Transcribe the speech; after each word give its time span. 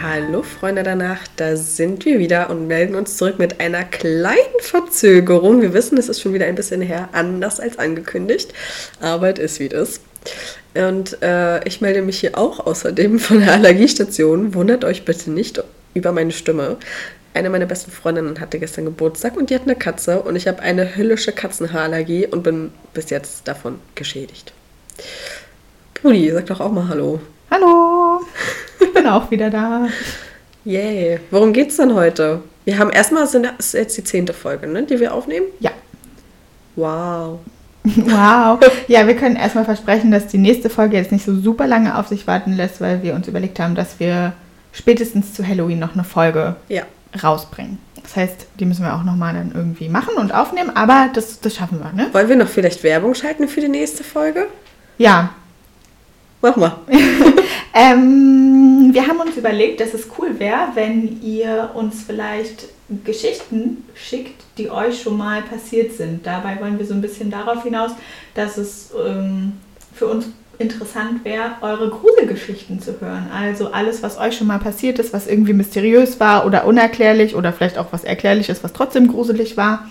Hallo 0.00 0.44
Freunde 0.44 0.84
der 0.84 0.94
Nacht, 0.94 1.28
da 1.36 1.56
sind 1.56 2.04
wir 2.04 2.20
wieder 2.20 2.50
und 2.50 2.68
melden 2.68 2.94
uns 2.94 3.16
zurück 3.16 3.40
mit 3.40 3.58
einer 3.58 3.82
kleinen 3.84 4.60
Verzögerung. 4.60 5.60
Wir 5.60 5.72
wissen, 5.72 5.98
es 5.98 6.08
ist 6.08 6.20
schon 6.20 6.34
wieder 6.34 6.46
ein 6.46 6.54
bisschen 6.54 6.80
her, 6.82 7.08
anders 7.10 7.58
als 7.58 7.80
angekündigt, 7.80 8.54
es 9.00 9.38
ist 9.38 9.58
wie 9.58 9.68
das. 9.68 10.00
Und 10.74 11.20
äh, 11.20 11.66
ich 11.66 11.80
melde 11.80 12.02
mich 12.02 12.20
hier 12.20 12.38
auch 12.38 12.64
außerdem 12.64 13.18
von 13.18 13.40
der 13.40 13.52
Allergiestation. 13.54 14.54
Wundert 14.54 14.84
euch 14.84 15.04
bitte 15.04 15.32
nicht 15.32 15.60
über 15.94 16.12
meine 16.12 16.30
Stimme. 16.30 16.76
Eine 17.34 17.50
meiner 17.50 17.66
besten 17.66 17.90
Freundinnen 17.90 18.38
hatte 18.38 18.60
gestern 18.60 18.84
Geburtstag 18.84 19.36
und 19.36 19.50
die 19.50 19.56
hat 19.56 19.62
eine 19.62 19.74
Katze 19.74 20.20
und 20.20 20.36
ich 20.36 20.46
habe 20.46 20.60
eine 20.60 20.96
höllische 20.96 21.32
Katzenhaarallergie 21.32 22.28
und 22.28 22.44
bin 22.44 22.70
bis 22.94 23.10
jetzt 23.10 23.48
davon 23.48 23.80
geschädigt. 23.96 24.52
Brudi, 25.94 26.30
sag 26.30 26.46
doch 26.46 26.60
auch 26.60 26.70
mal 26.70 26.88
Hallo. 26.88 27.20
Hallo, 27.50 28.20
ich 28.80 28.92
bin 28.92 29.06
auch 29.06 29.30
wieder 29.30 29.50
da. 29.50 29.86
Yay. 30.64 31.18
Worum 31.30 31.52
geht's 31.52 31.76
denn 31.76 31.94
heute? 31.94 32.42
Wir 32.64 32.78
haben 32.78 32.90
erstmal, 32.90 33.26
sind 33.26 33.46
das 33.58 33.72
jetzt 33.72 33.96
die 33.96 34.04
zehnte 34.04 34.34
Folge, 34.34 34.66
ne, 34.66 34.82
die 34.82 35.00
wir 35.00 35.14
aufnehmen? 35.14 35.46
Ja. 35.60 35.70
Wow. 36.76 37.40
Wow. 37.96 38.60
Ja, 38.86 39.06
wir 39.06 39.16
können 39.16 39.36
erstmal 39.36 39.64
versprechen, 39.64 40.10
dass 40.10 40.26
die 40.26 40.36
nächste 40.36 40.68
Folge 40.68 40.96
jetzt 40.98 41.10
nicht 41.10 41.24
so 41.24 41.34
super 41.40 41.66
lange 41.66 41.96
auf 41.96 42.08
sich 42.08 42.26
warten 42.26 42.52
lässt, 42.52 42.82
weil 42.82 43.02
wir 43.02 43.14
uns 43.14 43.28
überlegt 43.28 43.58
haben, 43.60 43.74
dass 43.74 43.98
wir 43.98 44.34
spätestens 44.72 45.32
zu 45.32 45.46
Halloween 45.46 45.78
noch 45.78 45.94
eine 45.94 46.04
Folge 46.04 46.56
Ja. 46.68 46.82
rausbringen. 47.22 47.78
Das 48.02 48.14
heißt, 48.16 48.46
die 48.60 48.66
müssen 48.66 48.84
wir 48.84 48.94
auch 48.94 49.04
nochmal 49.04 49.32
dann 49.32 49.52
irgendwie 49.54 49.88
machen 49.88 50.16
und 50.18 50.34
aufnehmen, 50.34 50.70
aber 50.76 51.08
das, 51.14 51.40
das 51.40 51.54
schaffen 51.54 51.78
wir, 51.80 51.92
ne? 51.94 52.12
Wollen 52.12 52.28
wir 52.28 52.36
noch 52.36 52.48
vielleicht 52.48 52.82
Werbung 52.82 53.14
schalten 53.14 53.48
für 53.48 53.60
die 53.62 53.68
nächste 53.68 54.04
Folge? 54.04 54.48
Ja. 54.98 55.30
Mach 56.40 56.56
mal. 56.56 56.78
Ähm, 57.74 58.90
wir 58.92 59.06
haben 59.06 59.20
uns 59.20 59.36
überlegt, 59.36 59.80
dass 59.80 59.94
es 59.94 60.08
cool 60.18 60.40
wäre, 60.40 60.70
wenn 60.74 61.22
ihr 61.22 61.70
uns 61.74 62.02
vielleicht 62.02 62.64
Geschichten 63.04 63.84
schickt, 63.94 64.42
die 64.56 64.70
euch 64.70 65.00
schon 65.00 65.16
mal 65.16 65.42
passiert 65.42 65.92
sind. 65.92 66.26
Dabei 66.26 66.58
wollen 66.60 66.78
wir 66.78 66.86
so 66.86 66.94
ein 66.94 67.02
bisschen 67.02 67.30
darauf 67.30 67.62
hinaus, 67.62 67.92
dass 68.34 68.56
es 68.56 68.90
ähm, 69.06 69.52
für 69.94 70.06
uns 70.06 70.26
interessant 70.58 71.24
wäre, 71.24 71.52
eure 71.60 71.88
Gruselgeschichten 71.88 72.80
zu 72.80 73.00
hören. 73.00 73.28
Also 73.32 73.70
alles, 73.70 74.02
was 74.02 74.18
euch 74.18 74.36
schon 74.36 74.48
mal 74.48 74.58
passiert 74.58 74.98
ist, 74.98 75.12
was 75.12 75.28
irgendwie 75.28 75.52
mysteriös 75.52 76.18
war 76.18 76.46
oder 76.46 76.66
unerklärlich 76.66 77.36
oder 77.36 77.52
vielleicht 77.52 77.78
auch 77.78 77.92
was 77.92 78.02
erklärlich 78.02 78.48
ist, 78.48 78.64
was 78.64 78.72
trotzdem 78.72 79.06
gruselig 79.06 79.56
war. 79.56 79.88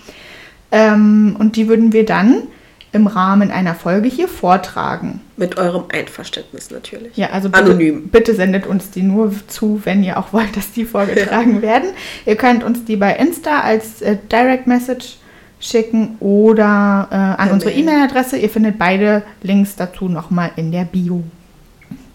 Ähm, 0.70 1.36
und 1.38 1.56
die 1.56 1.68
würden 1.68 1.94
wir 1.94 2.04
dann 2.04 2.48
im 2.92 3.06
Rahmen 3.06 3.50
einer 3.50 3.74
Folge 3.74 4.08
hier 4.08 4.28
vortragen. 4.28 5.20
Mit 5.36 5.58
eurem 5.58 5.84
Einverständnis 5.92 6.70
natürlich. 6.70 7.16
Ja, 7.16 7.30
also 7.30 7.50
bitte, 7.50 7.64
Anonym. 7.64 8.08
bitte 8.08 8.34
sendet 8.34 8.66
uns 8.66 8.90
die 8.90 9.02
nur 9.02 9.32
zu, 9.46 9.82
wenn 9.84 10.02
ihr 10.02 10.18
auch 10.18 10.32
wollt, 10.32 10.56
dass 10.56 10.72
die 10.72 10.84
vorgetragen 10.84 11.62
werden. 11.62 11.90
Ihr 12.24 12.36
könnt 12.36 12.64
uns 12.64 12.84
die 12.84 12.96
bei 12.96 13.14
Insta 13.16 13.60
als 13.60 14.00
äh, 14.02 14.16
Direct 14.30 14.66
Message 14.66 15.16
schicken 15.60 16.16
oder 16.20 17.08
äh, 17.10 17.14
an 17.14 17.36
Per 17.36 17.52
unsere 17.52 17.70
Mail. 17.72 17.80
E-Mail-Adresse. 17.80 18.38
Ihr 18.38 18.48
findet 18.48 18.78
beide 18.78 19.22
Links 19.42 19.76
dazu 19.76 20.08
nochmal 20.08 20.52
in 20.56 20.72
der 20.72 20.84
Bio. 20.84 21.24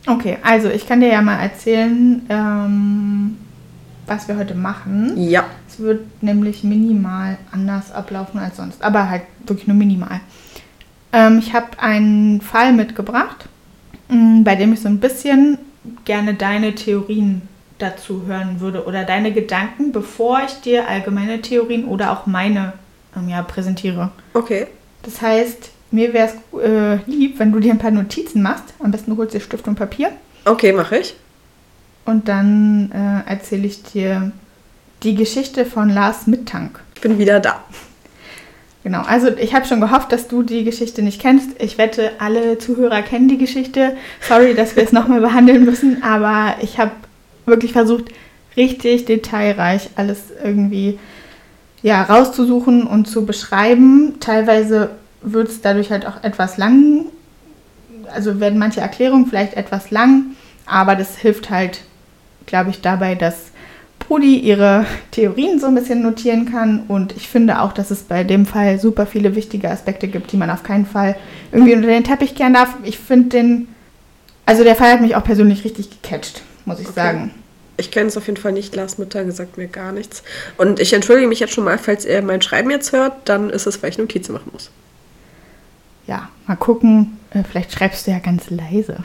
Okay, 0.06 0.38
also 0.44 0.70
ich 0.70 0.88
kann 0.88 1.00
dir 1.00 1.10
ja 1.10 1.22
mal 1.22 1.40
erzählen, 1.40 2.26
ähm, 2.30 3.38
was 4.06 4.28
wir 4.28 4.38
heute 4.38 4.56
machen. 4.56 5.14
Ja. 5.18 5.46
Es 5.70 5.80
wird 5.80 6.02
nämlich 6.22 6.64
minimal 6.64 7.38
anders 7.52 7.92
ablaufen 7.92 8.40
als 8.40 8.58
sonst, 8.58 8.84
aber 8.84 9.10
halt 9.10 9.24
wirklich 9.46 9.68
nur 9.68 9.78
minimal. 9.78 10.20
Ähm, 11.14 11.40
ich 11.40 11.54
habe 11.54 11.80
einen 11.80 12.42
Fall 12.42 12.74
mitgebracht, 12.74 13.48
mh, 14.10 14.42
bei 14.44 14.56
dem 14.56 14.74
ich 14.74 14.82
so 14.82 14.90
ein 14.90 15.00
bisschen 15.00 15.60
gerne 16.06 16.34
deine 16.34 16.76
Theorien 16.76 17.44
dazu 17.78 18.24
hören 18.26 18.60
würde 18.60 18.86
oder 18.86 19.04
deine 19.04 19.32
Gedanken, 19.32 19.92
bevor 19.92 20.42
ich 20.46 20.54
dir 20.62 20.88
allgemeine 20.88 21.42
Theorien 21.42 21.86
oder 21.86 22.12
auch 22.12 22.26
meine 22.26 22.74
ähm, 23.16 23.30
ja, 23.30 23.42
präsentiere. 23.42 24.12
Okay. 24.34 24.68
Das 25.04 25.22
heißt, 25.22 25.70
mir 25.92 26.14
wäre 26.14 26.30
es 26.30 26.60
äh, 26.60 26.96
lieb, 27.06 27.40
wenn 27.40 27.52
du 27.52 27.60
dir 27.60 27.72
ein 27.72 27.80
paar 27.80 27.92
Notizen 27.92 28.42
machst. 28.42 28.74
Am 28.80 28.92
besten 28.92 29.12
du 29.12 29.18
holst 29.18 29.34
dir 29.34 29.40
Stift 29.40 29.68
und 29.68 29.76
Papier. 29.76 30.12
Okay, 30.46 30.74
mache 30.74 30.98
ich. 30.98 31.16
Und 32.06 32.28
dann 32.28 32.92
äh, 32.92 33.30
erzähle 33.30 33.68
ich 33.68 33.84
dir 33.84 34.32
die 35.04 35.16
Geschichte 35.16 35.66
von 35.66 35.90
Lars 35.90 36.28
Mittank. 36.28 36.80
Ich 36.96 37.02
bin 37.02 37.18
wieder 37.20 37.40
da. 37.40 37.64
Genau, 38.84 39.02
also 39.02 39.30
ich 39.38 39.54
habe 39.56 39.66
schon 39.66 39.80
gehofft, 39.80 40.12
dass 40.12 40.28
du 40.28 40.44
die 40.44 40.66
Geschichte 40.66 41.02
nicht 41.02 41.22
kennst. 41.22 41.52
Ich 41.62 41.78
wette, 41.78 42.12
alle 42.20 42.58
Zuhörer 42.58 43.02
kennen 43.02 43.30
die 43.30 43.38
Geschichte. 43.38 43.96
Sorry, 44.20 44.56
dass 44.56 44.76
wir 44.76 44.84
es 44.84 44.92
nochmal 44.92 45.22
behandeln 45.22 45.64
müssen, 45.64 46.04
aber 46.04 46.56
ich 46.62 46.78
habe 46.80 46.92
wirklich 47.46 47.72
versucht, 47.72 48.06
richtig 48.58 49.06
detailreich 49.06 49.90
alles 49.96 50.24
irgendwie 50.44 51.00
ja, 51.82 52.04
rauszusuchen 52.04 52.84
und 52.84 53.08
zu 53.08 53.26
beschreiben. 53.26 54.20
Teilweise 54.20 54.92
wird 55.22 55.48
es 55.48 55.62
dadurch 55.62 55.90
halt 55.90 56.06
auch 56.06 56.22
etwas 56.24 56.58
lang, 56.58 57.06
also 58.14 58.42
werden 58.42 58.60
manche 58.60 58.82
Erklärungen 58.82 59.28
vielleicht 59.28 59.54
etwas 59.56 59.92
lang, 59.92 60.36
aber 60.66 60.96
das 60.96 61.18
hilft 61.18 61.50
halt, 61.50 61.82
glaube 62.46 62.70
ich, 62.70 62.82
dabei, 62.82 63.16
dass 63.16 63.53
Brudi 64.14 64.38
ihre 64.38 64.86
Theorien 65.10 65.60
so 65.60 65.66
ein 65.66 65.74
bisschen 65.74 66.04
notieren 66.04 66.46
kann. 66.46 66.84
Und 66.88 67.18
ich 67.18 67.28
finde 67.28 67.62
auch, 67.62 67.74
dass 67.74 67.90
es 67.90 68.04
bei 68.04 68.24
dem 68.24 68.46
Fall 68.46 68.80
super 68.80 69.08
viele 69.08 69.36
wichtige 69.36 69.72
Aspekte 69.72 70.08
gibt, 70.08 70.32
die 70.32 70.38
man 70.38 70.52
auf 70.52 70.62
keinen 70.62 70.86
Fall 70.86 71.16
irgendwie 71.52 71.74
unter 71.74 71.88
den 71.88 72.04
Teppich 72.04 72.36
kehren 72.36 72.54
darf. 72.54 72.76
Ich 72.84 73.00
finde 73.00 73.30
den, 73.30 73.68
also 74.46 74.64
der 74.64 74.76
Fall 74.76 74.92
hat 74.92 75.02
mich 75.02 75.16
auch 75.16 75.24
persönlich 75.24 75.64
richtig 75.66 75.90
gecatcht, 75.90 76.44
muss 76.66 76.80
ich 76.80 76.86
Okay. 76.90 76.96
sagen. 76.96 77.32
Ich 77.78 77.90
kenne 77.90 78.06
es 78.06 78.16
auf 78.16 78.28
jeden 78.28 78.38
Fall 78.38 78.52
nicht. 78.52 78.76
Lars 78.76 79.00
Mutter 79.00 79.24
gesagt 79.26 79.58
mir 79.58 79.66
gar 79.68 79.92
nichts. 79.92 80.22
Und 80.58 80.80
ich 80.80 80.94
entschuldige 80.94 81.28
mich 81.28 81.40
jetzt 81.40 81.54
schon 81.54 81.64
mal, 81.64 81.80
falls 81.80 82.06
ihr 82.06 82.22
mein 82.22 82.44
Schreiben 82.44 82.70
jetzt 82.70 82.92
hört, 82.92 83.14
dann 83.26 83.50
ist 83.50 83.66
es, 83.66 83.82
weil 83.82 83.90
ich 83.90 83.98
Notizen 83.98 84.34
machen 84.34 84.52
muss. 84.54 84.70
Ja, 86.08 86.30
mal 86.48 86.56
gucken. 86.56 87.18
Äh, 87.32 87.44
Vielleicht 87.50 87.72
schreibst 87.72 88.08
du 88.08 88.12
ja 88.12 88.20
ganz 88.20 88.50
leise. 88.50 88.98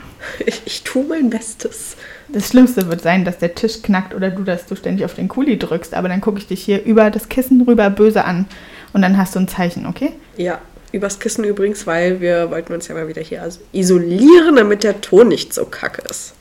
Ich, 0.45 0.61
ich 0.65 0.83
tue 0.83 1.03
mein 1.03 1.29
Bestes. 1.29 1.95
Das 2.31 2.49
Schlimmste 2.49 2.87
wird 2.87 3.01
sein, 3.01 3.25
dass 3.25 3.37
der 3.37 3.55
Tisch 3.55 3.81
knackt 3.81 4.13
oder 4.13 4.29
du, 4.29 4.43
dass 4.43 4.65
du 4.65 4.75
ständig 4.75 5.05
auf 5.05 5.15
den 5.15 5.27
Kuli 5.27 5.57
drückst. 5.57 5.93
Aber 5.93 6.09
dann 6.09 6.21
gucke 6.21 6.39
ich 6.39 6.47
dich 6.47 6.61
hier 6.61 6.83
über 6.83 7.09
das 7.09 7.29
Kissen 7.29 7.61
rüber 7.61 7.89
böse 7.89 8.25
an. 8.25 8.45
Und 8.93 9.01
dann 9.01 9.17
hast 9.17 9.35
du 9.35 9.39
ein 9.39 9.47
Zeichen, 9.47 9.85
okay? 9.85 10.11
Ja, 10.37 10.59
übers 10.91 11.19
Kissen 11.19 11.43
übrigens, 11.43 11.85
weil 11.87 12.21
wir 12.21 12.49
wollten 12.51 12.73
uns 12.73 12.87
ja 12.87 12.95
mal 12.95 13.07
wieder 13.07 13.21
hier 13.21 13.41
also 13.41 13.59
isolieren, 13.71 14.55
damit 14.55 14.83
der 14.83 15.01
Ton 15.01 15.27
nicht 15.27 15.53
so 15.53 15.65
kacke 15.65 16.01
ist. 16.09 16.33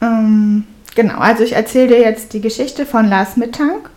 Ähm, 0.00 0.64
genau, 0.94 1.18
also 1.18 1.42
ich 1.42 1.52
erzähle 1.52 1.88
dir 1.88 2.00
jetzt 2.00 2.32
die 2.32 2.40
Geschichte 2.40 2.86
von 2.86 3.08
Lars 3.08 3.36
Mittank. 3.36 3.90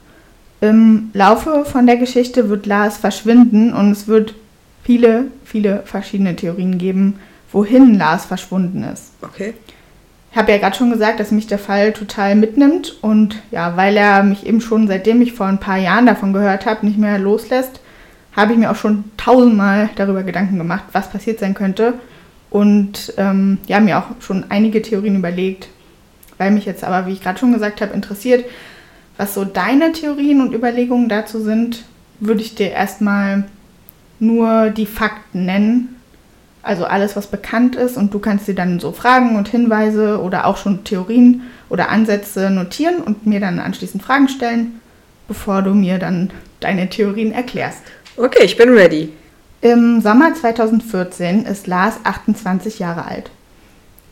Im 0.62 1.10
Laufe 1.14 1.66
von 1.66 1.88
der 1.88 1.98
Geschichte 1.98 2.50
wird 2.50 2.68
Lars 2.68 2.98
verschwinden 2.98 3.74
und 3.74 3.92
es 3.92 4.08
wird 4.08 4.36
viele, 4.84 5.26
viele 5.44 5.84
verschiedene 5.86 6.36
Theorien 6.36 6.78
geben, 6.78 7.20
wohin 7.52 7.98
Lars 7.98 8.26
verschwunden 8.26 8.84
ist. 8.84 9.12
Okay. 9.22 9.54
Ich 10.32 10.38
habe 10.38 10.52
ja 10.52 10.60
gerade 10.60 10.78
schon 10.78 10.92
gesagt, 10.92 11.20
dass 11.20 11.32
mich 11.32 11.48
der 11.48 11.60
Fall 11.60 11.92
total 11.92 12.36
mitnimmt 12.36 12.98
und 13.02 13.42
ja, 13.52 13.76
weil 13.76 13.98
er 13.98 14.24
mich 14.24 14.46
eben 14.46 14.62
schon 14.62 14.88
seitdem 14.88 15.22
ich 15.22 15.34
vor 15.34 15.48
ein 15.48 15.60
paar 15.60 15.78
Jahren 15.78 16.06
davon 16.06 16.32
gehört 16.32 16.66
habe, 16.66 16.86
nicht 16.86 16.98
mehr 16.98 17.20
loslässt, 17.20 17.82
habe 18.34 18.54
ich 18.54 18.58
mir 18.58 18.72
auch 18.72 18.78
schon 18.78 19.04
tausendmal 19.18 19.90
darüber 19.96 20.24
Gedanken 20.24 20.58
gemacht, 20.58 20.86
was 20.94 21.10
passiert 21.10 21.40
sein 21.40 21.54
könnte 21.54 21.96
und 22.50 23.14
ähm, 23.18 23.58
ja, 23.68 23.82
mir 23.82 23.98
auch 23.98 24.22
schon 24.22 24.46
einige 24.50 24.82
Theorien 24.82 25.18
überlegt, 25.18 25.68
weil 26.38 26.52
mich 26.52 26.66
jetzt 26.66 26.86
aber, 26.86 27.08
wie 27.08 27.14
ich 27.14 27.22
gerade 27.22 27.40
schon 27.40 27.52
gesagt 27.52 27.82
habe, 27.82 27.94
interessiert, 27.94 28.46
was 29.18 29.34
so 29.34 29.44
deine 29.44 29.92
Theorien 29.92 30.42
und 30.42 30.54
Überlegungen 30.54 31.10
dazu 31.10 31.42
sind, 31.42 31.84
würde 32.22 32.42
ich 32.42 32.56
dir 32.56 32.72
erstmal 32.72 33.44
nur 34.22 34.70
die 34.70 34.86
Fakten 34.86 35.46
nennen. 35.46 35.96
Also 36.64 36.86
alles, 36.86 37.16
was 37.16 37.28
bekannt 37.28 37.76
ist 37.76 37.98
und 37.98 38.14
du 38.14 38.20
kannst 38.20 38.48
dir 38.48 38.54
dann 38.54 38.80
so 38.80 38.92
Fragen 38.92 39.36
und 39.36 39.50
Hinweise 39.50 40.22
oder 40.22 40.46
auch 40.46 40.58
schon 40.58 40.84
Theorien 40.84 41.42
oder 41.70 41.90
Ansätze 41.90 42.52
notieren 42.52 43.02
und 43.02 43.26
mir 43.26 43.40
dann 43.40 43.60
anschließend 43.60 44.04
Fragen 44.04 44.30
stellen, 44.30 44.80
bevor 45.28 45.64
du 45.64 45.74
mir 45.74 45.98
dann 45.98 46.30
deine 46.60 46.88
Theorien 46.88 47.32
erklärst. 47.32 47.82
Okay, 48.16 48.44
ich 48.44 48.58
bin 48.58 48.70
ready. 48.70 49.12
Im 49.62 50.02
Sommer 50.02 50.36
2014 50.36 51.46
ist 51.46 51.66
Lars 51.66 51.96
28 52.04 52.78
Jahre 52.78 53.06
alt. 53.06 53.32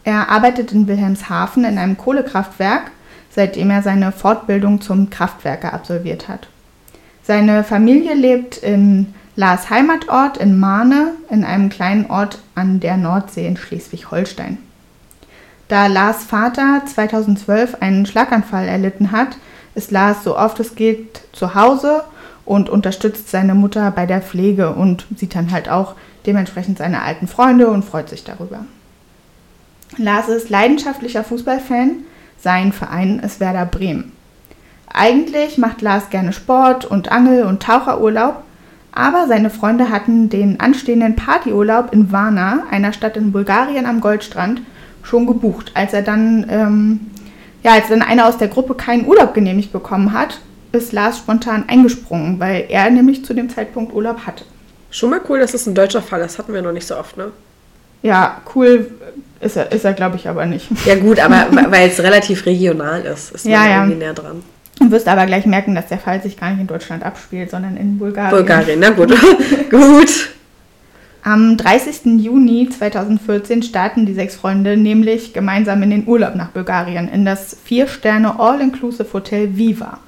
Er 0.04 0.30
arbeitet 0.30 0.72
in 0.72 0.88
Wilhelmshaven 0.88 1.66
in 1.66 1.78
einem 1.78 1.98
Kohlekraftwerk, 1.98 2.90
seitdem 3.30 3.70
er 3.70 3.84
seine 3.84 4.12
Fortbildung 4.12 4.82
zum 4.82 5.12
Kraftwerker 5.12 5.72
absolviert 5.72 6.28
hat. 6.28 6.48
Seine 7.22 7.64
Familie 7.64 8.16
lebt 8.16 8.58
in 8.58 9.14
Lars 9.40 9.70
Heimatort 9.70 10.36
in 10.36 10.60
Mahne, 10.60 11.14
in 11.30 11.46
einem 11.46 11.70
kleinen 11.70 12.08
Ort 12.08 12.40
an 12.56 12.82
der 12.82 12.98
Nordsee 12.98 13.48
in 13.48 13.56
Schleswig-Holstein. 13.56 14.58
Da 15.70 15.88
Lars 15.88 16.26
Vater 16.26 16.82
2012 16.86 17.78
einen 17.80 18.06
Schlaganfall 18.06 18.68
erlitten 18.68 19.14
hat, 19.14 19.38
ist 19.76 19.92
Lars 19.92 20.26
so 20.26 20.38
oft 20.38 20.60
es 20.60 20.76
geht 20.76 21.22
zu 21.32 21.56
Hause 21.56 22.04
und 22.44 22.70
unterstützt 22.70 23.30
seine 23.30 23.56
Mutter 23.56 23.90
bei 23.92 24.06
der 24.06 24.22
Pflege 24.22 24.74
und 24.74 25.06
sieht 25.16 25.36
dann 25.36 25.52
halt 25.52 25.70
auch 25.70 25.96
dementsprechend 26.26 26.78
seine 26.78 27.02
alten 27.02 27.30
Freunde 27.30 27.70
und 27.70 27.86
freut 27.86 28.10
sich 28.10 28.26
darüber. 28.26 28.66
Lars 29.96 30.28
ist 30.28 30.50
leidenschaftlicher 30.50 31.24
Fußballfan. 31.24 31.92
Sein 32.42 32.74
Verein 32.74 33.20
ist 33.20 33.40
Werder 33.40 33.66
Bremen. 33.66 34.12
Eigentlich 34.92 35.58
macht 35.58 35.82
Lars 35.82 36.10
gerne 36.10 36.34
Sport 36.34 36.84
und 36.84 37.10
Angel- 37.10 37.46
und 37.46 37.64
Taucherurlaub, 37.64 38.44
aber 39.00 39.28
seine 39.28 39.50
Freunde 39.50 39.90
hatten 39.90 40.30
den 40.30 40.60
anstehenden 40.60 41.16
Partyurlaub 41.16 41.94
in 41.94 42.12
Varna, 42.12 42.64
einer 42.70 42.92
Stadt 42.92 43.16
in 43.16 43.32
Bulgarien 43.32 43.86
am 43.86 44.02
Goldstrand, 44.02 44.62
schon 45.04 45.26
gebucht. 45.26 45.72
Als 45.74 45.94
er 45.94 46.02
dann, 46.02 46.46
ähm, 46.50 47.00
ja, 47.64 47.72
als 47.74 47.88
dann 47.88 48.02
einer 48.02 48.28
aus 48.28 48.38
der 48.38 48.50
Gruppe 48.50 48.76
keinen 48.76 49.08
Urlaub 49.08 49.34
genehmigt 49.34 49.72
bekommen 49.72 50.12
hat, 50.12 50.42
ist 50.74 50.92
Lars 50.92 51.18
spontan 51.18 51.64
eingesprungen, 51.68 52.40
weil 52.40 52.66
er 52.68 52.90
nämlich 52.90 53.24
zu 53.24 53.34
dem 53.34 53.50
Zeitpunkt 53.50 53.94
Urlaub 53.94 54.28
hatte. 54.28 54.44
Schon 54.92 55.12
mal 55.12 55.22
cool, 55.30 55.40
dass 55.40 55.54
es 55.54 55.66
ein 55.66 55.76
deutscher 55.76 56.02
Fall 56.02 56.20
ist. 56.22 56.34
Das 56.34 56.40
hatten 56.40 56.54
wir 56.54 56.62
noch 56.62 56.74
nicht 56.74 56.88
so 56.88 56.98
oft, 56.98 57.16
ne? 57.16 57.32
Ja, 58.02 58.42
cool 58.54 58.92
ist 59.40 59.56
er, 59.56 59.72
ist 59.72 59.86
er 59.86 59.94
glaube 59.94 60.18
ich, 60.18 60.28
aber 60.28 60.46
nicht. 60.46 60.68
Ja, 60.86 60.96
gut, 60.96 61.20
aber 61.20 61.48
weil 61.72 61.90
es 61.90 62.00
relativ 62.02 62.46
regional 62.46 63.02
ist, 63.02 63.32
ist 63.32 63.46
man 63.46 63.54
Ja, 63.54 63.68
ja. 63.68 63.78
irgendwie 63.78 64.00
näher 64.00 64.14
dran. 64.14 64.44
Du 64.80 64.90
wirst 64.92 65.08
aber 65.08 65.26
gleich 65.26 65.46
merken, 65.46 65.76
dass 65.76 65.88
der 65.88 66.00
Fall 66.00 66.22
sich 66.22 66.38
gar 66.38 66.52
nicht 66.52 66.62
in 66.62 66.68
Deutschland 66.68 67.04
abspielt, 67.04 67.52
sondern 67.52 67.76
in 67.78 67.98
Bulgarien. 67.98 68.32
Bulgarien, 68.32 68.80
na 68.80 68.90
gut. 68.92 69.10
gut. 69.70 70.30
Am 71.22 71.58
30. 71.58 72.22
Juni 72.24 72.70
2014 72.70 73.62
starten 73.62 74.06
die 74.06 74.14
sechs 74.14 74.36
Freunde 74.38 74.78
nämlich 74.78 75.34
gemeinsam 75.34 75.84
in 75.84 75.90
den 75.90 76.08
Urlaub 76.08 76.36
nach 76.36 76.50
Bulgarien, 76.50 77.10
in 77.10 77.26
das 77.26 77.58
Vier-Sterne 77.64 78.40
All-Inclusive 78.40 79.12
Hotel 79.12 79.58
Viva. 79.58 80.00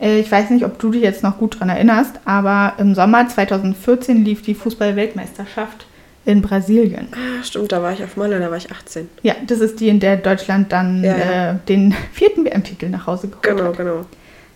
Äh, 0.00 0.20
Ich 0.20 0.30
weiß 0.30 0.50
nicht, 0.50 0.64
ob 0.64 0.78
du 0.78 0.92
dich 0.92 1.02
jetzt 1.02 1.24
noch 1.24 1.38
gut 1.38 1.58
dran 1.58 1.68
erinnerst, 1.68 2.20
aber 2.24 2.74
im 2.78 2.94
Sommer 2.94 3.28
2014 3.28 4.24
lief 4.24 4.42
die 4.42 4.54
Fußball-Weltmeisterschaft 4.54 5.86
in 6.30 6.42
Brasilien. 6.42 7.08
Ah, 7.12 7.42
stimmt, 7.42 7.72
da 7.72 7.82
war 7.82 7.92
ich 7.92 8.02
auf 8.02 8.16
Malle, 8.16 8.38
da 8.38 8.50
war 8.50 8.56
ich 8.56 8.70
18. 8.70 9.08
Ja, 9.22 9.34
das 9.46 9.60
ist 9.60 9.80
die, 9.80 9.88
in 9.88 10.00
der 10.00 10.16
Deutschland 10.16 10.72
dann 10.72 11.02
Ja, 11.04 11.16
ja. 11.16 11.50
Äh, 11.52 11.54
den 11.68 11.94
vierten 12.12 12.44
WM-Titel 12.44 12.88
nach 12.88 13.06
Hause 13.06 13.28
geholt 13.28 13.42
Genau, 13.42 13.64
hat. 13.70 13.76
genau. 13.76 14.06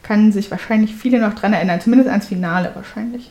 Kann 0.03 0.33
sich 0.33 0.51
wahrscheinlich 0.51 0.95
viele 0.95 1.21
noch 1.21 1.35
dran 1.35 1.53
erinnern, 1.53 1.81
zumindest 1.81 2.11
ans 2.11 2.27
Finale 2.29 2.71
wahrscheinlich. 2.75 3.31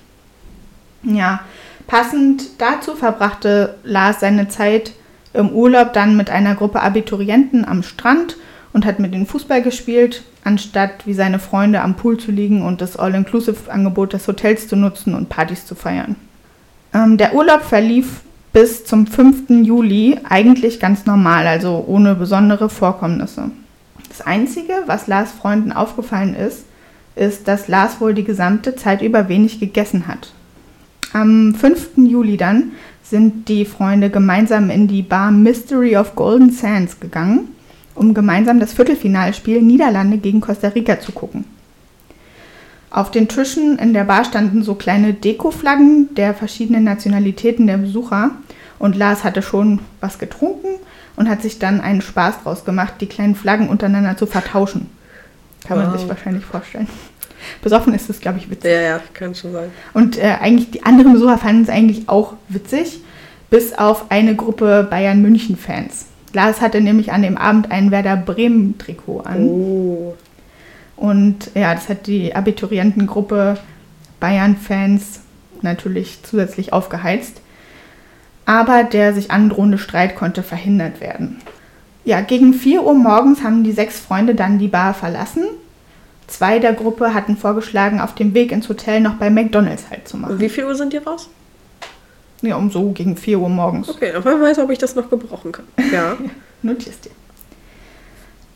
Ja, 1.03 1.41
passend 1.87 2.43
dazu 2.61 2.95
verbrachte 2.95 3.75
Lars 3.83 4.19
seine 4.21 4.47
Zeit 4.47 4.93
im 5.33 5.49
Urlaub 5.49 5.93
dann 5.93 6.15
mit 6.15 6.29
einer 6.29 6.55
Gruppe 6.55 6.81
Abiturienten 6.81 7.65
am 7.65 7.83
Strand 7.83 8.37
und 8.71 8.85
hat 8.85 8.99
mit 8.99 9.13
ihnen 9.13 9.25
Fußball 9.27 9.61
gespielt, 9.61 10.23
anstatt 10.43 11.05
wie 11.05 11.13
seine 11.13 11.39
Freunde 11.39 11.81
am 11.81 11.95
Pool 11.95 12.17
zu 12.17 12.31
liegen 12.31 12.61
und 12.63 12.81
das 12.81 12.97
All-Inclusive-Angebot 12.97 14.13
des 14.13 14.27
Hotels 14.27 14.67
zu 14.67 14.75
nutzen 14.75 15.13
und 15.13 15.29
Partys 15.29 15.65
zu 15.65 15.75
feiern. 15.75 16.15
Ähm, 16.93 17.17
der 17.17 17.33
Urlaub 17.35 17.63
verlief 17.63 18.21
bis 18.53 18.85
zum 18.85 19.07
5. 19.07 19.49
Juli 19.63 20.19
eigentlich 20.29 20.79
ganz 20.79 21.05
normal, 21.05 21.47
also 21.47 21.83
ohne 21.87 22.15
besondere 22.15 22.69
Vorkommnisse. 22.69 23.49
Das 24.07 24.21
Einzige, 24.21 24.73
was 24.85 25.07
Lars 25.07 25.31
Freunden 25.31 25.71
aufgefallen 25.71 26.35
ist, 26.35 26.65
ist, 27.15 27.47
dass 27.47 27.67
Lars 27.67 27.99
wohl 27.99 28.13
die 28.13 28.23
gesamte 28.23 28.75
Zeit 28.75 29.01
über 29.01 29.27
wenig 29.27 29.59
gegessen 29.59 30.07
hat. 30.07 30.33
Am 31.13 31.55
5. 31.55 31.97
Juli 31.97 32.37
dann 32.37 32.71
sind 33.01 33.49
die 33.49 33.65
Freunde 33.65 34.09
gemeinsam 34.09 34.69
in 34.69 34.87
die 34.87 35.01
Bar 35.01 35.31
Mystery 35.31 35.97
of 35.97 36.15
Golden 36.15 36.51
Sands 36.51 36.99
gegangen, 36.99 37.49
um 37.95 38.13
gemeinsam 38.13 38.59
das 38.59 38.73
Viertelfinalspiel 38.73 39.61
Niederlande 39.61 40.17
gegen 40.17 40.41
Costa 40.41 40.69
Rica 40.69 40.99
zu 40.99 41.11
gucken. 41.11 41.45
Auf 42.93 43.09
den 43.09 43.27
Tischen 43.27 43.79
in 43.79 43.93
der 43.93 44.03
Bar 44.03 44.23
standen 44.23 44.61
so 44.61 44.75
kleine 44.75 45.15
Dekoflaggen 45.15 46.13
der 46.13 46.35
verschiedenen 46.35 46.83
Nationalitäten 46.83 47.65
der 47.65 47.77
Besucher 47.77 48.29
und 48.77 48.95
Lars 48.95 49.23
hatte 49.23 49.41
schon 49.41 49.79
was 49.99 50.19
getrunken 50.19 50.67
und 51.15 51.27
hat 51.27 51.41
sich 51.41 51.57
dann 51.57 51.81
einen 51.81 52.01
Spaß 52.01 52.43
draus 52.43 52.65
gemacht, 52.65 52.93
die 53.01 53.07
kleinen 53.07 53.33
Flaggen 53.33 53.67
untereinander 53.67 54.15
zu 54.15 54.27
vertauschen. 54.27 54.91
Kann 55.67 55.79
man 55.79 55.91
Wow. 55.91 55.99
sich 55.99 56.07
wahrscheinlich 56.07 56.45
vorstellen. 56.45 56.87
Besoffen 57.63 57.95
ist 57.95 58.11
es, 58.11 58.19
glaube 58.21 58.37
ich, 58.37 58.49
witzig. 58.51 58.69
Ja, 58.71 58.81
ja, 58.81 58.99
kann 59.13 59.33
schon 59.33 59.53
sein. 59.53 59.69
Und 59.95 60.17
äh, 60.19 60.35
eigentlich 60.39 60.69
die 60.69 60.83
anderen 60.85 61.13
Besucher 61.13 61.39
fanden 61.39 61.63
es 61.63 61.69
eigentlich 61.69 62.07
auch 62.09 62.33
witzig, 62.47 62.99
bis 63.49 63.73
auf 63.73 64.11
eine 64.11 64.35
Gruppe 64.35 64.87
Bayern 64.87 65.21
München 65.23 65.57
Fans. 65.57 66.05
Lars 66.33 66.61
hatte 66.61 66.79
nämlich 66.79 67.11
an 67.11 67.23
dem 67.23 67.37
Abend 67.37 67.71
ein 67.71 67.89
Werder 67.89 68.17
Bremen 68.17 68.77
Trikot 68.77 69.21
an 69.21 69.47
Oh. 69.47 70.15
Und 70.95 71.51
ja, 71.55 71.73
das 71.73 71.89
hat 71.89 72.07
die 72.07 72.35
Abiturientengruppe 72.35 73.57
Bayern 74.19 74.55
Fans 74.55 75.21
natürlich 75.61 76.19
zusätzlich 76.23 76.73
aufgeheizt. 76.73 77.41
Aber 78.45 78.83
der 78.83 79.13
sich 79.13 79.31
androhende 79.31 79.77
Streit 79.77 80.15
konnte 80.15 80.43
verhindert 80.43 80.99
werden. 80.99 81.37
Ja, 82.05 82.19
gegen 82.21 82.53
4 82.53 82.83
Uhr 82.83 82.93
morgens 82.93 83.43
haben 83.43 83.63
die 83.63 83.71
sechs 83.71 83.99
Freunde 83.99 84.35
dann 84.35 84.59
die 84.59 84.67
Bar 84.67 84.93
verlassen. 84.93 85.43
Zwei 86.27 86.59
der 86.59 86.73
Gruppe 86.73 87.13
hatten 87.13 87.37
vorgeschlagen, 87.37 88.01
auf 88.01 88.15
dem 88.15 88.33
Weg 88.33 88.51
ins 88.51 88.67
Hotel 88.67 88.99
noch 88.99 89.15
bei 89.15 89.29
McDonalds 89.29 89.89
halt 89.89 90.07
zu 90.07 90.17
machen. 90.17 90.39
Wie 90.39 90.49
viel 90.49 90.65
Uhr 90.65 90.75
sind 90.75 90.91
die 90.91 90.97
raus? 90.97 91.29
Ja, 92.41 92.57
um 92.57 92.69
so 92.69 92.91
gegen 92.91 93.15
4 93.15 93.39
Uhr 93.39 93.49
morgens. 93.49 93.89
Okay, 93.89 94.11
aber 94.11 94.25
wer 94.25 94.41
weiß, 94.41 94.59
ob 94.59 94.69
ich 94.69 94.77
das 94.77 94.95
noch 94.95 95.09
gebrauchen 95.09 95.53
kann. 95.53 95.65
Ja. 95.91 96.17
Notierst 96.61 97.05
dir. 97.05 97.11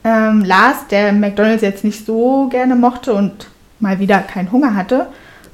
Ähm, 0.07 0.45
Lars, 0.45 0.87
der 0.89 1.11
McDonalds 1.11 1.61
jetzt 1.61 1.83
nicht 1.83 2.05
so 2.05 2.47
gerne 2.47 2.77
mochte 2.77 3.13
und 3.13 3.49
mal 3.81 3.99
wieder 3.99 4.19
keinen 4.19 4.53
Hunger 4.53 4.73
hatte, 4.73 5.07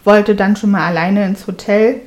wollte 0.03 0.35
dann 0.35 0.55
schon 0.55 0.69
mal 0.69 0.85
alleine 0.85 1.25
ins 1.25 1.47
Hotel 1.47 2.01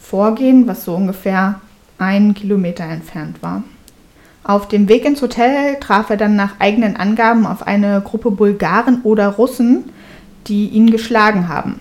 vorgehen, 0.00 0.68
was 0.68 0.84
so 0.84 0.94
ungefähr 0.94 1.60
einen 1.98 2.34
Kilometer 2.34 2.84
entfernt 2.84 3.42
war. 3.42 3.64
Auf 4.44 4.68
dem 4.68 4.88
Weg 4.88 5.04
ins 5.04 5.20
Hotel 5.20 5.80
traf 5.80 6.10
er 6.10 6.16
dann 6.16 6.36
nach 6.36 6.60
eigenen 6.60 6.94
Angaben 6.94 7.44
auf 7.44 7.66
eine 7.66 8.00
Gruppe 8.02 8.30
Bulgaren 8.30 9.00
oder 9.02 9.26
Russen, 9.26 9.90
die 10.46 10.68
ihn 10.68 10.92
geschlagen 10.92 11.48
haben. 11.48 11.80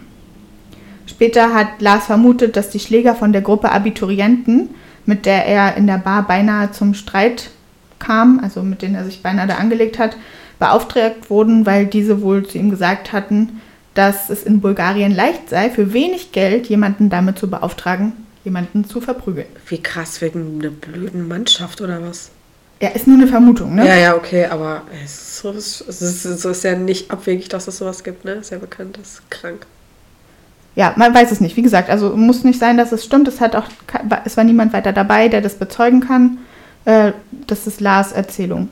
Später 1.05 1.53
hat 1.53 1.67
Lars 1.81 2.07
vermutet, 2.07 2.57
dass 2.57 2.71
die 2.71 2.79
Schläger 2.79 3.13
von 3.13 3.31
der 3.31 3.43
Gruppe 3.43 3.71
Abiturienten, 3.71 4.71
mit 5.05 5.27
der 5.27 5.45
er 5.45 5.77
in 5.77 5.85
der 5.85 5.99
Bar 5.99 6.25
beinahe 6.25 6.71
zum 6.71 6.95
Streit 6.95 7.51
kam, 7.99 8.39
also 8.41 8.63
mit 8.63 8.81
denen 8.81 8.95
er 8.95 9.05
sich 9.05 9.21
beinahe 9.21 9.47
da 9.47 9.55
angelegt 9.55 9.99
hat, 9.99 10.15
beauftragt 10.57 11.29
wurden, 11.29 11.65
weil 11.65 11.85
diese 11.85 12.21
wohl 12.21 12.45
zu 12.45 12.57
ihm 12.57 12.69
gesagt 12.69 13.13
hatten, 13.13 13.61
dass 13.93 14.29
es 14.29 14.43
in 14.43 14.61
Bulgarien 14.61 15.13
leicht 15.13 15.49
sei, 15.49 15.69
für 15.69 15.93
wenig 15.93 16.31
Geld 16.31 16.67
jemanden 16.67 17.09
damit 17.09 17.37
zu 17.37 17.49
beauftragen, 17.49 18.13
jemanden 18.43 18.85
zu 18.85 19.01
verprügeln. 19.01 19.47
Wie 19.67 19.81
krass, 19.81 20.21
wegen 20.21 20.59
einer 20.59 20.71
blöden 20.71 21.27
Mannschaft 21.27 21.81
oder 21.81 22.01
was? 22.01 22.31
Ja, 22.81 22.89
ist 22.89 23.07
nur 23.07 23.17
eine 23.17 23.27
Vermutung, 23.27 23.75
ne? 23.75 23.85
Ja, 23.85 23.95
ja, 23.95 24.15
okay, 24.15 24.45
aber 24.45 24.83
es 25.03 25.11
ist, 25.11 25.37
so, 25.37 25.49
es 25.49 25.81
ist, 25.81 26.41
so 26.41 26.49
ist 26.49 26.63
ja 26.63 26.75
nicht 26.75 27.11
abwegig, 27.11 27.49
dass 27.49 27.67
es 27.67 27.77
sowas 27.77 28.03
gibt, 28.05 28.23
ne? 28.23 28.33
Ist 28.33 28.51
ja 28.51 28.57
bekannt, 28.57 28.97
das 28.97 29.15
ist 29.15 29.29
krank. 29.29 29.65
Ja, 30.75 30.93
man 30.95 31.13
weiß 31.13 31.31
es 31.31 31.41
nicht. 31.41 31.57
Wie 31.57 31.61
gesagt, 31.61 31.89
also 31.89 32.15
muss 32.15 32.45
nicht 32.45 32.57
sein, 32.57 32.77
dass 32.77 32.93
es 32.93 33.03
stimmt. 33.03 33.27
Es 33.27 33.41
hat 33.41 33.53
auch, 33.57 33.65
es 34.23 34.37
war 34.37 34.45
niemand 34.45 34.71
weiter 34.71 34.93
dabei, 34.93 35.27
der 35.27 35.41
das 35.41 35.55
bezeugen 35.55 35.99
kann. 35.99 36.37
Äh, 36.89 37.13
das 37.45 37.67
ist 37.67 37.81
Lars 37.81 38.11
Erzählung. 38.11 38.69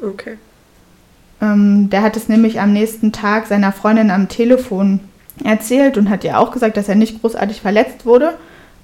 Okay. 0.00 0.38
Ähm, 1.42 1.90
der 1.90 2.02
hat 2.02 2.16
es 2.16 2.28
nämlich 2.28 2.60
am 2.60 2.72
nächsten 2.72 3.10
Tag 3.10 3.48
seiner 3.48 3.72
Freundin 3.72 4.12
am 4.12 4.28
Telefon 4.28 5.00
erzählt 5.42 5.98
und 5.98 6.08
hat 6.08 6.22
ihr 6.22 6.38
auch 6.38 6.52
gesagt, 6.52 6.76
dass 6.76 6.88
er 6.88 6.94
nicht 6.94 7.20
großartig 7.20 7.60
verletzt 7.60 8.06
wurde, 8.06 8.34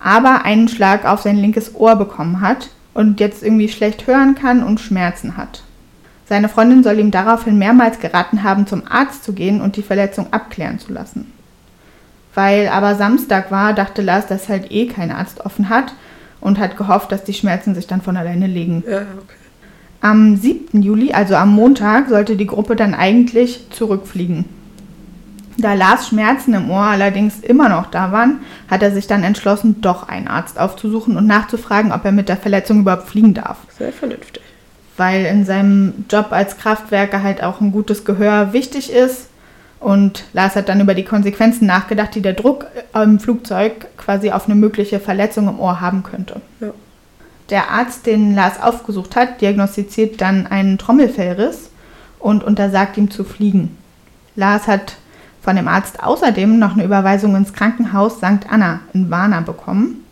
aber 0.01 0.45
einen 0.45 0.67
Schlag 0.67 1.05
auf 1.05 1.23
sein 1.23 1.37
linkes 1.37 1.77
Ohr 1.77 1.95
bekommen 1.95 2.41
hat 2.41 2.71
und 2.95 3.21
jetzt 3.21 3.45
irgendwie 3.45 3.69
schlecht 3.69 4.09
hören 4.09 4.35
kann 4.35 4.65
und 4.65 4.81
Schmerzen 4.81 5.37
hat. 5.37 5.63
Seine 6.29 6.49
Freundin 6.49 6.83
soll 6.83 6.99
ihm 6.99 7.13
daraufhin 7.13 7.59
mehrmals 7.59 8.01
geraten 8.01 8.43
haben, 8.43 8.67
zum 8.67 8.83
Arzt 8.89 9.23
zu 9.23 9.35
gehen 9.35 9.61
und 9.61 9.77
die 9.77 9.83
Verletzung 9.83 10.33
abklären 10.33 10.81
zu 10.81 10.93
lassen. 10.93 11.33
Weil 12.35 12.69
aber 12.69 12.97
Samstag 12.97 13.53
war, 13.53 13.73
dachte 13.73 14.03
Lars, 14.03 14.27
dass 14.27 14.49
halt 14.49 14.73
eh 14.73 14.89
kein 14.89 15.13
Arzt 15.13 15.47
offen 15.47 15.69
hat 15.69 15.95
und 16.43 16.59
hat 16.59 16.77
gehofft, 16.77 17.11
dass 17.11 17.25
die 17.25 17.33
Schmerzen 17.33 17.75
sich 17.75 17.87
dann 17.87 18.03
von 18.03 18.17
alleine 18.17 18.47
legen. 18.47 18.85
Ja, 18.87 18.99
okay. 18.99 19.37
Am 20.03 20.37
7. 20.37 20.83
Juli, 20.83 21.13
also 21.13 21.37
am 21.37 21.55
Montag, 21.55 22.09
sollte 22.09 22.37
die 22.37 22.47
Gruppe 22.47 22.77
dann 22.77 22.93
eigentlich 22.95 23.71
zurückfliegen. 23.71 24.45
Da 25.59 25.75
Lars 25.75 26.09
Schmerzen 26.09 26.55
im 26.55 26.71
Ohr 26.71 26.83
allerdings 26.83 27.39
immer 27.41 27.69
noch 27.69 27.87
da 27.87 28.11
waren, 28.11 28.41
hat 28.69 28.83
er 28.83 28.91
sich 28.91 29.07
dann 29.07 29.23
entschlossen, 29.23 29.81
doch 29.81 30.09
einen 30.09 30.27
Arzt 30.27 30.59
aufzusuchen 30.59 31.17
und 31.17 31.27
nachzufragen, 31.27 31.93
ob 31.93 32.05
er 32.05 32.13
mit 32.13 32.29
der 32.29 32.37
Verletzung 32.37 32.81
überhaupt 32.81 33.09
fliegen 33.09 33.35
darf. 33.35 33.59
Sehr 33.79 33.93
vernünftig. 33.93 34.43
Weil 34.97 35.25
in 35.25 35.45
seinem 35.45 36.05
Job 36.11 36.29
als 36.31 36.59
Kraftwerker 36.59 37.23
halt 37.23 37.43
auch 37.43 37.61
ein 37.61 37.71
gutes 37.71 38.05
Gehör 38.05 38.53
wichtig 38.53 38.93
ist. 38.93 39.29
Und 39.83 40.25
Lars 40.33 40.55
hat 40.55 40.69
dann 40.69 40.81
über 40.81 40.95
die 40.95 41.05
Konsequenzen 41.05 41.67
nachgedacht, 41.67 42.15
die 42.15 42.23
der 42.23 42.35
Druck 42.35 42.67
im 42.95 43.19
Flugzeug 43.19 43.87
quasi 43.97 44.31
auf 44.31 44.47
eine 44.47 44.55
mögliche 44.55 45.01
Verletzung 45.01 45.49
im 45.49 45.59
Ohr 45.59 45.81
haben 45.81 46.05
könnte. 46.05 46.41
Ja. 46.61 46.69
Der 47.51 47.71
Arzt, 47.71 48.07
den 48.07 48.35
Lars 48.35 48.63
aufgesucht 48.63 49.17
hat, 49.17 49.41
diagnostiziert 49.41 50.21
dann 50.21 50.47
einen 50.47 50.79
Trommelfellriss 50.79 51.71
und 52.21 52.45
untersagt 52.45 52.97
ihm 52.97 53.11
zu 53.11 53.25
fliegen. 53.25 53.77
Lars 54.37 54.69
hat 54.69 54.95
von 55.43 55.57
dem 55.57 55.67
Arzt 55.67 56.01
außerdem 56.01 56.61
noch 56.61 56.75
eine 56.75 56.85
Überweisung 56.85 57.35
ins 57.35 57.53
Krankenhaus 57.53 58.19
St. 58.19 58.47
Anna 58.49 58.81
in 58.93 59.11
Varna 59.11 59.41
bekommen. 59.41 60.05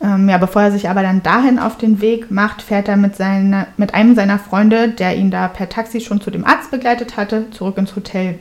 Ähm, 0.00 0.30
ja, 0.30 0.38
bevor 0.38 0.62
er 0.62 0.72
sich 0.72 0.88
aber 0.88 1.02
dann 1.02 1.22
dahin 1.22 1.58
auf 1.58 1.76
den 1.76 2.00
Weg 2.00 2.30
macht, 2.30 2.62
fährt 2.62 2.88
er 2.88 2.96
mit, 2.96 3.16
seiner, 3.16 3.66
mit 3.76 3.92
einem 3.92 4.14
seiner 4.14 4.38
Freunde, 4.38 4.88
der 4.88 5.14
ihn 5.16 5.30
da 5.30 5.48
per 5.48 5.68
Taxi 5.68 6.00
schon 6.00 6.22
zu 6.22 6.30
dem 6.30 6.46
Arzt 6.46 6.70
begleitet 6.70 7.18
hatte, 7.18 7.50
zurück 7.50 7.76
ins 7.76 7.94
Hotel. 7.94 8.38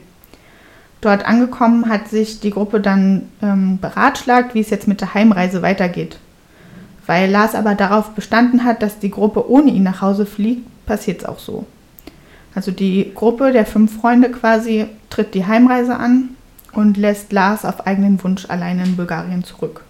Dort 1.01 1.25
angekommen 1.25 1.89
hat 1.89 2.07
sich 2.07 2.39
die 2.39 2.49
Gruppe 2.49 2.79
dann 2.79 3.23
ähm, 3.41 3.79
beratschlagt, 3.79 4.55
wie 4.55 4.61
es 4.61 4.69
jetzt 4.69 4.87
mit 4.87 5.01
der 5.01 5.13
Heimreise 5.13 5.61
weitergeht. 5.61 6.17
Weil 7.05 7.29
Lars 7.29 7.55
aber 7.55 7.75
darauf 7.75 8.11
bestanden 8.11 8.63
hat, 8.63 8.81
dass 8.81 8.99
die 8.99 9.11
Gruppe 9.11 9.49
ohne 9.49 9.71
ihn 9.71 9.83
nach 9.83 10.01
Hause 10.01 10.25
fliegt, 10.25 10.65
passiert 10.85 11.21
es 11.21 11.25
auch 11.25 11.39
so. 11.39 11.65
Also 12.55 12.71
die 12.71 13.11
Gruppe 13.13 13.51
der 13.51 13.65
fünf 13.65 14.01
Freunde 14.01 14.31
quasi 14.31 14.87
tritt 15.11 15.35
die 15.35 15.45
Heimreise 15.45 15.95
an 15.95 16.29
und 16.73 16.97
lässt 16.97 17.31
Lars 17.31 17.65
auf 17.65 17.85
eigenen 17.85 18.21
Wunsch 18.23 18.49
alleine 18.49 18.83
in 18.83 18.95
Bulgarien 18.95 19.43
zurück. 19.43 19.83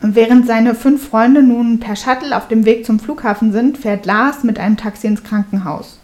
Während 0.00 0.46
seine 0.46 0.74
fünf 0.74 1.08
Freunde 1.08 1.42
nun 1.42 1.78
per 1.78 1.94
Shuttle 1.94 2.34
auf 2.34 2.48
dem 2.48 2.64
Weg 2.64 2.86
zum 2.86 2.98
Flughafen 2.98 3.52
sind, 3.52 3.76
fährt 3.76 4.06
Lars 4.06 4.44
mit 4.44 4.58
einem 4.58 4.78
Taxi 4.78 5.06
ins 5.06 5.22
Krankenhaus. 5.22 5.99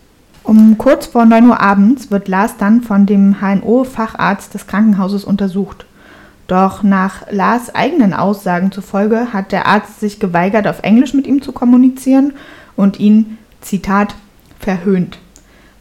Um 0.47 0.79
kurz 0.79 1.07
vor 1.07 1.25
9 1.25 1.49
Uhr 1.49 1.61
abends 1.61 2.13
wird 2.13 2.29
Lars 2.29 2.57
dann 2.57 2.81
von 2.81 3.05
dem 3.05 3.41
HNO-Facharzt 3.41 4.55
des 4.55 4.69
Krankenhauses 4.69 5.25
untersucht. 5.25 5.87
Doch 6.47 6.85
nach 6.85 7.29
Lars 7.33 7.75
eigenen 7.75 8.15
Aussagen 8.15 8.71
zufolge 8.71 9.33
hat 9.33 9.51
der 9.51 9.67
Arzt 9.67 9.99
sich 9.99 10.21
geweigert, 10.21 10.69
auf 10.69 10.85
Englisch 10.85 11.15
mit 11.15 11.27
ihm 11.27 11.43
zu 11.43 11.51
kommunizieren 11.51 12.33
und 12.77 13.01
ihn, 13.01 13.39
Zitat, 13.61 14.15
verhöhnt. 14.61 15.19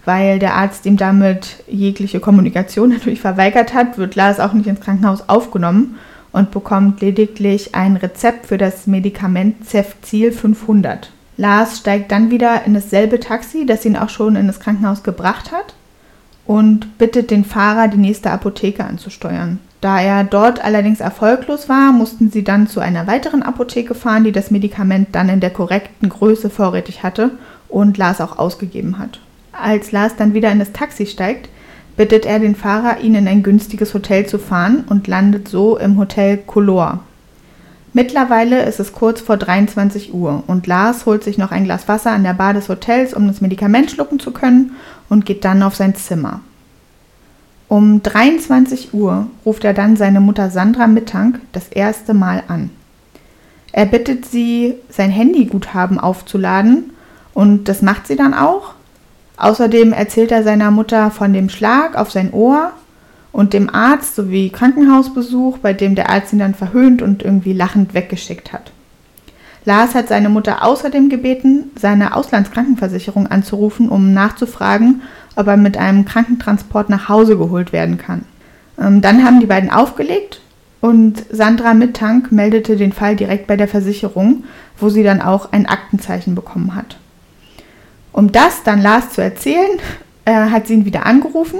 Weil 0.03 0.39
der 0.39 0.55
Arzt 0.55 0.87
ihm 0.87 0.97
damit 0.97 1.63
jegliche 1.67 2.19
Kommunikation 2.19 2.89
natürlich 2.93 3.21
verweigert 3.21 3.75
hat, 3.75 3.99
wird 3.99 4.15
Lars 4.15 4.39
auch 4.39 4.53
nicht 4.53 4.65
ins 4.65 4.81
Krankenhaus 4.81 5.29
aufgenommen 5.29 5.99
und 6.31 6.49
bekommt 6.49 7.01
lediglich 7.01 7.75
ein 7.75 7.97
Rezept 7.97 8.47
für 8.47 8.57
das 8.57 8.87
Medikament 8.87 9.69
Cefzil 9.69 10.31
500. 10.31 11.11
Lars 11.37 11.77
steigt 11.77 12.11
dann 12.11 12.31
wieder 12.31 12.63
in 12.65 12.73
dasselbe 12.73 13.19
Taxi, 13.19 13.65
das 13.65 13.85
ihn 13.85 13.97
auch 13.97 14.09
schon 14.09 14.35
in 14.35 14.47
das 14.47 14.59
Krankenhaus 14.59 15.03
gebracht 15.03 15.51
hat 15.51 15.73
und 16.45 16.97
bittet 16.97 17.31
den 17.31 17.43
Fahrer, 17.43 17.87
die 17.87 17.97
nächste 17.97 18.31
Apotheke 18.31 18.83
anzusteuern. 18.85 19.59
Da 19.81 19.99
er 20.01 20.23
dort 20.23 20.63
allerdings 20.63 20.99
erfolglos 20.99 21.69
war, 21.69 21.91
mussten 21.91 22.31
sie 22.31 22.43
dann 22.43 22.67
zu 22.67 22.79
einer 22.79 23.07
weiteren 23.07 23.43
Apotheke 23.43 23.93
fahren, 23.93 24.23
die 24.23 24.31
das 24.31 24.49
Medikament 24.49 25.09
dann 25.11 25.29
in 25.29 25.41
der 25.41 25.51
korrekten 25.51 26.09
Größe 26.09 26.49
vorrätig 26.49 27.03
hatte 27.03 27.31
und 27.67 27.97
Lars 27.97 28.21
auch 28.21 28.39
ausgegeben 28.39 28.97
hat. 28.97 29.19
Als 29.51 29.91
Lars 29.91 30.15
dann 30.15 30.33
wieder 30.33 30.51
in 30.51 30.59
das 30.59 30.71
Taxi 30.71 31.05
steigt, 31.05 31.49
bittet 31.97 32.25
er 32.25 32.39
den 32.39 32.55
Fahrer, 32.55 32.99
ihn 32.99 33.15
in 33.15 33.27
ein 33.27 33.43
günstiges 33.43 33.93
Hotel 33.93 34.25
zu 34.25 34.39
fahren 34.39 34.85
und 34.89 35.07
landet 35.07 35.47
so 35.47 35.77
im 35.77 35.97
Hotel 35.97 36.37
Color. 36.37 37.01
Mittlerweile 37.95 38.63
ist 38.63 38.81
es 38.81 38.91
kurz 38.91 39.21
vor 39.21 39.37
23 39.37 40.13
Uhr 40.13 40.43
und 40.47 40.67
Lars 40.67 41.05
holt 41.05 41.23
sich 41.23 41.37
noch 41.37 41.51
ein 41.51 41.63
Glas 41.63 41.87
Wasser 41.87 42.11
an 42.11 42.23
der 42.23 42.33
Bar 42.33 42.53
des 42.53 42.67
Hotels, 42.67 43.13
um 43.13 43.25
das 43.25 43.39
Medikament 43.39 43.89
schlucken 43.89 44.19
zu 44.19 44.31
können 44.31 44.75
und 45.07 45.25
geht 45.25 45.45
dann 45.45 45.63
auf 45.63 45.77
sein 45.77 45.95
Zimmer. 45.95 46.41
Um 47.69 48.03
23 48.03 48.93
Uhr 48.93 49.27
ruft 49.45 49.63
er 49.63 49.73
dann 49.73 49.95
seine 49.95 50.19
Mutter 50.19 50.49
Sandra 50.49 50.87
Mittank 50.87 51.39
das 51.53 51.69
erste 51.69 52.13
Mal 52.13 52.43
an. 52.49 52.69
Er 53.71 53.85
bittet 53.85 54.25
sie, 54.25 54.73
sein 54.89 55.09
Handyguthaben 55.09 55.97
aufzuladen 55.97 56.91
und 57.33 57.69
das 57.69 57.81
macht 57.81 58.07
sie 58.07 58.17
dann 58.17 58.33
auch. 58.33 58.73
Außerdem 59.37 59.93
erzählt 59.93 60.33
er 60.33 60.43
seiner 60.43 60.69
Mutter 60.69 61.11
von 61.11 61.31
dem 61.31 61.47
Schlag 61.47 61.95
auf 61.95 62.11
sein 62.11 62.33
Ohr 62.33 62.73
und 63.35 63.51
dem 63.51 63.69
Arzt 63.69 64.15
sowie 64.15 64.49
Krankenhausbesuch, 64.49 65.57
bei 65.57 65.73
dem 65.73 65.93
der 65.93 66.09
Arzt 66.09 66.31
ihn 66.31 66.39
dann 66.39 66.55
verhöhnt 66.55 67.01
und 67.01 67.21
irgendwie 67.21 67.51
lachend 67.51 67.93
weggeschickt 67.93 68.53
hat. 68.53 68.71
Lars 69.65 69.93
hat 69.93 70.07
seine 70.07 70.29
Mutter 70.29 70.63
außerdem 70.63 71.09
gebeten, 71.09 71.69
seine 71.77 72.15
Auslandskrankenversicherung 72.15 73.27
anzurufen, 73.27 73.89
um 73.89 74.13
nachzufragen, 74.13 75.01
ob 75.35 75.47
er 75.47 75.57
mit 75.57 75.75
einem 75.75 76.05
Krankentransport 76.05 76.89
nach 76.89 77.09
Hause 77.09 77.37
geholt 77.37 77.73
werden 77.73 77.97
kann. 77.97 78.23
Ähm, 78.79 79.01
dann 79.01 79.25
haben 79.25 79.41
die 79.41 79.47
beiden 79.47 79.69
aufgelegt 79.69 80.39
und 80.79 81.25
Sandra 81.29 81.73
Mittank 81.73 82.31
meldete 82.31 82.77
den 82.77 82.93
Fall 82.93 83.17
direkt 83.17 83.47
bei 83.47 83.57
der 83.57 83.67
Versicherung, 83.67 84.45
wo 84.79 84.87
sie 84.87 85.03
dann 85.03 85.21
auch 85.21 85.51
ein 85.51 85.65
Aktenzeichen 85.65 86.35
bekommen 86.35 86.73
hat. 86.73 86.95
Um 88.13 88.31
das 88.31 88.63
dann 88.63 88.81
Lars 88.81 89.09
zu 89.09 89.21
erzählen, 89.21 89.77
äh, 90.23 90.31
hat 90.31 90.67
sie 90.67 90.75
ihn 90.75 90.85
wieder 90.85 91.05
angerufen. 91.05 91.59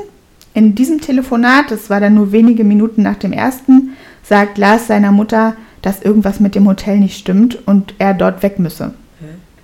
In 0.55 0.73
diesem 0.73 1.01
Telefonat, 1.01 1.69
das 1.69 1.89
war 1.89 1.99
dann 1.99 2.15
nur 2.15 2.31
wenige 2.31 2.63
Minuten 2.63 3.03
nach 3.03 3.17
dem 3.17 3.33
ersten, 3.33 3.91
sagt 4.23 4.57
Lars 4.57 4.87
seiner 4.87 5.11
Mutter, 5.11 5.55
dass 5.81 6.01
irgendwas 6.01 6.39
mit 6.39 6.55
dem 6.55 6.65
Hotel 6.65 6.97
nicht 6.97 7.17
stimmt 7.17 7.67
und 7.67 7.93
er 7.99 8.13
dort 8.13 8.41
weg 8.41 8.57
müsse. 8.57 8.93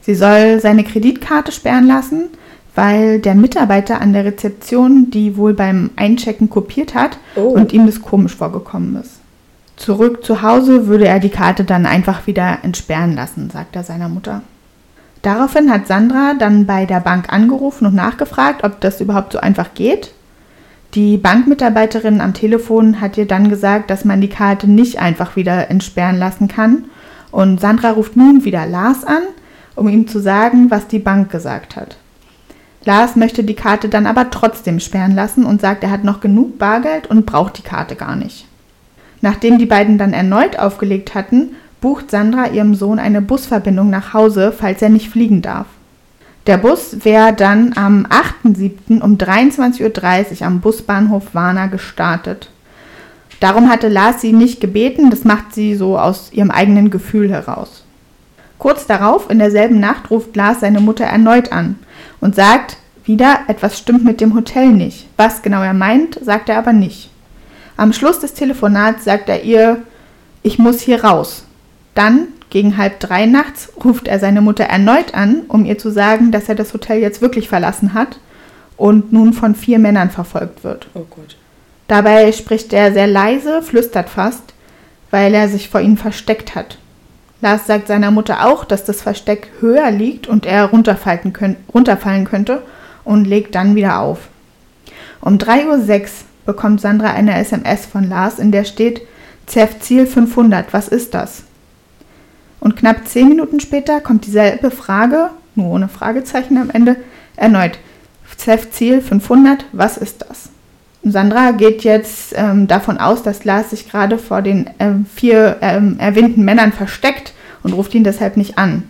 Sie 0.01 0.15
soll 0.15 0.60
seine 0.60 0.83
Kreditkarte 0.83 1.53
sperren 1.53 1.88
lassen, 1.88 2.25
weil 2.75 3.19
der 3.19 3.36
Mitarbeiter 3.36 4.01
an 4.01 4.12
der 4.12 4.25
Rezeption 4.25 5.10
die 5.12 5.38
wohl 5.38 5.53
beim 5.53 5.91
Einchecken 5.95 6.50
kopiert 6.50 6.93
hat 6.93 7.17
oh. 7.36 7.41
und 7.41 7.71
ihm 7.71 7.86
das 7.86 8.01
komisch 8.01 8.36
vorgekommen 8.36 8.98
ist. 8.98 9.21
Zurück 9.77 10.25
zu 10.25 10.41
Hause 10.41 10.88
würde 10.88 11.07
er 11.07 11.19
die 11.19 11.29
Karte 11.29 11.63
dann 11.63 11.86
einfach 11.86 12.27
wieder 12.27 12.60
entsperren 12.63 13.15
lassen, 13.15 13.50
sagt 13.50 13.77
er 13.77 13.83
seiner 13.83 14.10
Mutter. 14.10 14.41
Daraufhin 15.21 15.71
hat 15.71 15.88
Sandra 15.88 16.33
dann 16.38 16.65
bei 16.65 16.86
der 16.86 17.00
Bank 17.00 17.31
angerufen 17.31 17.86
und 17.86 17.95
nachgefragt, 17.95 18.65
ob 18.65 18.81
das 18.81 19.00
überhaupt 19.00 19.31
so 19.31 19.39
einfach 19.39 19.74
geht. 19.74 20.12
Die 20.93 21.15
Bankmitarbeiterin 21.15 22.19
am 22.19 22.33
Telefon 22.33 23.00
hat 23.00 23.17
ihr 23.17 23.25
dann 23.25 23.50
gesagt, 23.50 23.89
dass 23.89 24.03
man 24.03 24.19
die 24.19 24.27
Karte 24.27 24.69
nicht 24.69 25.00
einfach 25.00 25.38
wieder 25.38 25.69
entsperren 25.69 26.17
lassen 26.17 26.50
kann. 26.50 26.86
Und 27.31 27.62
Sandra 27.62 27.91
ruft 27.91 28.17
nun 28.17 28.43
wieder 28.43 28.65
Lars 28.65 29.05
an, 29.05 29.24
um 29.75 29.88
ihm 29.88 30.05
zu 30.07 30.19
sagen, 30.19 30.69
was 30.69 30.88
die 30.88 31.00
Bank 31.00 31.31
gesagt 31.31 31.77
hat. 31.77 31.95
Lars 32.83 33.15
möchte 33.15 33.45
die 33.45 33.53
Karte 33.53 33.88
dann 33.88 34.05
aber 34.05 34.31
trotzdem 34.31 34.81
sperren 34.81 35.15
lassen 35.15 35.45
und 35.45 35.62
sagt, 35.62 35.83
er 35.83 35.91
hat 35.91 36.03
noch 36.03 36.19
genug 36.19 36.57
Bargeld 36.57 37.07
und 37.07 37.25
braucht 37.25 37.57
die 37.57 37.63
Karte 37.63 37.95
gar 37.95 38.17
nicht. 38.17 38.48
Nachdem 39.21 39.60
die 39.60 39.67
beiden 39.67 39.98
dann 39.98 40.13
erneut 40.13 40.60
aufgelegt 40.60 41.15
hatten, 41.15 41.51
bucht 41.79 42.12
Sandra 42.12 42.48
ihrem 42.48 42.75
Sohn 42.75 43.00
eine 43.00 43.21
Busverbindung 43.21 43.89
nach 43.89 44.13
Hause, 44.13 44.51
falls 44.51 44.81
er 44.81 44.89
nicht 44.89 45.10
fliegen 45.10 45.41
darf. 45.41 45.67
Der 46.48 46.57
Bus 46.57 47.05
wäre 47.05 47.33
dann 47.33 47.74
am 47.75 48.07
8.7. 48.07 49.01
um 49.01 49.17
23.30 49.17 50.41
Uhr 50.41 50.48
am 50.48 50.60
Busbahnhof 50.60 51.36
Warna 51.36 51.67
gestartet. 51.67 52.50
Darum 53.39 53.69
hatte 53.69 53.89
Lars 53.89 54.21
sie 54.21 54.33
nicht 54.33 54.60
gebeten, 54.60 55.12
das 55.12 55.24
macht 55.24 55.53
sie 55.53 55.75
so 55.75 55.98
aus 55.98 56.31
ihrem 56.31 56.51
eigenen 56.51 56.89
Gefühl 56.89 57.29
heraus. 57.31 57.83
Kurz 58.57 58.86
darauf, 58.86 59.29
in 59.29 59.39
derselben 59.39 59.79
Nacht, 59.79 60.12
ruft 60.12 60.36
Lars 60.36 60.60
seine 60.60 60.79
Mutter 60.79 61.05
erneut 61.05 61.51
an 61.51 61.77
und 62.19 62.36
sagt 62.36 62.77
wieder, 63.03 63.39
etwas 63.48 63.77
stimmt 63.77 64.03
mit 64.03 64.21
dem 64.21 64.36
Hotel 64.36 64.69
nicht. 64.69 65.07
Was 65.17 65.41
genau 65.41 65.62
er 65.62 65.74
meint, 65.74 66.19
sagt 66.24 66.50
er 66.50 66.57
aber 66.57 66.74
nicht. 66.74 67.10
Am 67.77 67.93
Schluss 67.93 68.19
des 68.19 68.33
Telefonats 68.33 69.05
sagt 69.05 69.29
er 69.29 69.43
ihr, 69.43 69.81
ich 70.43 70.60
muss 70.60 70.81
hier 70.81 71.03
raus. 71.03 71.45
Dann, 71.95 72.27
gegen 72.51 72.77
halb 72.77 73.00
drei 73.00 73.25
nachts, 73.25 73.72
ruft 73.84 74.08
er 74.08 74.20
seine 74.20 74.41
Mutter 74.41 74.65
erneut 74.65 75.15
an, 75.15 75.43
um 75.48 75.65
ihr 75.65 75.79
zu 75.79 75.89
sagen, 75.89 76.31
dass 76.31 76.50
er 76.50 76.55
das 76.55 76.74
Hotel 76.74 77.00
jetzt 77.00 77.22
wirklich 77.22 77.50
verlassen 77.50 77.96
hat 77.96 78.20
und 78.77 79.12
nun 79.12 79.34
von 79.34 79.55
vier 79.55 79.79
Männern 79.79 80.12
verfolgt 80.12 80.63
wird. 80.63 80.88
Oh 80.93 81.05
Gott. 81.10 81.38
Dabei 81.88 82.31
spricht 82.31 82.74
er 82.74 82.93
sehr 82.93 83.08
leise, 83.08 83.62
flüstert 83.62 84.10
fast, 84.10 84.53
weil 85.10 85.34
er 85.34 85.48
sich 85.48 85.70
vor 85.70 85.81
ihnen 85.81 85.98
versteckt 85.98 86.53
hat. 86.53 86.77
Lars 87.41 87.65
sagt 87.65 87.88
seiner 87.88 88.12
Mutter 88.12 88.46
auch, 88.46 88.65
dass 88.65 88.84
das 88.84 89.01
Versteck 89.01 89.50
höher 89.62 89.89
liegt 89.89 90.27
und 90.27 90.46
er 90.46 90.65
runterfallen, 90.65 91.34
könnt, 91.34 91.58
runterfallen 91.74 92.25
könnte 92.25 92.62
und 93.03 93.25
legt 93.25 93.55
dann 93.55 93.75
wieder 93.75 94.00
auf. 94.00 94.27
Um 95.22 95.38
3.06 95.38 96.01
Uhr 96.01 96.08
bekommt 96.46 96.81
Sandra 96.81 97.12
eine 97.12 97.36
SMS 97.36 97.86
von 97.86 98.10
Lars, 98.10 98.39
in 98.39 98.51
der 98.51 98.65
steht, 98.65 99.01
Zef 99.46 99.79
Ziel 99.79 100.05
500, 100.05 100.74
was 100.74 100.88
ist 100.88 101.13
das? 101.13 101.43
Und 102.62 102.77
knapp 102.77 103.08
zehn 103.08 103.27
Minuten 103.27 103.60
später 103.60 104.00
kommt 104.00 104.25
dieselbe 104.25 104.72
Frage, 104.72 105.32
nur 105.56 105.72
ohne 105.72 105.89
Fragezeichen 105.89 106.58
am 106.58 106.70
Ende, 106.70 106.96
erneut. 107.36 107.80
CEF-Ziel 108.38 109.01
500, 109.01 109.65
was 109.74 109.98
ist 109.98 110.22
das? 110.22 110.50
Sandra 111.03 111.51
geht 111.51 111.84
jetzt 111.84 112.34
ähm, 112.36 112.68
davon 112.68 112.98
aus, 112.98 113.24
dass 113.24 113.46
Lars 113.46 113.72
sich 113.72 113.89
gerade 113.89 114.18
vor 114.18 114.41
den 114.41 114.70
ähm, 114.80 115.06
vier 115.13 115.58
ähm, 115.62 115.98
erwähnten 116.00 116.46
Männern 116.46 116.72
versteckt 116.72 117.34
und 117.63 117.74
ruft 117.74 117.94
ihn 117.96 118.03
deshalb 118.03 118.38
nicht 118.38 118.58
an. 118.58 118.84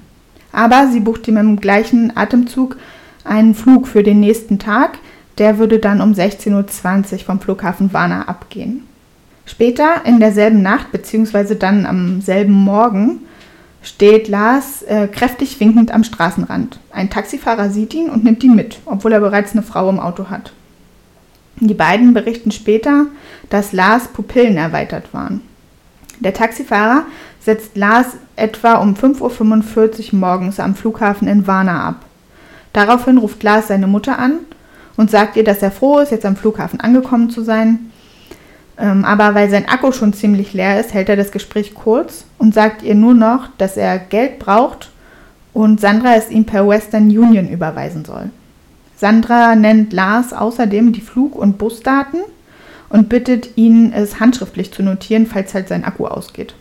Aber 0.51 0.89
sie 0.91 0.99
bucht 0.99 1.27
ihm 1.27 1.37
im 1.37 1.59
gleichen 1.59 2.15
Atemzug 2.15 2.77
einen 3.23 3.55
Flug 3.55 3.87
für 3.87 4.03
den 4.03 4.19
nächsten 4.19 4.59
Tag. 4.59 4.99
Der 5.37 5.57
würde 5.57 5.79
dann 5.79 6.01
um 6.01 6.11
16.20 6.11 7.13
Uhr 7.13 7.19
vom 7.19 7.39
Flughafen 7.39 7.93
Warna 7.93 8.23
abgehen. 8.23 8.85
Später 9.45 10.05
in 10.05 10.19
derselben 10.19 10.61
Nacht, 10.61 10.91
beziehungsweise 10.91 11.55
dann 11.55 11.85
am 11.85 12.21
selben 12.21 12.53
Morgen, 12.53 13.21
steht 13.81 14.27
Lars 14.27 14.83
äh, 14.83 15.07
kräftig 15.07 15.59
winkend 15.59 15.91
am 15.91 16.03
Straßenrand. 16.03 16.79
Ein 16.91 17.09
Taxifahrer 17.09 17.69
sieht 17.69 17.93
ihn 17.93 18.09
und 18.09 18.23
nimmt 18.23 18.43
ihn 18.43 18.55
mit, 18.55 18.79
obwohl 18.85 19.13
er 19.13 19.19
bereits 19.19 19.53
eine 19.53 19.63
Frau 19.63 19.89
im 19.89 19.99
Auto 19.99 20.29
hat. 20.29 20.53
Die 21.59 21.73
beiden 21.73 22.13
berichten 22.13 22.51
später, 22.51 23.07
dass 23.49 23.73
Lars 23.73 24.07
Pupillen 24.07 24.57
erweitert 24.57 25.13
waren. 25.13 25.41
Der 26.19 26.33
Taxifahrer 26.33 27.05
setzt 27.39 27.75
Lars 27.75 28.17
etwa 28.35 28.75
um 28.75 28.93
5.45 28.93 30.13
Uhr 30.13 30.19
morgens 30.19 30.59
am 30.59 30.75
Flughafen 30.75 31.27
in 31.27 31.47
Varna 31.47 31.87
ab. 31.87 32.05
Daraufhin 32.73 33.17
ruft 33.17 33.43
Lars 33.43 33.67
seine 33.67 33.87
Mutter 33.87 34.17
an 34.17 34.39
und 34.97 35.11
sagt 35.11 35.35
ihr, 35.35 35.43
dass 35.43 35.61
er 35.61 35.71
froh 35.71 35.99
ist, 35.99 36.11
jetzt 36.11 36.25
am 36.25 36.35
Flughafen 36.35 36.79
angekommen 36.79 37.29
zu 37.29 37.43
sein. 37.43 37.90
Ähm, 38.81 39.05
aber 39.05 39.35
weil 39.35 39.49
sein 39.49 39.67
Akku 39.67 39.91
schon 39.91 40.11
ziemlich 40.11 40.53
leer 40.53 40.79
ist, 40.79 40.93
hält 40.93 41.07
er 41.07 41.15
das 41.15 41.31
Gespräch 41.31 41.75
kurz 41.75 42.25
und 42.39 42.53
sagt 42.55 42.81
ihr 42.81 42.95
nur 42.95 43.13
noch, 43.13 43.49
dass 43.59 43.77
er 43.77 43.99
Geld 43.99 44.39
braucht 44.39 44.89
und 45.53 45.79
Sandra 45.79 46.15
es 46.15 46.31
ihm 46.31 46.45
per 46.45 46.67
Western 46.67 47.03
Union 47.03 47.47
überweisen 47.47 48.05
soll. 48.05 48.31
Sandra 48.95 49.55
nennt 49.55 49.93
Lars 49.93 50.33
außerdem 50.33 50.93
die 50.93 51.01
Flug- 51.01 51.35
und 51.35 51.59
Busdaten 51.59 52.21
und 52.89 53.07
bittet 53.07 53.55
ihn, 53.55 53.93
es 53.93 54.19
handschriftlich 54.19 54.73
zu 54.73 54.81
notieren, 54.81 55.27
falls 55.27 55.53
halt 55.53 55.67
sein 55.67 55.83
Akku 55.83 56.07
ausgeht. 56.07 56.55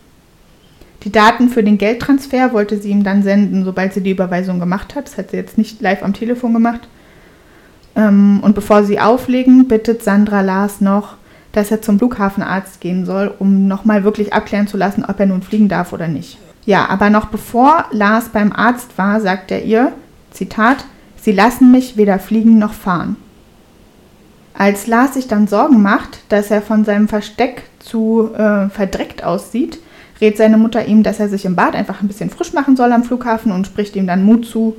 Die 1.03 1.11
Daten 1.11 1.49
für 1.49 1.63
den 1.63 1.79
Geldtransfer 1.79 2.53
wollte 2.53 2.79
sie 2.79 2.89
ihm 2.89 3.03
dann 3.03 3.23
senden, 3.23 3.65
sobald 3.65 3.93
sie 3.93 4.01
die 4.01 4.11
Überweisung 4.11 4.59
gemacht 4.59 4.93
hat. 4.93 5.07
Das 5.07 5.17
hat 5.17 5.31
sie 5.31 5.37
jetzt 5.37 5.57
nicht 5.57 5.81
live 5.81 6.03
am 6.03 6.13
Telefon 6.13 6.53
gemacht. 6.53 6.87
Ähm, 7.95 8.39
und 8.43 8.53
bevor 8.53 8.83
sie 8.83 8.99
auflegen, 8.99 9.67
bittet 9.67 10.03
Sandra 10.03 10.41
Lars 10.41 10.79
noch, 10.81 11.15
dass 11.51 11.71
er 11.71 11.81
zum 11.81 11.97
Flughafenarzt 11.97 12.79
gehen 12.79 13.05
soll, 13.05 13.33
um 13.39 13.67
nochmal 13.67 14.03
wirklich 14.03 14.33
abklären 14.33 14.67
zu 14.67 14.77
lassen, 14.77 15.05
ob 15.05 15.19
er 15.19 15.25
nun 15.25 15.41
fliegen 15.41 15.67
darf 15.67 15.93
oder 15.93 16.07
nicht. 16.07 16.37
Ja, 16.65 16.87
aber 16.89 17.09
noch 17.09 17.25
bevor 17.25 17.85
Lars 17.91 18.29
beim 18.29 18.53
Arzt 18.53 18.97
war, 18.97 19.19
sagt 19.19 19.51
er 19.51 19.63
ihr, 19.63 19.91
Zitat, 20.31 20.85
Sie 21.21 21.31
lassen 21.31 21.71
mich 21.71 21.97
weder 21.97 22.17
fliegen 22.17 22.57
noch 22.57 22.73
fahren. 22.73 23.15
Als 24.55 24.87
Lars 24.87 25.13
sich 25.13 25.27
dann 25.27 25.47
Sorgen 25.47 25.81
macht, 25.81 26.19
dass 26.29 26.49
er 26.49 26.63
von 26.63 26.83
seinem 26.83 27.07
Versteck 27.07 27.63
zu 27.79 28.31
äh, 28.33 28.69
verdreckt 28.69 29.23
aussieht, 29.23 29.79
rät 30.19 30.37
seine 30.37 30.57
Mutter 30.57 30.85
ihm, 30.85 31.03
dass 31.03 31.19
er 31.19 31.29
sich 31.29 31.45
im 31.45 31.55
Bad 31.55 31.75
einfach 31.75 32.01
ein 32.01 32.07
bisschen 32.07 32.31
frisch 32.31 32.53
machen 32.53 32.75
soll 32.75 32.91
am 32.91 33.03
Flughafen 33.03 33.51
und 33.51 33.67
spricht 33.67 33.95
ihm 33.95 34.07
dann 34.07 34.23
Mut 34.23 34.45
zu, 34.45 34.75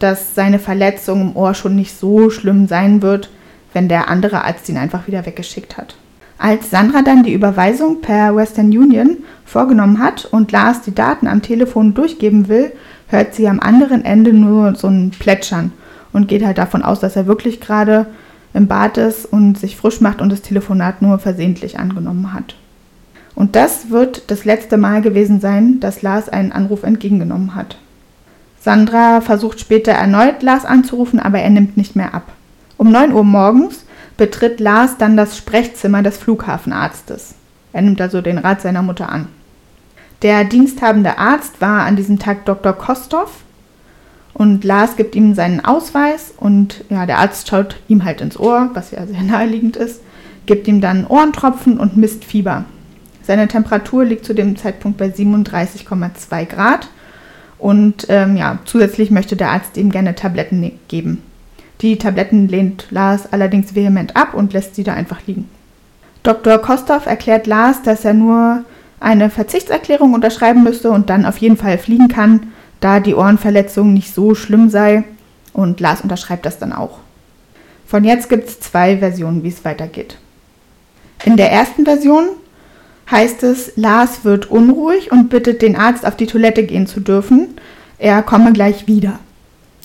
dass 0.00 0.34
seine 0.34 0.58
Verletzung 0.58 1.20
im 1.20 1.36
Ohr 1.36 1.54
schon 1.54 1.76
nicht 1.76 1.96
so 1.96 2.28
schlimm 2.28 2.66
sein 2.66 3.00
wird, 3.00 3.30
wenn 3.72 3.88
der 3.88 4.08
andere 4.08 4.44
Arzt 4.44 4.68
ihn 4.68 4.76
einfach 4.76 5.06
wieder 5.06 5.26
weggeschickt 5.26 5.76
hat. 5.76 5.96
Als 6.38 6.70
Sandra 6.70 7.02
dann 7.02 7.22
die 7.22 7.32
Überweisung 7.32 8.00
per 8.00 8.34
Western 8.34 8.66
Union 8.66 9.18
vorgenommen 9.44 9.98
hat 9.98 10.24
und 10.26 10.52
Lars 10.52 10.82
die 10.82 10.94
Daten 10.94 11.26
am 11.26 11.42
Telefon 11.42 11.94
durchgeben 11.94 12.48
will, 12.48 12.72
hört 13.08 13.34
sie 13.34 13.48
am 13.48 13.60
anderen 13.60 14.04
Ende 14.04 14.32
nur 14.32 14.74
so 14.74 14.88
ein 14.88 15.10
Plätschern 15.10 15.72
und 16.12 16.28
geht 16.28 16.44
halt 16.44 16.58
davon 16.58 16.82
aus, 16.82 17.00
dass 17.00 17.16
er 17.16 17.26
wirklich 17.26 17.60
gerade 17.60 18.06
im 18.52 18.66
Bad 18.66 18.98
ist 18.98 19.26
und 19.26 19.58
sich 19.58 19.76
frisch 19.76 20.00
macht 20.00 20.20
und 20.20 20.30
das 20.30 20.42
Telefonat 20.42 21.02
nur 21.02 21.18
versehentlich 21.18 21.78
angenommen 21.78 22.32
hat. 22.32 22.56
Und 23.34 23.56
das 23.56 23.90
wird 23.90 24.30
das 24.30 24.44
letzte 24.44 24.76
Mal 24.76 25.02
gewesen 25.02 25.40
sein, 25.40 25.80
dass 25.80 26.02
Lars 26.02 26.28
einen 26.28 26.52
Anruf 26.52 26.84
entgegengenommen 26.84 27.54
hat. 27.54 27.76
Sandra 28.60 29.20
versucht 29.20 29.60
später 29.60 29.92
erneut 29.92 30.42
Lars 30.42 30.64
anzurufen, 30.64 31.20
aber 31.20 31.40
er 31.40 31.50
nimmt 31.50 31.76
nicht 31.76 31.96
mehr 31.96 32.14
ab. 32.14 32.32
Um 32.76 32.90
9 32.90 33.12
Uhr 33.12 33.24
morgens 33.24 33.84
betritt 34.16 34.60
Lars 34.60 34.96
dann 34.98 35.16
das 35.16 35.36
Sprechzimmer 35.36 36.02
des 36.02 36.18
Flughafenarztes. 36.18 37.34
Er 37.72 37.82
nimmt 37.82 38.00
also 38.00 38.20
den 38.20 38.38
Rat 38.38 38.60
seiner 38.60 38.82
Mutter 38.82 39.10
an. 39.10 39.28
Der 40.22 40.44
diensthabende 40.44 41.18
Arzt 41.18 41.60
war 41.60 41.84
an 41.84 41.96
diesem 41.96 42.18
Tag 42.18 42.44
Dr. 42.46 42.72
Kostov 42.72 43.42
und 44.32 44.64
Lars 44.64 44.96
gibt 44.96 45.14
ihm 45.14 45.34
seinen 45.34 45.64
Ausweis 45.64 46.32
und 46.36 46.84
ja, 46.88 47.06
der 47.06 47.18
Arzt 47.18 47.48
schaut 47.48 47.76
ihm 47.88 48.04
halt 48.04 48.20
ins 48.20 48.38
Ohr, 48.38 48.70
was 48.74 48.90
ja 48.90 49.06
sehr 49.06 49.22
naheliegend 49.22 49.76
ist, 49.76 50.00
gibt 50.46 50.68
ihm 50.68 50.80
dann 50.80 51.06
Ohrentropfen 51.06 51.78
und 51.78 51.96
misst 51.96 52.24
Fieber. 52.24 52.64
Seine 53.22 53.48
Temperatur 53.48 54.04
liegt 54.04 54.24
zu 54.24 54.34
dem 54.34 54.56
Zeitpunkt 54.56 54.98
bei 54.98 55.06
37,2 55.06 56.44
Grad 56.46 56.88
und 57.58 58.06
ähm, 58.08 58.36
ja, 58.36 58.58
zusätzlich 58.66 59.10
möchte 59.10 59.36
der 59.36 59.50
Arzt 59.50 59.76
ihm 59.76 59.90
gerne 59.90 60.14
Tabletten 60.14 60.60
ne-, 60.60 60.72
geben. 60.88 61.22
Die 61.80 61.98
Tabletten 61.98 62.48
lehnt 62.48 62.86
Lars 62.90 63.32
allerdings 63.32 63.74
vehement 63.74 64.16
ab 64.16 64.34
und 64.34 64.52
lässt 64.52 64.74
sie 64.74 64.84
da 64.84 64.94
einfach 64.94 65.26
liegen. 65.26 65.48
Dr. 66.22 66.58
Kostov 66.58 67.06
erklärt 67.06 67.46
Lars, 67.46 67.82
dass 67.82 68.04
er 68.04 68.14
nur 68.14 68.64
eine 69.00 69.28
Verzichtserklärung 69.28 70.14
unterschreiben 70.14 70.62
müsste 70.62 70.90
und 70.90 71.10
dann 71.10 71.26
auf 71.26 71.38
jeden 71.38 71.56
Fall 71.56 71.76
fliegen 71.78 72.08
kann 72.08 72.52
da 72.84 73.00
die 73.00 73.14
Ohrenverletzung 73.14 73.94
nicht 73.94 74.14
so 74.14 74.34
schlimm 74.34 74.68
sei. 74.68 75.04
Und 75.54 75.80
Lars 75.80 76.02
unterschreibt 76.02 76.44
das 76.44 76.58
dann 76.58 76.74
auch. 76.74 76.98
Von 77.86 78.04
jetzt 78.04 78.28
gibt 78.28 78.46
es 78.46 78.60
zwei 78.60 78.98
Versionen, 78.98 79.42
wie 79.42 79.48
es 79.48 79.64
weitergeht. 79.64 80.18
In 81.24 81.38
der 81.38 81.50
ersten 81.50 81.84
Version 81.86 82.28
heißt 83.10 83.42
es, 83.42 83.72
Lars 83.76 84.24
wird 84.24 84.50
unruhig 84.50 85.10
und 85.12 85.30
bittet 85.30 85.62
den 85.62 85.76
Arzt, 85.76 86.06
auf 86.06 86.16
die 86.16 86.26
Toilette 86.26 86.64
gehen 86.64 86.86
zu 86.86 87.00
dürfen. 87.00 87.54
Er 87.98 88.22
komme 88.22 88.52
gleich 88.52 88.86
wieder. 88.86 89.18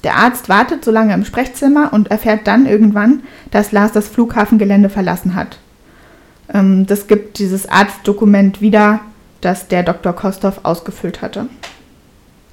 Der 0.03 0.15
Arzt 0.15 0.49
wartet 0.49 0.85
so 0.85 0.91
lange 0.91 1.13
im 1.13 1.25
Sprechzimmer 1.25 1.91
und 1.93 2.11
erfährt 2.11 2.47
dann 2.47 2.65
irgendwann, 2.65 3.23
dass 3.51 3.71
Lars 3.71 3.91
das 3.91 4.07
Flughafengelände 4.07 4.89
verlassen 4.89 5.35
hat. 5.35 5.59
Ähm, 6.53 6.85
das 6.85 7.07
gibt 7.07 7.39
dieses 7.39 7.67
Arztdokument 7.67 8.61
wieder, 8.61 9.01
das 9.41 9.67
der 9.67 9.83
Dr. 9.83 10.13
Kostov 10.13 10.61
ausgefüllt 10.63 11.21
hatte. 11.21 11.47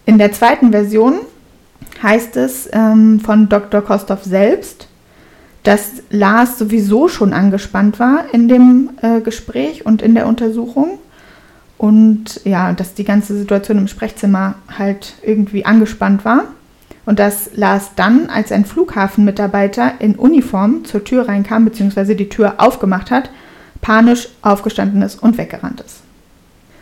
In 0.04 0.18
der 0.18 0.32
zweiten 0.32 0.70
Version 0.70 1.14
heißt 2.02 2.36
es 2.36 2.68
ähm, 2.72 3.20
von 3.20 3.48
Dr. 3.48 3.82
Kostov 3.82 4.24
selbst, 4.24 4.88
dass 5.62 6.02
Lars 6.10 6.58
sowieso 6.58 7.08
schon 7.08 7.32
angespannt 7.32 7.98
war 7.98 8.26
in 8.32 8.46
dem 8.46 8.90
äh, 9.02 9.20
Gespräch 9.20 9.84
und 9.84 10.02
in 10.02 10.14
der 10.14 10.26
Untersuchung. 10.26 10.98
Und 11.78 12.40
ja, 12.44 12.72
dass 12.72 12.94
die 12.94 13.04
ganze 13.04 13.36
Situation 13.36 13.78
im 13.78 13.88
Sprechzimmer 13.88 14.54
halt 14.78 15.14
irgendwie 15.22 15.64
angespannt 15.64 16.24
war. 16.24 16.44
Und 17.06 17.18
dass 17.18 17.50
Lars 17.54 17.92
dann, 17.96 18.28
als 18.28 18.52
ein 18.52 18.64
Flughafenmitarbeiter 18.64 19.92
in 20.00 20.16
Uniform 20.16 20.84
zur 20.84 21.04
Tür 21.04 21.28
reinkam, 21.28 21.64
beziehungsweise 21.64 22.16
die 22.16 22.28
Tür 22.28 22.54
aufgemacht 22.58 23.10
hat, 23.10 23.30
panisch 23.80 24.28
aufgestanden 24.42 25.02
ist 25.02 25.22
und 25.22 25.38
weggerannt 25.38 25.80
ist. 25.80 26.00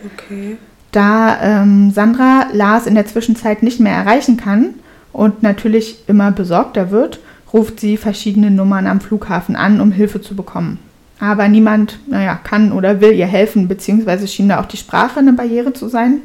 Okay. 0.04 0.56
Da 0.92 1.40
ähm, 1.42 1.90
Sandra 1.90 2.46
Lars 2.52 2.86
in 2.86 2.94
der 2.94 3.06
Zwischenzeit 3.06 3.62
nicht 3.62 3.80
mehr 3.80 3.94
erreichen 3.94 4.36
kann 4.36 4.74
und 5.12 5.42
natürlich 5.42 6.08
immer 6.08 6.30
besorgter 6.30 6.90
wird, 6.90 7.20
ruft 7.52 7.80
sie 7.80 7.96
verschiedene 7.96 8.50
Nummern 8.50 8.86
am 8.86 9.00
Flughafen 9.00 9.56
an, 9.56 9.80
um 9.80 9.92
Hilfe 9.92 10.20
zu 10.20 10.34
bekommen. 10.34 10.78
Aber 11.20 11.48
niemand, 11.48 11.98
naja, 12.08 12.38
kann 12.42 12.72
oder 12.72 13.00
will 13.00 13.12
ihr 13.12 13.26
helfen, 13.26 13.68
beziehungsweise 13.68 14.26
schien 14.26 14.48
da 14.48 14.60
auch 14.60 14.66
die 14.66 14.76
Sprache 14.76 15.20
eine 15.20 15.32
Barriere 15.32 15.72
zu 15.72 15.88
sein. 15.88 16.22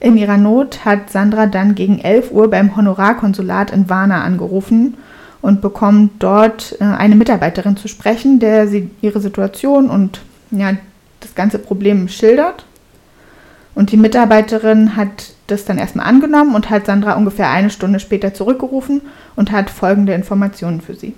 In 0.00 0.16
ihrer 0.16 0.36
Not 0.36 0.84
hat 0.84 1.10
Sandra 1.10 1.46
dann 1.46 1.74
gegen 1.74 1.98
11 1.98 2.30
Uhr 2.30 2.48
beim 2.50 2.76
Honorarkonsulat 2.76 3.72
in 3.72 3.88
Varna 3.88 4.22
angerufen 4.22 4.96
und 5.40 5.60
bekommt 5.60 6.22
dort 6.22 6.76
äh, 6.80 6.84
eine 6.84 7.16
Mitarbeiterin 7.16 7.76
zu 7.76 7.88
sprechen, 7.88 8.38
der 8.38 8.68
sie 8.68 8.90
ihre 9.00 9.20
Situation 9.20 9.90
und 9.90 10.20
ja, 10.50 10.72
das 11.20 11.34
ganze 11.34 11.58
Problem 11.58 12.08
schildert. 12.08 12.64
Und 13.74 13.92
die 13.92 13.96
Mitarbeiterin 13.96 14.96
hat 14.96 15.32
das 15.46 15.64
dann 15.64 15.78
erstmal 15.78 16.06
angenommen 16.06 16.54
und 16.54 16.70
hat 16.70 16.86
Sandra 16.86 17.14
ungefähr 17.14 17.50
eine 17.50 17.70
Stunde 17.70 18.00
später 18.00 18.34
zurückgerufen 18.34 19.02
und 19.36 19.52
hat 19.52 19.70
folgende 19.70 20.14
Informationen 20.14 20.80
für 20.80 20.94
sie. 20.94 21.14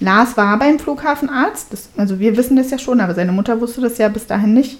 Lars 0.00 0.36
war 0.36 0.58
beim 0.58 0.78
Flughafenarzt, 0.78 1.72
das, 1.72 1.90
also 1.96 2.18
wir 2.18 2.36
wissen 2.36 2.56
das 2.56 2.70
ja 2.70 2.78
schon, 2.78 3.00
aber 3.00 3.14
seine 3.14 3.32
Mutter 3.32 3.60
wusste 3.60 3.80
das 3.80 3.98
ja 3.98 4.08
bis 4.08 4.26
dahin 4.26 4.54
nicht. 4.54 4.78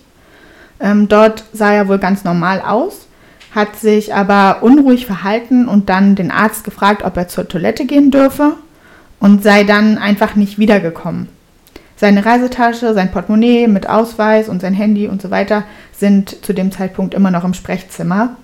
Ähm, 0.81 1.09
dort 1.09 1.45
sah 1.53 1.73
er 1.73 1.89
wohl 1.89 1.99
ganz 1.99 2.25
normal 2.25 2.61
aus, 2.61 3.07
hat 3.55 3.77
sich 3.77 4.15
aber 4.15 4.63
unruhig 4.63 5.07
verhalten 5.07 5.69
und 5.69 5.89
dann 5.89 6.17
den 6.17 6.31
Arzt 6.31 6.65
gefragt, 6.65 7.05
ob 7.05 7.17
er 7.17 7.29
zur 7.29 7.49
Toilette 7.49 7.87
gehen 7.87 8.11
dürfe 8.11 8.55
und 9.21 9.43
sei 9.43 9.65
dann 9.65 9.97
einfach 9.97 10.35
nicht 10.35 10.59
wiedergekommen. 10.59 11.29
Seine 11.97 12.27
Reisetasche, 12.27 12.93
sein 12.93 13.13
Portemonnaie 13.13 13.69
mit 13.69 13.89
Ausweis 13.89 14.49
und 14.49 14.61
sein 14.61 14.75
Handy 14.75 15.07
und 15.07 15.23
so 15.23 15.31
weiter 15.31 15.63
sind 15.93 16.45
zu 16.45 16.53
dem 16.53 16.73
Zeitpunkt 16.73 17.15
immer 17.15 17.31
noch 17.31 17.45
im 17.45 17.55
Sprechzimmer, 17.55 18.37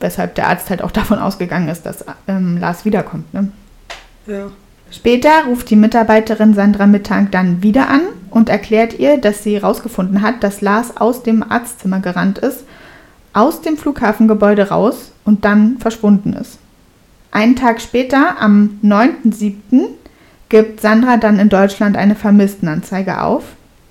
weshalb 0.00 0.34
der 0.34 0.48
Arzt 0.48 0.70
halt 0.70 0.82
auch 0.82 0.90
davon 0.92 1.18
ausgegangen 1.18 1.68
ist, 1.68 1.84
dass 1.84 2.04
ähm, 2.26 2.56
Lars 2.58 2.84
wiederkommt. 2.84 3.32
Ne? 3.34 3.52
Ja. 4.26 4.46
Später 4.90 5.30
ruft 5.46 5.68
die 5.68 5.76
Mitarbeiterin 5.76 6.54
Sandra 6.54 6.86
Mittag 6.86 7.32
dann 7.32 7.62
wieder 7.62 7.90
an 7.90 8.02
und 8.30 8.48
erklärt 8.48 8.98
ihr, 8.98 9.18
dass 9.18 9.42
sie 9.42 9.56
herausgefunden 9.56 10.22
hat, 10.22 10.42
dass 10.42 10.60
Lars 10.60 10.96
aus 10.96 11.22
dem 11.22 11.42
Arztzimmer 11.42 12.00
gerannt 12.00 12.38
ist, 12.38 12.64
aus 13.36 13.60
dem 13.60 13.76
Flughafengebäude 13.76 14.70
raus 14.70 15.12
und 15.24 15.44
dann 15.44 15.76
verschwunden 15.78 16.32
ist. 16.32 16.58
Einen 17.30 17.54
Tag 17.54 17.82
später, 17.82 18.40
am 18.40 18.80
9.7., 18.82 19.88
gibt 20.48 20.80
Sandra 20.80 21.18
dann 21.18 21.38
in 21.38 21.48
Deutschland 21.48 21.96
eine 21.96 22.14
Vermisstenanzeige 22.14 23.20
auf 23.20 23.42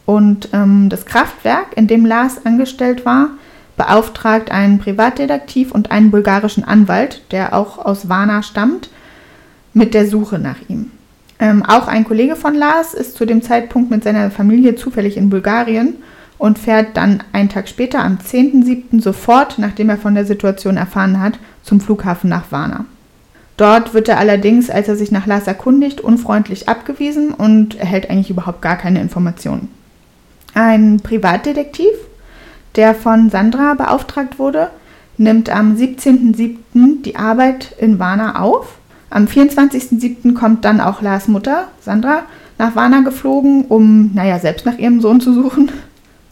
und 0.06 0.50
ähm, 0.54 0.90
das 0.90 1.06
Kraftwerk, 1.06 1.76
in 1.76 1.86
dem 1.86 2.06
Lars 2.06 2.46
angestellt 2.46 3.06
war, 3.06 3.30
beauftragt 3.78 4.52
einen 4.52 4.80
Privatdetektiv 4.80 5.72
und 5.72 5.92
einen 5.92 6.10
bulgarischen 6.10 6.64
Anwalt, 6.64 7.22
der 7.32 7.54
auch 7.54 7.78
aus 7.78 8.10
Varna 8.10 8.42
stammt, 8.42 8.90
mit 9.74 9.94
der 9.94 10.08
Suche 10.08 10.40
nach 10.40 10.58
ihm. 10.70 10.92
Ähm, 11.38 11.64
auch 11.64 11.88
ein 11.88 12.06
Kollege 12.06 12.36
von 12.36 12.56
Lars 12.56 12.94
ist 12.94 13.16
zu 13.16 13.26
dem 13.26 13.44
Zeitpunkt 13.44 13.92
mit 13.92 14.04
seiner 14.04 14.32
Familie 14.32 14.76
zufällig 14.76 15.18
in 15.18 15.30
Bulgarien 15.30 15.96
und 16.38 16.60
fährt 16.60 16.98
dann 16.98 17.24
einen 17.32 17.50
Tag 17.50 17.68
später, 17.68 18.04
am 18.04 18.18
10.07. 18.18 19.02
sofort, 19.02 19.58
nachdem 19.58 19.90
er 19.90 19.98
von 19.98 20.16
der 20.16 20.26
Situation 20.26 20.78
erfahren 20.78 21.20
hat, 21.20 21.40
zum 21.64 21.80
Flughafen 21.80 22.30
nach 22.30 22.52
Varna. 22.52 22.86
Dort 23.58 23.94
wird 23.94 24.10
er 24.10 24.20
allerdings, 24.20 24.70
als 24.70 24.90
er 24.90 24.98
sich 24.98 25.12
nach 25.12 25.28
Lars 25.28 25.48
erkundigt, 25.48 26.02
unfreundlich 26.02 26.68
abgewiesen 26.68 27.34
und 27.34 27.76
erhält 27.76 28.10
eigentlich 28.10 28.30
überhaupt 28.30 28.62
gar 28.62 28.76
keine 28.76 29.00
Informationen. 29.00 29.70
Ein 30.54 31.00
Privatdetektiv, 31.02 31.94
der 32.76 32.96
von 32.96 33.30
Sandra 33.30 33.74
beauftragt 33.76 34.40
wurde, 34.40 34.70
nimmt 35.18 35.50
am 35.50 35.76
17.07. 35.76 37.02
die 37.04 37.16
Arbeit 37.16 37.74
in 37.80 38.00
Varna 38.00 38.42
auf. 38.42 38.76
Am 39.10 39.26
24.07. 39.26 40.34
kommt 40.34 40.66
dann 40.66 40.82
auch 40.82 41.02
Lars 41.02 41.30
Mutter, 41.30 41.70
Sandra, 41.80 42.24
nach 42.58 42.76
Varna 42.76 43.02
geflogen, 43.02 43.66
um, 43.66 44.12
naja, 44.14 44.40
selbst 44.40 44.66
nach 44.66 44.78
ihrem 44.78 45.00
Sohn 45.00 45.22
zu 45.22 45.34
suchen. 45.34 45.72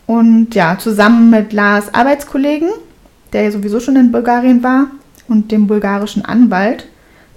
Und 0.06 0.54
ja, 0.56 0.78
zusammen 0.78 1.30
mit 1.30 1.54
Lars 1.54 1.94
Arbeitskollegen, 1.94 2.70
der 3.32 3.44
ja 3.44 3.52
sowieso 3.52 3.80
schon 3.80 3.96
in 3.96 4.12
Bulgarien 4.12 4.64
war, 4.64 4.88
und 5.28 5.52
dem 5.52 5.68
bulgarischen 5.68 6.26
Anwalt, 6.26 6.88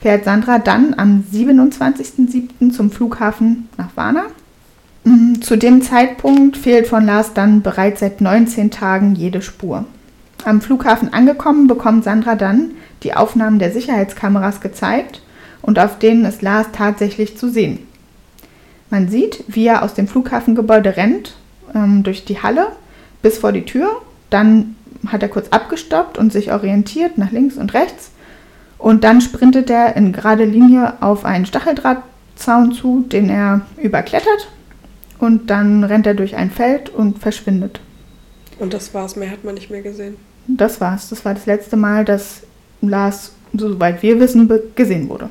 fährt 0.00 0.24
Sandra 0.24 0.58
dann 0.58 0.94
am 0.96 1.24
27.07. 1.32 2.70
zum 2.70 2.90
Flughafen 2.90 3.68
nach 3.76 3.96
Varna. 3.96 4.24
Mm, 5.04 5.40
zu 5.40 5.56
dem 5.56 5.82
Zeitpunkt 5.82 6.56
fehlt 6.56 6.88
von 6.88 7.06
Lars 7.06 7.32
dann 7.32 7.62
bereits 7.62 8.00
seit 8.00 8.20
19 8.20 8.70
Tagen 8.70 9.14
jede 9.14 9.40
Spur. 9.40 9.84
Am 10.44 10.60
Flughafen 10.60 11.12
angekommen 11.12 11.66
bekommt 11.66 12.04
Sandra 12.04 12.34
dann 12.34 12.72
die 13.02 13.14
Aufnahmen 13.14 13.58
der 13.58 13.72
Sicherheitskameras 13.72 14.60
gezeigt 14.60 15.22
und 15.62 15.78
auf 15.78 15.98
denen 15.98 16.24
ist 16.24 16.42
Lars 16.42 16.68
tatsächlich 16.72 17.36
zu 17.36 17.48
sehen. 17.48 17.78
Man 18.90 19.08
sieht, 19.08 19.42
wie 19.48 19.66
er 19.66 19.82
aus 19.82 19.94
dem 19.94 20.06
Flughafengebäude 20.06 20.96
rennt, 20.96 21.34
ähm, 21.74 22.02
durch 22.02 22.24
die 22.24 22.42
Halle 22.42 22.68
bis 23.22 23.38
vor 23.38 23.52
die 23.52 23.64
Tür. 23.64 23.88
Dann 24.30 24.76
hat 25.06 25.22
er 25.22 25.28
kurz 25.28 25.48
abgestoppt 25.48 26.18
und 26.18 26.32
sich 26.32 26.52
orientiert 26.52 27.18
nach 27.18 27.32
links 27.32 27.56
und 27.56 27.74
rechts. 27.74 28.10
Und 28.78 29.04
dann 29.04 29.20
sprintet 29.20 29.70
er 29.70 29.96
in 29.96 30.12
gerade 30.12 30.44
Linie 30.44 30.94
auf 31.00 31.24
einen 31.24 31.46
Stacheldrahtzaun 31.46 32.72
zu, 32.72 33.04
den 33.08 33.30
er 33.30 33.62
überklettert. 33.82 34.48
Und 35.18 35.50
dann 35.50 35.82
rennt 35.84 36.06
er 36.06 36.14
durch 36.14 36.36
ein 36.36 36.50
Feld 36.50 36.90
und 36.90 37.18
verschwindet. 37.18 37.80
Und 38.58 38.74
das 38.74 38.92
war's, 38.94 39.16
mehr 39.16 39.30
hat 39.30 39.44
man 39.44 39.54
nicht 39.54 39.70
mehr 39.70 39.82
gesehen. 39.82 40.16
Das 40.46 40.80
war's. 40.80 41.08
Das 41.08 41.24
war 41.24 41.34
das 41.34 41.46
letzte 41.46 41.76
Mal, 41.76 42.04
dass 42.04 42.42
Lars, 42.80 43.32
soweit 43.54 44.02
wir 44.02 44.20
wissen, 44.20 44.50
gesehen 44.74 45.08
wurde. 45.08 45.30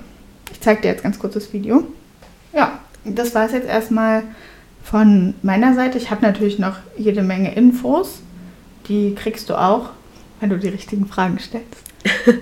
Ich 0.52 0.62
zeige 0.62 0.82
dir 0.82 0.88
jetzt 0.89 1.04
ganz 1.04 1.19
kurz 1.19 1.36
das 1.36 1.54
Video. 1.54 1.84
Ja, 2.54 2.80
das 3.04 3.36
war 3.36 3.45
es 3.45 3.52
jetzt 3.52 3.67
erstmal 3.67 4.24
von 4.86 5.34
meiner 5.41 5.74
Seite. 5.74 5.98
Ich 5.98 6.12
habe 6.12 6.21
natürlich 6.21 6.60
noch 6.60 6.78
jede 6.95 7.24
Menge 7.24 7.54
Infos. 7.54 8.19
Die 8.88 9.15
kriegst 9.15 9.50
du 9.50 9.56
auch, 9.56 9.89
wenn 10.39 10.52
du 10.52 10.58
die 10.58 10.69
richtigen 10.69 11.08
Fragen 11.08 11.39
stellst. 11.39 11.67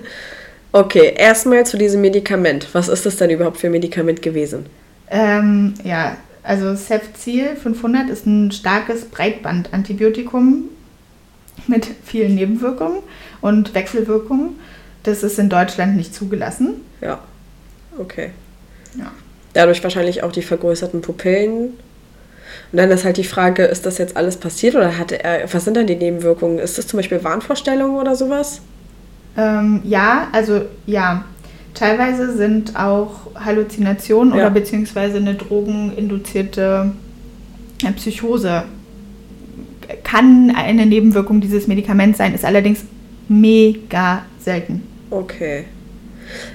okay, 0.72 1.14
erstmal 1.16 1.64
zu 1.64 1.78
diesem 1.78 2.02
Medikament. 2.02 2.68
Was 2.74 2.88
ist 2.88 3.06
das 3.06 3.16
denn 3.16 3.30
überhaupt 3.30 3.56
für 3.56 3.68
ein 3.68 3.72
Medikament 3.72 4.20
gewesen? 4.20 4.66
Ähm, 5.10 5.74
ja, 5.84 6.18
also 6.42 6.76
Cefzil 6.76 7.56
500 7.56 8.10
ist 8.10 8.26
ein 8.26 8.52
starkes 8.52 9.06
Breitbandantibiotikum 9.06 10.64
mit 11.66 11.88
vielen 12.04 12.34
Nebenwirkungen 12.34 12.98
und 13.40 13.74
Wechselwirkungen. 13.74 14.56
Das 15.02 15.22
ist 15.22 15.38
in 15.38 15.48
Deutschland 15.48 15.96
nicht 15.96 16.14
zugelassen. 16.14 16.82
Ja, 17.00 17.20
okay. 17.98 18.30
Ja. 18.98 19.10
Dadurch 19.54 19.82
wahrscheinlich 19.82 20.22
auch 20.22 20.32
die 20.32 20.42
vergrößerten 20.42 21.00
Pupillen. 21.00 21.74
Und 22.74 22.78
dann 22.78 22.90
ist 22.90 23.04
halt 23.04 23.18
die 23.18 23.22
Frage, 23.22 23.62
ist 23.62 23.86
das 23.86 23.98
jetzt 23.98 24.16
alles 24.16 24.36
passiert 24.36 24.74
oder 24.74 24.98
hatte 24.98 25.22
er, 25.22 25.54
was 25.54 25.64
sind 25.64 25.76
dann 25.76 25.86
die 25.86 25.94
Nebenwirkungen? 25.94 26.58
Ist 26.58 26.76
das 26.76 26.88
zum 26.88 26.96
Beispiel 26.96 27.22
Wahnvorstellungen 27.22 27.94
oder 27.94 28.16
sowas? 28.16 28.62
Ähm, 29.36 29.80
ja, 29.84 30.26
also 30.32 30.62
ja. 30.84 31.24
Teilweise 31.72 32.36
sind 32.36 32.74
auch 32.74 33.30
Halluzinationen 33.36 34.34
ja. 34.34 34.40
oder 34.40 34.50
beziehungsweise 34.50 35.18
eine 35.18 35.36
drogeninduzierte 35.36 36.90
äh, 37.84 37.92
Psychose 37.92 38.64
kann 40.02 40.52
eine 40.56 40.84
Nebenwirkung 40.84 41.40
dieses 41.40 41.68
Medikaments 41.68 42.18
sein, 42.18 42.34
ist 42.34 42.44
allerdings 42.44 42.80
mega 43.28 44.24
selten. 44.40 44.82
Okay. 45.10 45.66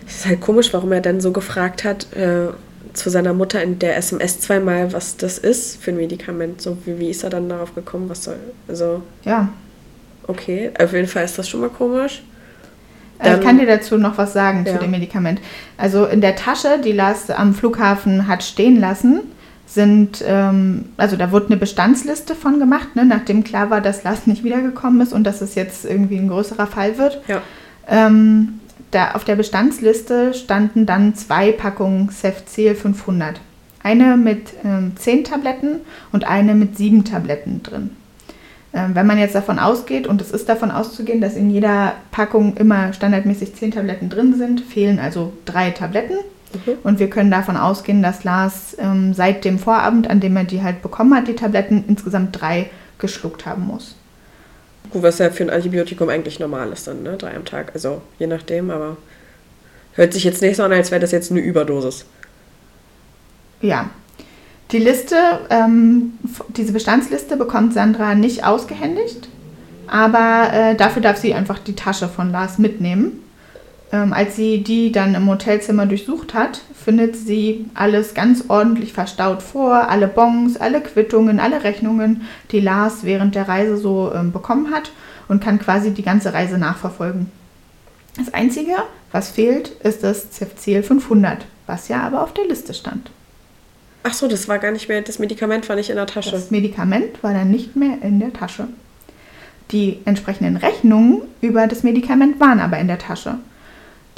Es 0.05 0.17
ist 0.17 0.25
halt 0.25 0.41
komisch, 0.41 0.73
warum 0.73 0.91
er 0.91 0.99
dann 0.99 1.21
so 1.21 1.32
gefragt 1.32 1.86
hat 1.86 2.12
äh, 2.12 2.49
zu 2.93 3.10
seiner 3.10 3.34
Mutter 3.34 3.62
in 3.62 3.80
der 3.80 3.97
SMS 3.97 4.39
zweimal, 4.39 4.93
was 4.93 5.17
das 5.17 5.38
ist 5.38 5.82
für 5.82 5.91
ein 5.91 5.97
Medikament. 5.97 6.62
So 6.62 6.78
wie, 6.86 6.99
wie 6.99 7.10
ist 7.10 7.23
er 7.23 7.30
dann 7.30 7.49
darauf 7.49 7.75
gekommen, 7.75 8.10
was 8.10 8.23
soll. 8.23 8.39
Also. 8.67 9.02
Ja. 9.23 9.49
Okay, 10.28 10.71
auf 10.80 10.93
jeden 10.93 11.08
Fall 11.08 11.25
ist 11.25 11.38
das 11.38 11.49
schon 11.49 11.62
mal 11.62 11.69
komisch. 11.69 12.21
Dann, 13.19 13.39
ich 13.39 13.45
kann 13.45 13.58
dir 13.58 13.65
dazu 13.65 13.97
noch 13.97 14.17
was 14.17 14.34
sagen 14.34 14.63
ja. 14.65 14.73
zu 14.73 14.80
dem 14.80 14.91
Medikament. 14.91 15.41
Also 15.78 16.06
in 16.06 16.21
der 16.21 16.36
Tasche, 16.36 16.80
die 16.84 16.91
Lars 16.93 17.30
am 17.30 17.54
Flughafen 17.54 18.28
hat 18.28 18.43
stehen 18.43 18.80
lassen, 18.80 19.21
sind, 19.65 20.23
ähm, 20.25 20.86
also 20.97 21.15
da 21.15 21.32
wurde 21.32 21.47
eine 21.47 21.58
Bestandsliste 21.58 22.34
von 22.34 22.60
gemacht, 22.60 22.95
ne, 22.95 23.06
nachdem 23.06 23.43
klar 23.43 23.69
war, 23.69 23.82
dass 23.82 24.04
Lars 24.04 24.25
nicht 24.25 24.43
wiedergekommen 24.43 25.02
ist 25.02 25.13
und 25.13 25.25
dass 25.25 25.41
es 25.41 25.56
jetzt 25.56 25.86
irgendwie 25.86 26.17
ein 26.17 26.30
größerer 26.30 26.65
Fall 26.65 26.97
wird. 26.97 27.21
Ja. 27.28 27.41
Ähm, 27.88 28.59
da 28.91 29.12
auf 29.12 29.23
der 29.23 29.36
Bestandsliste 29.36 30.34
standen 30.34 30.86
dann 30.86 31.15
zwei 31.15 31.52
Packungen 31.52 32.10
Cefzil 32.10 32.75
500. 32.75 33.39
Eine 33.82 34.17
mit 34.17 34.54
ähm, 34.63 34.93
10 34.95 35.23
Tabletten 35.23 35.82
und 36.12 36.25
eine 36.25 36.56
mit 36.56 36.78
7 36.78 37.06
Tabletten 37.06 37.63
drin. 37.63 37.91
Ähm, 38.73 38.93
wenn 38.93 39.08
man 39.08 39.17
jetzt 39.17 39.36
davon 39.36 39.58
ausgeht, 39.58 40.06
und 40.06 40.21
es 40.21 40.32
ist 40.32 40.49
davon 40.49 40.69
auszugehen, 40.69 41.21
dass 41.21 41.36
in 41.36 41.49
jeder 41.49 41.93
Packung 42.12 42.58
immer 42.58 42.93
standardmäßig 42.93 43.56
10 43.56 43.71
Tabletten 43.71 44.10
drin 44.10 44.36
sind, 44.38 44.62
fehlen 44.62 44.99
also 44.99 45.34
drei 45.45 45.71
Tabletten. 45.71 46.17
Mhm. 46.54 46.73
Und 46.84 46.99
wir 46.99 47.10
können 47.10 47.32
davon 47.32 47.58
ausgehen, 47.58 48.04
dass 48.04 48.23
Lars 48.23 48.75
ähm, 48.80 49.13
seit 49.13 49.45
dem 49.45 49.60
Vorabend, 49.60 50.10
an 50.10 50.19
dem 50.19 50.36
er 50.36 50.43
die 50.43 50.62
halt 50.62 50.82
bekommen 50.82 51.15
hat, 51.15 51.28
die 51.28 51.36
Tabletten 51.36 51.84
insgesamt 51.88 52.39
drei 52.39 52.69
geschluckt 52.97 53.45
haben 53.45 53.65
muss. 53.65 53.95
Gut, 54.91 55.03
was 55.03 55.19
ja 55.19 55.29
für 55.29 55.43
ein 55.43 55.49
Antibiotikum 55.49 56.09
eigentlich 56.09 56.39
normal 56.39 56.71
ist 56.71 56.87
dann, 56.87 57.03
ne? 57.03 57.15
Drei 57.17 57.35
am 57.35 57.45
Tag. 57.45 57.71
Also 57.73 58.01
je 58.17 58.27
nachdem, 58.27 58.71
aber 58.71 58.97
hört 59.93 60.13
sich 60.13 60.23
jetzt 60.23 60.41
nicht 60.41 60.55
so 60.55 60.63
an, 60.63 60.73
als 60.73 60.91
wäre 60.91 61.01
das 61.01 61.11
jetzt 61.11 61.31
eine 61.31 61.41
Überdosis. 61.41 62.05
Ja. 63.61 63.89
Die 64.71 64.79
Liste, 64.79 65.15
ähm, 65.49 66.13
diese 66.49 66.73
Bestandsliste 66.73 67.37
bekommt 67.37 67.73
Sandra 67.73 68.13
nicht 68.13 68.45
ausgehändigt, 68.45 69.27
aber 69.87 70.53
äh, 70.53 70.75
dafür 70.75 71.01
darf 71.01 71.17
sie 71.17 71.33
einfach 71.33 71.57
die 71.57 71.75
Tasche 71.75 72.07
von 72.07 72.31
Lars 72.31 72.59
mitnehmen. 72.59 73.23
Ähm, 73.91 74.13
als 74.13 74.36
sie 74.36 74.63
die 74.63 74.91
dann 74.91 75.15
im 75.15 75.28
Hotelzimmer 75.28 75.88
durchsucht 75.88 76.34
hat, 76.36 76.62
findet 76.75 77.15
sie 77.15 77.65
alles 77.73 78.13
ganz 78.13 78.45
ordentlich 78.47 78.93
verstaut 78.93 79.41
vor. 79.41 79.89
Alle 79.89 80.08
Bons, 80.08 80.58
alle 80.58 80.82
Quittungen, 80.82 81.39
alle 81.39 81.63
Rechnungen, 81.63 82.21
die 82.52 82.60
Lars 82.60 83.04
während 83.04 83.34
der 83.34 83.47
Reise 83.47 83.78
so 83.78 84.12
ähm, 84.13 84.32
bekommen 84.32 84.71
hat 84.71 84.91
und 85.28 85.43
kann 85.43 85.60
quasi 85.60 85.91
die 85.91 86.04
ganze 86.04 86.34
Reise 86.34 86.58
nachverfolgen. 86.58 87.32
Das 88.17 88.34
Einzige, 88.34 88.73
was 89.12 89.30
fehlt, 89.30 89.69
ist 89.84 90.04
das 90.04 90.32
Cefzil 90.32 90.84
500, 90.84 91.45
was 91.65 91.88
ja 91.88 92.02
aber 92.02 92.21
auf 92.21 92.34
der 92.34 92.45
Liste 92.45 92.73
stand. 92.73 93.10
Ach 94.04 94.13
so, 94.13 94.28
das 94.28 94.47
war 94.47 94.60
gar 94.60 94.71
nicht 94.71 94.88
mehr, 94.88 95.02
das 95.02 95.19
Medikament 95.19 95.67
war 95.67 95.75
nicht 95.75 95.89
in 95.89 95.95
der 95.95 96.08
Tasche. 96.08 96.32
Das 96.32 96.52
Medikament 96.52 97.21
war 97.23 97.34
dann 97.34 97.52
nicht 97.52 97.75
mehr 97.75 97.97
in 98.02 98.19
der 98.19 98.34
Tasche. 98.34 98.67
Die 99.71 99.99
entsprechenden 100.06 100.58
Rechnungen 100.58 101.21
über 101.41 101.67
das 101.67 101.84
Medikament 101.84 102.39
waren 102.39 102.60
aber 102.60 102.78
in 102.80 102.88
der 102.88 102.97
Tasche. 102.97 103.38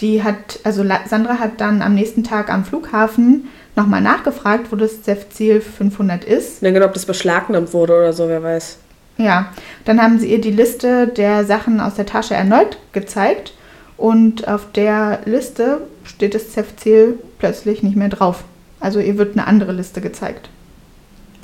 Die 0.02 0.24
hat, 0.24 0.60
also 0.64 0.84
Sandra 1.08 1.38
hat 1.40 1.62
dann 1.62 1.82
am 1.82 1.94
nächsten 1.94 2.24
Tag 2.24 2.52
am 2.52 2.66
Flughafen 2.66 3.48
nochmal 3.76 4.02
nachgefragt, 4.02 4.72
wo 4.72 4.76
das 4.76 5.04
Cefzil 5.04 5.62
500 5.62 6.24
ist. 6.24 6.62
Ja, 6.62 6.72
genau, 6.72 6.88
ob 6.88 6.94
das 6.94 7.06
beschlagnahmt 7.06 7.74
wurde 7.74 7.94
oder 7.94 8.14
so, 8.14 8.28
wer 8.28 8.42
weiß. 8.42 8.78
Ja, 9.18 9.52
dann 9.86 10.02
haben 10.02 10.20
sie 10.20 10.32
ihr 10.32 10.42
die 10.42 10.52
Liste 10.52 11.08
der 11.08 11.46
Sachen 11.46 11.80
aus 11.80 11.96
der 11.96 12.06
Tasche 12.06 12.34
erneut 12.34 12.78
gezeigt 12.92 13.54
und 13.98 14.48
auf 14.48 14.72
der 14.72 15.20
Liste 15.26 15.82
steht 16.04 16.34
das 16.34 16.52
Cefzil 16.54 17.20
plötzlich 17.38 17.84
nicht 17.84 17.96
mehr 17.96 18.10
drauf. 18.10 18.44
Also 18.80 19.00
ihr 19.00 19.18
wird 19.20 19.38
eine 19.38 19.46
andere 19.46 19.74
Liste 19.74 20.02
gezeigt. 20.02 20.50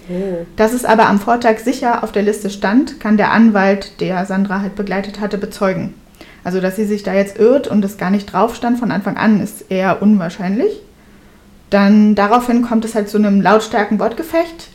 Oh. 0.09 0.45
Dass 0.55 0.73
es 0.73 0.85
aber 0.85 1.07
am 1.07 1.19
Vortag 1.19 1.59
sicher 1.59 2.03
auf 2.03 2.11
der 2.11 2.23
Liste 2.23 2.49
stand, 2.49 2.99
kann 2.99 3.17
der 3.17 3.31
Anwalt, 3.31 3.99
der 3.99 4.25
Sandra 4.25 4.61
halt 4.61 4.75
begleitet 4.75 5.19
hatte, 5.19 5.37
bezeugen. 5.37 5.93
Also, 6.47 6.61
dass 6.61 6.77
sie 6.77 6.85
sich 6.85 7.03
da 7.03 7.13
jetzt 7.13 7.37
irrt 7.37 7.67
und 7.67 7.83
es 7.83 7.97
gar 7.97 8.09
nicht 8.09 8.31
drauf 8.31 8.55
stand 8.55 8.79
von 8.79 8.89
Anfang 8.89 9.17
an, 9.17 9.41
ist 9.41 9.69
eher 9.69 10.01
unwahrscheinlich. 10.01 10.81
Dann 11.69 12.15
daraufhin 12.15 12.61
kommt 12.61 12.85
es 12.85 12.95
halt 12.95 13.09
zu 13.09 13.17
einem 13.17 13.41
lautstarken 13.41 13.99
Wortgefecht 13.99 14.69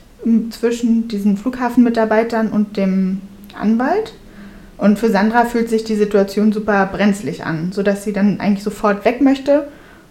zwischen 0.51 1.09
diesen 1.09 1.39
Flughafenmitarbeitern 1.39 2.51
und 2.51 2.77
dem 2.77 3.23
Anwalt. 3.59 4.13
Und 4.77 4.99
für 4.99 5.09
Sandra 5.09 5.47
fühlt 5.47 5.71
sich 5.71 5.83
die 5.83 5.97
Situation 5.97 6.53
super 6.53 6.91
brenzlig 6.93 7.47
an, 7.47 7.73
sodass 7.73 8.05
sie 8.05 8.13
dann 8.13 8.39
eigentlich 8.39 8.65
sofort 8.65 9.07
weg 9.07 9.23
möchte 9.23 9.67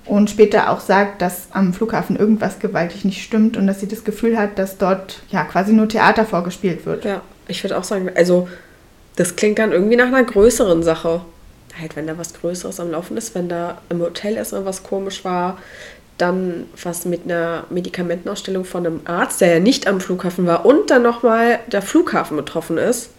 und 0.06 0.32
später 0.32 0.72
auch 0.72 0.80
sagt, 0.80 1.22
dass 1.22 1.50
am 1.52 1.76
Flughafen 1.76 2.16
irgendwas 2.16 2.58
gewaltig 2.58 3.06
nicht 3.06 3.22
stimmt 3.22 3.56
und 3.56 3.68
dass 3.68 3.80
sie 3.80 3.88
das 3.88 4.04
Gefühl 4.04 4.36
hat, 4.36 4.58
dass 4.58 4.80
dort 4.80 5.22
ja 5.30 5.44
quasi 5.44 5.74
nur 5.74 5.88
Theater 5.88 6.26
vorgespielt 6.26 6.88
wird. 6.88 7.06
Ja. 7.06 7.22
Ich 7.48 7.64
würde 7.64 7.78
auch 7.78 7.84
sagen, 7.84 8.10
also 8.16 8.48
das 9.16 9.36
klingt 9.36 9.60
dann 9.60 9.72
irgendwie 9.72 9.98
nach 9.98 10.08
einer 10.08 10.24
größeren 10.24 10.82
Sache. 10.82 11.22
Halt, 11.80 11.96
wenn 11.96 12.08
da 12.08 12.18
was 12.18 12.34
Größeres 12.34 12.80
am 12.80 12.92
Laufen 12.92 13.18
ist, 13.18 13.34
wenn 13.34 13.50
da 13.50 13.78
im 13.90 14.02
Hotel 14.02 14.36
erstmal 14.36 14.66
was 14.66 14.84
komisch 14.84 15.24
war, 15.24 15.58
dann 16.18 16.66
was 16.82 17.06
mit 17.06 17.24
einer 17.26 17.64
Medikamentenausstellung 17.70 18.66
von 18.66 18.86
einem 18.86 19.02
Arzt, 19.06 19.42
der 19.42 19.56
ja 19.56 19.60
nicht 19.60 19.88
am 19.88 20.00
Flughafen 20.00 20.46
war 20.46 20.66
und 20.66 20.90
dann 20.92 21.02
nochmal 21.02 21.60
der 21.72 21.82
Flughafen 21.82 22.38
betroffen 22.38 22.78
ist. 22.78 23.10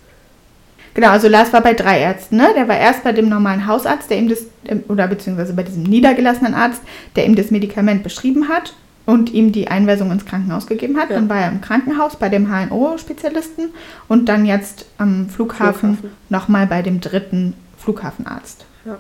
Genau, 0.95 1.09
also 1.09 1.27
Lars 1.27 1.53
war 1.53 1.63
bei 1.63 1.73
drei 1.73 2.01
Ärzten, 2.01 2.37
ne? 2.37 2.49
Der 2.55 2.69
war 2.69 2.77
erst 2.77 3.03
bei 3.03 3.13
dem 3.13 3.29
normalen 3.29 3.67
Hausarzt, 3.67 4.11
der 4.11 4.19
ihm 4.19 4.29
das, 4.29 4.41
ähm, 4.67 4.85
oder 4.89 5.09
beziehungsweise 5.09 5.55
bei 5.55 5.63
diesem 5.63 5.85
niedergelassenen 5.85 6.55
Arzt, 6.55 6.83
der 7.17 7.25
ihm 7.25 7.35
das 7.35 7.51
Medikament 7.51 8.03
beschrieben 8.03 8.49
hat 8.49 8.75
und 9.07 9.33
ihm 9.33 9.53
die 9.53 9.69
Einweisung 9.69 10.13
ins 10.13 10.27
Krankenhaus 10.27 10.67
gegeben 10.67 10.99
hat. 10.99 11.09
Ja. 11.09 11.17
Dann 11.17 11.29
war 11.31 11.41
er 11.41 11.49
im 11.49 11.63
Krankenhaus 11.63 12.17
bei 12.17 12.29
dem 12.29 12.49
HNO-Spezialisten 12.49 13.71
und 14.09 14.29
dann 14.29 14.45
jetzt 14.45 14.85
am 14.99 15.29
Flughafen, 15.31 15.97
Flughafen. 15.97 16.11
nochmal 16.29 16.67
bei 16.67 16.83
dem 16.83 17.01
dritten 17.01 17.55
Flughafenarzt. 17.83 18.65
Ja. 18.85 18.99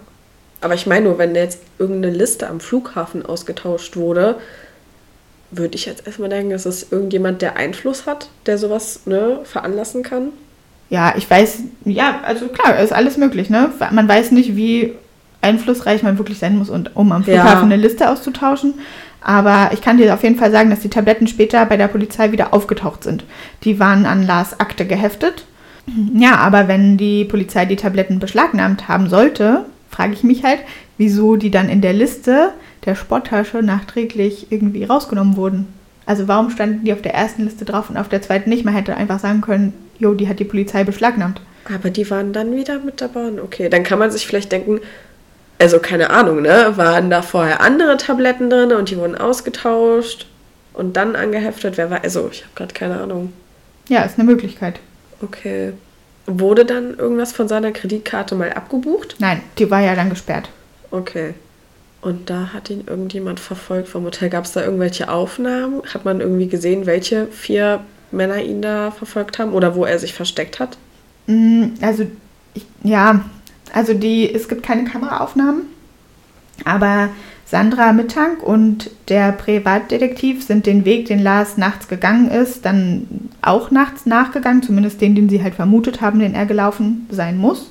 Aber 0.61 0.75
ich 0.75 0.87
meine 0.87 1.07
nur, 1.07 1.19
wenn 1.19 1.35
jetzt 1.35 1.61
irgendeine 1.79 2.15
Liste 2.15 2.49
am 2.49 2.61
Flughafen 2.61 3.25
ausgetauscht 3.27 3.97
wurde, 3.97 4.37
würde 5.51 5.75
ich 5.75 5.87
jetzt 5.87 6.07
erstmal 6.07 6.29
denken, 6.29 6.51
dass 6.51 6.67
es 6.67 6.91
irgendjemand, 6.91 7.43
der 7.43 7.57
Einfluss 7.57 8.07
hat, 8.07 8.29
der 8.47 8.59
sowas 8.59 9.01
ne, 9.05 9.41
veranlassen 9.45 10.03
kann. 10.03 10.29
Ja, 10.89 11.15
ich 11.17 11.29
weiß, 11.29 11.61
ja, 11.85 12.21
also 12.25 12.49
klar, 12.49 12.79
ist 12.79 12.93
alles 12.93 13.17
möglich, 13.17 13.51
ne? 13.51 13.71
Man 13.91 14.09
weiß 14.09 14.31
nicht, 14.31 14.57
wie 14.57 14.95
einflussreich 15.41 16.03
man 16.03 16.19
wirklich 16.19 16.39
sein 16.39 16.57
muss, 16.57 16.71
und, 16.71 16.97
um 16.97 17.13
am 17.13 17.25
Flughafen 17.25 17.47
ja. 17.47 17.63
eine 17.63 17.77
Liste 17.77 18.09
auszutauschen. 18.09 18.75
Aber 19.21 19.71
ich 19.73 19.83
kann 19.83 19.99
dir 19.99 20.13
auf 20.15 20.23
jeden 20.23 20.37
Fall 20.37 20.51
sagen, 20.51 20.71
dass 20.71 20.81
die 20.81 20.91
Tabletten 20.91 21.27
später 21.27 21.65
bei 21.67 21.77
der 21.77 21.89
Polizei 21.89 22.33
wieder 22.33 22.53
aufgetaucht 22.53 23.05
sind. 23.05 23.25
Die 23.65 23.79
waren 23.79 24.05
an 24.05 24.27
Lars 24.27 24.59
Akte 24.59 24.87
geheftet. 24.87 25.45
Ja, 26.15 26.37
aber 26.37 26.69
wenn 26.69 26.97
die 26.97 27.25
Polizei 27.25 27.65
die 27.65 27.77
Tabletten 27.77 28.19
beschlagnahmt 28.19 28.89
haben 28.89 29.09
sollte, 29.09 29.65
frage 29.91 30.13
ich 30.13 30.23
mich 30.23 30.45
halt, 30.45 30.61
wieso 30.97 31.37
die 31.37 31.51
dann 31.51 31.69
in 31.69 31.81
der 31.81 31.93
Liste 31.93 32.51
der 32.85 32.95
Sporttasche 32.95 33.63
nachträglich 33.63 34.47
irgendwie 34.51 34.85
rausgenommen 34.85 35.37
wurden. 35.37 35.67
Also 36.07 36.29
warum 36.29 36.51
standen 36.51 36.85
die 36.85 36.93
auf 36.93 37.03
der 37.03 37.15
ersten 37.15 37.45
Liste 37.45 37.65
drauf 37.65 37.91
und 37.91 37.97
auf 37.97 38.09
der 38.09 38.23
zweiten 38.23 38.51
nicht? 38.51 38.65
Man 38.65 38.75
hätte 38.75 38.97
einfach 38.97 39.21
sagen 39.21 39.41
können, 39.41 39.73
jo, 39.99 40.15
die 40.15 40.29
hat 40.29 40.41
die 40.41 40.45
Polizei 40.45 40.83
beschlagnahmt. 40.85 41.41
Aber 41.73 41.91
die 41.91 42.11
waren 42.11 42.33
dann 42.33 42.57
wieder 42.57 42.81
mit 42.81 43.01
dabei. 43.01 43.31
Okay, 43.43 43.69
dann 43.69 43.85
kann 43.85 44.01
man 44.01 44.11
sich 44.11 44.27
vielleicht 44.27 44.51
denken, 44.51 44.81
also 45.61 45.79
keine 45.79 46.11
Ahnung, 46.11 46.43
ne? 46.43 46.73
Waren 46.75 47.09
da 47.09 47.23
vorher 47.23 47.61
andere 47.61 47.97
Tabletten 47.97 48.51
drin 48.51 48.73
und 48.73 48.91
die 48.91 48.97
wurden 48.97 49.15
ausgetauscht 49.15 50.27
und 50.73 50.97
dann 50.97 51.15
angeheftet? 51.15 51.77
Wer 51.77 51.89
war? 51.89 52.03
Also, 52.03 52.29
ich 52.33 52.43
habe 52.43 52.53
gerade 52.57 52.75
keine 52.75 53.01
Ahnung. 53.01 53.33
Ja, 53.89 54.03
ist 54.03 54.19
eine 54.19 54.29
Möglichkeit. 54.29 54.81
Okay. 55.23 55.73
Wurde 56.27 56.65
dann 56.65 56.97
irgendwas 56.97 57.33
von 57.33 57.49
seiner 57.49 57.73
Kreditkarte 57.73 58.35
mal 58.35 58.53
abgebucht? 58.53 59.17
Nein, 59.19 59.41
die 59.59 59.71
war 59.71 59.81
ja 59.81 59.95
dann 59.95 60.11
gesperrt. 60.11 60.51
Okay. 60.91 61.35
Und 62.01 62.31
da 62.31 62.53
hat 62.53 62.69
ihn 62.71 62.85
irgendjemand 62.87 63.41
verfolgt 63.41 63.89
vom 63.89 64.05
Hotel. 64.05 64.29
Gab 64.29 64.45
es 64.45 64.53
da 64.53 64.63
irgendwelche 64.63 65.09
Aufnahmen? 65.09 65.83
Hat 65.95 66.05
man 66.05 66.21
irgendwie 66.21 66.49
gesehen, 66.49 66.87
welche 66.87 67.27
vier 67.29 67.81
Männer 68.11 68.43
ihn 68.43 68.61
da 68.61 68.91
verfolgt 68.91 69.39
haben 69.39 69.53
oder 69.53 69.75
wo 69.75 69.85
er 69.85 69.99
sich 69.99 70.13
versteckt 70.13 70.61
hat? 70.61 70.77
Mm, 71.27 71.69
also, 71.81 72.07
ich, 72.55 72.67
ja, 72.83 73.25
also 73.73 73.95
die, 73.95 74.33
es 74.33 74.49
gibt 74.49 74.65
keine 74.65 74.85
Kameraaufnahmen, 74.85 75.63
aber 76.65 77.09
Sandra 77.53 77.93
Mittank 77.93 78.43
und 78.43 78.91
der 79.11 79.31
Privatdetektiv 79.31 80.43
sind 80.43 80.65
den 80.65 80.87
Weg, 80.87 81.05
den 81.09 81.23
Lars 81.23 81.59
nachts 81.59 81.87
gegangen 81.87 82.31
ist, 82.31 82.65
dann 82.65 83.29
auch 83.43 83.71
nachts 83.71 84.07
nachgegangen, 84.07 84.63
zumindest 84.63 85.03
den, 85.03 85.15
den 85.15 85.29
sie 85.29 85.43
halt 85.43 85.57
vermutet 85.57 86.01
haben, 86.01 86.21
den 86.21 86.35
er 86.35 86.47
gelaufen 86.47 87.07
sein 87.11 87.37
muss. 87.37 87.71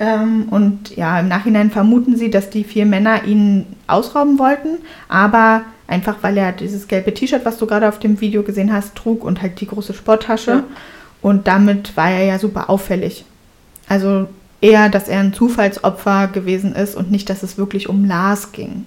Ähm, 0.00 0.48
und 0.50 0.96
ja, 0.96 1.20
im 1.20 1.28
Nachhinein 1.28 1.70
vermuten 1.70 2.16
sie, 2.16 2.28
dass 2.28 2.50
die 2.50 2.64
vier 2.64 2.84
Männer 2.84 3.22
ihn 3.22 3.66
ausrauben 3.86 4.40
wollten, 4.40 4.78
aber 5.06 5.62
einfach 5.86 6.16
weil 6.22 6.36
er 6.36 6.50
dieses 6.50 6.88
gelbe 6.88 7.14
T-Shirt, 7.14 7.44
was 7.44 7.58
du 7.58 7.68
gerade 7.68 7.88
auf 7.88 8.00
dem 8.00 8.20
Video 8.20 8.42
gesehen 8.42 8.72
hast, 8.72 8.96
trug 8.96 9.22
und 9.22 9.42
halt 9.42 9.60
die 9.60 9.68
große 9.68 9.94
Sporttasche. 9.94 10.50
Ja. 10.50 10.64
Und 11.20 11.46
damit 11.46 11.96
war 11.96 12.10
er 12.10 12.24
ja 12.24 12.38
super 12.40 12.68
auffällig. 12.68 13.24
Also 13.88 14.26
eher, 14.62 14.88
dass 14.88 15.08
er 15.08 15.20
ein 15.20 15.34
Zufallsopfer 15.34 16.28
gewesen 16.28 16.74
ist 16.74 16.94
und 16.94 17.10
nicht, 17.10 17.28
dass 17.28 17.42
es 17.42 17.58
wirklich 17.58 17.88
um 17.90 18.06
Lars 18.06 18.52
ging. 18.52 18.86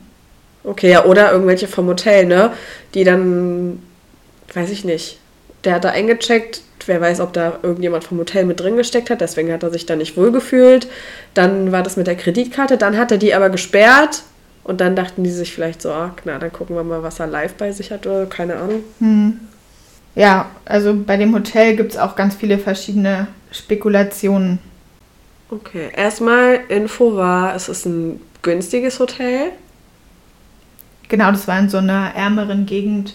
Okay, 0.63 0.89
ja, 0.89 1.05
oder 1.05 1.31
irgendwelche 1.31 1.67
vom 1.67 1.85
Hotel, 1.85 2.25
ne? 2.25 2.51
Die 2.95 3.03
dann, 3.03 3.83
weiß 4.53 4.71
ich 4.71 4.83
nicht, 4.83 5.19
der 5.63 5.75
hat 5.75 5.83
da 5.83 5.89
eingecheckt, 5.89 6.61
wer 6.88 7.01
weiß, 7.01 7.19
ob 7.19 7.33
da 7.33 7.59
irgendjemand 7.61 8.03
vom 8.03 8.17
Hotel 8.17 8.45
mit 8.45 8.59
drin 8.59 8.77
gesteckt 8.77 9.09
hat, 9.09 9.21
deswegen 9.21 9.51
hat 9.51 9.63
er 9.63 9.71
sich 9.71 9.85
da 9.85 9.95
nicht 9.95 10.17
wohlgefühlt. 10.17 10.88
Dann 11.33 11.71
war 11.71 11.83
das 11.83 11.97
mit 11.97 12.07
der 12.07 12.15
Kreditkarte, 12.15 12.77
dann 12.77 12.97
hat 12.97 13.11
er 13.11 13.17
die 13.17 13.33
aber 13.33 13.49
gesperrt 13.49 14.23
und 14.63 14.81
dann 14.81 14.95
dachten 14.95 15.23
die 15.23 15.29
sich 15.29 15.53
vielleicht 15.53 15.81
so, 15.81 15.91
ach, 15.91 16.11
na, 16.23 16.39
dann 16.39 16.51
gucken 16.51 16.75
wir 16.75 16.83
mal, 16.83 17.03
was 17.03 17.19
er 17.19 17.27
live 17.27 17.53
bei 17.53 17.71
sich 17.71 17.91
hat 17.91 18.07
oder 18.07 18.25
keine 18.25 18.55
Ahnung. 18.55 18.83
Hm. 18.99 19.39
Ja, 20.15 20.49
also 20.63 20.95
bei 20.95 21.17
dem 21.17 21.33
Hotel 21.35 21.75
gibt 21.75 21.91
es 21.91 21.97
auch 21.97 22.15
ganz 22.15 22.35
viele 22.35 22.57
verschiedene 22.57 23.27
Spekulationen. 23.51 24.59
Okay, 25.49 25.91
erstmal 25.95 26.62
Info 26.69 27.15
war, 27.15 27.55
es 27.55 27.69
ist 27.69 27.86
ein 27.86 28.19
günstiges 28.41 28.99
Hotel. 28.99 29.51
Genau, 31.08 31.31
das 31.31 31.47
war 31.47 31.60
in 31.60 31.69
so 31.69 31.77
einer 31.77 32.15
ärmeren 32.15 32.65
Gegend, 32.65 33.13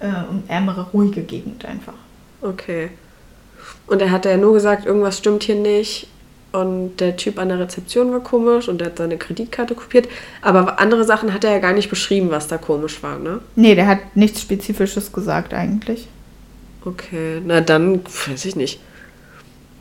äh, 0.00 0.12
ärmere, 0.48 0.90
ruhige 0.92 1.22
Gegend 1.22 1.64
einfach. 1.64 1.94
Okay. 2.42 2.90
Und 3.86 4.02
er 4.02 4.10
hat 4.10 4.26
ja 4.26 4.36
nur 4.36 4.52
gesagt, 4.52 4.84
irgendwas 4.84 5.18
stimmt 5.18 5.44
hier 5.44 5.54
nicht. 5.54 6.08
Und 6.52 6.98
der 6.98 7.16
Typ 7.16 7.38
an 7.38 7.48
der 7.48 7.58
Rezeption 7.58 8.12
war 8.12 8.20
komisch 8.20 8.68
und 8.68 8.78
der 8.78 8.88
hat 8.88 8.98
seine 8.98 9.16
Kreditkarte 9.16 9.74
kopiert. 9.74 10.06
Aber 10.42 10.78
andere 10.78 11.04
Sachen 11.04 11.32
hat 11.32 11.44
er 11.44 11.52
ja 11.52 11.58
gar 11.60 11.72
nicht 11.72 11.88
beschrieben, 11.88 12.30
was 12.30 12.46
da 12.46 12.58
komisch 12.58 13.02
war, 13.02 13.18
ne? 13.18 13.40
Nee, 13.56 13.74
der 13.74 13.86
hat 13.86 14.14
nichts 14.14 14.42
Spezifisches 14.42 15.14
gesagt 15.14 15.54
eigentlich. 15.54 16.08
Okay, 16.84 17.40
na 17.46 17.62
dann, 17.62 18.02
weiß 18.04 18.44
ich 18.44 18.54
nicht 18.54 18.80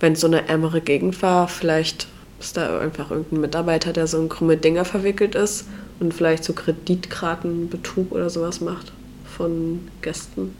wenn 0.01 0.13
es 0.13 0.19
so 0.19 0.27
eine 0.27 0.47
ärmere 0.49 0.81
Gegend 0.81 1.21
war, 1.21 1.47
vielleicht 1.47 2.07
ist 2.39 2.57
da 2.57 2.79
einfach 2.79 3.11
irgendein 3.11 3.41
Mitarbeiter, 3.41 3.93
der 3.93 4.07
so 4.07 4.19
in 4.19 4.29
krumme 4.29 4.57
Dinger 4.57 4.83
verwickelt 4.83 5.35
ist 5.35 5.65
und 5.99 6.13
vielleicht 6.13 6.43
so 6.43 6.53
Kreditkartenbetrug 6.53 8.11
oder 8.11 8.29
sowas 8.29 8.61
macht 8.61 8.91
von 9.25 9.79
Gästen. 10.01 10.55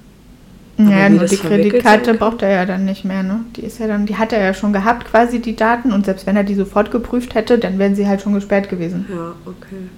Ja, 0.78 1.10
nur 1.10 1.26
die 1.26 1.38
Kreditkarte 1.38 2.14
braucht 2.14 2.42
er 2.42 2.50
ja 2.50 2.66
dann 2.66 2.86
nicht 2.86 3.04
mehr, 3.04 3.22
ne? 3.24 3.42
Die 3.56 3.62
ist 3.62 3.80
ja 3.80 3.88
dann, 3.88 4.06
die 4.06 4.16
hat 4.16 4.32
er 4.32 4.44
ja 4.44 4.54
schon 4.54 4.74
gehabt, 4.74 5.06
quasi 5.06 5.40
die 5.40 5.56
Daten, 5.56 5.92
und 5.92 6.06
selbst 6.06 6.26
wenn 6.26 6.36
er 6.36 6.44
die 6.44 6.56
sofort 6.56 6.92
geprüft 6.92 7.36
hätte, 7.36 7.60
dann 7.60 7.78
wären 7.78 7.96
sie 7.96 8.08
halt 8.08 8.22
schon 8.22 8.34
gesperrt 8.34 8.70
gewesen. 8.70 9.06
Ja, 9.10 9.36
okay. 9.46 9.90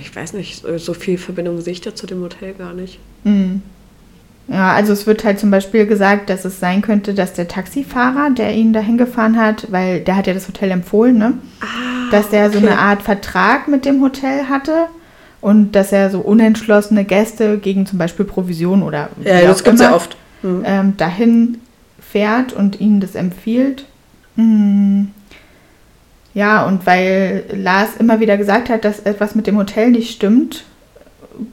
Ich 0.00 0.14
weiß 0.14 0.32
nicht, 0.32 0.64
so 0.76 0.94
viel 0.94 1.16
Verbindung 1.16 1.60
sehe 1.60 1.74
ich 1.74 1.80
da 1.80 1.94
zu 1.94 2.06
dem 2.06 2.22
Hotel 2.22 2.54
gar 2.54 2.74
nicht. 2.74 2.98
Mhm. 3.22 3.62
Ja, 4.48 4.72
also 4.72 4.92
es 4.92 5.06
wird 5.06 5.24
halt 5.24 5.40
zum 5.40 5.50
Beispiel 5.50 5.86
gesagt, 5.86 6.28
dass 6.28 6.44
es 6.44 6.60
sein 6.60 6.82
könnte, 6.82 7.14
dass 7.14 7.32
der 7.32 7.48
Taxifahrer, 7.48 8.30
der 8.30 8.52
ihn 8.54 8.72
dahin 8.74 8.98
gefahren 8.98 9.38
hat, 9.38 9.72
weil 9.72 10.00
der 10.00 10.16
hat 10.16 10.26
ja 10.26 10.34
das 10.34 10.48
Hotel 10.48 10.70
empfohlen, 10.70 11.16
ne? 11.16 11.34
Ah, 11.60 12.10
dass 12.10 12.28
der 12.28 12.46
okay. 12.46 12.58
so 12.58 12.66
eine 12.66 12.78
Art 12.78 13.02
Vertrag 13.02 13.68
mit 13.68 13.86
dem 13.86 14.02
Hotel 14.02 14.48
hatte 14.50 14.86
und 15.40 15.72
dass 15.72 15.92
er 15.92 16.10
so 16.10 16.20
unentschlossene 16.20 17.04
Gäste 17.04 17.58
gegen 17.58 17.86
zum 17.86 17.98
Beispiel 17.98 18.26
Provision 18.26 18.82
oder 18.82 19.08
ja, 19.22 19.42
das 19.42 19.64
gibt 19.64 19.76
es 19.76 19.82
ja 19.82 19.94
oft 19.94 20.16
hm. 20.42 20.62
ähm, 20.66 20.96
dahin 20.98 21.58
fährt 22.00 22.52
und 22.52 22.80
ihnen 22.80 23.00
das 23.00 23.14
empfiehlt. 23.14 23.86
Hm. 24.36 25.10
Ja, 26.34 26.66
und 26.66 26.86
weil 26.86 27.44
Lars 27.52 27.90
immer 27.98 28.20
wieder 28.20 28.36
gesagt 28.36 28.68
hat, 28.68 28.84
dass 28.84 29.00
etwas 29.00 29.34
mit 29.34 29.46
dem 29.46 29.56
Hotel 29.56 29.90
nicht 29.90 30.10
stimmt, 30.10 30.64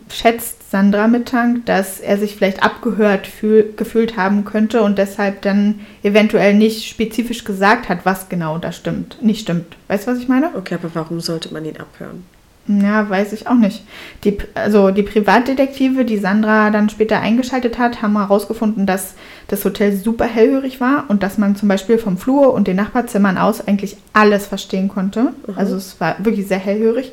schätzt 0.09 0.60
Sandra 0.71 1.07
Mittank, 1.07 1.65
dass 1.65 1.99
er 1.99 2.17
sich 2.17 2.37
vielleicht 2.37 2.63
abgehört 2.63 3.27
fühl, 3.27 3.73
gefühlt 3.75 4.15
haben 4.15 4.45
könnte 4.45 4.83
und 4.83 4.97
deshalb 4.97 5.41
dann 5.41 5.81
eventuell 6.01 6.53
nicht 6.53 6.87
spezifisch 6.87 7.43
gesagt 7.43 7.89
hat, 7.89 8.05
was 8.05 8.29
genau 8.29 8.57
da 8.57 8.71
stimmt, 8.71 9.21
nicht 9.21 9.41
stimmt. 9.41 9.75
Weißt 9.89 10.07
du, 10.07 10.11
was 10.11 10.19
ich 10.19 10.29
meine? 10.29 10.51
Okay, 10.55 10.75
aber 10.75 10.89
warum 10.93 11.19
sollte 11.19 11.53
man 11.53 11.65
ihn 11.65 11.75
abhören? 11.75 12.23
Ja, 12.67 13.09
weiß 13.09 13.33
ich 13.33 13.47
auch 13.47 13.55
nicht. 13.55 13.83
Die, 14.23 14.37
also 14.53 14.91
die 14.91 15.03
Privatdetektive, 15.03 16.05
die 16.05 16.19
Sandra 16.19 16.69
dann 16.69 16.89
später 16.89 17.19
eingeschaltet 17.19 17.77
hat, 17.77 18.01
haben 18.01 18.17
herausgefunden, 18.17 18.85
dass 18.85 19.15
das 19.49 19.65
Hotel 19.65 19.97
super 19.97 20.25
hellhörig 20.25 20.79
war 20.79 21.05
und 21.09 21.21
dass 21.21 21.37
man 21.37 21.57
zum 21.57 21.67
Beispiel 21.67 21.97
vom 21.97 22.17
Flur 22.17 22.53
und 22.53 22.69
den 22.69 22.77
Nachbarzimmern 22.77 23.37
aus 23.37 23.67
eigentlich 23.67 23.97
alles 24.13 24.47
verstehen 24.47 24.87
konnte. 24.87 25.33
Mhm. 25.47 25.57
Also 25.57 25.75
es 25.75 25.99
war 25.99 26.15
wirklich 26.19 26.47
sehr 26.47 26.59
hellhörig. 26.59 27.11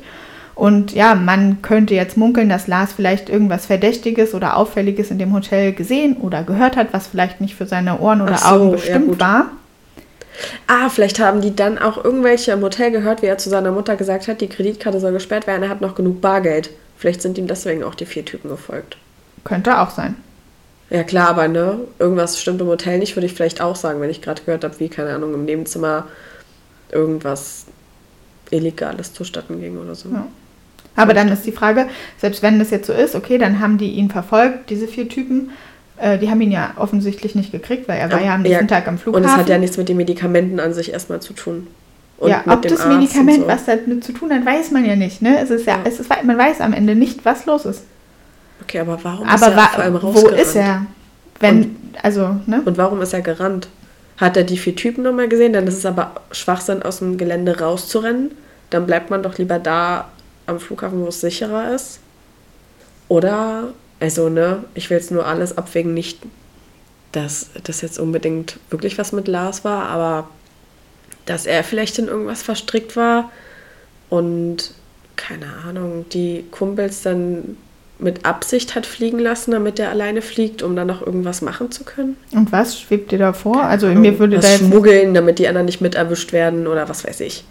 Und 0.59 0.91
ja, 0.91 1.15
man 1.15 1.61
könnte 1.61 1.95
jetzt 1.95 2.17
munkeln, 2.17 2.49
dass 2.49 2.67
Lars 2.67 2.91
vielleicht 2.91 3.29
irgendwas 3.29 3.65
Verdächtiges 3.65 4.33
oder 4.33 4.57
Auffälliges 4.57 5.09
in 5.09 5.17
dem 5.17 5.33
Hotel 5.33 5.71
gesehen 5.71 6.17
oder 6.17 6.43
gehört 6.43 6.75
hat, 6.75 6.89
was 6.91 7.07
vielleicht 7.07 7.39
nicht 7.39 7.55
für 7.55 7.65
seine 7.65 8.01
Ohren 8.01 8.21
oder 8.21 8.37
so, 8.37 8.45
Augen 8.45 8.71
bestimmt 8.71 9.13
ja, 9.13 9.19
war. 9.21 9.45
Ah, 10.67 10.89
vielleicht 10.89 11.17
haben 11.21 11.39
die 11.39 11.55
dann 11.55 11.77
auch 11.77 12.03
irgendwelche 12.03 12.51
im 12.51 12.61
Hotel 12.61 12.91
gehört, 12.91 13.21
wie 13.21 13.27
er 13.27 13.37
zu 13.37 13.49
seiner 13.49 13.71
Mutter 13.71 13.95
gesagt 13.95 14.27
hat, 14.27 14.41
die 14.41 14.49
Kreditkarte 14.49 14.99
soll 14.99 15.13
gesperrt 15.13 15.47
werden, 15.47 15.63
er 15.63 15.69
hat 15.69 15.79
noch 15.79 15.95
genug 15.95 16.19
Bargeld. 16.19 16.71
Vielleicht 16.97 17.21
sind 17.21 17.37
ihm 17.37 17.47
deswegen 17.47 17.81
auch 17.81 17.95
die 17.95 18.05
vier 18.05 18.25
Typen 18.25 18.49
gefolgt. 18.49 18.97
Könnte 19.45 19.79
auch 19.79 19.91
sein. 19.91 20.17
Ja 20.89 21.03
klar, 21.03 21.29
aber 21.29 21.47
ne, 21.47 21.79
irgendwas 21.99 22.37
stimmt 22.37 22.59
im 22.59 22.67
Hotel 22.67 22.99
nicht, 22.99 23.15
würde 23.15 23.27
ich 23.27 23.33
vielleicht 23.33 23.61
auch 23.61 23.77
sagen, 23.77 24.01
wenn 24.01 24.09
ich 24.09 24.21
gerade 24.21 24.41
gehört 24.43 24.65
habe, 24.65 24.77
wie, 24.81 24.89
keine 24.89 25.13
Ahnung, 25.13 25.33
im 25.33 25.45
Nebenzimmer 25.45 26.07
irgendwas 26.91 27.67
Illegales 28.51 29.13
zustatten 29.13 29.61
ging 29.61 29.77
oder 29.77 29.95
so. 29.95 30.09
Ja. 30.09 30.27
Aber 31.01 31.13
dann 31.13 31.29
ist 31.29 31.45
die 31.45 31.51
Frage, 31.51 31.87
selbst 32.17 32.41
wenn 32.43 32.59
das 32.59 32.69
jetzt 32.71 32.87
so 32.87 32.93
ist, 32.93 33.15
okay, 33.15 33.37
dann 33.37 33.59
haben 33.59 33.77
die 33.77 33.91
ihn 33.91 34.09
verfolgt, 34.09 34.69
diese 34.69 34.87
vier 34.87 35.07
Typen. 35.09 35.51
Äh, 35.97 36.17
die 36.17 36.29
haben 36.29 36.41
ihn 36.41 36.51
ja 36.51 36.71
offensichtlich 36.77 37.35
nicht 37.35 37.51
gekriegt, 37.51 37.87
weil 37.87 37.99
er 37.99 38.11
war 38.11 38.21
ja 38.21 38.35
am 38.35 38.41
nächsten 38.41 38.67
Tag 38.67 38.87
am 38.87 38.97
Flughafen. 38.97 39.25
Und 39.25 39.31
es 39.31 39.37
hat 39.37 39.49
ja 39.49 39.57
nichts 39.57 39.77
mit 39.77 39.89
den 39.89 39.97
Medikamenten 39.97 40.59
an 40.59 40.73
sich 40.73 40.93
erstmal 40.93 41.21
zu 41.21 41.33
tun. 41.33 41.67
Und 42.17 42.29
ja, 42.29 42.41
mit 42.45 42.55
ob 42.55 42.61
das 42.63 42.85
und 42.85 42.97
Medikament 42.97 43.41
so. 43.41 43.47
was 43.47 43.65
damit 43.65 44.03
zu 44.03 44.11
tun 44.11 44.31
hat, 44.31 44.45
weiß 44.45 44.71
man 44.71 44.85
ja 44.85 44.95
nicht. 44.95 45.21
Ne? 45.21 45.39
Es 45.39 45.49
ist 45.49 45.65
ja, 45.65 45.75
Ja. 45.75 45.79
Es 45.85 45.99
ist, 45.99 46.09
man 46.23 46.37
weiß 46.37 46.61
am 46.61 46.73
Ende 46.73 46.95
nicht, 46.95 47.23
was 47.25 47.45
los 47.45 47.65
ist. 47.65 47.83
Okay, 48.61 48.79
aber 48.79 48.99
warum 49.03 49.27
Aber 49.27 49.35
ist 49.35 49.41
er 49.41 49.55
wa 49.55 49.67
vor 49.67 49.83
allem 49.83 49.93
wo 49.93 49.97
rausgerannt? 49.97 50.41
ist 50.41 50.55
er? 50.55 50.85
Wenn, 51.39 51.75
also, 52.03 52.35
ne? 52.45 52.61
Und 52.65 52.77
warum 52.77 53.01
ist 53.01 53.13
er 53.13 53.21
gerannt? 53.21 53.69
Hat 54.17 54.35
er 54.35 54.43
die 54.43 54.57
vier 54.57 54.75
Typen 54.75 55.03
nochmal 55.03 55.29
gesehen? 55.29 55.53
Dann 55.53 55.65
ist 55.65 55.77
es 55.77 55.85
aber 55.85 56.11
Schwachsinn, 56.31 56.83
aus 56.83 56.99
dem 56.99 57.17
Gelände 57.17 57.59
rauszurennen. 57.59 58.31
Dann 58.69 58.85
bleibt 58.85 59.09
man 59.09 59.23
doch 59.23 59.37
lieber 59.37 59.59
da 59.59 60.09
am 60.49 60.59
Flughafen, 60.59 61.01
wo 61.01 61.07
es 61.07 61.21
sicherer 61.21 61.73
ist. 61.73 61.99
Oder, 63.07 63.73
also, 63.99 64.29
ne, 64.29 64.63
ich 64.75 64.89
will 64.89 64.97
jetzt 64.97 65.11
nur 65.11 65.25
alles 65.25 65.57
abwägen, 65.57 65.93
nicht, 65.93 66.19
dass 67.11 67.49
das 67.63 67.81
jetzt 67.81 67.99
unbedingt 67.99 68.59
wirklich 68.69 68.97
was 68.97 69.11
mit 69.11 69.27
Lars 69.27 69.63
war, 69.63 69.87
aber 69.87 70.29
dass 71.25 71.45
er 71.45 71.63
vielleicht 71.63 71.97
in 71.99 72.07
irgendwas 72.07 72.41
verstrickt 72.41 72.95
war 72.95 73.31
und, 74.09 74.73
keine 75.15 75.47
Ahnung, 75.67 76.05
die 76.11 76.45
Kumpels 76.51 77.01
dann 77.01 77.57
mit 77.99 78.25
Absicht 78.25 78.75
hat 78.75 78.85
fliegen 78.85 79.19
lassen, 79.19 79.51
damit 79.51 79.77
er 79.77 79.89
alleine 79.89 80.21
fliegt, 80.21 80.63
um 80.63 80.75
dann 80.75 80.87
noch 80.87 81.05
irgendwas 81.05 81.41
machen 81.41 81.71
zu 81.71 81.83
können. 81.83 82.15
Und 82.31 82.51
was 82.51 82.79
schwebt 82.79 83.11
dir 83.11 83.19
da 83.19 83.33
vor? 83.33 83.61
Also, 83.63 83.87
mir 83.87 84.17
würde 84.19 84.39
da 84.39 84.47
jetzt. 84.47 84.59
schmuggeln, 84.59 85.13
damit 85.13 85.37
die 85.37 85.47
anderen 85.47 85.65
nicht 85.65 85.81
mit 85.81 85.95
erwischt 85.95 86.31
werden 86.31 86.65
oder 86.65 86.87
was 86.87 87.03
weiß 87.05 87.19
ich. 87.19 87.43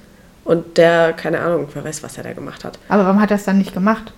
Und 0.48 0.78
der, 0.78 1.12
keine 1.12 1.40
Ahnung, 1.40 1.68
wer 1.74 1.84
weiß, 1.84 2.02
was 2.02 2.16
er 2.16 2.24
da 2.24 2.32
gemacht 2.32 2.64
hat. 2.64 2.78
Aber 2.88 3.04
warum 3.04 3.20
hat 3.20 3.30
er 3.30 3.36
es 3.36 3.44
dann 3.44 3.58
nicht 3.58 3.74
gemacht? 3.74 4.14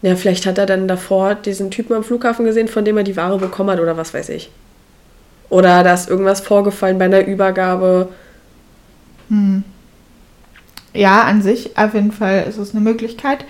Ja, 0.00 0.16
vielleicht 0.16 0.46
hat 0.46 0.56
er 0.56 0.64
dann 0.64 0.88
davor 0.88 1.34
diesen 1.34 1.70
Typen 1.70 1.94
am 1.94 2.02
Flughafen 2.02 2.46
gesehen, 2.46 2.66
von 2.66 2.82
dem 2.82 2.96
er 2.96 3.04
die 3.04 3.18
Ware 3.18 3.36
bekommen 3.36 3.68
hat 3.68 3.78
oder 3.78 3.94
was 3.98 4.14
weiß 4.14 4.30
ich. 4.30 4.50
Oder 5.50 5.84
da 5.84 5.92
ist 5.92 6.08
irgendwas 6.08 6.40
vorgefallen 6.40 6.96
bei 6.98 7.04
einer 7.04 7.26
Übergabe. 7.26 8.08
Ja, 10.94 11.22
an 11.24 11.42
sich, 11.42 11.76
auf 11.76 11.92
jeden 11.92 12.12
Fall 12.12 12.46
ist 12.48 12.56
es 12.56 12.70
eine 12.70 12.80
Möglichkeit. 12.80 13.44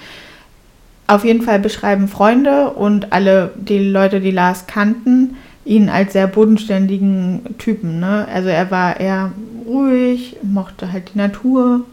Auf 1.06 1.24
jeden 1.24 1.42
Fall 1.42 1.60
beschreiben 1.60 2.08
Freunde 2.08 2.70
und 2.70 3.12
alle 3.12 3.52
die 3.54 3.78
Leute, 3.78 4.20
die 4.20 4.32
Lars 4.32 4.66
kannten, 4.66 5.36
ihn 5.64 5.88
als 5.88 6.12
sehr 6.12 6.26
bodenständigen 6.26 7.56
Typen. 7.58 8.00
Ne? 8.00 8.26
Also 8.32 8.48
er 8.48 8.70
war 8.70 9.00
eher 9.00 9.32
ruhig, 9.66 10.36
mochte 10.42 10.92
halt 10.92 11.12
die 11.14 11.18
Natur. 11.18 11.84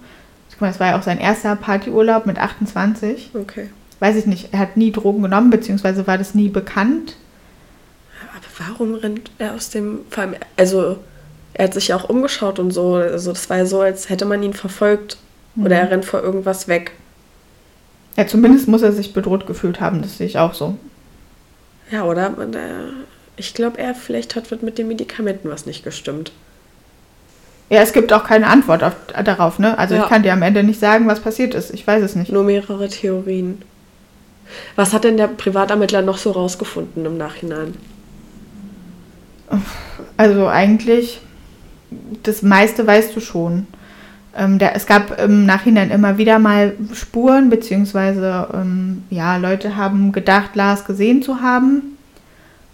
Es 0.59 0.79
war 0.79 0.89
ja 0.89 0.99
auch 0.99 1.01
sein 1.01 1.19
erster 1.19 1.55
Partyurlaub 1.55 2.27
mit 2.27 2.37
28. 2.37 3.31
Okay. 3.33 3.69
Weiß 3.99 4.15
ich 4.15 4.27
nicht, 4.27 4.49
er 4.51 4.59
hat 4.59 4.77
nie 4.77 4.91
Drogen 4.91 5.23
genommen, 5.23 5.49
beziehungsweise 5.49 6.05
war 6.05 6.19
das 6.19 6.35
nie 6.35 6.49
bekannt. 6.49 7.15
Aber 8.31 8.67
warum 8.67 8.93
rennt 8.93 9.31
er 9.39 9.55
aus 9.55 9.71
dem. 9.71 10.01
Vor 10.11 10.23
allem, 10.23 10.35
also, 10.57 10.97
er 11.53 11.65
hat 11.65 11.73
sich 11.73 11.87
ja 11.87 11.95
auch 11.95 12.09
umgeschaut 12.09 12.59
und 12.59 12.69
so. 12.69 12.93
Also, 12.93 13.31
das 13.31 13.49
war 13.49 13.57
ja 13.57 13.65
so, 13.65 13.81
als 13.81 14.09
hätte 14.09 14.25
man 14.25 14.43
ihn 14.43 14.53
verfolgt. 14.53 15.17
Oder 15.55 15.77
er 15.77 15.91
rennt 15.91 16.05
vor 16.05 16.21
irgendwas 16.21 16.67
weg. 16.67 16.91
Ja, 18.15 18.27
zumindest 18.27 18.67
muss 18.67 18.81
er 18.81 18.91
sich 18.91 19.13
bedroht 19.13 19.47
gefühlt 19.47 19.81
haben, 19.81 20.01
das 20.01 20.17
sehe 20.17 20.27
ich 20.27 20.37
auch 20.37 20.53
so. 20.53 20.77
Ja, 21.91 22.03
oder? 22.03 22.33
Ich 23.41 23.55
glaube, 23.55 23.79
er 23.79 23.95
vielleicht 23.95 24.35
hat 24.35 24.61
mit 24.61 24.77
den 24.77 24.87
Medikamenten 24.87 25.49
was 25.49 25.65
nicht 25.65 25.83
gestimmt. 25.83 26.31
Ja, 27.71 27.81
es 27.81 27.91
gibt 27.91 28.13
auch 28.13 28.23
keine 28.23 28.45
Antwort 28.45 28.83
auf, 28.83 28.93
darauf, 29.23 29.57
ne? 29.57 29.79
Also 29.79 29.95
Ja. 29.95 30.03
ich 30.03 30.09
kann 30.09 30.21
dir 30.21 30.31
am 30.33 30.43
Ende 30.43 30.61
nicht 30.61 30.79
sagen, 30.79 31.07
was 31.07 31.21
passiert 31.21 31.55
ist. 31.55 31.73
Ich 31.73 31.87
weiß 31.87 32.03
es 32.03 32.15
nicht. 32.15 32.31
Nur 32.31 32.43
mehrere 32.43 32.87
Theorien. 32.87 33.63
Was 34.75 34.93
hat 34.93 35.05
denn 35.05 35.17
der 35.17 35.27
Privatermittler 35.27 36.03
noch 36.03 36.19
so 36.19 36.29
rausgefunden 36.29 37.03
im 37.03 37.17
Nachhinein? 37.17 37.73
Also 40.17 40.47
eigentlich, 40.47 41.19
das 42.21 42.43
meiste 42.43 42.85
weißt 42.85 43.15
du 43.15 43.21
schon. 43.21 43.65
Ähm, 44.37 44.59
der, 44.59 44.75
es 44.75 44.85
gab 44.85 45.19
im 45.19 45.47
Nachhinein 45.47 45.89
immer 45.89 46.19
wieder 46.19 46.37
mal 46.37 46.73
Spuren, 46.93 47.49
beziehungsweise 47.49 48.49
ähm, 48.53 49.03
ja, 49.09 49.37
Leute 49.37 49.77
haben 49.77 50.11
gedacht, 50.11 50.55
Lars 50.55 50.85
gesehen 50.85 51.23
zu 51.23 51.41
haben, 51.41 51.97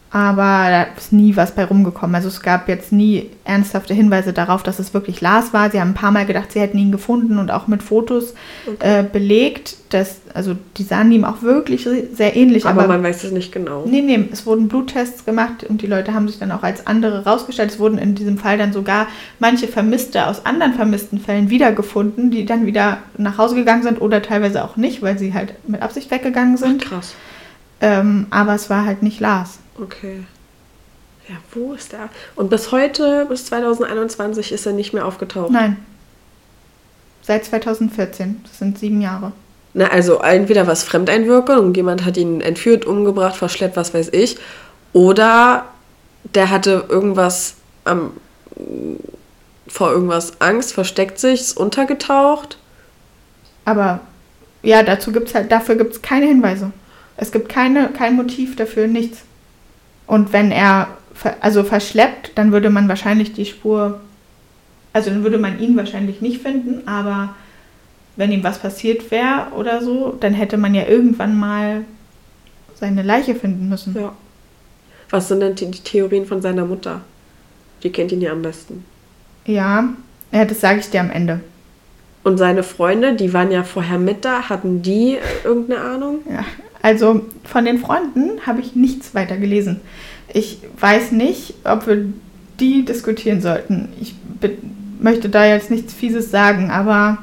aber 0.09 0.69
da 0.69 0.83
ist 0.97 1.11
nie 1.11 1.35
was 1.35 1.51
bei 1.51 1.65
rumgekommen. 1.65 2.15
Also 2.15 2.29
es 2.29 2.41
gab 2.41 2.69
jetzt 2.69 2.93
nie 2.93 3.29
ernsthafte 3.43 3.93
Hinweise 3.93 4.31
darauf, 4.31 4.63
dass 4.63 4.79
es 4.79 4.93
wirklich 4.93 5.19
Lars 5.19 5.53
war. 5.53 5.69
Sie 5.69 5.81
haben 5.81 5.89
ein 5.89 5.95
paar 5.95 6.11
Mal 6.11 6.25
gedacht, 6.25 6.51
sie 6.53 6.61
hätten 6.61 6.77
ihn 6.77 6.93
gefunden 6.93 7.39
und 7.39 7.51
auch 7.51 7.67
mit 7.67 7.83
Fotos 7.83 8.33
äh, 8.79 9.03
belegt. 9.03 9.75
Dass, 9.89 10.17
also 10.33 10.55
die 10.75 10.83
sahen 10.83 11.11
ihm 11.11 11.23
auch 11.23 11.41
wirklich 11.41 11.87
sehr 12.13 12.35
ähnlich. 12.35 12.65
Aber, 12.65 12.87
man 12.87 13.03
weiß 13.03 13.23
es 13.23 13.31
nicht 13.31 13.51
genau. 13.51 13.85
Nee, 13.85 14.01
nee, 14.01 14.27
es 14.31 14.45
wurden 14.45 14.67
Bluttests 14.67 15.25
gemacht 15.25 15.63
und 15.63 15.81
die 15.81 15.87
Leute 15.87 16.13
haben 16.13 16.27
sich 16.27 16.39
dann 16.39 16.51
auch 16.51 16.63
als 16.63 16.87
andere 16.87 17.23
rausgestellt. 17.23 17.71
Es 17.71 17.79
wurden 17.79 17.97
in 17.97 18.15
diesem 18.15 18.37
Fall 18.37 18.57
dann 18.57 18.73
sogar 18.73 19.07
manche 19.39 19.67
Vermisste 19.67 20.27
aus 20.27 20.45
anderen 20.45 20.73
vermissten 20.73 21.19
Fällen 21.19 21.49
wiedergefunden, 21.49 22.31
die 22.31 22.45
dann 22.45 22.65
wieder 22.65 22.97
nach 23.17 23.37
Hause 23.37 23.55
gegangen 23.55 23.83
sind 23.83 24.01
oder 24.01 24.21
teilweise 24.21 24.63
auch 24.63 24.75
nicht, 24.77 25.01
weil 25.01 25.17
sie 25.17 25.33
halt 25.33 25.53
mit 25.67 25.81
Absicht 25.81 26.11
weggegangen 26.11 26.57
sind. 26.57 26.83
Krass. 26.83 27.15
Ähm, 27.81 28.27
aber 28.29 28.55
es 28.55 28.69
war 28.69 28.85
halt 28.85 29.03
nicht 29.03 29.19
Lars. 29.19 29.59
Okay. 29.79 30.23
Ja, 31.29 31.35
wo 31.51 31.73
ist 31.73 31.93
er? 31.93 32.09
Und 32.35 32.49
bis 32.49 32.71
heute, 32.71 33.25
bis 33.27 33.45
2021, 33.45 34.51
ist 34.51 34.65
er 34.65 34.73
nicht 34.73 34.93
mehr 34.93 35.05
aufgetaucht. 35.05 35.51
Nein. 35.51 35.77
Seit 37.21 37.45
2014. 37.45 38.41
Das 38.43 38.59
sind 38.59 38.79
sieben 38.79 39.01
Jahre. 39.01 39.33
Na, 39.73 39.87
also 39.87 40.19
entweder 40.19 40.65
was 40.65 40.83
Fremdeinwirkung, 40.83 41.73
jemand 41.73 42.05
hat 42.05 42.17
ihn 42.17 42.41
entführt, 42.41 42.85
umgebracht, 42.85 43.35
verschleppt, 43.35 43.75
was 43.75 43.93
weiß 43.93 44.09
ich. 44.13 44.37
Oder 44.93 45.65
der 46.33 46.49
hatte 46.49 46.85
irgendwas 46.87 47.55
am, 47.83 48.11
vor 49.67 49.91
irgendwas 49.91 50.41
Angst, 50.41 50.73
versteckt 50.73 51.19
sich, 51.19 51.41
ist 51.41 51.57
untergetaucht. 51.57 52.57
Aber 53.65 53.99
ja, 54.63 54.81
dazu 54.81 55.11
gibt's 55.11 55.35
halt, 55.35 55.51
dafür 55.51 55.75
gibt 55.75 55.93
es 55.93 56.01
keine 56.01 56.25
Hinweise. 56.25 56.71
Es 57.17 57.31
gibt 57.31 57.49
keine, 57.49 57.89
kein 57.89 58.15
Motiv 58.15 58.55
dafür, 58.55 58.87
nichts. 58.87 59.23
Und 60.05 60.33
wenn 60.33 60.51
er 60.51 60.87
also 61.41 61.63
verschleppt, 61.63 62.31
dann 62.35 62.51
würde 62.51 62.69
man 62.69 62.87
wahrscheinlich 62.87 63.33
die 63.33 63.45
Spur, 63.45 63.99
also 64.93 65.09
dann 65.09 65.23
würde 65.23 65.39
man 65.39 65.59
ihn 65.59 65.75
wahrscheinlich 65.75 66.21
nicht 66.21 66.41
finden, 66.41 66.87
aber 66.87 67.35
wenn 68.15 68.31
ihm 68.31 68.43
was 68.43 68.59
passiert 68.59 69.11
wäre 69.11 69.47
oder 69.55 69.81
so, 69.81 70.15
dann 70.19 70.33
hätte 70.33 70.57
man 70.57 70.73
ja 70.73 70.87
irgendwann 70.87 71.37
mal 71.39 71.85
seine 72.75 73.01
Leiche 73.01 73.35
finden 73.35 73.69
müssen. 73.69 73.95
Ja. 73.95 74.13
Was 75.09 75.27
sind 75.27 75.39
denn 75.39 75.55
die, 75.55 75.71
Theorien 75.71 76.25
von 76.25 76.41
seiner 76.41 76.65
Mutter? 76.65 77.01
Die 77.83 77.91
kennt 77.91 78.11
ihn 78.11 78.21
ja 78.21 78.31
am 78.31 78.41
besten. 78.41 78.83
Ja, 79.45 79.89
ja 80.31 80.45
das 80.45 80.61
sage 80.61 80.79
ich 80.79 80.89
dir 80.89 80.99
am 80.99 81.11
Ende. 81.11 81.39
Und 82.23 82.37
seine 82.37 82.63
Freunde, 82.63 83.15
die 83.15 83.33
waren 83.33 83.51
ja 83.51 83.63
vorher 83.63 83.99
mit 83.99 84.25
da, 84.25 84.49
hatten 84.49 84.81
die 84.81 85.17
irgendeine 85.45 85.81
Ahnung? 85.81 86.19
Ja, 86.29 86.43
also 86.87 87.25
von 87.43 87.65
den 87.65 87.79
Freunden 87.79 88.45
habe 88.45 88.61
ich 88.61 88.73
nichts 88.75 89.13
weiter 89.13 89.35
gelesen. 89.35 89.81
Ich 90.33 90.59
weiß 90.79 91.11
nicht, 91.11 91.53
ob 91.65 91.85
wir 91.85 92.05
die 92.61 92.85
diskutieren 92.85 93.41
sollten. 93.41 93.89
Ich 93.99 94.15
möchte 95.01 95.27
da 95.27 95.45
jetzt 95.45 95.69
nichts 95.69 95.93
Fieses 95.93 96.31
sagen, 96.31 96.71
aber 96.71 97.17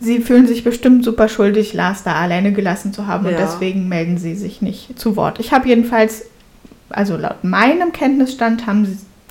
sie 0.00 0.20
fühlen 0.20 0.46
sich 0.46 0.64
bestimmt 0.64 1.02
super 1.02 1.30
schuldig, 1.30 1.72
Lars 1.72 2.02
da 2.02 2.14
alleine 2.16 2.52
gelassen 2.52 2.92
zu 2.92 3.06
haben 3.06 3.24
und 3.24 3.32
Ja. 3.32 3.38
deswegen 3.38 3.88
melden 3.88 4.18
sie 4.18 4.34
sich 4.34 4.60
nicht 4.60 4.98
zu 4.98 5.16
Wort. 5.16 5.40
Ich 5.40 5.52
habe 5.52 5.66
jedenfalls, 5.66 6.26
also 6.90 7.16
laut 7.16 7.42
meinem 7.42 7.92
Kenntnisstand, 7.92 8.64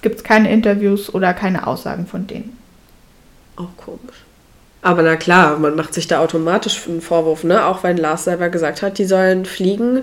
gibt 0.02 0.16
es 0.16 0.24
keine 0.24 0.52
Interviews 0.52 1.14
oder 1.14 1.36
keine 1.36 1.68
Aussagen 1.68 2.08
von 2.08 2.26
denen. 2.26 2.58
Auch 3.56 3.78
komisch. 3.78 4.24
Aber 4.84 5.02
na 5.02 5.16
klar, 5.16 5.58
man 5.58 5.76
macht 5.76 5.94
sich 5.94 6.08
da 6.08 6.20
automatisch 6.20 6.88
einen 6.88 7.02
Vorwurf, 7.02 7.46
ne? 7.46 7.66
Auch 7.66 7.84
wenn 7.84 7.96
Lars 7.96 8.26
selber 8.26 8.50
gesagt 8.50 8.82
hat, 8.82 8.98
die 8.98 9.06
sollen 9.06 9.46
fliegen. 9.46 10.02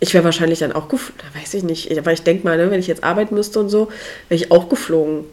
Ich 0.00 0.14
wäre 0.14 0.24
wahrscheinlich 0.24 0.58
dann 0.58 0.72
auch 0.72 0.88
geflogen, 0.88 1.22
weiß 1.38 1.54
ich 1.54 1.62
nicht. 1.62 1.96
Aber 1.98 2.12
ich 2.12 2.22
denke 2.22 2.44
mal, 2.44 2.56
ne, 2.56 2.70
wenn 2.70 2.80
ich 2.80 2.86
jetzt 2.86 3.04
arbeiten 3.04 3.34
müsste 3.34 3.60
und 3.60 3.68
so, 3.68 3.88
wäre 4.28 4.42
ich 4.42 4.50
auch 4.50 4.70
geflogen. 4.70 5.24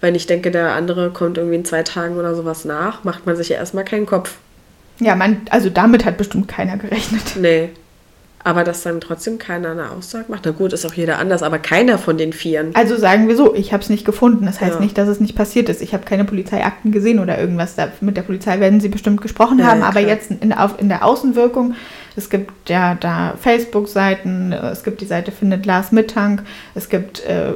Wenn 0.00 0.14
ich 0.14 0.26
denke, 0.26 0.52
der 0.52 0.72
andere 0.72 1.10
kommt 1.10 1.36
irgendwie 1.36 1.56
in 1.56 1.64
zwei 1.64 1.82
Tagen 1.82 2.16
oder 2.16 2.36
sowas 2.36 2.64
nach, 2.64 3.02
macht 3.02 3.26
man 3.26 3.36
sich 3.36 3.48
ja 3.48 3.56
erstmal 3.56 3.84
keinen 3.84 4.06
Kopf. 4.06 4.36
Ja, 5.00 5.16
man, 5.16 5.42
also 5.50 5.68
damit 5.68 6.04
hat 6.04 6.16
bestimmt 6.16 6.46
keiner 6.46 6.76
gerechnet. 6.76 7.34
Nee. 7.36 7.70
Aber 8.44 8.62
dass 8.64 8.82
dann 8.84 9.00
trotzdem 9.00 9.38
keiner 9.38 9.72
eine 9.72 9.90
Aussage 9.90 10.26
macht, 10.28 10.42
na 10.46 10.52
gut, 10.52 10.72
ist 10.72 10.86
auch 10.86 10.94
jeder 10.94 11.18
anders, 11.18 11.42
aber 11.42 11.58
keiner 11.58 11.98
von 11.98 12.16
den 12.16 12.32
Vieren. 12.32 12.70
Also 12.74 12.96
sagen 12.96 13.28
wir 13.28 13.36
so, 13.36 13.54
ich 13.54 13.72
habe 13.72 13.82
es 13.82 13.90
nicht 13.90 14.04
gefunden. 14.04 14.46
Das 14.46 14.60
heißt 14.60 14.74
Ja. 14.74 14.80
nicht, 14.80 14.96
dass 14.96 15.08
es 15.08 15.18
nicht 15.20 15.34
passiert 15.36 15.68
ist. 15.68 15.82
Ich 15.82 15.92
habe 15.92 16.04
keine 16.04 16.24
Polizeiakten 16.24 16.92
gesehen 16.92 17.18
oder 17.18 17.38
irgendwas. 17.38 17.74
Da, 17.74 17.88
mit 18.00 18.16
der 18.16 18.22
Polizei 18.22 18.60
werden 18.60 18.80
sie 18.80 18.88
bestimmt 18.88 19.20
gesprochen 19.20 19.58
Ja, 19.58 19.66
haben. 19.66 19.80
ja, 19.80 19.86
aber 19.86 20.00
jetzt 20.00 20.30
in, 20.30 20.52
auf, 20.52 20.80
in 20.80 20.88
der 20.88 21.04
Außenwirkung 21.04 21.74
Es 22.16 22.30
gibt 22.30 22.68
ja 22.68 22.94
da 22.94 23.34
Facebook-Seiten, 23.40 24.52
es 24.52 24.82
gibt 24.82 25.00
die 25.00 25.06
Seite 25.06 25.30
Findet 25.30 25.66
Lars 25.66 25.92
Mittank, 25.92 26.42
es 26.74 26.88
gibt 26.88 27.20
äh, 27.24 27.52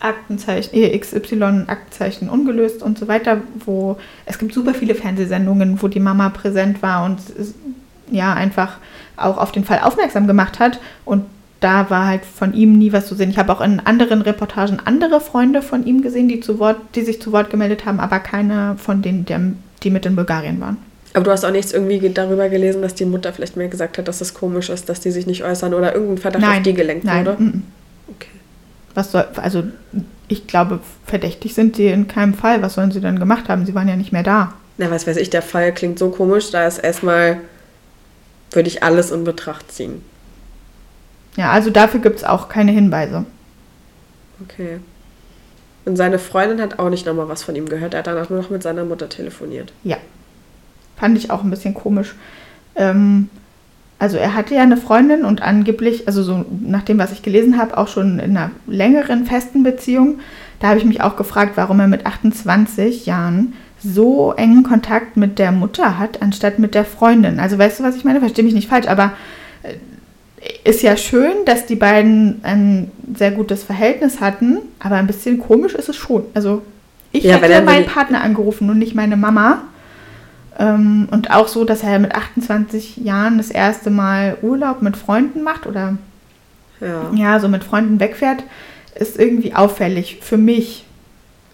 Aktenzeichen, 0.00 0.74
EXY, 0.74 1.64
Aktenzeichen 1.66 2.28
ungelöst 2.30 2.82
und 2.82 2.98
so 2.98 3.08
weiter, 3.08 3.38
wo 3.64 3.96
es 4.26 4.38
gibt 4.38 4.54
super 4.54 4.72
viele 4.74 4.94
Fernsehsendungen, 4.94 5.82
wo 5.82 5.88
die 5.88 6.00
Mama 6.00 6.28
präsent 6.30 6.80
war 6.82 7.04
und 7.04 7.18
ja, 8.10 8.32
einfach 8.32 8.76
auch 9.18 9.38
auf 9.38 9.52
den 9.52 9.64
Fall 9.64 9.80
aufmerksam 9.80 10.26
gemacht 10.26 10.58
hat. 10.58 10.80
Und 11.04 11.24
da 11.60 11.90
war 11.90 12.06
halt 12.06 12.24
von 12.24 12.54
ihm 12.54 12.78
nie 12.78 12.92
was 12.92 13.06
zu 13.06 13.14
sehen. 13.14 13.30
Ich 13.30 13.38
habe 13.38 13.52
auch 13.52 13.60
in 13.60 13.80
anderen 13.80 14.22
Reportagen 14.22 14.78
andere 14.84 15.20
Freunde 15.20 15.62
von 15.62 15.84
ihm 15.84 16.02
gesehen, 16.02 16.28
die, 16.28 16.40
zu 16.40 16.58
Wort, 16.58 16.76
die 16.94 17.02
sich 17.02 17.20
zu 17.20 17.32
Wort 17.32 17.50
gemeldet 17.50 17.84
haben, 17.84 18.00
aber 18.00 18.20
keine 18.20 18.76
von 18.78 19.02
denen, 19.02 19.26
die 19.82 19.90
mit 19.90 20.06
in 20.06 20.16
Bulgarien 20.16 20.60
waren. 20.60 20.76
Aber 21.14 21.24
du 21.24 21.30
hast 21.30 21.44
auch 21.44 21.50
nichts 21.50 21.72
irgendwie 21.72 22.06
darüber 22.10 22.48
gelesen, 22.48 22.82
dass 22.82 22.94
die 22.94 23.06
Mutter 23.06 23.32
vielleicht 23.32 23.56
mehr 23.56 23.68
gesagt 23.68 23.98
hat, 23.98 24.06
dass 24.06 24.20
es 24.20 24.34
komisch 24.34 24.68
ist, 24.68 24.88
dass 24.88 25.00
die 25.00 25.10
sich 25.10 25.26
nicht 25.26 25.42
äußern 25.42 25.74
oder 25.74 25.94
irgendein 25.94 26.18
Verdacht 26.18 26.42
nein, 26.42 26.58
auf 26.58 26.62
die 26.62 26.74
gelenkt 26.74 27.04
nein, 27.04 27.26
wurde? 27.26 27.42
Nein. 27.42 27.62
Okay. 28.14 28.28
Was 28.94 29.12
soll, 29.12 29.26
also 29.36 29.64
ich 30.28 30.46
glaube, 30.46 30.80
verdächtig 31.06 31.54
sind 31.54 31.76
sie 31.76 31.86
in 31.86 32.06
keinem 32.06 32.34
Fall. 32.34 32.62
Was 32.62 32.74
sollen 32.74 32.92
sie 32.92 33.00
denn 33.00 33.18
gemacht 33.18 33.48
haben? 33.48 33.64
Sie 33.66 33.74
waren 33.74 33.88
ja 33.88 33.96
nicht 33.96 34.12
mehr 34.12 34.22
da. 34.22 34.52
Na, 34.76 34.90
was 34.90 35.06
weiß 35.06 35.16
ich, 35.16 35.30
der 35.30 35.42
Fall 35.42 35.72
klingt 35.72 35.98
so 35.98 36.10
komisch, 36.10 36.50
da 36.50 36.66
ist 36.66 36.78
erstmal, 36.78 37.38
würde 38.50 38.68
ich 38.68 38.82
alles 38.82 39.10
in 39.10 39.24
Betracht 39.24 39.70
ziehen. 39.72 40.02
Ja, 41.36 41.52
also 41.52 41.70
dafür 41.70 42.00
gibt 42.00 42.16
es 42.16 42.24
auch 42.24 42.48
keine 42.48 42.72
Hinweise. 42.72 43.24
Okay. 44.42 44.80
Und 45.84 45.96
seine 45.96 46.18
Freundin 46.18 46.60
hat 46.60 46.78
auch 46.78 46.90
nicht 46.90 47.06
nochmal 47.06 47.28
was 47.28 47.42
von 47.42 47.56
ihm 47.56 47.68
gehört. 47.68 47.94
Er 47.94 48.00
hat 48.00 48.06
danach 48.06 48.28
nur 48.28 48.42
noch 48.42 48.50
mit 48.50 48.62
seiner 48.62 48.84
Mutter 48.84 49.08
telefoniert. 49.08 49.72
Ja. 49.84 49.96
Fand 50.96 51.16
ich 51.16 51.30
auch 51.30 51.42
ein 51.42 51.50
bisschen 51.50 51.74
komisch. 51.74 52.14
Ähm, 52.74 53.30
also 53.98 54.16
er 54.16 54.34
hatte 54.34 54.54
ja 54.54 54.62
eine 54.62 54.76
Freundin 54.76 55.24
und 55.24 55.42
angeblich, 55.42 56.06
also 56.06 56.22
so 56.22 56.44
nach 56.60 56.82
dem, 56.82 56.98
was 56.98 57.12
ich 57.12 57.22
gelesen 57.22 57.58
habe, 57.58 57.76
auch 57.76 57.88
schon 57.88 58.18
in 58.18 58.36
einer 58.36 58.50
längeren 58.66 59.24
festen 59.24 59.62
Beziehung. 59.62 60.20
Da 60.60 60.68
habe 60.68 60.78
ich 60.78 60.84
mich 60.84 61.00
auch 61.00 61.16
gefragt, 61.16 61.52
warum 61.56 61.80
er 61.80 61.88
mit 61.88 62.06
28 62.06 63.06
Jahren 63.06 63.54
so 63.92 64.32
engen 64.32 64.62
Kontakt 64.62 65.16
mit 65.16 65.38
der 65.38 65.52
Mutter 65.52 65.98
hat, 65.98 66.22
anstatt 66.22 66.58
mit 66.58 66.74
der 66.74 66.84
Freundin. 66.84 67.40
Also 67.40 67.58
weißt 67.58 67.80
du, 67.80 67.84
was 67.84 67.96
ich 67.96 68.04
meine? 68.04 68.20
Verstehe 68.20 68.44
mich 68.44 68.54
nicht 68.54 68.68
falsch, 68.68 68.86
aber 68.86 69.12
äh, 69.62 69.74
ist 70.68 70.82
ja 70.82 70.96
schön, 70.96 71.44
dass 71.46 71.66
die 71.66 71.76
beiden 71.76 72.40
ein 72.42 72.90
sehr 73.16 73.30
gutes 73.30 73.62
Verhältnis 73.62 74.20
hatten, 74.20 74.58
aber 74.78 74.96
ein 74.96 75.06
bisschen 75.06 75.38
komisch 75.38 75.74
ist 75.74 75.88
es 75.88 75.96
schon. 75.96 76.24
Also 76.34 76.62
ich 77.12 77.24
ja, 77.24 77.36
hätte 77.36 77.62
meinen 77.62 77.86
Partner 77.86 78.22
angerufen 78.22 78.68
und 78.70 78.78
nicht 78.78 78.94
meine 78.94 79.16
Mama. 79.16 79.62
Ähm, 80.58 81.08
und 81.10 81.30
auch 81.30 81.48
so, 81.48 81.64
dass 81.64 81.82
er 81.82 81.98
mit 81.98 82.14
28 82.14 82.98
Jahren 82.98 83.38
das 83.38 83.50
erste 83.50 83.90
Mal 83.90 84.36
Urlaub 84.42 84.82
mit 84.82 84.96
Freunden 84.96 85.42
macht 85.42 85.66
oder 85.66 85.96
ja, 86.80 87.10
ja 87.14 87.40
so 87.40 87.48
mit 87.48 87.64
Freunden 87.64 88.00
wegfährt, 88.00 88.42
ist 88.94 89.18
irgendwie 89.18 89.54
auffällig 89.54 90.18
für 90.20 90.36
mich. 90.38 90.84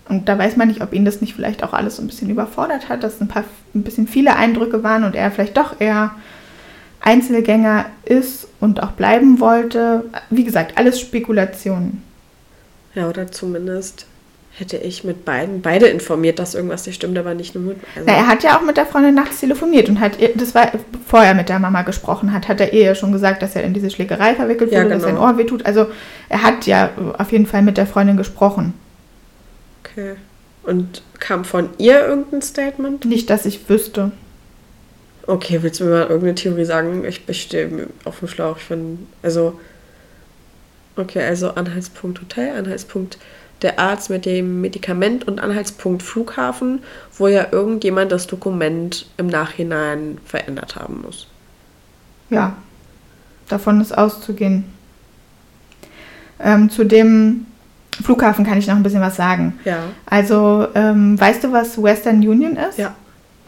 Und 0.09 0.28
da 0.28 0.38
weiß 0.38 0.57
man 0.57 0.68
nicht, 0.68 0.82
ob 0.82 0.92
ihn 0.92 1.05
das 1.05 1.20
nicht 1.20 1.34
vielleicht 1.34 1.64
auch 1.64 1.72
alles 1.72 1.96
so 1.96 2.02
ein 2.02 2.07
bisschen 2.07 2.30
überfordert 2.30 2.88
hat, 2.88 3.02
dass 3.02 3.20
ein 3.20 3.28
paar 3.28 3.44
ein 3.74 3.82
bisschen 3.82 4.07
viele 4.07 4.36
Eindrücke 4.36 4.82
waren 4.82 5.05
und 5.05 5.14
er 5.14 5.30
vielleicht 5.30 5.57
doch 5.57 5.80
eher 5.80 6.12
Einzelgänger 7.00 7.86
ist 8.05 8.48
und 8.61 8.82
auch 8.82 8.92
bleiben 8.92 9.40
wollte. 9.40 10.05
Wie 10.30 10.44
gesagt, 10.44 10.76
alles 10.76 11.00
Spekulationen. 11.00 12.02
Ja, 12.94 13.09
oder 13.09 13.30
zumindest 13.30 14.07
hätte 14.57 14.76
ich 14.76 15.02
mit 15.02 15.24
beiden, 15.24 15.62
beide 15.62 15.86
informiert, 15.86 16.38
dass 16.38 16.55
irgendwas 16.55 16.86
nicht 16.86 16.96
stimmt, 16.96 17.18
aber 17.18 17.34
nicht 17.34 17.55
nur 17.55 17.64
mit. 17.64 17.78
Also 17.96 18.07
Na, 18.07 18.14
er 18.14 18.26
hat 18.28 18.44
ja 18.44 18.57
auch 18.57 18.62
mit 18.62 18.76
der 18.76 18.86
Freundin 18.86 19.14
nachts 19.14 19.40
telefoniert 19.40 19.88
und 19.88 19.98
hat, 19.98 20.12
das 20.36 20.55
war, 20.55 20.70
bevor 20.92 21.24
er 21.24 21.34
mit 21.34 21.48
der 21.48 21.59
Mama 21.59 21.82
gesprochen 21.82 22.32
hat, 22.32 22.46
hat 22.46 22.61
er 22.61 22.72
ihr 22.72 22.84
ja 22.84 22.94
schon 22.94 23.11
gesagt, 23.11 23.42
dass 23.42 23.57
er 23.57 23.64
in 23.64 23.74
diese 23.74 23.90
Schlägerei 23.90 24.34
verwickelt 24.34 24.70
wurde, 24.70 24.76
ja, 24.76 24.82
genau. 24.84 24.94
dass 24.94 25.02
sein 25.02 25.18
Ohr 25.18 25.36
wehtut. 25.38 25.66
Also 25.66 25.86
er 26.28 26.42
hat 26.42 26.66
ja 26.66 26.90
auf 27.18 27.32
jeden 27.32 27.46
Fall 27.46 27.62
mit 27.62 27.76
der 27.76 27.86
Freundin 27.86 28.16
gesprochen. 28.16 28.74
Okay. 29.95 30.16
Und 30.64 31.03
kam 31.20 31.45
von 31.45 31.70
ihr 31.78 32.07
irgendein 32.07 32.42
Statement? 32.42 33.05
Nicht, 33.05 33.30
dass 33.30 33.47
ich 33.47 33.68
wüsste. 33.68 34.12
Okay, 35.26 35.62
willst 35.62 35.80
du 35.80 35.84
mir 35.84 35.90
mal 35.90 36.01
irgendeine 36.03 36.34
Theorie 36.34 36.64
sagen? 36.64 37.05
Ich 37.05 37.26
bestehe 37.26 37.88
auf 38.05 38.18
dem 38.18 38.28
Schlauch. 38.28 38.57
Ich 38.57 38.64
finde, 38.64 39.03
also. 39.22 39.59
Okay, 40.97 41.22
also 41.22 41.51
Anhaltspunkt 41.51 42.20
Hotel, 42.20 42.57
Anhaltspunkt 42.57 43.18
der 43.62 43.78
Arzt 43.78 44.11
mit 44.11 44.26
dem 44.26 44.61
Medikament 44.61 45.26
und 45.26 45.40
Anhaltspunkt 45.40 46.03
Flughafen, 46.03 46.82
wo 47.16 47.28
ja 47.28 47.47
irgendjemand 47.51 48.12
das 48.12 48.26
Dokument 48.26 49.07
im 49.16 49.26
Nachhinein 49.26 50.18
verändert 50.24 50.76
haben 50.76 51.03
muss. 51.03 51.28
Ja, 52.30 52.57
davon 53.49 53.80
ist 53.80 53.97
auszugehen. 53.97 54.64
Ähm, 56.38 56.68
zu 56.68 56.84
dem 56.84 57.47
Flughafen 58.03 58.45
kann 58.45 58.59
ich 58.59 58.66
noch 58.66 58.76
ein 58.76 58.82
bisschen 58.82 59.01
was 59.01 59.16
sagen. 59.16 59.59
Ja. 59.64 59.78
Also, 60.07 60.66
ähm, 60.74 61.20
weißt 61.20 61.45
du, 61.45 61.53
was 61.53 61.80
Western 61.80 62.16
Union 62.16 62.57
ist? 62.57 62.78
Ja. 62.78 62.95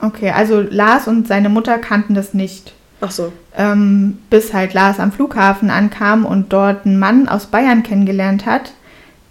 Okay, 0.00 0.30
also 0.30 0.60
Lars 0.60 1.08
und 1.08 1.26
seine 1.26 1.48
Mutter 1.48 1.78
kannten 1.78 2.14
das 2.14 2.34
nicht. 2.34 2.74
Ach 3.00 3.10
so. 3.10 3.32
Ähm, 3.56 4.18
bis 4.30 4.52
halt 4.54 4.74
Lars 4.74 5.00
am 5.00 5.12
Flughafen 5.12 5.70
ankam 5.70 6.24
und 6.24 6.52
dort 6.52 6.86
einen 6.86 6.98
Mann 6.98 7.28
aus 7.28 7.46
Bayern 7.46 7.82
kennengelernt 7.82 8.46
hat, 8.46 8.72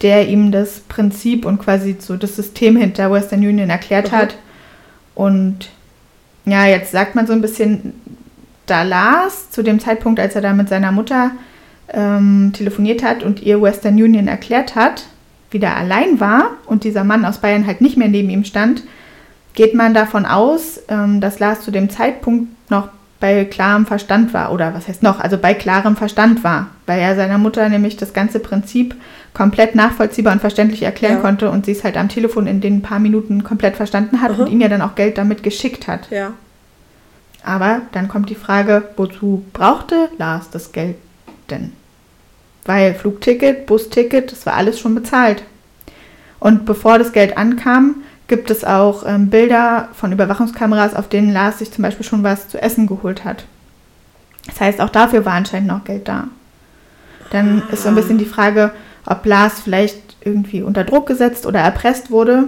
der 0.02 0.28
ihm 0.28 0.52
das 0.52 0.82
Prinzip 0.82 1.46
und 1.46 1.60
quasi 1.60 1.96
so 2.00 2.16
das 2.16 2.36
System 2.36 2.76
hinter 2.76 3.12
Western 3.12 3.40
Union 3.40 3.70
erklärt 3.70 4.12
mhm. 4.12 4.16
hat. 4.16 4.36
Und 5.14 5.70
ja, 6.46 6.66
jetzt 6.66 6.92
sagt 6.92 7.16
man 7.16 7.26
so 7.28 7.34
ein 7.34 7.42
bisschen, 7.42 7.94
da 8.66 8.84
Lars 8.84 9.52
zu 9.52 9.64
dem 9.64 9.80
Zeitpunkt, 9.80 10.20
als 10.20 10.36
er 10.36 10.42
da 10.42 10.54
mit 10.54 10.70
seiner 10.70 10.92
Mutter 10.92 11.32
ähm, 11.94 12.52
telefoniert 12.54 13.04
hat 13.04 13.24
und 13.24 13.42
ihr 13.42 13.62
Western 13.62 13.96
Union 13.96 14.28
erklärt 14.28 14.76
hat, 14.76 15.06
wieder 15.52 15.76
allein 15.76 16.20
war 16.20 16.52
und 16.66 16.84
dieser 16.84 17.04
Mann 17.04 17.26
aus 17.26 17.40
Bayern 17.40 17.66
halt 17.66 17.82
nicht 17.82 17.98
mehr 17.98 18.08
neben 18.08 18.30
ihm 18.30 18.44
stand, 18.44 18.84
geht 19.54 19.74
man 19.74 19.94
davon 19.94 20.26
aus, 20.26 20.82
ähm, 20.90 21.22
dass 21.22 21.40
Lars 21.40 21.62
zu 21.62 21.72
dem 21.72 21.90
Zeitpunkt 21.90 22.50
noch 22.70 22.90
bei 23.20 23.46
klarem 23.46 23.86
Verstand 23.86 24.34
war. 24.34 24.52
Oder 24.52 24.74
was 24.74 24.88
heißt 24.88 25.02
noch? 25.02 25.20
Also 25.20 25.38
bei 25.38 25.54
klarem 25.54 25.96
Verstand 25.96 26.44
war, 26.44 26.68
weil 26.86 27.00
er 27.00 27.16
seiner 27.16 27.38
Mutter 27.38 27.70
nämlich 27.70 27.98
das 27.98 28.14
ganze 28.14 28.40
Prinzip 28.40 28.96
komplett 29.34 29.76
nachvollziehbar 29.76 30.34
und 30.34 30.40
verständlich 30.40 30.84
erklären 30.84 31.16
ja. 31.16 31.22
konnte 31.22 31.50
und 31.50 31.66
sie 31.66 31.72
es 31.72 31.84
halt 31.84 31.98
am 31.98 32.10
Telefon 32.10 32.48
in 32.48 32.62
den 32.62 32.82
paar 32.82 33.00
Minuten 33.00 33.44
komplett 33.44 33.76
verstanden 33.76 34.22
hat 34.22 34.38
mhm. 34.38 34.44
und 34.44 34.52
ihm 34.52 34.62
ja 34.62 34.68
dann 34.68 34.82
auch 34.82 34.96
Geld 34.96 35.18
damit 35.18 35.44
geschickt 35.44 35.88
hat. 35.88 36.10
Ja. 36.12 36.34
Aber 37.44 37.82
dann 37.92 38.08
kommt 38.08 38.30
die 38.30 38.36
Frage, 38.36 38.84
wozu 38.98 39.46
brauchte 39.54 40.10
Lars 40.18 40.50
das 40.50 40.72
Geld 40.72 40.96
denn? 41.50 41.74
Weil 42.66 42.96
Flugticket, 42.96 43.66
Busticket, 43.66 44.32
das 44.32 44.46
war 44.46 44.54
alles 44.54 44.80
schon 44.80 44.96
bezahlt. 44.96 45.44
Und 46.40 46.66
bevor 46.66 46.98
das 46.98 47.12
Geld 47.12 47.38
ankam, 47.38 48.04
gibt 48.28 48.50
es 48.50 48.64
auch 48.64 49.04
ähm, 49.06 49.30
Bilder 49.30 49.90
von 49.94 50.12
Überwachungskameras, 50.12 50.96
auf 50.96 51.10
denen 51.10 51.32
Lars 51.32 51.60
sich 51.60 51.72
zum 51.72 51.84
Beispiel 51.84 52.06
schon 52.06 52.24
was 52.24 52.50
zu 52.50 52.62
essen 52.62 52.88
geholt 52.88 53.24
hat. 53.24 53.46
Das 54.48 54.60
heißt, 54.60 54.82
auch 54.82 54.90
dafür 54.90 55.26
war 55.26 55.34
anscheinend 55.34 55.68
noch 55.68 55.84
Geld 55.84 56.08
da. 56.08 56.28
Dann 57.32 57.64
ist 57.72 57.84
so 57.84 57.90
ein 57.90 57.96
bisschen 57.96 58.18
die 58.18 58.26
Frage, 58.26 58.72
ob 59.06 59.26
Lars 59.26 59.60
vielleicht 59.64 60.18
irgendwie 60.22 60.64
unter 60.64 60.84
Druck 60.84 61.08
gesetzt 61.08 61.46
oder 61.46 61.60
erpresst 61.60 62.12
wurde, 62.12 62.46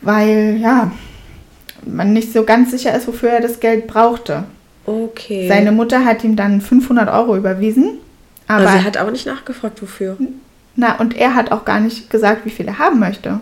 weil 0.00 0.56
ja, 0.60 0.92
man 1.84 2.12
nicht 2.12 2.32
so 2.32 2.44
ganz 2.44 2.70
sicher 2.70 2.94
ist, 2.96 3.08
wofür 3.08 3.30
er 3.30 3.40
das 3.40 3.60
Geld 3.60 3.86
brauchte. 3.86 4.44
Okay. 4.86 5.48
Seine 5.48 5.72
Mutter 5.72 6.04
hat 6.04 6.24
ihm 6.24 6.36
dann 6.36 6.60
500 6.60 7.08
Euro 7.12 7.36
überwiesen. 7.36 7.98
Aber 8.48 8.66
also 8.66 8.78
sie 8.78 8.84
hat 8.84 8.96
aber 8.96 9.10
nicht 9.10 9.26
nachgefragt, 9.26 9.80
wofür. 9.82 10.16
Na, 10.74 10.98
und 10.98 11.16
er 11.16 11.34
hat 11.34 11.52
auch 11.52 11.64
gar 11.64 11.80
nicht 11.80 12.10
gesagt, 12.10 12.44
wie 12.44 12.50
viel 12.50 12.66
er 12.66 12.78
haben 12.78 12.98
möchte. 12.98 13.40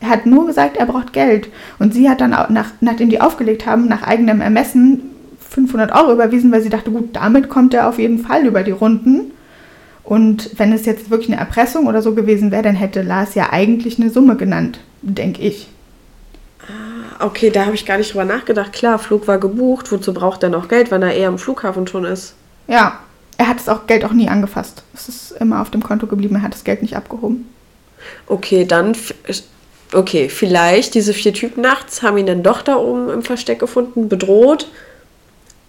Er 0.00 0.08
hat 0.10 0.26
nur 0.26 0.46
gesagt, 0.46 0.76
er 0.76 0.86
braucht 0.86 1.12
Geld. 1.12 1.48
Und 1.78 1.92
sie 1.92 2.08
hat 2.08 2.20
dann, 2.20 2.34
auch 2.34 2.48
nach, 2.50 2.70
nachdem 2.80 3.08
die 3.08 3.20
aufgelegt 3.20 3.66
haben, 3.66 3.88
nach 3.88 4.02
eigenem 4.02 4.40
Ermessen 4.40 5.02
500 5.50 5.92
Euro 5.92 6.12
überwiesen, 6.12 6.52
weil 6.52 6.62
sie 6.62 6.68
dachte, 6.68 6.90
gut, 6.90 7.16
damit 7.16 7.48
kommt 7.48 7.74
er 7.74 7.88
auf 7.88 7.98
jeden 7.98 8.18
Fall 8.18 8.46
über 8.46 8.62
die 8.62 8.70
Runden. 8.70 9.32
Und 10.04 10.50
wenn 10.56 10.72
es 10.72 10.86
jetzt 10.86 11.10
wirklich 11.10 11.30
eine 11.30 11.40
Erpressung 11.40 11.86
oder 11.86 12.00
so 12.00 12.14
gewesen 12.14 12.50
wäre, 12.50 12.62
dann 12.62 12.76
hätte 12.76 13.02
Lars 13.02 13.34
ja 13.34 13.52
eigentlich 13.52 14.00
eine 14.00 14.10
Summe 14.10 14.36
genannt, 14.36 14.80
denke 15.02 15.42
ich. 15.42 15.68
Okay, 17.20 17.50
da 17.50 17.64
habe 17.64 17.74
ich 17.74 17.86
gar 17.86 17.98
nicht 17.98 18.12
drüber 18.12 18.24
nachgedacht. 18.24 18.72
Klar, 18.72 18.98
Flug 18.98 19.26
war 19.28 19.38
gebucht. 19.38 19.90
Wozu 19.92 20.12
braucht 20.14 20.42
er 20.42 20.48
noch 20.48 20.68
Geld, 20.68 20.90
wenn 20.90 21.02
er 21.02 21.14
eher 21.14 21.28
am 21.28 21.38
Flughafen 21.38 21.86
schon 21.86 22.04
ist? 22.04 22.34
Ja, 22.66 23.00
er 23.36 23.48
hat 23.48 23.58
das 23.58 23.68
auch 23.68 23.86
Geld 23.86 24.04
auch 24.04 24.12
nie 24.12 24.28
angefasst. 24.28 24.82
Es 24.94 25.08
ist 25.08 25.32
immer 25.32 25.62
auf 25.62 25.70
dem 25.70 25.82
Konto 25.82 26.06
geblieben. 26.06 26.36
Er 26.36 26.42
hat 26.42 26.54
das 26.54 26.64
Geld 26.64 26.82
nicht 26.82 26.96
abgehoben. 26.96 27.48
Okay, 28.26 28.64
dann 28.64 28.96
okay, 29.92 30.28
vielleicht 30.28 30.94
diese 30.94 31.12
vier 31.12 31.32
Typen 31.32 31.62
nachts 31.62 32.02
haben 32.02 32.18
ihn 32.18 32.26
dann 32.26 32.42
doch 32.42 32.62
da 32.62 32.76
oben 32.76 33.10
im 33.10 33.22
Versteck 33.22 33.58
gefunden, 33.58 34.08
bedroht. 34.08 34.68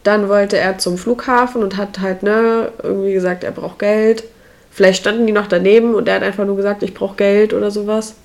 Dann 0.04 0.30
wollte 0.30 0.58
er 0.58 0.78
zum 0.78 0.98
Flughafen 0.98 1.62
und 1.62 1.78
hat 1.78 2.00
halt, 2.00 2.24
ne, 2.24 2.72
irgendwie 2.82 3.14
gesagt, 3.14 3.44
er 3.44 3.52
braucht 3.52 3.80
Geld. 3.80 4.24
Vielleicht 4.72 5.02
standen 5.02 5.28
die 5.28 5.34
noch 5.34 5.48
daneben 5.48 5.94
und 5.94 6.08
er 6.08 6.16
hat 6.16 6.24
einfach 6.24 6.46
nur 6.46 6.56
gesagt, 6.56 6.84
ich 6.84 6.94
brauche 6.94 7.16
Geld 7.16 7.54
oder 7.54 7.70
sowas. 7.72 8.16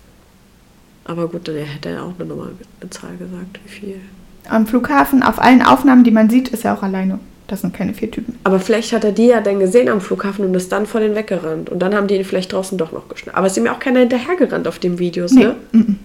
Aber 1.04 1.28
gut, 1.28 1.48
dann 1.48 1.56
hätte 1.56 1.90
er 1.90 2.02
auch 2.02 2.12
eine 2.18 2.28
Nummer, 2.28 2.48
eine 2.80 2.90
Zahl 2.90 3.16
gesagt, 3.18 3.60
wie 3.64 3.68
viel. 3.68 4.00
Am 4.48 4.66
Flughafen, 4.66 5.22
auf 5.22 5.40
allen 5.40 5.62
Aufnahmen, 5.62 6.04
die 6.04 6.10
man 6.10 6.30
sieht, 6.30 6.48
ist 6.48 6.64
er 6.64 6.74
auch 6.74 6.82
alleine. 6.82 7.18
Das 7.46 7.60
sind 7.60 7.74
keine 7.74 7.92
vier 7.92 8.10
Typen. 8.10 8.38
Aber 8.44 8.58
vielleicht 8.58 8.92
hat 8.94 9.04
er 9.04 9.12
die 9.12 9.26
ja 9.26 9.42
dann 9.42 9.58
gesehen 9.58 9.90
am 9.90 10.00
Flughafen 10.00 10.46
und 10.46 10.54
ist 10.54 10.72
dann 10.72 10.86
vor 10.86 11.00
den 11.00 11.14
weggerannt. 11.14 11.68
Und 11.68 11.80
dann 11.80 11.94
haben 11.94 12.06
die 12.06 12.16
ihn 12.16 12.24
vielleicht 12.24 12.52
draußen 12.52 12.78
doch 12.78 12.92
noch 12.92 13.08
geschnappt. 13.08 13.36
Aber 13.36 13.46
es 13.46 13.52
ist 13.52 13.58
ihm 13.58 13.66
ja 13.66 13.72
auch 13.72 13.78
keiner 13.78 14.00
hinterhergerannt 14.00 14.66
auf 14.66 14.78
den 14.78 14.98
Videos, 14.98 15.32
Nee. 15.32 15.44
ne? 15.44 15.56
mhm. 15.72 15.98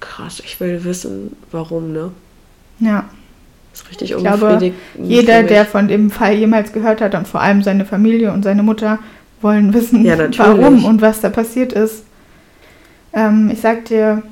Krass, 0.00 0.42
ich 0.44 0.60
will 0.60 0.84
wissen, 0.84 1.34
warum, 1.50 1.92
ne? 1.92 2.10
Ja. 2.80 3.06
Das 3.72 3.80
ist 3.82 3.88
richtig 3.90 4.12
Ich 4.12 4.18
glaube, 4.18 4.72
jeder, 5.02 5.42
der 5.42 5.64
von 5.64 5.88
dem 5.88 6.10
Fall 6.10 6.34
jemals 6.34 6.72
gehört 6.72 7.00
hat 7.00 7.14
und 7.14 7.26
vor 7.26 7.40
allem 7.40 7.62
seine 7.62 7.86
Familie 7.86 8.32
und 8.32 8.42
seine 8.42 8.62
Mutter 8.62 8.98
wollen 9.40 9.72
wissen, 9.72 10.04
Ja, 10.04 10.18
warum 10.38 10.84
und 10.84 11.00
was 11.00 11.20
da 11.20 11.30
passiert 11.30 11.72
ist. 11.72 12.04
Ähm, 13.16 13.50
ich 13.52 13.60
sag 13.60 13.86
dir 13.86 14.22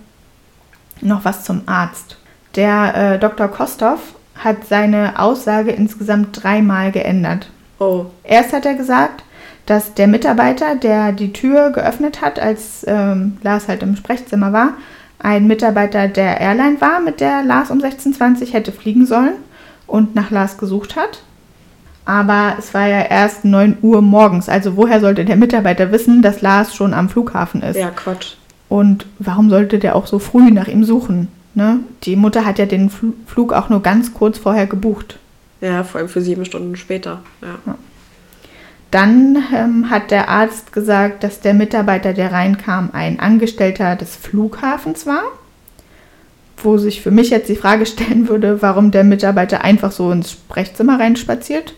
noch 1.00 1.24
was 1.24 1.42
zum 1.42 1.62
Arzt. 1.66 2.18
Der 2.54 3.14
äh, 3.14 3.18
Dr. 3.18 3.48
Kostov 3.48 3.98
hat 4.36 4.66
seine 4.68 5.18
Aussage 5.18 5.72
insgesamt 5.72 6.42
dreimal 6.42 6.92
geändert. 6.92 7.50
Oh, 7.80 8.06
Erst 8.22 8.52
hat 8.52 8.66
er 8.66 8.74
gesagt, 8.74 9.24
dass 9.66 9.94
der 9.94 10.06
Mitarbeiter, 10.06 10.76
der 10.76 11.12
die 11.12 11.32
Tür 11.32 11.70
geöffnet 11.70 12.20
hat, 12.20 12.38
als 12.38 12.84
ähm, 12.86 13.38
Lars 13.42 13.66
halt 13.66 13.82
im 13.82 13.96
Sprechzimmer 13.96 14.52
war, 14.52 14.74
ein 15.18 15.46
Mitarbeiter 15.46 16.06
der 16.06 16.40
Airline 16.40 16.80
war, 16.80 17.00
mit 17.00 17.20
der 17.20 17.42
Lars 17.42 17.70
um 17.70 17.78
16.20 17.78 18.40
Uhr 18.42 18.52
hätte 18.52 18.72
fliegen 18.72 19.06
sollen 19.06 19.34
und 19.86 20.14
nach 20.14 20.30
Lars 20.30 20.58
gesucht 20.58 20.96
hat. 20.96 21.22
Aber 22.04 22.56
es 22.58 22.74
war 22.74 22.86
ja 22.86 23.00
erst 23.00 23.46
9 23.46 23.78
Uhr 23.80 24.02
morgens. 24.02 24.50
Also 24.50 24.76
woher 24.76 25.00
sollte 25.00 25.24
der 25.24 25.36
Mitarbeiter 25.36 25.90
wissen, 25.90 26.20
dass 26.20 26.42
Lars 26.42 26.74
schon 26.74 26.92
am 26.92 27.08
Flughafen 27.08 27.62
ist? 27.62 27.76
ja, 27.76 27.90
Quatsch. 27.90 28.34
Und 28.68 29.06
warum 29.18 29.50
sollte 29.50 29.78
der 29.78 29.94
auch 29.96 30.06
so 30.06 30.18
früh 30.18 30.50
nach 30.50 30.68
ihm 30.68 30.84
suchen? 30.84 31.28
Ne? 31.54 31.80
Die 32.02 32.16
Mutter 32.16 32.44
hat 32.44 32.58
ja 32.58 32.66
den 32.66 32.90
Fl 32.90 33.12
Flug 33.26 33.52
auch 33.52 33.68
nur 33.68 33.82
ganz 33.82 34.12
kurz 34.14 34.38
vorher 34.38 34.66
gebucht. 34.66 35.18
Ja, 35.60 35.84
vor 35.84 36.00
allem 36.00 36.08
für 36.08 36.20
sieben 36.20 36.44
Stunden 36.44 36.76
später. 36.76 37.22
Ja. 37.40 37.76
Dann 38.90 39.42
ähm, 39.52 39.90
hat 39.90 40.10
der 40.10 40.28
Arzt 40.28 40.72
gesagt, 40.72 41.24
dass 41.24 41.40
der 41.40 41.54
Mitarbeiter, 41.54 42.12
der 42.12 42.32
reinkam, 42.32 42.90
ein 42.92 43.18
Angestellter 43.18 43.96
des 43.96 44.14
Flughafens 44.14 45.06
war. 45.06 45.22
Wo 46.58 46.78
sich 46.78 47.02
für 47.02 47.10
mich 47.10 47.30
jetzt 47.30 47.48
die 47.48 47.56
Frage 47.56 47.86
stellen 47.86 48.28
würde, 48.28 48.62
warum 48.62 48.90
der 48.90 49.04
Mitarbeiter 49.04 49.62
einfach 49.62 49.90
so 49.90 50.12
ins 50.12 50.32
Sprechzimmer 50.32 51.00
reinspaziert. 51.00 51.74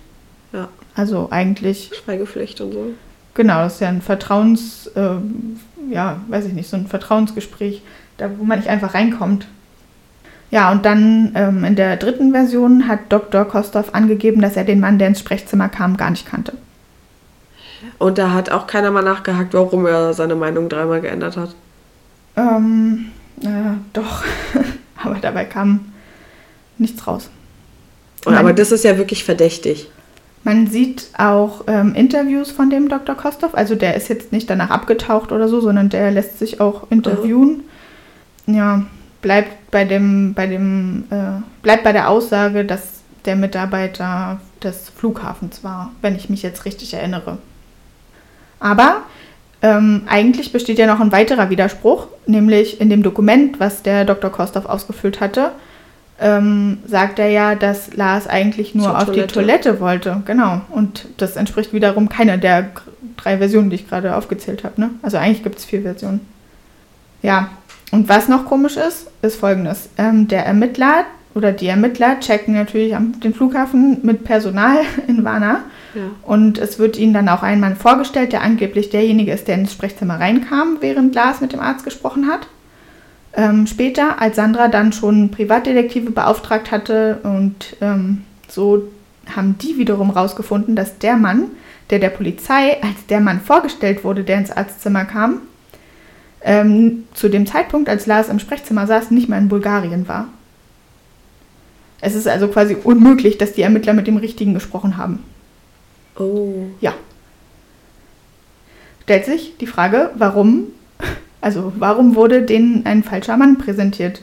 Ja. 0.53 0.68
Also 0.95 1.28
eigentlich, 1.30 1.91
Schweigepflicht 2.05 2.61
und 2.61 2.72
so. 2.72 2.87
genau, 3.34 3.62
das 3.62 3.74
ist 3.74 3.80
ja 3.80 3.89
ein 3.89 4.03
Vertrauens, 4.03 4.91
ähm, 4.97 5.61
ja, 5.91 6.20
weiß 6.28 6.47
ich 6.47 6.53
nicht, 6.53 6.68
so 6.68 6.76
ein 6.76 6.87
Vertrauensgespräch, 6.87 7.82
da 8.18 8.30
wo 8.39 8.45
man 8.45 8.59
nicht 8.59 8.68
einfach 8.68 8.95
reinkommt. 8.95 9.47
Ja, 10.51 10.70
und 10.70 10.84
dann 10.84 11.32
ähm, 11.34 11.64
in 11.64 11.74
der 11.74 11.97
dritten 11.97 12.32
Version 12.32 12.87
hat 12.87 13.01
Dr. 13.09 13.45
Kostov 13.45 13.95
angegeben, 13.95 14.41
dass 14.41 14.57
er 14.57 14.64
den 14.64 14.80
Mann, 14.80 14.99
der 14.99 15.09
ins 15.09 15.20
Sprechzimmer 15.20 15.68
kam, 15.68 15.97
gar 15.97 16.11
nicht 16.11 16.26
kannte. 16.26 16.53
Und 17.99 18.18
da 18.18 18.32
hat 18.32 18.51
auch 18.51 18.66
keiner 18.66 18.91
mal 18.91 19.03
nachgehakt, 19.03 19.55
warum 19.55 19.87
er 19.87 20.14
seine 20.14 20.34
Meinung 20.34 20.68
dreimal 20.68 21.01
geändert 21.01 21.37
hat. 21.37 21.55
Ähm, 22.37 23.07
äh, 23.43 23.76
doch. 23.93 24.24
Aber 25.03 25.16
dabei 25.16 25.45
kam 25.45 25.93
nichts 26.78 27.07
raus. 27.07 27.30
Und, 28.24 28.34
aber 28.34 28.53
das 28.53 28.72
ist 28.72 28.82
ja 28.82 28.99
wirklich 28.99 29.22
verdächtig. 29.22 29.89
Man 30.47 30.68
sieht 30.68 31.09
auch 31.18 31.64
ähm, 31.66 31.97
Interviews 31.97 32.53
von 32.53 32.70
dem 32.70 32.88
Dr. 32.88 33.16
Kostov. 33.16 33.57
Also 33.57 33.74
der 33.74 33.97
ist 33.97 34.07
jetzt 34.07 34.30
nicht 34.30 34.49
danach 34.49 34.70
abgetaucht 34.70 35.32
oder 35.32 35.49
so, 35.49 35.61
sondern 35.61 35.88
der 35.88 36.12
lässt 36.12 36.38
sich 36.38 36.61
auch 36.61 36.88
interviewen. 36.88 37.64
Ja, 38.47 38.86
bleibt 39.22 39.72
bei 39.72 39.84
dem, 39.84 40.34
bei 40.34 40.47
dem, 40.47 41.03
äh, 41.11 41.42
bleibt 41.62 41.82
bei 41.82 41.90
der 41.90 42.09
Aussage, 42.09 42.64
dass 42.64 43.01
der 43.24 43.34
Mitarbeiter 43.34 44.38
des 44.62 44.88
Flughafens 44.88 45.64
war, 45.64 45.90
wenn 46.01 46.14
ich 46.14 46.30
mich 46.30 46.44
jetzt 46.44 46.64
richtig 46.64 46.94
erinnere. 46.94 47.38
Aber 48.61 48.99
ähm, 49.62 50.03
eigentlich 50.07 50.53
besteht 50.53 50.78
ja 50.78 50.86
noch 50.86 51.01
ein 51.01 51.11
weiterer 51.11 51.51
Widerspruch, 51.51 52.07
nämlich 52.26 52.80
in 52.80 52.88
dem 52.88 53.03
Dokument, 53.03 53.59
was 53.59 53.82
der 53.82 54.05
Dr. 54.05 54.30
Kostov 54.30 54.66
ausgefüllt 54.66 55.18
hatte, 55.18 55.51
ähm, 56.20 56.78
sagt 56.86 57.18
er 57.18 57.28
ja, 57.28 57.54
dass 57.54 57.94
Lars 57.94 58.26
eigentlich 58.26 58.74
nur 58.74 58.86
Zur 58.86 58.98
auf 58.98 59.04
Toilette. 59.04 59.26
die 59.26 59.34
Toilette 59.34 59.80
wollte. 59.80 60.22
Genau. 60.24 60.62
Und 60.70 61.06
das 61.18 61.36
entspricht 61.36 61.72
wiederum 61.72 62.08
keiner 62.08 62.38
der 62.38 62.70
drei 63.16 63.38
Versionen, 63.38 63.70
die 63.70 63.76
ich 63.76 63.88
gerade 63.88 64.16
aufgezählt 64.16 64.64
habe. 64.64 64.80
Ne? 64.80 64.90
Also 65.02 65.18
eigentlich 65.18 65.42
gibt 65.42 65.58
es 65.58 65.64
vier 65.64 65.82
Versionen. 65.82 66.20
Ja. 67.22 67.50
Und 67.92 68.08
was 68.08 68.28
noch 68.28 68.46
komisch 68.46 68.76
ist, 68.76 69.08
ist 69.22 69.36
folgendes. 69.36 69.88
Ähm, 69.96 70.26
der 70.28 70.44
Ermittler 70.44 71.04
oder 71.34 71.52
die 71.52 71.68
Ermittler 71.68 72.18
checken 72.18 72.54
natürlich 72.54 72.96
am, 72.96 73.20
den 73.20 73.34
Flughafen 73.34 73.98
mit 74.02 74.24
Personal 74.24 74.78
in 75.06 75.22
Varna. 75.24 75.60
Ja. 75.94 76.02
Und 76.22 76.58
es 76.58 76.78
wird 76.78 76.98
ihnen 76.98 77.14
dann 77.14 77.28
auch 77.28 77.42
ein 77.42 77.60
Mann 77.60 77.76
vorgestellt, 77.76 78.32
der 78.32 78.42
angeblich 78.42 78.90
derjenige 78.90 79.32
ist, 79.32 79.48
der 79.48 79.56
ins 79.56 79.72
Sprechzimmer 79.72 80.18
reinkam, 80.18 80.78
während 80.80 81.14
Lars 81.14 81.40
mit 81.40 81.52
dem 81.52 81.60
Arzt 81.60 81.84
gesprochen 81.84 82.26
hat. 82.26 82.48
Ähm, 83.37 83.66
später, 83.66 84.20
als 84.20 84.37
Sandra 84.37 84.68
dann 84.68 84.93
schon 84.93 85.30
Privatdetektive 85.30 86.11
beauftragt 86.11 86.70
hatte 86.70 87.18
und 87.22 87.76
ähm, 87.82 88.24
so 88.49 88.89
haben 89.34 89.59
die 89.59 89.76
wiederum 89.76 90.11
rausgefunden, 90.11 90.74
dass 90.74 90.99
der 90.99 91.16
Mann, 91.16 91.51
der 91.91 91.99
der 91.99 92.09
Polizei 92.09 92.82
als 92.82 93.07
der 93.09 93.20
Mann 93.20 93.41
vorgestellt 93.41 94.05
wurde, 94.05 94.24
der 94.24 94.39
ins 94.39 94.51
Arztzimmer 94.51 95.05
kam, 95.05 95.43
ähm, 96.41 97.05
zu 97.12 97.28
dem 97.28 97.47
Zeitpunkt, 97.47 97.91
als 97.91 98.07
Lars 98.07 98.28
im 98.28 98.39
Sprechzimmer 98.39 98.87
saß, 98.87 99.11
nicht 99.11 99.28
mehr 99.28 99.39
in 99.39 99.49
Bulgarien 99.49 100.09
war. 100.09 100.28
Es 102.01 102.14
ist 102.14 102.28
also 102.28 102.49
quasi 102.49 102.76
unmöglich, 102.82 103.37
dass 103.37 103.53
die 103.53 103.62
Ermittler 103.62 103.93
mit 103.93 104.07
dem 104.07 104.16
Richtigen 104.16 104.55
gesprochen 104.55 104.97
haben. 104.97 105.22
Oh. 106.18 106.66
Ja. 106.80 106.95
Stellt 109.03 109.24
sich 109.24 109.57
die 109.59 109.66
Frage, 109.66 110.11
warum, 110.14 110.64
also 111.41 111.72
warum 111.78 112.14
wurde 112.14 112.43
denen 112.43 112.87
ein 112.87 113.03
falscher 113.03 113.37
Mann 113.37 113.59
präsentiert? 113.59 114.22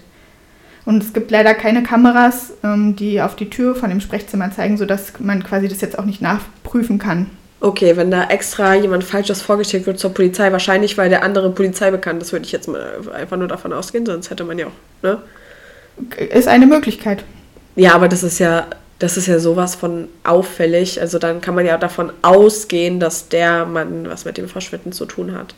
Und 0.86 1.02
es 1.02 1.14
gibt 1.14 1.32
leider 1.32 1.54
keine 1.54 1.84
Kameras, 1.84 2.54
ähm, 2.64 2.96
die 2.96 3.22
auf 3.22 3.36
die 3.36 3.50
Tür 3.50 3.76
von 3.76 3.90
dem 3.90 4.02
Sprechzimmer 4.02 4.52
zeigen, 4.52 4.78
sodass 4.78 5.14
man 5.20 5.44
quasi 5.44 5.68
das 5.68 5.82
jetzt 5.82 5.98
auch 5.98 6.06
nicht 6.06 6.22
nachprüfen 6.22 7.00
kann. 7.00 7.30
Okay, 7.62 7.96
wenn 7.96 8.12
da 8.12 8.26
extra 8.26 8.76
jemand 8.76 9.06
Falsches 9.06 9.42
vorgestellt 9.42 9.86
wird 9.86 9.98
zur 9.98 10.14
Polizei, 10.14 10.52
wahrscheinlich, 10.52 10.98
weil 10.98 11.10
der 11.10 11.24
andere 11.24 11.50
Polizei 11.50 11.92
bekannt 11.92 12.22
ist, 12.22 12.34
würde 12.34 12.46
ich 12.46 12.52
jetzt 12.52 12.68
mal 12.68 13.00
einfach 13.14 13.38
nur 13.38 13.48
davon 13.48 13.72
ausgehen, 13.72 14.06
sonst 14.06 14.30
hätte 14.30 14.44
man 14.44 14.60
ja 14.60 14.66
auch, 14.68 15.02
ne? 15.02 15.20
Ist 16.18 16.50
eine 16.50 16.66
Möglichkeit. 16.66 17.24
Ja, 17.76 17.94
aber 17.94 18.10
das 18.10 18.24
ist 18.24 18.40
ja, 18.40 18.68
das 19.00 19.16
ist 19.16 19.28
ja 19.28 19.40
sowas 19.40 19.76
von 19.76 20.10
auffällig. 20.24 21.00
Also 21.00 21.20
dann 21.20 21.40
kann 21.40 21.56
man 21.56 21.66
ja 21.66 21.78
davon 21.78 22.12
ausgehen, 22.22 23.00
dass 23.00 23.30
der 23.30 23.66
Mann 23.66 24.10
was 24.10 24.26
mit 24.26 24.38
dem 24.38 24.50
Verschwinden 24.50 24.92
zu 24.92 25.06
tun 25.06 25.34
hat. 25.34 25.56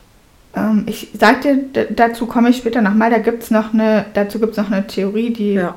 Ähm, 0.56 0.84
ich 0.88 1.10
sag 1.20 1.42
dir, 1.42 1.58
dazu 1.90 2.26
komme 2.28 2.50
ich 2.50 2.58
später 2.58 2.82
nochmal, 2.82 3.10
da 3.10 3.18
gibt's 3.18 3.52
noch 3.52 3.74
eine, 3.74 4.06
dazu 4.14 4.40
gibt 4.40 4.52
es 4.54 4.58
noch 4.58 4.72
eine 4.72 4.88
Theorie, 4.88 5.32
die 5.32 5.54
Ja. 5.56 5.76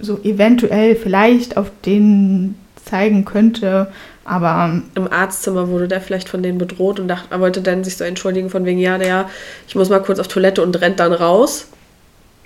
so 0.00 0.18
eventuell 0.22 0.94
vielleicht 0.96 1.56
auf 1.56 1.70
den 1.84 2.54
zeigen 2.84 3.24
könnte, 3.24 3.88
aber 4.24 4.66
ähm, 4.70 4.84
Im 4.94 5.12
Arztzimmer 5.12 5.68
wurde 5.68 5.88
der 5.88 6.00
vielleicht 6.00 6.28
von 6.28 6.42
denen 6.42 6.58
bedroht 6.58 7.00
und 7.00 7.08
dachte, 7.08 7.26
er 7.30 7.40
wollte 7.40 7.60
dann 7.60 7.82
sich 7.84 7.96
so 7.96 8.04
entschuldigen 8.04 8.50
von 8.50 8.64
wegen, 8.64 8.78
ja, 8.78 8.96
der, 8.98 9.28
ich 9.66 9.74
muss 9.74 9.88
mal 9.90 10.00
kurz 10.02 10.18
auf 10.20 10.28
Toilette 10.28 10.62
und 10.62 10.80
rennt 10.80 11.00
dann 11.00 11.12
raus, 11.12 11.66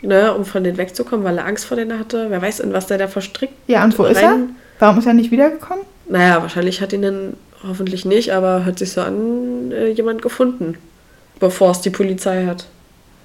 ne, 0.03 0.33
um 0.35 0.45
von 0.47 0.65
denen 0.65 0.79
wegzukommen, 0.79 1.25
weil 1.25 1.37
er 1.39 1.47
Angst 1.47 1.67
vor 1.67 1.77
denen 1.77 1.99
hatte. 1.99 2.27
Wer 2.31 2.41
weiß, 2.41 2.61
in 2.61 2.73
was 2.73 2.87
der 2.87 2.97
da 2.99 3.09
verstrickt. 3.09 3.53
ja, 3.67 3.85
und 3.85 3.99
wo 3.99 4.05
ist 4.05 4.21
er? 4.23 4.31
rein- 4.31 4.57
Warum 4.79 4.99
ist 4.99 5.07
er 5.07 5.15
nicht 5.15 5.31
wiedergekommen? 5.31 5.85
Naja, 6.09 6.41
wahrscheinlich 6.43 6.81
hat 6.81 6.93
ihn 6.93 7.03
dann 7.03 7.33
hoffentlich 7.67 8.05
nicht, 8.05 8.33
aber 8.33 8.65
hört 8.65 8.79
sich 8.79 8.93
so 8.93 9.01
an, 9.03 9.73
äh, 9.73 9.89
jemand 9.89 10.23
gefunden, 10.23 10.77
bevor 11.39 11.71
es 11.73 11.81
die 11.81 11.91
Polizei 11.91 12.47
hat. 12.47 12.67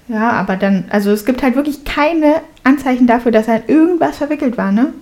Ja, 0.08 0.30
aber 0.32 0.56
dann, 0.56 0.84
also 0.90 1.10
es 1.10 1.24
gibt 1.24 1.42
halt 1.42 1.54
wirklich 1.56 1.84
keine 1.84 2.36
Anzeichen 2.64 3.06
dafür, 3.06 3.32
dass 3.32 3.48
er 3.48 3.56
in 3.56 3.74
irgendwas 3.74 4.18
verwickelt 4.18 4.58
war, 4.58 4.72
ne? 4.72 4.92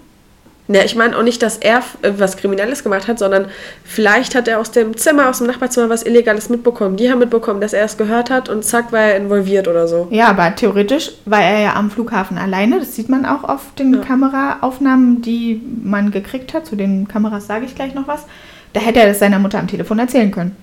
Ja, 0.73 0.85
ich 0.85 0.95
meine 0.95 1.19
auch 1.19 1.25
nicht, 1.25 1.43
dass 1.43 1.57
er 1.57 1.79
äh, 2.03 2.13
was 2.19 2.37
Kriminelles 2.37 2.85
gemacht 2.85 3.09
hat, 3.09 3.19
sondern 3.19 3.47
vielleicht 3.83 4.37
hat 4.37 4.47
er 4.47 4.61
aus 4.61 4.71
dem 4.71 4.97
Zimmer, 4.97 5.29
aus 5.29 5.39
dem 5.39 5.49
Nachbarzimmer 5.49 5.89
was 5.89 6.05
Illegales 6.05 6.49
mitbekommen. 6.49 6.97
Die 6.97 7.11
haben 7.11 7.19
mitbekommen, 7.19 7.61
dass 7.61 7.73
er 7.73 7.85
es 7.85 7.97
gehört 7.97 8.31
hat 8.31 8.49
und 8.49 8.65
zack, 8.65 8.93
war 8.93 9.01
er 9.01 9.17
involviert 9.17 9.67
oder 9.67 9.89
so. 9.89 10.07
Ja, 10.11 10.29
aber 10.29 10.55
theoretisch 10.55 11.11
war 11.25 11.43
er 11.43 11.59
ja 11.61 11.75
am 11.75 11.91
Flughafen 11.91 12.39
alleine. 12.39 12.79
Das 12.79 12.95
sieht 12.95 13.09
man 13.09 13.27
auch 13.27 13.43
auf 13.43 13.75
den 13.81 13.95
Ja. 13.95 14.01
Kameraaufnahmen, 14.01 15.23
die 15.23 15.61
man 15.83 16.13
gekriegt 16.13 16.55
hat. 16.55 16.67
Zu 16.67 16.77
den 16.77 17.09
Kameras 17.09 17.49
sage 17.49 17.65
ich 17.65 17.75
gleich 17.75 17.95
noch 17.95 18.07
was. 18.07 18.27
Da 18.73 18.79
hätte 18.79 19.01
er 19.01 19.09
das 19.09 19.19
seiner 19.19 19.41
Mutter 19.41 19.59
am 19.59 19.67
Telefon 19.67 19.99
erzählen 19.99 20.31
können. 20.31 20.55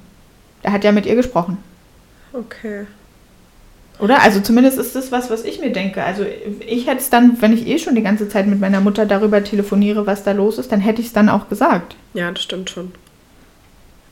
Er 0.63 0.71
hat 0.71 0.85
ja 0.85 0.93
mit 0.93 1.05
ihr 1.05 1.15
gesprochen. 1.15 1.57
Okay. 2.37 2.85
Oder? 3.99 4.21
Also 4.21 4.39
zumindest 4.41 4.77
ist 4.77 4.95
das 4.95 5.11
was, 5.11 5.29
was 5.31 5.43
ich 5.43 5.59
mir 5.59 5.71
denke. 5.71 6.03
Also 6.03 6.23
ich 6.67 6.85
hätte 6.87 6.99
es 6.99 7.09
dann, 7.09 7.41
wenn 7.41 7.53
ich 7.53 7.65
eh 7.67 7.79
schon 7.79 7.95
die 7.95 8.03
ganze 8.03 8.29
Zeit 8.29 8.45
mit 8.45 8.59
meiner 8.59 8.79
Mutter 8.79 9.05
darüber 9.07 9.43
telefoniere, 9.43 10.05
was 10.05 10.23
da 10.23 10.33
los 10.33 10.59
ist, 10.59 10.71
dann 10.71 10.79
hätte 10.81 11.01
ich 11.01 11.07
es 11.07 11.13
dann 11.13 11.29
auch 11.29 11.49
gesagt. 11.49 11.95
Ja, 12.13 12.29
das 12.31 12.43
stimmt 12.43 12.69
schon. 12.69 12.91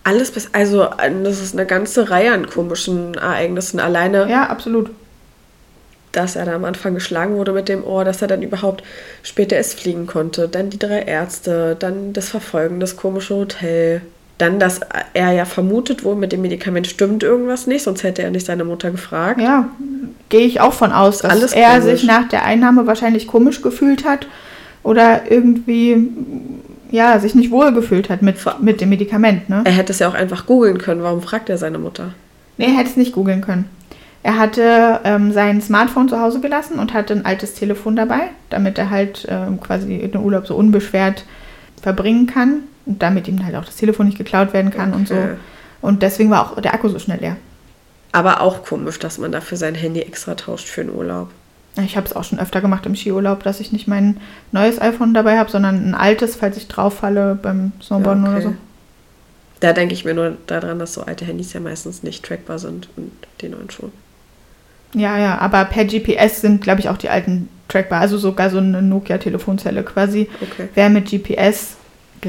Alles 0.04 0.32
bis, 0.32 0.50
also 0.54 0.84
äh, 0.84 1.12
das 1.24 1.40
ist 1.42 1.54
eine 1.54 1.66
ganze 1.68 2.10
Reihe 2.10 2.32
an 2.34 2.48
komischen 2.48 3.14
Ereignissen. 3.16 3.80
Alleine, 3.80 4.28
Ja, 4.30 4.48
absolut. 4.50 4.90
dass 6.12 6.36
er 6.36 6.46
da 6.46 6.56
am 6.56 6.66
Anfang 6.66 6.94
geschlagen 6.96 7.36
wurde 7.36 7.52
mit 7.52 7.68
dem 7.70 7.84
Ohr, 7.84 8.06
dass 8.06 8.22
er 8.22 8.28
dann 8.28 8.42
überhaupt 8.42 8.84
später 9.22 9.56
erst 9.56 9.80
fliegen 9.80 10.08
konnte. 10.08 10.48
Dann 10.48 10.70
die 10.72 10.80
drei 10.80 11.02
Ärzte, 11.02 11.76
dann 11.78 12.14
das 12.14 12.30
Verfolgen, 12.30 12.80
das 12.80 12.98
komische 12.98 13.36
Hotel. 13.36 14.02
Dann, 14.38 14.60
dass 14.60 14.82
er 15.14 15.32
ja 15.32 15.46
vermutet 15.46 16.04
wohl, 16.04 16.16
mit 16.16 16.34
dem 16.34 16.42
Medikament 16.42 16.88
stimmt 16.88 17.24
irgendwas 17.24 17.68
nicht, 17.68 17.84
sonst 17.84 18.04
hätte 18.04 18.22
er 18.22 18.32
nicht 18.32 18.46
seine 18.46 18.66
Mutter 18.66 18.92
gefragt. 18.92 19.40
Ja, 19.40 19.70
gehe 20.28 20.46
ich 20.46 20.60
auch 20.60 20.74
von 20.74 20.92
aus, 20.92 21.20
dass 21.20 21.32
Alles 21.32 21.54
er 21.54 21.80
komisch. 21.80 21.86
sich 21.86 22.04
nach 22.04 22.28
der 22.28 22.44
Einnahme 22.44 22.86
wahrscheinlich 22.86 23.28
komisch 23.28 23.62
gefühlt 23.62 24.04
hat 24.06 24.28
oder 24.84 25.32
irgendwie 25.32 26.10
ja, 26.92 27.18
sich 27.20 27.34
nicht 27.34 27.50
wohl 27.50 27.74
gefühlt 27.74 28.10
hat 28.10 28.22
mit, 28.22 28.38
mit 28.62 28.82
dem 28.82 28.90
Medikament. 28.90 29.50
Ne? 29.50 29.62
Er 29.64 29.72
hätte 29.72 29.94
es 29.94 30.00
ja 30.00 30.10
auch 30.10 30.14
einfach 30.14 30.46
googeln 30.46 30.78
können. 30.78 31.02
Warum 31.02 31.22
fragt 31.22 31.50
er 31.50 31.58
seine 31.58 31.78
Mutter? 31.78 32.14
Nee, 32.58 32.66
er 32.66 32.78
hätte 32.78 32.90
es 32.90 32.98
nicht 32.98 33.14
googeln 33.14 33.42
können. 33.42 33.70
Er 34.22 34.38
hatte 34.38 35.00
ähm, 35.04 35.32
sein 35.32 35.62
Smartphone 35.62 36.10
zu 36.10 36.20
Hause 36.20 36.42
gelassen 36.42 36.80
und 36.80 36.94
hatte 36.94 37.14
ein 37.14 37.26
altes 37.26 37.54
Telefon 37.54 37.96
dabei, 37.96 38.30
damit 38.50 38.78
er 38.78 38.90
halt 38.90 39.28
ähm, 39.30 39.60
quasi 39.62 39.98
den 39.98 40.22
Urlaub 40.22 40.48
so 40.48 40.56
unbeschwert 40.56 41.26
verbringen 41.82 42.28
kann 42.28 42.64
und 42.86 43.02
damit 43.02 43.28
ihm 43.28 43.44
halt 43.46 43.56
auch 43.56 43.66
das 43.66 43.76
Telefon 43.76 44.06
nicht 44.06 44.18
geklaut 44.18 44.54
werden 44.54 44.72
kann 44.72 44.94
und 44.94 45.08
so. 45.08 45.16
Okay. 45.16 45.36
Und 45.82 46.02
deswegen 46.02 46.30
war 46.30 46.52
auch 46.52 46.60
der 46.60 46.74
Akku 46.74 46.90
so 46.90 47.00
schnell 47.00 47.20
leer. 47.20 47.38
Aber 48.12 48.42
auch 48.42 48.64
komisch, 48.64 48.98
dass 49.00 49.18
man 49.18 49.32
dafür 49.32 49.58
sein 49.58 49.76
Handy 49.76 50.02
extra 50.02 50.36
tauscht 50.36 50.68
für 50.68 50.84
den 50.84 50.94
Urlaub. 50.94 51.30
Ich 51.84 51.98
habe 51.98 52.08
es 52.08 52.16
auch 52.16 52.24
schon 52.24 52.40
öfter 52.40 52.62
gemacht 52.62 52.86
im 52.86 52.96
Skiurlaub, 52.96 53.44
dass 53.44 53.60
ich 53.60 53.74
nicht 53.74 53.88
mein 53.88 54.18
neues 54.54 54.80
iPhone 54.80 55.14
dabei 55.14 55.38
habe, 55.38 55.52
sondern 55.52 55.90
ein 55.90 55.94
altes, 55.94 56.36
falls 56.36 56.56
ich 56.56 56.68
drauf 56.68 57.00
falle 57.00 57.38
beim 57.42 57.74
Snowboarden 57.82 58.24
Ja, 58.24 58.30
oder 58.30 58.38
okay. 58.38 58.48
so. 58.48 58.56
Da 59.60 59.74
denke 59.74 59.94
ich 59.94 60.06
mir 60.06 60.14
nur 60.14 60.38
daran, 60.48 60.80
dass 60.80 60.94
so 60.94 61.02
alte 61.02 61.26
Handys 61.26 61.54
ja 61.54 61.60
meistens 61.60 62.04
nicht 62.04 62.24
trackbar 62.24 62.60
sind 62.60 62.88
und 62.96 63.12
die 63.42 63.50
neuen 63.50 63.70
schon. 63.70 63.92
Ja, 64.94 65.18
ja, 65.18 65.38
aber 65.40 65.66
per 65.66 65.84
GPS 65.84 66.40
sind, 66.42 66.62
glaube 66.62 66.80
ich, 66.80 66.88
auch 66.88 66.98
die 66.98 67.10
alten 67.10 67.50
trackbar. 67.68 68.00
Also 68.00 68.18
sogar 68.18 68.50
so 68.50 68.60
eine 68.60 68.82
Nokia-Telefonzelle 68.82 69.84
quasi. 69.84 70.30
Okay. 70.42 70.70
Wäre 70.74 70.90
mit 70.90 71.10
GPS, 71.10 71.76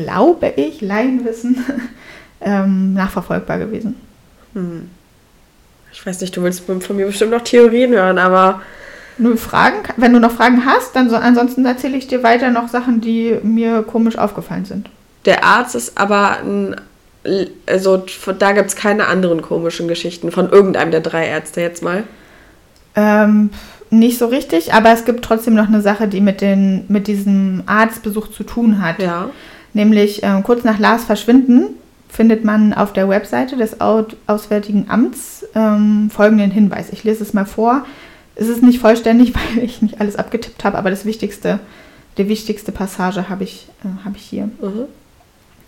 glaube 0.03 0.53
ich, 0.57 0.81
Laienwissen, 0.81 1.65
ähm, 2.41 2.95
nachverfolgbar 2.95 3.59
gewesen. 3.59 3.97
Hm. 4.53 4.91
Ich 5.93 6.05
weiß 6.05 6.21
nicht, 6.21 6.37
du 6.37 6.43
willst 6.43 6.65
von 6.65 6.97
mir 6.97 7.07
bestimmt 7.07 7.31
noch 7.31 7.43
Theorien 7.43 7.93
hören, 7.93 8.19
aber 8.19 8.61
Nur 9.19 9.39
Fragen, 9.39 9.79
wenn 9.97 10.13
du 10.13 10.21
noch 10.21 10.33
Fragen 10.33 10.67
hast, 10.67 10.95
dann 10.95 11.09
so, 11.09 11.17
ansonsten 11.17 11.65
erzähle 11.65 11.97
ich 11.97 12.07
dir 12.07 12.23
weiter 12.23 12.51
noch 12.51 12.69
Sachen, 12.69 13.01
die 13.01 13.39
mir 13.43 13.83
komisch 13.83 14.19
aufgefallen 14.19 14.67
sind. 14.67 14.91
der 15.25 15.43
Arzt 15.45 15.75
ist 15.75 15.97
aber 15.99 16.39
ein. 16.41 16.77
Also 17.67 18.05
da 18.39 18.53
gibt 18.53 18.69
es 18.69 18.77
keine 18.77 19.09
anderen 19.09 19.43
komischen 19.43 19.89
Geschichten 19.89 20.31
von 20.31 20.49
irgendeinem 20.49 20.93
der 20.93 21.01
drei 21.01 21.27
Ärzte 21.27 21.61
jetzt 21.61 21.83
mal. 21.83 22.05
Ähm, 22.95 23.51
nicht 23.91 24.19
so 24.19 24.27
richtig, 24.27 24.73
aber 24.75 24.93
es 24.93 25.05
gibt 25.05 25.25
trotzdem 25.25 25.55
noch 25.55 25.67
eine 25.67 25.81
Sache, 25.81 26.07
die 26.07 26.21
mit, 26.21 26.41
den, 26.41 26.85
mit 26.87 27.09
diesem 27.09 27.65
Arztbesuch 27.67 28.29
zu 28.29 28.45
tun 28.45 28.81
hat. 28.81 29.01
Ja. 29.01 29.31
Nämlich 29.77 30.23
ähm, 30.23 30.43
kurz 30.43 30.65
nach 30.65 30.79
Lars 30.79 31.05
Verschwinden 31.05 31.67
findet 32.09 32.47
man 32.47 32.73
auf 32.73 32.95
der 32.95 33.11
Webseite 33.11 33.59
des 33.59 33.79
Au- 33.83 34.07
Auswärtigen 34.27 34.87
Amts 34.89 35.45
ähm, 35.55 36.09
folgenden 36.11 36.51
Hinweis. 36.51 36.89
Ich 36.91 37.05
lese 37.05 37.23
es 37.23 37.35
mal 37.35 37.45
vor. 37.45 37.85
Es 38.37 38.49
ist 38.49 38.63
nicht 38.63 38.79
vollständig, 38.81 39.35
weil 39.57 39.63
ich 39.63 39.83
nicht 39.83 40.01
alles 40.01 40.17
abgetippt 40.17 40.65
habe, 40.65 40.79
aber 40.79 40.89
das 40.89 41.05
Wichtigste, 41.05 41.59
die 42.17 42.27
wichtigste 42.27 42.73
Passage 42.73 43.29
habe 43.29 43.45
ich, 43.45 43.69
äh, 43.85 44.03
habe 44.07 44.17
ich 44.17 44.23
hier. 44.23 44.45
Mhm. 44.63 44.87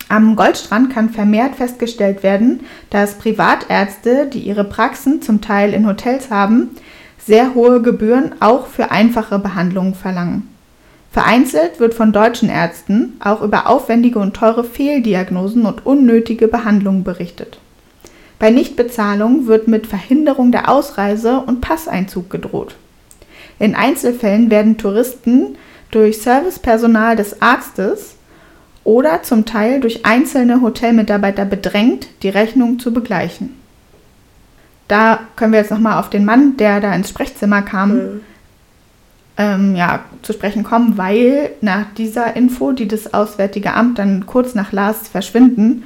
Am 0.07 0.35
Goldstrand 0.35 0.91
kann 0.91 1.11
vermehrt 1.11 1.55
festgestellt 1.57 2.23
werden, 2.23 2.61
dass 2.89 3.13
Privatärzte, 3.19 4.25
die 4.25 4.39
ihre 4.39 4.63
Praxen 4.63 5.21
zum 5.21 5.39
Teil 5.41 5.71
in 5.71 5.85
Hotels 5.85 6.31
haben, 6.31 6.71
sehr 7.23 7.53
hohe 7.53 7.79
Gebühren 7.83 8.31
auch 8.39 8.65
für 8.65 8.89
einfache 8.89 9.37
Behandlungen 9.37 9.93
verlangen. 9.93 10.47
Vereinzelt 11.11 11.79
wird 11.79 11.95
von 11.95 12.11
deutschen 12.11 12.49
Ärzten 12.49 13.13
auch 13.19 13.41
über 13.41 13.67
aufwendige 13.67 14.19
und 14.19 14.35
teure 14.35 14.63
Fehldiagnosen 14.63 15.65
und 15.65 15.85
unnötige 15.85 16.47
Behandlungen 16.47 17.03
berichtet. 17.03 17.59
Bei 18.37 18.51
Nichtbezahlung 18.51 19.47
wird 19.47 19.67
mit 19.67 19.87
Verhinderung 19.87 20.51
der 20.51 20.69
Ausreise 20.69 21.39
und 21.39 21.61
Passeinzug 21.61 22.29
gedroht. 22.29 22.75
In 23.57 23.75
Einzelfällen 23.75 24.49
werden 24.49 24.77
Touristen 24.77 25.57
durch 25.91 26.21
Servicepersonal 26.21 27.15
des 27.15 27.41
Arztes 27.41 28.15
oder 28.83 29.23
zum 29.23 29.45
Teil 29.45 29.81
durch 29.81 30.05
einzelne 30.05 30.61
Hotelmitarbeiter 30.61 31.43
bedrängt, 31.43 32.07
die 32.23 32.29
Rechnung 32.29 32.79
zu 32.79 32.93
begleichen. 32.93 33.55
Da 34.87 35.19
können 35.35 35.51
wir 35.51 35.59
jetzt 35.59 35.71
nochmal 35.71 35.99
auf 35.99 36.09
den 36.09 36.23
Mann, 36.23 36.55
der 36.57 36.79
da 36.79 36.93
ins 36.93 37.09
Sprechzimmer 37.09 37.61
kam, 37.61 37.95
Mhm. 37.95 38.21
Ähm, 39.39 39.73
ja, 39.75 40.03
zu 40.21 40.33
sprechen 40.33 40.63
kommen, 40.63 40.97
weil 40.97 41.51
nach 41.61 41.85
dieser 41.97 42.35
Info, 42.35 42.73
die 42.73 42.89
das 42.89 43.13
Auswärtige 43.13 43.73
Amt 43.73 43.97
dann 43.97 44.25
kurz 44.25 44.53
nach 44.53 44.73
Lars 44.73 45.07
Verschwinden 45.07 45.85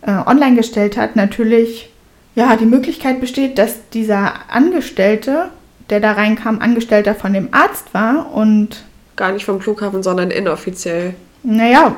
äh, 0.00 0.12
online 0.12 0.56
gestellt 0.56 0.96
hat, 0.96 1.14
natürlich 1.14 1.90
ja, 2.34 2.56
die 2.56 2.64
Möglichkeit 2.64 3.20
besteht, 3.20 3.58
dass 3.58 3.88
dieser 3.90 4.50
Angestellte, 4.50 5.50
der 5.90 6.00
da 6.00 6.12
reinkam, 6.12 6.60
Angestellter 6.60 7.14
von 7.14 7.34
dem 7.34 7.48
Arzt 7.52 7.92
war 7.92 8.34
und 8.34 8.84
Gar 9.14 9.32
nicht 9.32 9.44
vom 9.44 9.60
Flughafen, 9.60 10.02
sondern 10.02 10.30
inoffiziell. 10.30 11.14
naja, 11.42 11.96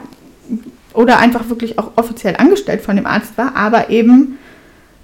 oder 0.95 1.19
einfach 1.19 1.49
wirklich 1.49 1.79
auch 1.79 1.93
offiziell 1.95 2.35
angestellt 2.37 2.81
von 2.81 2.97
dem 2.97 3.07
Arzt 3.07 3.39
war, 3.39 3.55
aber 3.55 3.91
eben 3.91 4.39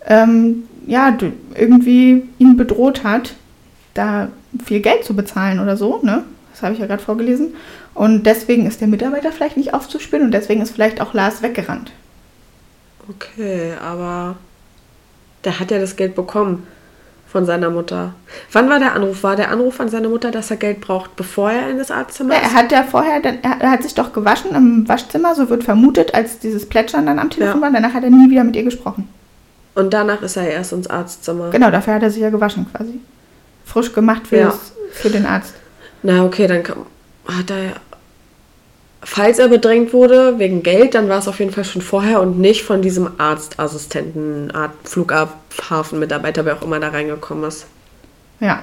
ähm, 0.07 0.65
ja, 0.87 1.17
irgendwie 1.55 2.25
ihn 2.39 2.57
bedroht 2.57 3.05
hat, 3.05 3.35
da 3.95 4.29
viel 4.65 4.81
Geld 4.81 5.05
zu 5.05 5.15
bezahlen 5.17 5.61
oder 5.61 5.77
so, 5.77 6.01
ne? 6.03 6.25
Das 6.53 6.63
habe 6.63 6.75
ich 6.75 6.79
ja 6.81 6.87
gerade 6.87 7.03
vorgelesen. 7.03 7.55
Und 7.95 8.25
deswegen 8.25 8.67
ist 8.67 8.81
der 8.81 8.89
Mitarbeiter 8.89 9.33
vielleicht 9.33 9.57
nicht 9.57 9.75
aufzuspüren 9.75 10.25
und 10.27 10.31
deswegen 10.33 10.61
ist 10.63 10.71
vielleicht 10.73 11.01
auch 11.01 11.15
Lars 11.15 11.43
weggerannt. 11.43 11.91
Okay, 13.09 13.73
aber 13.83 14.37
der 15.45 15.61
hat 15.61 15.71
ja 15.71 15.79
das 15.79 15.97
Geld 15.97 16.15
bekommen 16.15 16.67
von 17.27 17.45
seiner 17.45 17.69
Mutter. 17.71 18.15
Wann 18.53 18.71
war 18.71 18.79
der 18.79 18.95
Anruf? 18.95 19.23
War 19.25 19.37
der 19.37 19.51
Anruf 19.51 19.81
an 19.81 19.89
seine 19.89 20.09
Mutter, 20.09 20.31
dass 20.31 20.51
er 20.51 20.57
Geld 20.57 20.81
braucht, 20.81 21.17
bevor 21.17 21.51
er 21.51 21.69
in 21.71 21.79
das 21.79 21.91
Arztzimmer 21.91 22.35
Ja, 22.35 22.41
ist? 22.41 22.47
er 22.47 22.55
hat 22.55 22.73
ja 22.73 22.83
vorher, 22.85 23.21
dann, 23.21 23.39
er, 23.43 23.61
er 23.61 23.71
hat 23.73 23.83
sich 23.83 23.95
doch 23.95 24.13
gewaschen 24.13 24.55
im 24.55 24.89
Waschzimmer, 24.89 25.35
so 25.35 25.51
wird 25.51 25.65
vermutet, 25.65 26.15
als 26.15 26.39
dieses 26.39 26.69
Plätschern 26.69 27.07
dann 27.07 27.19
am 27.19 27.31
Telefon 27.31 27.57
Ja. 27.61 27.67
war. 27.67 27.73
Danach 27.73 27.93
hat 27.93 28.05
er 28.05 28.11
nie 28.11 28.31
wieder 28.31 28.45
mit 28.45 28.55
ihr 28.57 28.63
gesprochen. 28.63 29.09
Und 29.75 29.93
danach 29.93 30.23
ist 30.23 30.37
er 30.37 30.49
erst 30.49 30.73
ins 30.73 30.87
Arztzimmer. 30.87 31.51
Genau, 31.51 31.71
dafür 31.73 31.95
hat 31.95 32.03
er 32.05 32.11
sich 32.11 32.23
ja 32.23 32.31
gewaschen 32.31 32.67
quasi. 32.73 33.01
Frisch 33.65 33.93
gemacht 33.93 34.27
für, 34.27 34.37
Ja. 34.37 34.47
das, 34.47 34.73
für 34.93 35.11
den 35.11 35.27
Arzt. 35.27 35.55
Na, 36.03 36.25
okay, 36.25 36.47
dann 36.47 36.63
kann, 36.63 36.79
hat 37.27 37.51
er. 37.51 37.75
Falls 39.07 39.39
er 39.39 39.49
bedrängt 39.49 39.93
wurde 39.93 40.39
wegen 40.39 40.63
Geld, 40.63 40.95
dann 40.95 41.11
war 41.11 41.19
es 41.19 41.29
auf 41.29 41.39
jeden 41.39 41.53
Fall 41.53 41.65
schon 41.65 41.83
vorher 41.83 42.23
und 42.23 42.39
nicht 42.39 42.63
von 42.63 42.81
diesem 42.81 43.09
Arztassistenten, 43.19 44.51
Art 44.51 44.73
Flughafenmitarbeiter, 44.85 46.47
wer 46.47 46.57
auch 46.57 46.63
immer 46.63 46.81
da 46.81 46.89
reingekommen 46.89 47.45
ist. 47.45 47.67
Ja. 48.41 48.63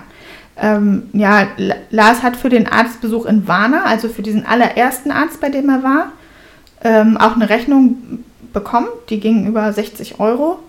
Ähm, 0.58 1.04
ja, 1.14 1.48
Lars 1.92 2.24
hat 2.24 2.36
für 2.36 2.50
den 2.50 2.68
Arztbesuch 2.68 3.26
in 3.26 3.48
Warna, 3.48 3.84
also 3.86 4.10
für 4.10 4.22
diesen 4.24 4.46
allerersten 4.46 5.12
Arzt, 5.12 5.40
bei 5.42 5.50
dem 5.50 5.70
er 5.70 5.84
war, 5.84 6.12
ähm, 6.84 7.18
auch 7.18 7.36
eine 7.36 7.50
Rechnung 7.50 8.24
bekommen. 8.52 8.88
Die 9.10 9.20
ging 9.20 9.48
über 9.48 9.72
60 9.72 10.20
Euro. 10.20 10.60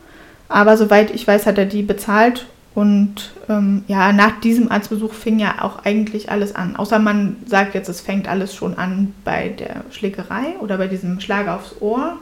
Aber 0.49 0.77
soweit 0.77 1.11
ich 1.11 1.27
weiß, 1.27 1.47
hat 1.47 1.57
er 1.57 1.65
die 1.65 1.83
bezahlt. 1.83 2.47
Und 2.75 3.33
ähm, 3.51 3.85
ja, 3.87 4.13
nach 4.13 4.41
diesem 4.41 4.71
Arztbesuch 4.73 5.13
fing 5.13 5.39
ja 5.39 5.63
auch 5.63 5.85
eigentlich 5.85 6.31
alles 6.31 6.55
an. 6.55 6.77
Außer 6.77 6.99
man 6.99 7.37
sagt 7.47 7.75
jetzt, 7.75 7.89
es 7.89 8.01
fängt 8.01 8.29
alles 8.29 8.55
schon 8.55 8.79
an 8.79 9.15
bei 9.25 9.51
der 9.51 9.85
Schlägerei 9.91 10.57
oder 10.61 10.79
bei 10.79 10.87
diesem 10.87 11.21
Schlag 11.21 11.49
aufs 11.49 11.75
Ohr. 11.81 12.17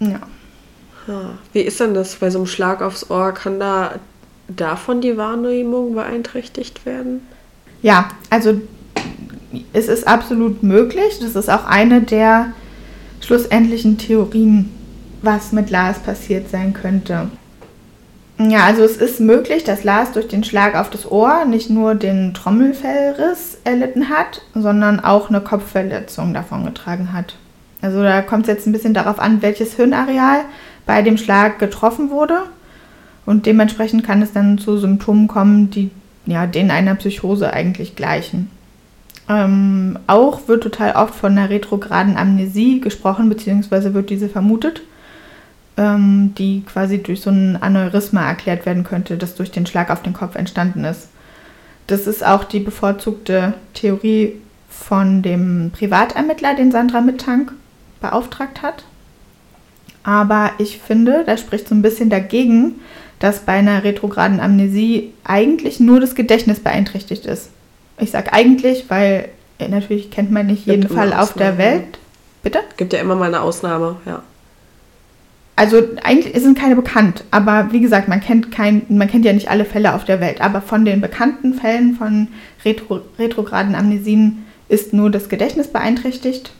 Ja. 0.00 0.20
Ja. 1.06 1.30
Wie 1.52 1.60
ist 1.60 1.80
denn 1.80 1.94
das 1.94 2.16
bei 2.16 2.30
so 2.30 2.40
einem 2.40 2.46
Schlag 2.46 2.82
aufs 2.82 3.10
Ohr? 3.10 3.32
Kann 3.32 3.58
da 3.58 3.96
davon 4.48 5.00
die 5.00 5.16
Wahrnehmung 5.16 5.94
beeinträchtigt 5.94 6.84
werden? 6.84 7.22
Ja, 7.82 8.08
also 8.30 8.60
es 9.72 9.88
ist 9.88 10.06
absolut 10.06 10.62
möglich. 10.62 11.18
Das 11.20 11.36
ist 11.36 11.50
auch 11.50 11.64
eine 11.64 12.02
der 12.02 12.52
schlussendlichen 13.20 13.98
Theorien, 13.98 14.70
was 15.22 15.52
mit 15.52 15.70
Lars 15.70 15.98
passiert 16.00 16.50
sein 16.50 16.74
könnte. 16.74 17.30
Ja, 18.38 18.64
also 18.64 18.82
es 18.82 18.96
ist 18.96 19.20
möglich, 19.20 19.62
dass 19.62 19.84
Lars 19.84 20.12
durch 20.12 20.26
den 20.26 20.42
Schlag 20.42 20.74
auf 20.74 20.90
das 20.90 21.10
Ohr 21.10 21.44
nicht 21.44 21.70
nur 21.70 21.94
den 21.94 22.34
Trommelfellriss 22.34 23.58
erlitten 23.62 24.08
hat, 24.08 24.42
sondern 24.54 24.98
auch 24.98 25.28
eine 25.28 25.40
Kopfverletzung 25.40 26.34
davongetragen 26.34 27.12
hat. 27.12 27.36
Also 27.80 28.02
da 28.02 28.22
kommt 28.22 28.42
es 28.42 28.48
jetzt 28.48 28.66
ein 28.66 28.72
bisschen 28.72 28.94
darauf 28.94 29.20
an, 29.20 29.40
welches 29.40 29.74
Hirnareal 29.74 30.40
bei 30.84 31.02
dem 31.02 31.16
Schlag 31.16 31.58
getroffen 31.58 32.10
wurde. 32.10 32.42
Und 33.24 33.46
dementsprechend 33.46 34.04
kann 34.04 34.20
es 34.20 34.32
dann 34.32 34.58
zu 34.58 34.78
Symptomen 34.78 35.28
kommen, 35.28 35.70
die 35.70 35.90
ja, 36.26 36.46
denen 36.46 36.70
einer 36.70 36.94
Psychose 36.94 37.52
eigentlich 37.52 37.96
gleichen. 37.96 38.50
Ähm, 39.28 39.98
auch 40.06 40.48
wird 40.48 40.62
total 40.62 40.96
oft 40.96 41.14
von 41.14 41.32
einer 41.32 41.50
retrograden 41.50 42.16
Amnesie 42.16 42.80
gesprochen, 42.80 43.28
beziehungsweise 43.28 43.94
wird 43.94 44.10
diese 44.10 44.28
vermutet, 44.28 44.82
ähm, 45.76 46.34
die 46.36 46.62
quasi 46.62 47.02
durch 47.02 47.20
so 47.20 47.30
ein 47.30 47.60
Aneurysma 47.60 48.26
erklärt 48.26 48.66
werden 48.66 48.84
könnte, 48.84 49.16
das 49.16 49.34
durch 49.34 49.50
den 49.50 49.66
Schlag 49.66 49.90
auf 49.90 50.02
den 50.02 50.12
Kopf 50.12 50.36
entstanden 50.36 50.84
ist. 50.84 51.08
Das 51.86 52.06
ist 52.06 52.24
auch 52.24 52.44
die 52.44 52.60
bevorzugte 52.60 53.54
Theorie 53.74 54.34
von 54.70 55.22
dem 55.22 55.70
Privatermittler, 55.72 56.54
den 56.54 56.72
Sandra 56.72 57.00
Mittank 57.00 57.52
beauftragt 58.00 58.62
hat. 58.62 58.84
Aber 60.02 60.52
ich 60.58 60.78
finde, 60.78 61.24
da 61.26 61.36
spricht 61.36 61.68
so 61.68 61.74
ein 61.74 61.82
bisschen 61.82 62.10
dagegen, 62.10 62.80
dass 63.18 63.40
bei 63.40 63.52
einer 63.52 63.84
retrograden 63.84 64.40
Amnesie 64.40 65.12
eigentlich 65.24 65.80
nur 65.80 66.00
das 66.00 66.14
Gedächtnis 66.14 66.60
beeinträchtigt 66.60 67.26
ist. 67.26 67.50
Ich 67.98 68.10
sage 68.10 68.32
eigentlich, 68.32 68.90
weil 68.90 69.28
äh, 69.58 69.68
natürlich 69.68 70.10
kennt 70.10 70.30
man 70.30 70.46
nicht 70.46 70.66
jeden 70.66 70.88
Fall 70.88 71.12
auf 71.12 71.34
der 71.34 71.58
Welt. 71.58 71.98
Bitte? 72.42 72.58
Gibt 72.76 72.92
ja 72.92 73.00
immer 73.00 73.14
mal 73.14 73.28
eine 73.28 73.40
Ausnahme, 73.40 73.96
ja. 74.04 74.22
Also 75.56 75.82
eigentlich 76.02 76.42
sind 76.42 76.58
keine 76.58 76.74
bekannt, 76.74 77.22
aber 77.30 77.68
wie 77.70 77.80
gesagt, 77.80 78.08
man 78.08 78.20
kennt 78.20 78.50
kein, 78.50 78.82
man 78.88 79.08
kennt 79.08 79.24
ja 79.24 79.32
nicht 79.32 79.50
alle 79.50 79.64
Fälle 79.64 79.94
auf 79.94 80.04
der 80.04 80.20
Welt. 80.20 80.40
Aber 80.40 80.60
von 80.60 80.84
den 80.84 81.00
bekannten 81.00 81.54
Fällen 81.54 81.94
von 81.94 82.28
retro, 82.64 83.02
retrograden 83.18 83.76
Amnesien 83.76 84.44
ist 84.68 84.92
nur 84.92 85.10
das 85.10 85.28
Gedächtnis 85.28 85.68
beeinträchtigt. 85.68 86.52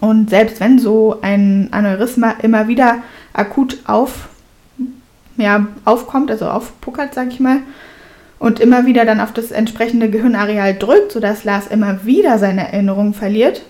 Und 0.00 0.30
selbst 0.30 0.58
wenn 0.58 0.80
so 0.80 1.18
ein 1.22 1.68
Aneurysma 1.70 2.34
immer 2.42 2.66
wieder 2.66 2.98
akut 3.32 3.78
auf, 3.84 4.28
ja, 5.36 5.68
aufkommt, 5.84 6.30
also 6.32 6.48
aufpuckert, 6.48 7.14
sag 7.14 7.28
ich 7.28 7.38
mal, 7.38 7.58
und 8.38 8.58
immer 8.58 8.84
wieder 8.84 9.04
dann 9.04 9.20
auf 9.20 9.32
das 9.32 9.52
entsprechende 9.52 10.10
Gehirnareal 10.10 10.74
drückt, 10.74 11.12
sodass 11.12 11.44
Lars 11.44 11.68
immer 11.68 12.04
wieder 12.04 12.38
seine 12.38 12.72
Erinnerungen 12.72 13.14
verliert, 13.14 13.62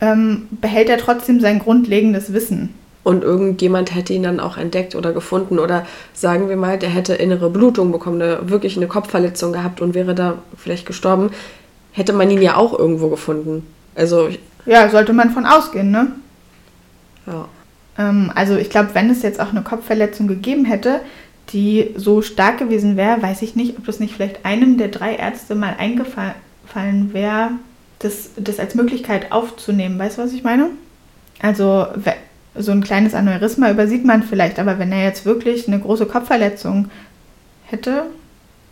ähm, 0.00 0.48
behält 0.50 0.88
er 0.88 0.98
trotzdem 0.98 1.40
sein 1.40 1.58
grundlegendes 1.58 2.32
Wissen. 2.32 2.74
Und 3.08 3.24
irgendjemand 3.24 3.94
hätte 3.94 4.12
ihn 4.12 4.24
dann 4.24 4.38
auch 4.38 4.58
entdeckt 4.58 4.94
oder 4.94 5.14
gefunden 5.14 5.58
oder 5.58 5.86
sagen 6.12 6.50
wir 6.50 6.58
mal, 6.58 6.78
der 6.78 6.90
hätte 6.90 7.14
innere 7.14 7.48
Blutung 7.48 7.90
bekommen, 7.90 8.20
eine, 8.20 8.50
wirklich 8.50 8.76
eine 8.76 8.86
Kopfverletzung 8.86 9.50
gehabt 9.54 9.80
und 9.80 9.94
wäre 9.94 10.14
da 10.14 10.34
vielleicht 10.58 10.84
gestorben, 10.84 11.30
hätte 11.92 12.12
man 12.12 12.30
ihn 12.30 12.42
ja 12.42 12.56
auch 12.56 12.78
irgendwo 12.78 13.08
gefunden. 13.08 13.66
Also 13.94 14.28
ja, 14.66 14.90
sollte 14.90 15.14
man 15.14 15.30
von 15.30 15.46
ausgehen, 15.46 15.90
ne? 15.90 16.12
Ja. 17.26 17.48
Ähm, 17.96 18.30
also 18.34 18.58
ich 18.58 18.68
glaube, 18.68 18.90
wenn 18.92 19.08
es 19.08 19.22
jetzt 19.22 19.40
auch 19.40 19.52
eine 19.52 19.62
Kopfverletzung 19.62 20.28
gegeben 20.28 20.66
hätte, 20.66 21.00
die 21.54 21.94
so 21.96 22.20
stark 22.20 22.58
gewesen 22.58 22.98
wäre, 22.98 23.22
weiß 23.22 23.40
ich 23.40 23.56
nicht, 23.56 23.78
ob 23.78 23.86
das 23.86 24.00
nicht 24.00 24.12
vielleicht 24.12 24.44
einem 24.44 24.76
der 24.76 24.88
drei 24.88 25.14
Ärzte 25.14 25.54
mal 25.54 25.74
eingefallen 25.78 26.34
wäre, 27.14 27.52
das, 28.00 28.32
das 28.36 28.58
als 28.58 28.74
Möglichkeit 28.74 29.32
aufzunehmen. 29.32 29.98
Weißt 29.98 30.18
du, 30.18 30.22
was 30.22 30.34
ich 30.34 30.44
meine? 30.44 30.68
Also 31.40 31.86
so 32.58 32.72
ein 32.72 32.82
kleines 32.82 33.14
Aneurysma 33.14 33.70
übersieht 33.70 34.04
man 34.04 34.22
vielleicht, 34.22 34.58
aber 34.58 34.78
wenn 34.78 34.92
er 34.92 35.04
jetzt 35.04 35.24
wirklich 35.24 35.68
eine 35.68 35.78
große 35.78 36.06
Kopfverletzung 36.06 36.90
hätte 37.64 38.04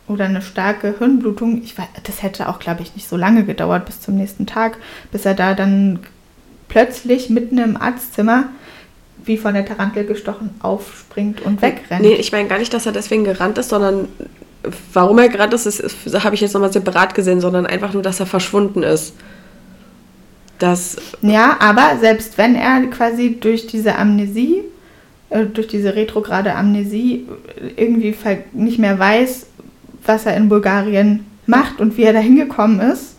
oder 0.08 0.24
eine 0.24 0.42
starke 0.42 0.94
Hirnblutung, 0.98 1.62
ich 1.62 1.76
weiß, 1.76 1.86
das 2.04 2.22
hätte 2.22 2.48
auch, 2.48 2.58
glaube 2.58 2.82
ich, 2.82 2.94
nicht 2.94 3.08
so 3.08 3.16
lange 3.16 3.44
gedauert 3.44 3.86
bis 3.86 4.00
zum 4.00 4.16
nächsten 4.16 4.46
Tag, 4.46 4.78
bis 5.12 5.24
er 5.24 5.34
da 5.34 5.54
dann 5.54 6.00
plötzlich 6.68 7.30
mitten 7.30 7.58
im 7.58 7.76
Arztzimmer 7.76 8.44
wie 9.24 9.36
von 9.36 9.54
der 9.54 9.64
Tarantel 9.64 10.04
gestochen 10.04 10.50
aufspringt 10.60 11.42
und 11.42 11.60
wegrennt. 11.60 12.02
Nee, 12.02 12.14
ich 12.14 12.30
meine 12.32 12.48
gar 12.48 12.58
nicht, 12.58 12.72
dass 12.72 12.86
er 12.86 12.92
deswegen 12.92 13.24
gerannt 13.24 13.58
ist, 13.58 13.70
sondern 13.70 14.08
warum 14.92 15.18
er 15.18 15.28
gerannt 15.28 15.54
ist, 15.54 15.66
ist 15.66 16.24
habe 16.24 16.34
ich 16.34 16.40
jetzt 16.40 16.54
nochmal 16.54 16.72
separat 16.72 17.14
gesehen, 17.14 17.40
sondern 17.40 17.66
einfach 17.66 17.92
nur, 17.92 18.02
dass 18.02 18.20
er 18.20 18.26
verschwunden 18.26 18.82
ist. 18.82 19.14
Das 20.58 20.96
ja, 21.22 21.56
aber 21.60 21.98
selbst 22.00 22.38
wenn 22.38 22.54
er 22.54 22.80
quasi 22.86 23.36
durch 23.38 23.66
diese 23.66 23.96
Amnesie, 23.96 24.62
äh, 25.30 25.44
durch 25.44 25.66
diese 25.66 25.94
retrograde 25.94 26.54
Amnesie 26.54 27.26
irgendwie 27.76 28.14
nicht 28.52 28.78
mehr 28.78 28.98
weiß, 28.98 29.46
was 30.04 30.26
er 30.26 30.36
in 30.36 30.48
Bulgarien 30.48 31.26
macht 31.46 31.80
und 31.80 31.96
wie 31.96 32.04
er 32.04 32.12
da 32.12 32.20
hingekommen 32.20 32.80
ist, 32.80 33.16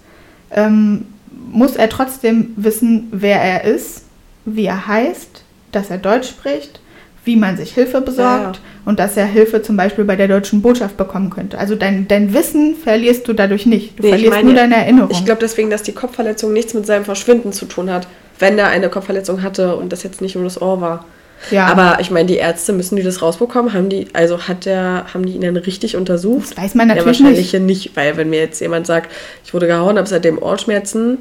ähm, 0.52 1.06
muss 1.52 1.76
er 1.76 1.90
trotzdem 1.90 2.54
wissen, 2.56 3.08
wer 3.12 3.40
er 3.42 3.64
ist, 3.64 4.06
wie 4.46 4.66
er 4.66 4.88
heißt, 4.88 5.44
dass 5.72 5.90
er 5.90 5.98
Deutsch 5.98 6.30
spricht, 6.30 6.80
wie 7.28 7.36
man 7.36 7.58
sich 7.58 7.74
Hilfe 7.74 8.02
besorgt 8.02 8.42
ja, 8.42 8.52
ja. 8.52 8.82
und 8.86 9.00
dass 9.00 9.16
er 9.16 9.26
Hilfe 9.26 9.62
zum 9.62 9.78
Beispiel 9.78 10.06
bei 10.06 10.16
der 10.16 10.28
deutschen 10.28 10.62
Botschaft 10.62 10.98
bekommen 10.98 11.30
könnte. 11.30 11.60
Also 11.60 11.76
dein, 11.76 12.08
dein 12.08 12.34
Wissen 12.34 12.76
verlierst 12.76 13.28
du 13.28 13.34
dadurch 13.34 13.66
nicht. 13.66 14.00
Du 14.00 14.04
nee, 14.04 14.10
verlierst 14.10 14.32
meine, 14.32 14.46
nur 14.46 14.56
deine 14.56 14.78
Erinnerung. 14.78 15.12
Ich 15.12 15.24
glaube 15.26 15.40
deswegen, 15.42 15.70
dass 15.70 15.84
die 15.84 15.92
Kopfverletzung 15.92 16.52
nichts 16.54 16.74
mit 16.74 16.86
seinem 16.86 17.06
Verschwinden 17.06 17.54
zu 17.54 17.66
tun 17.66 17.92
hat, 17.92 18.08
wenn 18.40 18.58
er 18.58 18.68
eine 18.70 18.90
Kopfverletzung 18.90 19.44
hatte 19.44 19.76
und 19.76 19.92
das 19.92 20.04
jetzt 20.04 20.22
nicht 20.22 20.36
nur 20.36 20.44
das 20.44 20.62
Ohr 20.62 20.82
war. 20.82 21.06
Ja. 21.52 21.68
Aber 21.68 22.00
ich 22.02 22.10
meine, 22.10 22.28
die 22.28 22.38
Ärzte 22.38 22.74
müssen 22.74 22.96
die 22.96 23.04
das 23.04 23.22
rausbekommen. 23.22 23.74
Haben 23.74 23.90
die, 23.90 24.08
also 24.14 24.48
hat 24.48 24.66
der, 24.66 25.06
haben 25.14 25.26
die 25.26 25.34
ihn 25.34 25.42
dann 25.42 25.56
richtig 25.56 25.96
untersucht? 25.96 26.52
Das 26.52 26.58
weiß 26.58 26.76
man 26.76 26.88
natürlich 26.88 27.20
ja, 27.20 27.26
wahrscheinlich 27.26 27.54
nicht. 27.54 27.64
nicht. 27.64 27.96
Weil 27.96 28.18
wenn 28.18 28.30
mir 28.30 28.40
jetzt 28.40 28.60
jemand 28.60 28.88
sagt, 28.88 29.12
ich 29.46 29.54
wurde 29.54 29.68
gehauen, 29.68 29.98
habe 29.98 30.08
seitdem 30.08 30.42
Ohrschmerzen, 30.42 31.20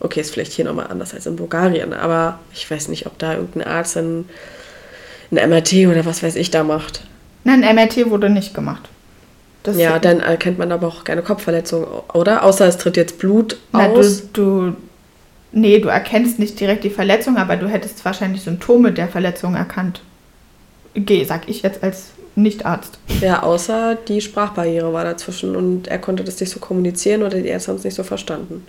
okay, 0.00 0.20
ist 0.20 0.32
vielleicht 0.32 0.52
hier 0.52 0.64
nochmal 0.64 0.88
anders 0.88 1.14
als 1.14 1.26
in 1.26 1.36
Bulgarien, 1.36 1.92
aber 1.92 2.38
ich 2.52 2.70
weiß 2.70 2.88
nicht, 2.88 3.06
ob 3.06 3.18
da 3.18 3.34
irgendein 3.34 3.66
Arzt 3.66 3.96
ein, 3.96 4.28
ein 5.36 5.50
MRT 5.50 5.86
oder 5.88 6.04
was 6.04 6.22
weiß 6.22 6.36
ich 6.36 6.50
da 6.50 6.64
macht. 6.64 7.02
Nein, 7.44 7.62
ein 7.62 7.76
MRT 7.76 8.10
wurde 8.10 8.30
nicht 8.30 8.54
gemacht. 8.54 8.88
Das 9.62 9.78
ja, 9.78 9.98
dann 9.98 10.20
erkennt 10.20 10.58
man 10.58 10.72
aber 10.72 10.88
auch 10.88 11.04
keine 11.04 11.22
Kopfverletzung, 11.22 11.86
oder? 12.12 12.44
Außer 12.44 12.66
es 12.66 12.76
tritt 12.76 12.98
jetzt 12.98 13.18
Blut 13.18 13.56
Na, 13.72 13.86
aus. 13.86 14.30
Du, 14.32 14.66
du, 14.70 14.76
nee, 15.52 15.78
du 15.78 15.88
erkennst 15.88 16.38
nicht 16.38 16.60
direkt 16.60 16.84
die 16.84 16.90
Verletzung, 16.90 17.38
aber 17.38 17.56
du 17.56 17.66
hättest 17.66 18.04
wahrscheinlich 18.04 18.42
Symptome 18.42 18.92
der 18.92 19.08
Verletzung 19.08 19.54
erkannt. 19.54 20.02
Geh, 20.94 21.24
sag 21.24 21.48
ich 21.48 21.62
jetzt 21.62 21.82
als 21.82 22.10
Nicht-Arzt. 22.36 22.98
Ja, 23.20 23.42
außer 23.42 23.94
die 23.94 24.20
Sprachbarriere 24.20 24.92
war 24.92 25.04
dazwischen 25.04 25.56
und 25.56 25.88
er 25.88 25.98
konnte 25.98 26.24
das 26.24 26.38
nicht 26.40 26.50
so 26.50 26.60
kommunizieren 26.60 27.22
oder 27.22 27.40
die 27.40 27.48
Ärzte 27.48 27.70
haben 27.70 27.78
es 27.78 27.84
nicht 27.84 27.94
so 27.94 28.04
verstanden. 28.04 28.66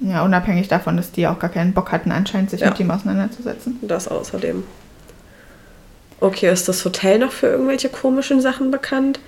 Ja, 0.00 0.24
unabhängig 0.24 0.68
davon, 0.68 0.98
dass 0.98 1.10
die 1.10 1.26
auch 1.26 1.38
gar 1.38 1.50
keinen 1.50 1.72
Bock 1.72 1.90
hatten, 1.90 2.12
anscheinend 2.12 2.50
sich 2.50 2.60
ja. 2.60 2.68
mit 2.68 2.78
ihm 2.80 2.90
auseinanderzusetzen. 2.90 3.78
Das 3.80 4.08
außerdem. 4.08 4.62
Okay, 6.20 6.50
ist 6.50 6.68
das 6.68 6.84
Hotel 6.84 7.18
noch 7.18 7.32
für 7.32 7.48
irgendwelche 7.48 7.88
komischen 7.88 8.40
Sachen 8.40 8.70
bekannt? 8.70 9.20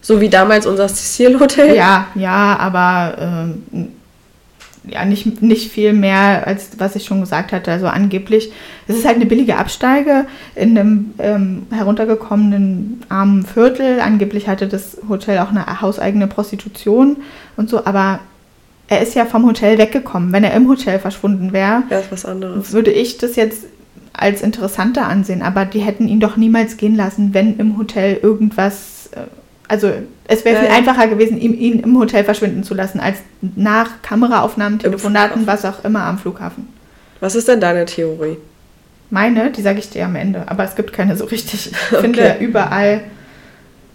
So 0.00 0.20
wie 0.20 0.28
damals 0.28 0.66
unser 0.66 0.88
Cecil 0.88 1.38
Hotel? 1.38 1.74
Ja, 1.76 2.08
ja, 2.14 2.56
aber 2.58 3.16
ähm, 3.18 3.92
ja, 4.84 5.04
nicht, 5.04 5.42
nicht 5.42 5.70
viel 5.70 5.92
mehr, 5.92 6.46
als 6.46 6.70
was 6.78 6.96
ich 6.96 7.04
schon 7.04 7.20
gesagt 7.20 7.52
hatte. 7.52 7.70
Also 7.70 7.86
angeblich, 7.86 8.52
es 8.88 8.96
ist 8.96 9.06
halt 9.06 9.16
eine 9.16 9.26
billige 9.26 9.56
Absteige 9.56 10.26
in 10.54 10.76
einem 10.76 11.14
ähm, 11.18 11.66
heruntergekommenen 11.70 13.02
armen 13.08 13.46
Viertel. 13.46 14.00
Angeblich 14.00 14.48
hatte 14.48 14.66
das 14.66 14.98
Hotel 15.08 15.38
auch 15.38 15.50
eine 15.50 15.80
hauseigene 15.80 16.26
Prostitution 16.26 17.18
und 17.56 17.70
so, 17.70 17.84
aber 17.84 18.18
er 18.88 19.00
ist 19.00 19.14
ja 19.14 19.24
vom 19.24 19.46
Hotel 19.46 19.78
weggekommen. 19.78 20.32
Wenn 20.32 20.44
er 20.44 20.52
im 20.54 20.68
Hotel 20.68 20.98
verschwunden 20.98 21.52
wäre, 21.52 21.84
ja, 21.88 22.02
was 22.10 22.24
anderes. 22.24 22.72
würde 22.72 22.90
ich 22.90 23.18
das 23.18 23.36
jetzt 23.36 23.64
als 24.12 24.42
interessanter 24.42 25.06
ansehen. 25.06 25.42
Aber 25.42 25.64
die 25.64 25.80
hätten 25.80 26.08
ihn 26.08 26.20
doch 26.20 26.36
niemals 26.36 26.76
gehen 26.76 26.94
lassen, 26.94 27.34
wenn 27.34 27.58
im 27.58 27.78
Hotel 27.78 28.18
irgendwas. 28.22 29.10
Äh, 29.12 29.20
also 29.68 29.90
es 30.28 30.44
wäre 30.44 30.56
ja, 30.56 30.60
viel 30.62 30.70
ja. 30.70 30.76
einfacher 30.76 31.08
gewesen, 31.08 31.40
ihn, 31.40 31.54
ihn, 31.54 31.80
im 31.80 31.98
Hotel 31.98 32.24
verschwinden 32.24 32.62
zu 32.62 32.74
lassen, 32.74 33.00
als 33.00 33.18
nach 33.40 34.02
Kameraaufnahmen, 34.02 34.78
Telefonaten, 34.78 35.46
was 35.46 35.64
auch 35.64 35.84
immer 35.84 36.04
am 36.04 36.18
Flughafen. 36.18 36.68
Was 37.20 37.34
ist 37.34 37.48
denn 37.48 37.60
deine 37.60 37.86
Theorie? 37.86 38.36
Meine, 39.08 39.50
die 39.50 39.62
sage 39.62 39.78
ich 39.78 39.88
dir 39.88 40.04
am 40.04 40.16
Ende, 40.16 40.44
aber 40.46 40.64
es 40.64 40.74
gibt 40.74 40.92
keine 40.92 41.16
so 41.16 41.24
richtig. 41.24 41.70
Ich 41.72 41.92
okay. 41.92 42.02
finde 42.02 42.36
überall 42.40 43.02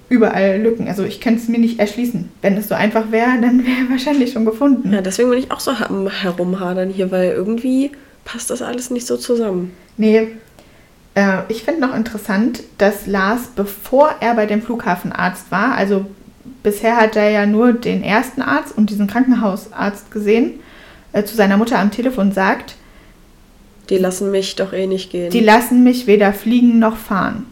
überall 0.10 0.60
Lücken. 0.62 0.88
Also 0.88 1.04
ich 1.04 1.20
könnte 1.22 1.42
es 1.42 1.48
mir 1.48 1.60
nicht 1.60 1.80
erschließen. 1.80 2.30
Wenn 2.42 2.58
es 2.58 2.70
so 2.70 2.76
einfach 2.76 3.12
wäre, 3.12 3.42
dann 3.42 3.66
wäre 3.66 3.78
er 3.86 3.90
wahrscheinlich 3.90 4.32
schon 4.32 4.46
gefunden. 4.46 4.94
Ja, 4.94 5.02
deswegen 5.02 5.30
bin 5.30 5.40
ich 5.40 5.52
auch 5.52 5.60
so 5.60 5.74
herumhadern 5.74 6.90
hier, 6.90 7.12
weil 7.12 7.32
irgendwie 7.32 7.92
passt 8.28 8.50
das 8.50 8.62
alles 8.62 8.92
nicht 8.92 9.08
so 9.08 9.16
zusammen. 9.16 9.72
Nee. 9.96 10.28
Äh, 11.16 11.40
ich 11.48 11.64
finde 11.64 11.82
noch 11.82 11.96
interessant, 11.96 12.62
dass 12.78 13.08
Lars, 13.08 13.48
bevor 13.56 14.16
er 14.20 14.36
bei 14.36 14.46
dem 14.46 14.62
Flughafenarzt 14.62 15.50
war, 15.50 15.74
also 15.76 16.06
bisher 16.62 16.98
hat 16.98 17.16
er 17.16 17.30
ja 17.30 17.46
nur 17.46 17.72
den 17.72 18.04
ersten 18.04 18.42
Arzt 18.42 18.78
und 18.78 18.90
diesen 18.90 19.08
Krankenhausarzt 19.08 20.12
gesehen, 20.12 20.60
äh, 21.14 21.24
zu 21.24 21.36
seiner 21.36 21.56
Mutter 21.56 21.80
am 21.80 21.90
Telefon 21.90 22.34
sagt, 22.34 22.76
die 23.90 23.98
lassen 23.98 24.30
mich 24.30 24.56
doch 24.58 24.74
eh 24.74 24.88
nicht 24.88 25.10
gehen. 25.10 25.32
Die 25.32 25.40
lassen 25.40 25.86
mich 25.86 26.06
weder 26.06 26.34
fliegen 26.34 26.80
noch 26.80 26.98
fahren. 26.98 27.46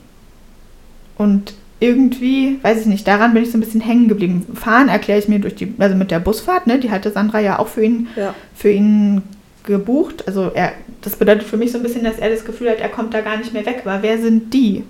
Und 1.18 1.54
irgendwie, 1.80 2.60
weiß 2.62 2.82
ich 2.82 2.88
nicht, 2.88 3.08
daran 3.08 3.34
bin 3.34 3.44
ich 3.44 3.52
so 3.52 3.58
ein 3.58 3.62
bisschen 3.62 3.80
hängen 3.80 4.10
geblieben. 4.10 4.46
Fahren 4.54 4.90
erkläre 4.90 5.20
ich 5.20 5.30
mir 5.30 5.40
durch 5.40 5.56
die, 5.56 5.74
also 5.78 5.96
mit 5.96 6.12
der 6.12 6.20
Busfahrt, 6.20 6.68
ne? 6.68 6.80
Die 6.80 6.92
hatte 6.92 7.12
Sandra 7.12 7.40
ja 7.40 7.60
auch 7.60 7.70
für 7.70 7.86
ihn, 7.86 8.08
ja. 8.18 8.34
für 8.54 8.72
ihn 8.72 9.24
gebucht. 9.66 10.28
Also 10.28 10.52
er, 10.54 10.74
das 11.02 11.16
bedeutet 11.16 11.44
für 11.44 11.58
mich 11.58 11.72
so 11.72 11.78
ein 11.78 11.84
bisschen, 11.84 12.04
dass 12.04 12.20
er 12.20 12.30
das 12.30 12.46
Gefühl 12.46 12.70
hat, 12.70 12.80
er 12.80 12.90
kommt 12.90 13.14
da 13.14 13.22
gar 13.22 13.38
nicht 13.38 13.54
mehr 13.54 13.66
weg. 13.66 13.82
Aber 13.86 14.02
wer 14.02 14.18
sind 14.18 14.54
die? 14.54 14.84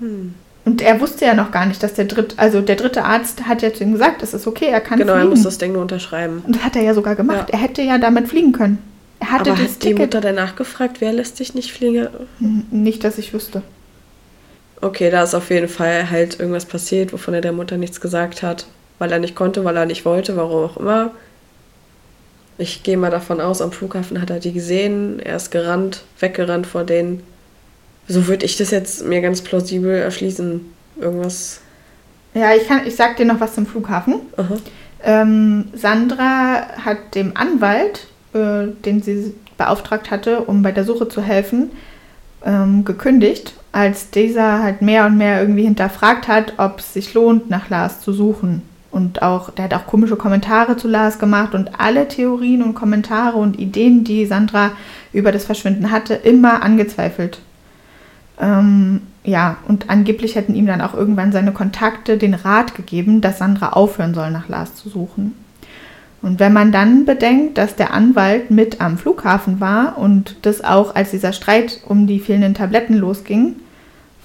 Hm. 0.00 0.34
Und 0.64 0.82
er 0.82 1.00
wusste 1.00 1.24
ja 1.24 1.34
noch 1.34 1.52
gar 1.52 1.66
nicht, 1.66 1.82
dass 1.82 1.94
der 1.94 2.06
dritte, 2.06 2.36
also 2.38 2.60
der 2.60 2.74
dritte 2.74 3.04
Arzt 3.04 3.46
hat 3.46 3.62
ja 3.62 3.72
zu 3.72 3.84
ihm 3.84 3.92
gesagt, 3.92 4.22
es 4.22 4.34
ist 4.34 4.48
okay, 4.48 4.66
er 4.66 4.80
kann 4.80 4.98
genau, 4.98 5.12
fliegen. 5.12 5.22
Genau, 5.22 5.34
er 5.34 5.36
muss 5.36 5.44
das 5.44 5.58
Ding 5.58 5.72
nur 5.72 5.82
unterschreiben. 5.82 6.42
Und 6.44 6.56
das 6.56 6.64
hat 6.64 6.74
er 6.74 6.82
ja 6.82 6.92
sogar 6.92 7.14
gemacht. 7.14 7.48
Ja. 7.50 7.54
Er 7.54 7.60
hätte 7.60 7.82
ja 7.82 7.98
damit 7.98 8.26
fliegen 8.28 8.50
können. 8.52 8.78
Er 9.20 9.30
hatte 9.30 9.50
Aber 9.52 9.62
das 9.62 9.72
hat 9.72 9.80
Ticket. 9.80 9.98
die 9.98 10.02
Mutter 10.02 10.20
danach 10.20 10.56
gefragt, 10.56 10.96
wer 11.00 11.12
lässt 11.12 11.36
sich 11.36 11.54
nicht 11.54 11.72
fliegen? 11.72 12.08
Nicht, 12.70 13.04
dass 13.04 13.16
ich 13.16 13.32
wüsste. 13.32 13.62
Okay, 14.80 15.08
da 15.10 15.22
ist 15.22 15.34
auf 15.34 15.50
jeden 15.50 15.68
Fall 15.68 16.10
halt 16.10 16.38
irgendwas 16.40 16.66
passiert, 16.66 17.12
wovon 17.12 17.32
er 17.32 17.40
der 17.40 17.52
Mutter 17.52 17.78
nichts 17.78 18.00
gesagt 18.00 18.42
hat. 18.42 18.66
weil 18.98 19.12
er 19.12 19.18
nicht 19.18 19.34
konnte, 19.34 19.64
weil 19.64 19.76
er 19.76 19.86
nicht 19.86 20.04
wollte, 20.04 20.36
warum 20.36 20.64
auch 20.70 20.76
immer. 20.78 21.10
Ich 22.58 22.82
gehe 22.82 22.96
mal 22.96 23.10
davon 23.10 23.40
aus, 23.40 23.60
am 23.60 23.72
Flughafen 23.72 24.20
hat 24.20 24.30
er 24.30 24.40
die 24.40 24.52
gesehen, 24.52 25.20
er 25.20 25.36
ist 25.36 25.50
gerannt, 25.50 26.04
weggerannt 26.20 26.66
vor 26.66 26.84
denen. 26.84 27.22
So 28.08 28.28
würde 28.28 28.46
ich 28.46 28.56
das 28.56 28.70
jetzt 28.70 29.04
mir 29.04 29.20
ganz 29.20 29.42
plausibel 29.42 29.94
erschließen. 29.94 30.60
Irgendwas. 30.98 31.60
Ja, 32.34 32.54
ich, 32.54 32.66
kann, 32.66 32.86
ich 32.86 32.96
sag 32.96 33.16
dir 33.16 33.26
noch 33.26 33.40
was 33.40 33.54
zum 33.54 33.66
Flughafen. 33.66 34.20
Ähm, 35.02 35.66
Sandra 35.74 36.66
hat 36.84 37.14
dem 37.14 37.36
Anwalt, 37.36 38.06
äh, 38.32 38.68
den 38.84 39.02
sie 39.02 39.34
beauftragt 39.58 40.10
hatte, 40.10 40.40
um 40.40 40.62
bei 40.62 40.72
der 40.72 40.84
Suche 40.84 41.08
zu 41.08 41.22
helfen, 41.22 41.70
ähm, 42.44 42.84
gekündigt, 42.84 43.54
als 43.72 44.10
dieser 44.10 44.62
halt 44.62 44.82
mehr 44.82 45.06
und 45.06 45.18
mehr 45.18 45.40
irgendwie 45.40 45.64
hinterfragt 45.64 46.28
hat, 46.28 46.54
ob 46.58 46.80
es 46.80 46.92
sich 46.92 47.14
lohnt, 47.14 47.50
nach 47.50 47.68
Lars 47.68 48.00
zu 48.00 48.12
suchen. 48.12 48.62
Und 48.90 49.22
auch, 49.22 49.50
der 49.50 49.64
hat 49.64 49.74
auch 49.74 49.86
komische 49.86 50.16
Kommentare 50.16 50.76
zu 50.76 50.88
Lars 50.88 51.18
gemacht 51.18 51.54
und 51.54 51.80
alle 51.80 52.08
Theorien 52.08 52.62
und 52.62 52.74
Kommentare 52.74 53.36
und 53.36 53.58
Ideen, 53.58 54.04
die 54.04 54.24
Sandra 54.26 54.72
über 55.12 55.32
das 55.32 55.44
Verschwinden 55.44 55.90
hatte, 55.90 56.14
immer 56.14 56.62
angezweifelt. 56.62 57.40
Ähm, 58.40 59.02
ja, 59.24 59.56
und 59.66 59.90
angeblich 59.90 60.36
hätten 60.36 60.54
ihm 60.54 60.66
dann 60.66 60.80
auch 60.80 60.94
irgendwann 60.94 61.32
seine 61.32 61.52
Kontakte 61.52 62.16
den 62.16 62.34
Rat 62.34 62.74
gegeben, 62.74 63.20
dass 63.20 63.38
Sandra 63.38 63.70
aufhören 63.70 64.14
soll, 64.14 64.30
nach 64.30 64.48
Lars 64.48 64.74
zu 64.76 64.88
suchen. 64.88 65.34
Und 66.22 66.40
wenn 66.40 66.52
man 66.52 66.72
dann 66.72 67.04
bedenkt, 67.04 67.58
dass 67.58 67.76
der 67.76 67.92
Anwalt 67.92 68.50
mit 68.50 68.80
am 68.80 68.98
Flughafen 68.98 69.60
war 69.60 69.98
und 69.98 70.36
das 70.42 70.64
auch, 70.64 70.94
als 70.94 71.10
dieser 71.10 71.32
Streit 71.32 71.80
um 71.86 72.06
die 72.06 72.20
fehlenden 72.20 72.54
Tabletten 72.54 72.94
losging, 72.94 73.56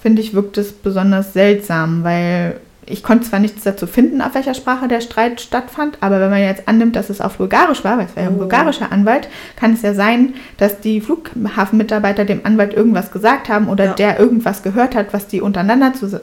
finde 0.00 0.22
ich, 0.22 0.34
wirkt 0.34 0.58
es 0.58 0.72
besonders 0.72 1.32
seltsam, 1.32 2.02
weil 2.02 2.56
ich 2.84 3.02
konnte 3.02 3.28
zwar 3.28 3.38
nichts 3.38 3.62
dazu 3.62 3.86
finden, 3.86 4.20
auf 4.20 4.34
welcher 4.34 4.54
Sprache 4.54 4.88
der 4.88 5.00
Streit 5.00 5.40
stattfand, 5.40 5.98
aber 6.00 6.18
wenn 6.20 6.30
man 6.30 6.40
jetzt 6.40 6.66
annimmt, 6.66 6.96
dass 6.96 7.10
es 7.10 7.20
auf 7.20 7.36
Bulgarisch 7.38 7.84
war, 7.84 7.96
weil 7.98 8.06
es 8.06 8.16
war 8.16 8.24
ja 8.24 8.28
ein 8.28 8.34
Oh. 8.34 8.38
bulgarischer 8.38 8.90
Anwalt, 8.90 9.28
kann 9.56 9.72
es 9.74 9.82
ja 9.82 9.94
sein, 9.94 10.34
dass 10.58 10.80
die 10.80 11.00
Flughafenmitarbeiter 11.00 12.24
dem 12.24 12.44
Anwalt 12.44 12.74
irgendwas 12.74 13.12
gesagt 13.12 13.48
haben 13.48 13.68
oder 13.68 13.84
Ja. 13.86 13.92
der 13.94 14.18
irgendwas 14.18 14.62
gehört 14.62 14.94
hat, 14.96 15.12
was 15.12 15.28
die 15.28 15.40
untereinander 15.40 15.94
zu, 15.94 16.20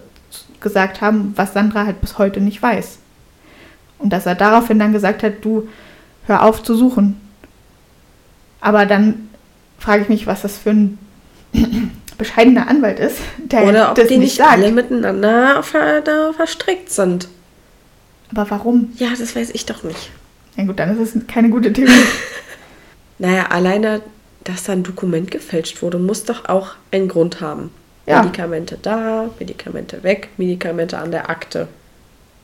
gesagt 0.60 1.00
haben, 1.02 1.32
was 1.38 1.54
Sandra 1.54 1.86
halt 1.86 2.02
bis 2.02 2.18
heute 2.18 2.42
nicht 2.42 2.62
weiß. 2.62 3.00
Und 3.98 4.12
dass 4.12 4.26
er 4.26 4.36
daraufhin 4.36 4.80
dann 4.80 4.92
gesagt 4.94 5.24
hat, 5.24 5.34
du 5.44 5.68
hör 6.28 6.44
auf 6.44 6.62
zu 6.64 6.76
suchen. 6.76 7.20
Aber 8.62 8.86
dann 8.86 9.30
frage 9.78 10.02
ich 10.04 10.10
mich, 10.10 10.28
was 10.28 10.42
das 10.42 10.58
für 10.58 10.72
ein 10.72 10.98
bescheidener 12.20 12.68
Anwalt 12.68 13.00
ist, 13.00 13.18
der 13.40 13.64
Oder 13.64 13.90
ob 13.90 13.96
das 13.96 14.08
die 14.08 14.20
nicht 14.20 14.36
sagt. 14.36 14.52
alle 14.52 14.72
miteinander 14.72 15.64
ver 15.64 16.02
da 16.02 16.32
verstrickt 16.34 16.92
sind. 16.92 17.28
Aber 18.32 18.48
warum? 18.52 18.94
Ja, 18.98 19.10
das 19.18 19.36
weiß 19.36 19.50
ich 19.54 19.66
doch 19.66 19.82
nicht. 19.82 20.12
Ja 20.56 20.66
gut, 20.66 20.78
dann 20.78 20.96
ist 20.96 21.16
es 21.16 21.28
keine 21.28 21.50
gute 21.50 21.74
Theorie. 21.74 21.92
Naja, 23.22 23.48
alleine, 23.50 24.02
dass 24.46 24.64
da 24.64 24.72
ein 24.72 24.84
Dokument 24.84 25.30
gefälscht 25.30 25.82
wurde, 25.82 26.00
muss 26.00 26.24
doch 26.24 26.48
auch 26.48 26.76
einen 26.90 27.10
Grund 27.10 27.42
haben. 27.42 27.70
Ja. 28.06 28.22
Medikamente 28.22 28.78
da, 28.82 29.30
Medikamente 29.40 30.04
weg, 30.04 30.30
Medikamente 30.38 30.98
an 30.98 31.12
der 31.12 31.30
Akte. 31.30 31.68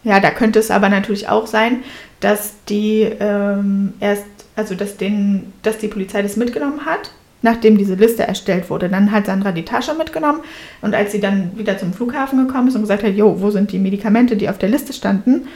Ja, 0.03 0.19
da 0.19 0.31
könnte 0.31 0.59
es 0.59 0.71
aber 0.71 0.89
natürlich 0.89 1.29
auch 1.29 1.47
sein, 1.47 1.83
dass 2.19 2.55
die 2.67 3.03
ähm, 3.03 3.93
erst, 4.01 4.25
also 4.57 4.75
dass, 4.75 4.97
den, 4.97 5.53
dass 5.63 5.77
die 5.77 5.87
Polizei 5.87 6.21
das 6.21 6.35
mitgenommen 6.35 6.85
hat, 6.85 7.11
nachdem 7.45 7.77
diese 7.77 7.93
Liste 7.93 8.27
erstellt 8.27 8.69
wurde. 8.69 8.89
Dann 8.89 9.11
hat 9.11 9.27
Sandra 9.27 9.51
die 9.51 9.63
Tasche 9.63 9.93
mitgenommen 9.93 10.39
und 10.81 10.93
als 10.93 11.11
sie 11.11 11.21
dann 11.21 11.51
wieder 11.55 11.77
zum 11.77 11.93
Flughafen 11.93 12.45
gekommen 12.45 12.67
ist 12.67 12.75
und 12.75 12.81
gesagt 12.81 13.03
hat, 13.03 13.13
jo, 13.13 13.39
wo 13.39 13.51
sind 13.51 13.71
die 13.71 13.79
Medikamente, 13.79 14.35
die 14.35 14.49
auf 14.49 14.57
der 14.57 14.67
Liste 14.67 14.91
standen, 14.91 15.47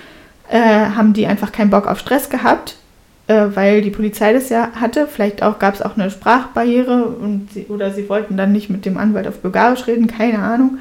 äh, 0.50 0.60
haben 0.60 1.14
die 1.14 1.26
einfach 1.26 1.52
keinen 1.52 1.72
Bock 1.72 1.88
auf 1.88 2.00
Stress 2.00 2.30
gehabt, 2.30 2.78
äh, 3.28 3.48
weil 3.56 3.82
die 3.82 3.90
Polizei 3.90 4.32
das 4.34 4.50
ja 4.50 4.70
hatte. 4.80 5.08
Vielleicht 5.08 5.42
auch 5.42 5.58
gab 5.58 5.74
es 5.74 5.82
auch 5.82 5.98
eine 5.98 6.12
Sprachbarriere 6.12 7.06
und 7.06 7.52
sie, 7.52 7.66
oder 7.70 7.92
sie 7.92 8.08
wollten 8.08 8.38
dann 8.38 8.52
nicht 8.52 8.70
mit 8.70 8.86
dem 8.86 8.98
Anwalt 8.98 9.28
auf 9.28 9.40
Bulgarisch 9.40 9.88
reden, 9.88 10.06
keine 10.06 10.40
Ahnung. 10.40 10.78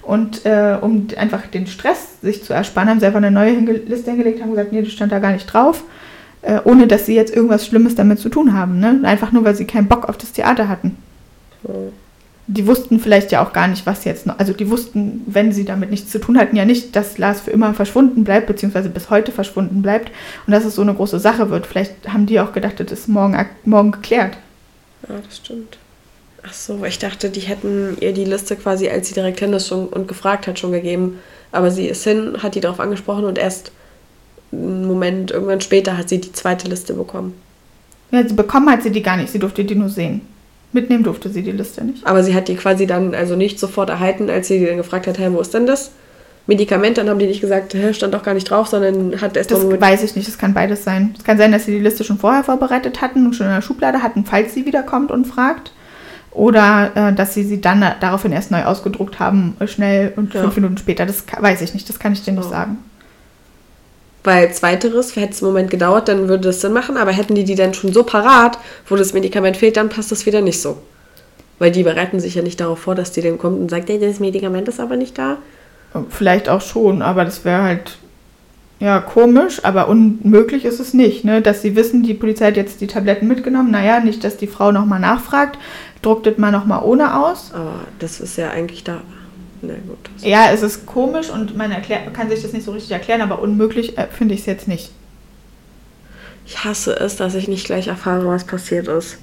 Und 0.00 0.46
äh, 0.46 0.78
um 0.80 1.08
einfach 1.16 1.46
den 1.48 1.66
Stress 1.66 2.20
sich 2.22 2.44
zu 2.44 2.52
ersparen, 2.52 2.88
haben 2.88 3.00
sie 3.00 3.06
einfach 3.06 3.18
eine 3.18 3.30
neue 3.32 3.52
Liste 3.52 4.10
hingelegt, 4.10 4.40
haben 4.40 4.50
gesagt, 4.50 4.72
nee, 4.72 4.82
das 4.82 4.92
stand 4.92 5.12
da 5.12 5.18
gar 5.18 5.32
nicht 5.32 5.46
drauf, 5.46 5.84
äh, 6.42 6.60
ohne 6.64 6.86
dass 6.86 7.06
sie 7.06 7.14
jetzt 7.14 7.34
irgendwas 7.34 7.66
Schlimmes 7.66 7.94
damit 7.94 8.18
zu 8.18 8.28
tun 8.28 8.52
haben. 8.52 8.78
Ne? 8.78 9.00
Einfach 9.04 9.32
nur, 9.32 9.44
weil 9.44 9.54
sie 9.54 9.64
keinen 9.64 9.88
Bock 9.88 10.08
auf 10.08 10.18
das 10.18 10.32
Theater 10.32 10.68
hatten. 10.68 10.96
So. 11.62 11.92
Die 12.48 12.66
wussten 12.66 12.98
vielleicht 12.98 13.30
ja 13.30 13.44
auch 13.44 13.52
gar 13.52 13.68
nicht, 13.68 13.86
was 13.86 14.04
jetzt 14.04 14.26
noch. 14.26 14.38
Also 14.38 14.52
die 14.52 14.68
wussten, 14.68 15.22
wenn 15.26 15.52
sie 15.52 15.64
damit 15.64 15.90
nichts 15.90 16.10
zu 16.10 16.18
tun 16.18 16.36
hatten, 16.36 16.56
ja 16.56 16.64
nicht, 16.64 16.96
dass 16.96 17.16
Lars 17.16 17.40
für 17.40 17.52
immer 17.52 17.72
verschwunden 17.72 18.24
bleibt, 18.24 18.48
beziehungsweise 18.48 18.88
bis 18.88 19.10
heute 19.10 19.30
verschwunden 19.30 19.80
bleibt 19.80 20.10
und 20.46 20.52
dass 20.52 20.64
es 20.64 20.74
so 20.74 20.82
eine 20.82 20.94
große 20.94 21.20
Sache 21.20 21.50
wird. 21.50 21.66
Vielleicht 21.66 22.12
haben 22.12 22.26
die 22.26 22.40
auch 22.40 22.52
gedacht, 22.52 22.80
das 22.80 22.90
ist 22.90 23.08
morgen, 23.08 23.38
morgen 23.64 23.92
geklärt. 23.92 24.36
Ja, 25.08 25.14
das 25.24 25.36
stimmt. 25.36 25.78
Ach 26.44 26.52
so, 26.52 26.84
ich 26.84 26.98
dachte, 26.98 27.30
die 27.30 27.40
hätten 27.40 27.96
ihr 28.00 28.12
die 28.12 28.24
Liste 28.24 28.56
quasi, 28.56 28.88
als 28.88 29.06
sie 29.06 29.14
direkt 29.14 29.38
hin 29.38 29.52
ist 29.52 29.68
schon 29.68 29.86
und 29.86 30.08
gefragt 30.08 30.48
hat, 30.48 30.58
schon 30.58 30.72
gegeben. 30.72 31.20
Aber 31.52 31.70
sie 31.70 31.86
ist 31.86 32.02
hin, 32.02 32.42
hat 32.42 32.56
die 32.56 32.60
darauf 32.60 32.80
angesprochen 32.80 33.24
und 33.24 33.38
erst 33.38 33.70
einen 34.52 34.86
Moment, 34.86 35.30
irgendwann 35.30 35.60
später 35.60 35.96
hat 35.96 36.08
sie 36.08 36.20
die 36.20 36.32
zweite 36.32 36.68
Liste 36.68 36.94
bekommen. 36.94 37.34
Ja, 38.10 38.26
sie 38.26 38.34
bekommen 38.34 38.70
hat 38.70 38.82
sie 38.82 38.90
die 38.90 39.02
gar 39.02 39.16
nicht, 39.16 39.30
sie 39.30 39.38
durfte 39.38 39.64
die 39.64 39.74
nur 39.74 39.88
sehen. 39.88 40.20
Mitnehmen 40.72 41.04
durfte 41.04 41.28
sie 41.28 41.42
die 41.42 41.52
Liste 41.52 41.84
nicht. 41.84 42.06
Aber 42.06 42.22
sie 42.22 42.34
hat 42.34 42.48
die 42.48 42.56
quasi 42.56 42.86
dann 42.86 43.14
also 43.14 43.36
nicht 43.36 43.58
sofort 43.58 43.90
erhalten, 43.90 44.30
als 44.30 44.48
sie 44.48 44.64
dann 44.64 44.76
gefragt 44.76 45.06
hat, 45.06 45.18
hey, 45.18 45.32
wo 45.32 45.40
ist 45.40 45.52
denn 45.54 45.66
das? 45.66 45.92
Medikament, 46.46 46.98
dann 46.98 47.08
haben 47.08 47.18
die 47.20 47.26
nicht 47.26 47.40
gesagt, 47.40 47.72
hä, 47.74 47.94
stand 47.94 48.14
doch 48.14 48.22
gar 48.24 48.34
nicht 48.34 48.50
drauf, 48.50 48.66
sondern 48.66 49.20
hat 49.20 49.36
erst 49.36 49.50
Das 49.52 49.62
weiß 49.80 50.02
ich 50.02 50.16
nicht, 50.16 50.26
das 50.26 50.38
kann 50.38 50.54
beides 50.54 50.82
sein. 50.82 51.14
Es 51.16 51.24
kann 51.24 51.38
sein, 51.38 51.52
dass 51.52 51.66
sie 51.66 51.72
die 51.72 51.78
Liste 51.78 52.02
schon 52.04 52.18
vorher 52.18 52.42
vorbereitet 52.42 53.00
hatten 53.00 53.26
und 53.26 53.34
schon 53.36 53.46
in 53.46 53.52
der 53.52 53.62
Schublade 53.62 54.02
hatten, 54.02 54.24
falls 54.24 54.52
sie 54.54 54.66
wiederkommt 54.66 55.10
und 55.12 55.26
fragt. 55.26 55.72
Oder 56.32 56.90
äh, 56.94 57.12
dass 57.12 57.34
sie 57.34 57.44
sie 57.44 57.60
dann 57.60 57.84
daraufhin 58.00 58.32
erst 58.32 58.50
neu 58.50 58.64
ausgedruckt 58.64 59.20
haben, 59.20 59.54
äh, 59.60 59.68
schnell 59.68 60.14
und 60.16 60.34
Ja. 60.34 60.40
fünf 60.40 60.56
Minuten 60.56 60.78
später. 60.78 61.06
Das 61.06 61.24
weiß 61.38 61.60
ich 61.60 61.74
nicht, 61.74 61.88
das 61.88 61.98
kann 61.98 62.12
ich 62.12 62.24
dir 62.24 62.32
nicht 62.32 62.48
sagen. 62.48 62.78
Weil 64.24 64.52
zweiteres, 64.52 65.16
hätte 65.16 65.32
es 65.32 65.42
einen 65.42 65.52
Moment 65.52 65.70
gedauert, 65.70 66.08
dann 66.08 66.28
würde 66.28 66.48
das 66.48 66.60
Sinn 66.60 66.72
machen, 66.72 66.96
aber 66.96 67.10
hätten 67.10 67.34
die 67.34 67.44
die 67.44 67.56
dann 67.56 67.74
schon 67.74 67.92
so 67.92 68.04
parat, 68.04 68.58
wo 68.86 68.94
das 68.94 69.14
Medikament 69.14 69.56
fehlt, 69.56 69.76
dann 69.76 69.88
passt 69.88 70.12
das 70.12 70.26
wieder 70.26 70.40
nicht 70.40 70.60
so. 70.60 70.78
Weil 71.58 71.72
die 71.72 71.82
bereiten 71.82 72.20
sich 72.20 72.36
ja 72.36 72.42
nicht 72.42 72.60
darauf 72.60 72.78
vor, 72.78 72.94
dass 72.94 73.12
die 73.12 73.20
dann 73.20 73.38
kommt 73.38 73.60
und 73.60 73.70
sagt, 73.70 73.88
hey, 73.88 73.98
das 73.98 74.20
Medikament 74.20 74.68
ist 74.68 74.80
aber 74.80 74.96
nicht 74.96 75.18
da. 75.18 75.38
Vielleicht 76.08 76.48
auch 76.48 76.60
schon, 76.60 77.02
aber 77.02 77.24
das 77.24 77.44
wäre 77.44 77.62
halt 77.62 77.98
ja 78.78 79.00
komisch, 79.00 79.64
aber 79.64 79.88
unmöglich 79.88 80.64
ist 80.64 80.80
es 80.80 80.94
nicht, 80.94 81.24
ne? 81.24 81.40
Dass 81.40 81.62
sie 81.62 81.76
wissen, 81.76 82.02
die 82.02 82.14
Polizei 82.14 82.46
hat 82.46 82.56
jetzt 82.56 82.80
die 82.80 82.88
Tabletten 82.88 83.28
mitgenommen. 83.28 83.70
Naja, 83.70 84.00
nicht, 84.00 84.24
dass 84.24 84.36
die 84.36 84.48
Frau 84.48 84.72
nochmal 84.72 84.98
nachfragt, 84.98 85.58
druckt 86.00 86.26
das 86.26 86.38
mal 86.38 86.50
nochmal 86.50 86.82
ohne 86.82 87.22
aus. 87.22 87.52
Aber 87.54 87.74
das 87.98 88.20
ist 88.20 88.38
ja 88.38 88.50
eigentlich 88.50 88.82
da. 88.82 89.02
Na 89.62 89.74
gut. 89.86 89.98
Ja, 90.22 90.50
es 90.52 90.62
ist 90.62 90.86
komisch 90.86 91.30
und 91.30 91.56
man 91.56 91.70
erklär, 91.70 92.00
kann 92.12 92.28
sich 92.28 92.42
das 92.42 92.52
nicht 92.52 92.64
so 92.64 92.72
richtig 92.72 92.90
erklären, 92.90 93.20
aber 93.20 93.40
unmöglich 93.40 93.96
äh, 93.96 94.08
finde 94.08 94.34
ich 94.34 94.40
es 94.40 94.46
jetzt 94.46 94.68
nicht. 94.68 94.90
Ich 96.46 96.64
hasse 96.64 96.98
es, 96.98 97.16
dass 97.16 97.34
ich 97.36 97.46
nicht 97.46 97.66
gleich 97.66 97.86
erfahre, 97.86 98.26
was 98.26 98.44
passiert 98.44 98.88
ist. 98.88 99.18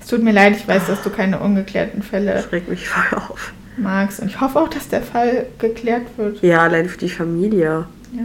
Es 0.00 0.08
tut 0.08 0.22
mir 0.22 0.32
leid, 0.32 0.56
ich 0.56 0.68
weiß, 0.68 0.86
dass 0.86 1.02
du 1.02 1.10
keine 1.10 1.40
ungeklärten 1.40 2.02
Fälle 2.02 2.34
Das 2.34 2.52
regt 2.52 2.68
mich 2.68 2.86
voll 2.88 3.18
auf. 3.18 3.52
magst. 3.78 4.20
Und 4.20 4.28
ich 4.28 4.40
hoffe 4.40 4.60
auch, 4.60 4.68
dass 4.68 4.88
der 4.88 5.02
Fall 5.02 5.46
geklärt 5.58 6.06
wird. 6.18 6.42
Ja, 6.42 6.62
allein 6.62 6.88
für 6.88 6.98
die 6.98 7.08
Familie. 7.08 7.86
Ja. 8.12 8.24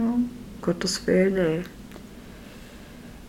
Gottes 0.60 1.06
Willen, 1.06 1.36
ey. 1.38 1.62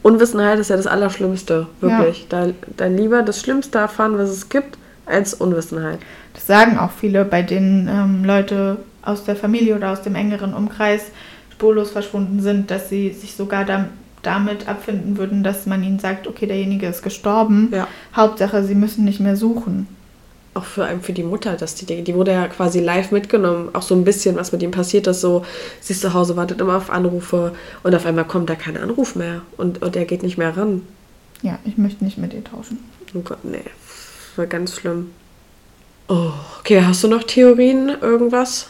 Unwissenheit 0.04 0.60
ist 0.60 0.70
ja 0.70 0.76
das 0.78 0.88
Allerschlimmste, 0.88 1.68
wirklich. 1.82 2.28
Da, 2.30 2.50
dann 2.78 2.98
lieber 2.98 3.24
das 3.24 3.42
Schlimmste 3.42 3.78
erfahren, 3.80 4.18
was 4.18 4.30
es 4.30 4.50
gibt, 4.50 4.78
als 5.06 5.34
Unwissenheit. 5.34 6.00
Das 6.38 6.46
sagen 6.46 6.78
auch 6.78 6.92
viele, 6.92 7.26
bei 7.26 7.42
denen 7.42 7.88
ähm, 7.88 8.24
Leute 8.24 8.78
aus 9.02 9.24
der 9.24 9.36
Familie 9.36 9.76
oder 9.76 9.92
aus 9.92 10.04
dem 10.04 10.14
engeren 10.14 10.54
Umkreis 10.54 11.06
spurlos 11.52 11.90
verschwunden 11.90 12.42
sind, 12.42 12.70
dass 12.70 12.90
sie 12.90 13.12
sich 13.12 13.34
sogar 13.34 13.66
dam 13.66 13.88
damit 14.22 14.68
abfinden 14.68 15.18
würden, 15.18 15.44
dass 15.44 15.66
man 15.66 15.84
ihnen 15.84 16.00
sagt, 16.00 16.28
okay, 16.28 16.46
derjenige 16.46 16.88
ist 16.88 17.02
gestorben. 17.02 17.70
Ja. 17.72 17.88
Hauptsache, 18.16 18.64
sie 18.64 18.76
müssen 18.76 19.06
nicht 19.06 19.20
mehr 19.20 19.36
suchen. 19.36 19.88
Auch 20.54 20.66
für, 20.66 20.88
für 21.02 21.14
die 21.14 21.24
Mutter, 21.24 21.56
dass 21.56 21.76
die, 21.76 22.04
die 22.04 22.14
wurde 22.14 22.32
ja 22.32 22.48
quasi 22.48 22.80
live 22.80 23.12
mitgenommen. 23.12 23.70
Auch 23.74 23.84
so 23.84 23.96
ein 23.96 24.04
bisschen, 24.04 24.36
was 24.36 24.52
mit 24.52 24.62
ihm 24.62 24.72
passiert 24.72 25.08
ist. 25.08 25.22
So, 25.22 25.46
sie 25.80 25.94
ist 25.94 26.02
zu 26.02 26.14
Hause, 26.14 26.36
wartet 26.36 26.62
immer 26.62 26.76
auf 26.76 26.90
Anrufe 26.90 27.54
und 27.84 27.96
auf 27.96 28.06
einmal 28.06 28.26
kommt 28.26 28.50
da 28.50 28.56
kein 28.56 28.78
Anruf 28.78 29.16
mehr 29.16 29.42
und, 29.56 29.82
und 29.82 29.96
er 29.96 30.06
geht 30.06 30.24
nicht 30.24 30.38
mehr 30.38 30.56
ran. 30.58 30.82
Ja, 31.42 31.58
ich 31.64 31.78
möchte 31.78 32.04
nicht 32.04 32.18
mit 32.18 32.34
ihr 32.34 32.44
tauschen. 32.44 32.80
Oh 33.14 33.20
Gott, 33.20 33.44
nee. 33.46 33.64
Das 33.64 34.38
war 34.38 34.48
ganz 34.48 34.76
schlimm. 34.76 35.12
Oh, 36.08 36.32
okay, 36.60 36.82
hast 36.86 37.04
du 37.04 37.08
noch 37.08 37.24
Theorien, 37.24 37.90
irgendwas? 38.02 38.68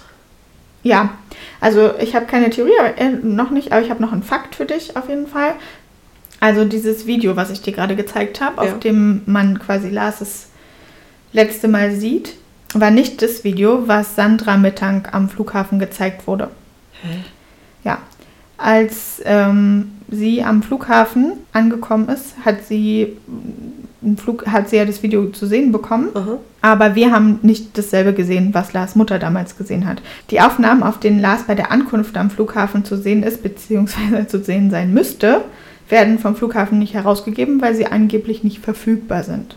Ja, 0.83 1.11
also 1.59 1.91
ich 1.99 2.15
habe 2.15 2.25
keine 2.25 2.49
Theorie, 2.49 2.71
äh, 2.97 3.09
noch 3.09 3.49
nicht, 3.51 3.71
aber 3.71 3.81
ich 3.81 3.89
habe 3.89 4.01
noch 4.01 4.11
einen 4.13 4.23
Fakt 4.23 4.55
für 4.55 4.65
dich 4.65 4.95
auf 4.95 5.09
jeden 5.09 5.27
Fall. 5.27 5.53
Also 6.39 6.65
dieses 6.65 7.05
Video, 7.07 7.35
was 7.35 7.49
ich 7.49 7.61
dir 7.61 7.73
gerade 7.73 7.95
gezeigt 7.95 8.41
habe, 8.41 8.65
Ja. 8.65 8.71
auf 8.73 8.79
dem 8.79 9.21
man 9.25 9.59
quasi 9.59 9.89
Lars 9.89 10.19
das 10.19 10.47
letzte 11.33 11.67
Mal 11.67 11.95
sieht, 11.95 12.35
war 12.73 12.91
nicht 12.91 13.21
das 13.21 13.43
Video, 13.43 13.87
was 13.87 14.15
Sandra 14.15 14.57
Mittag 14.57 15.13
am 15.13 15.29
Flughafen 15.29 15.79
gezeigt 15.79 16.27
wurde. 16.27 16.49
Hä? 17.01 17.19
Ja, 17.83 17.99
als 18.57 19.21
ähm, 19.25 19.91
sie 20.09 20.43
am 20.43 20.61
Flughafen 20.63 21.33
angekommen 21.53 22.09
ist, 22.09 22.33
hat 22.45 22.65
sie, 22.65 23.17
im 24.01 24.17
Flug, 24.17 24.45
hat 24.47 24.69
sie 24.69 24.77
ja 24.77 24.85
das 24.85 25.01
Video 25.03 25.25
zu 25.27 25.45
sehen 25.47 25.71
bekommen. 25.71 26.09
Aha. 26.13 26.37
Aber 26.61 26.95
wir 26.95 27.11
haben 27.11 27.39
nicht 27.41 27.77
dasselbe 27.77 28.13
gesehen, 28.13 28.53
was 28.53 28.73
Lars 28.73 28.95
Mutter 28.95 29.19
damals 29.19 29.57
gesehen 29.57 29.87
hat. 29.87 30.01
Die 30.29 30.41
Aufnahmen, 30.41 30.83
auf 30.83 30.99
denen 30.99 31.19
Lars 31.19 31.43
bei 31.47 31.55
der 31.55 31.71
Ankunft 31.71 32.15
am 32.17 32.29
Flughafen 32.29 32.85
zu 32.85 32.97
sehen 32.97 33.23
ist, 33.23 33.41
beziehungsweise 33.43 34.27
zu 34.27 34.43
sehen 34.43 34.69
sein 34.69 34.93
müsste, 34.93 35.41
werden 35.89 36.19
vom 36.19 36.35
Flughafen 36.35 36.79
nicht 36.79 36.93
herausgegeben, 36.93 37.61
weil 37.61 37.73
sie 37.75 37.85
angeblich 37.85 38.43
nicht 38.43 38.59
verfügbar 38.59 39.23
sind. 39.23 39.55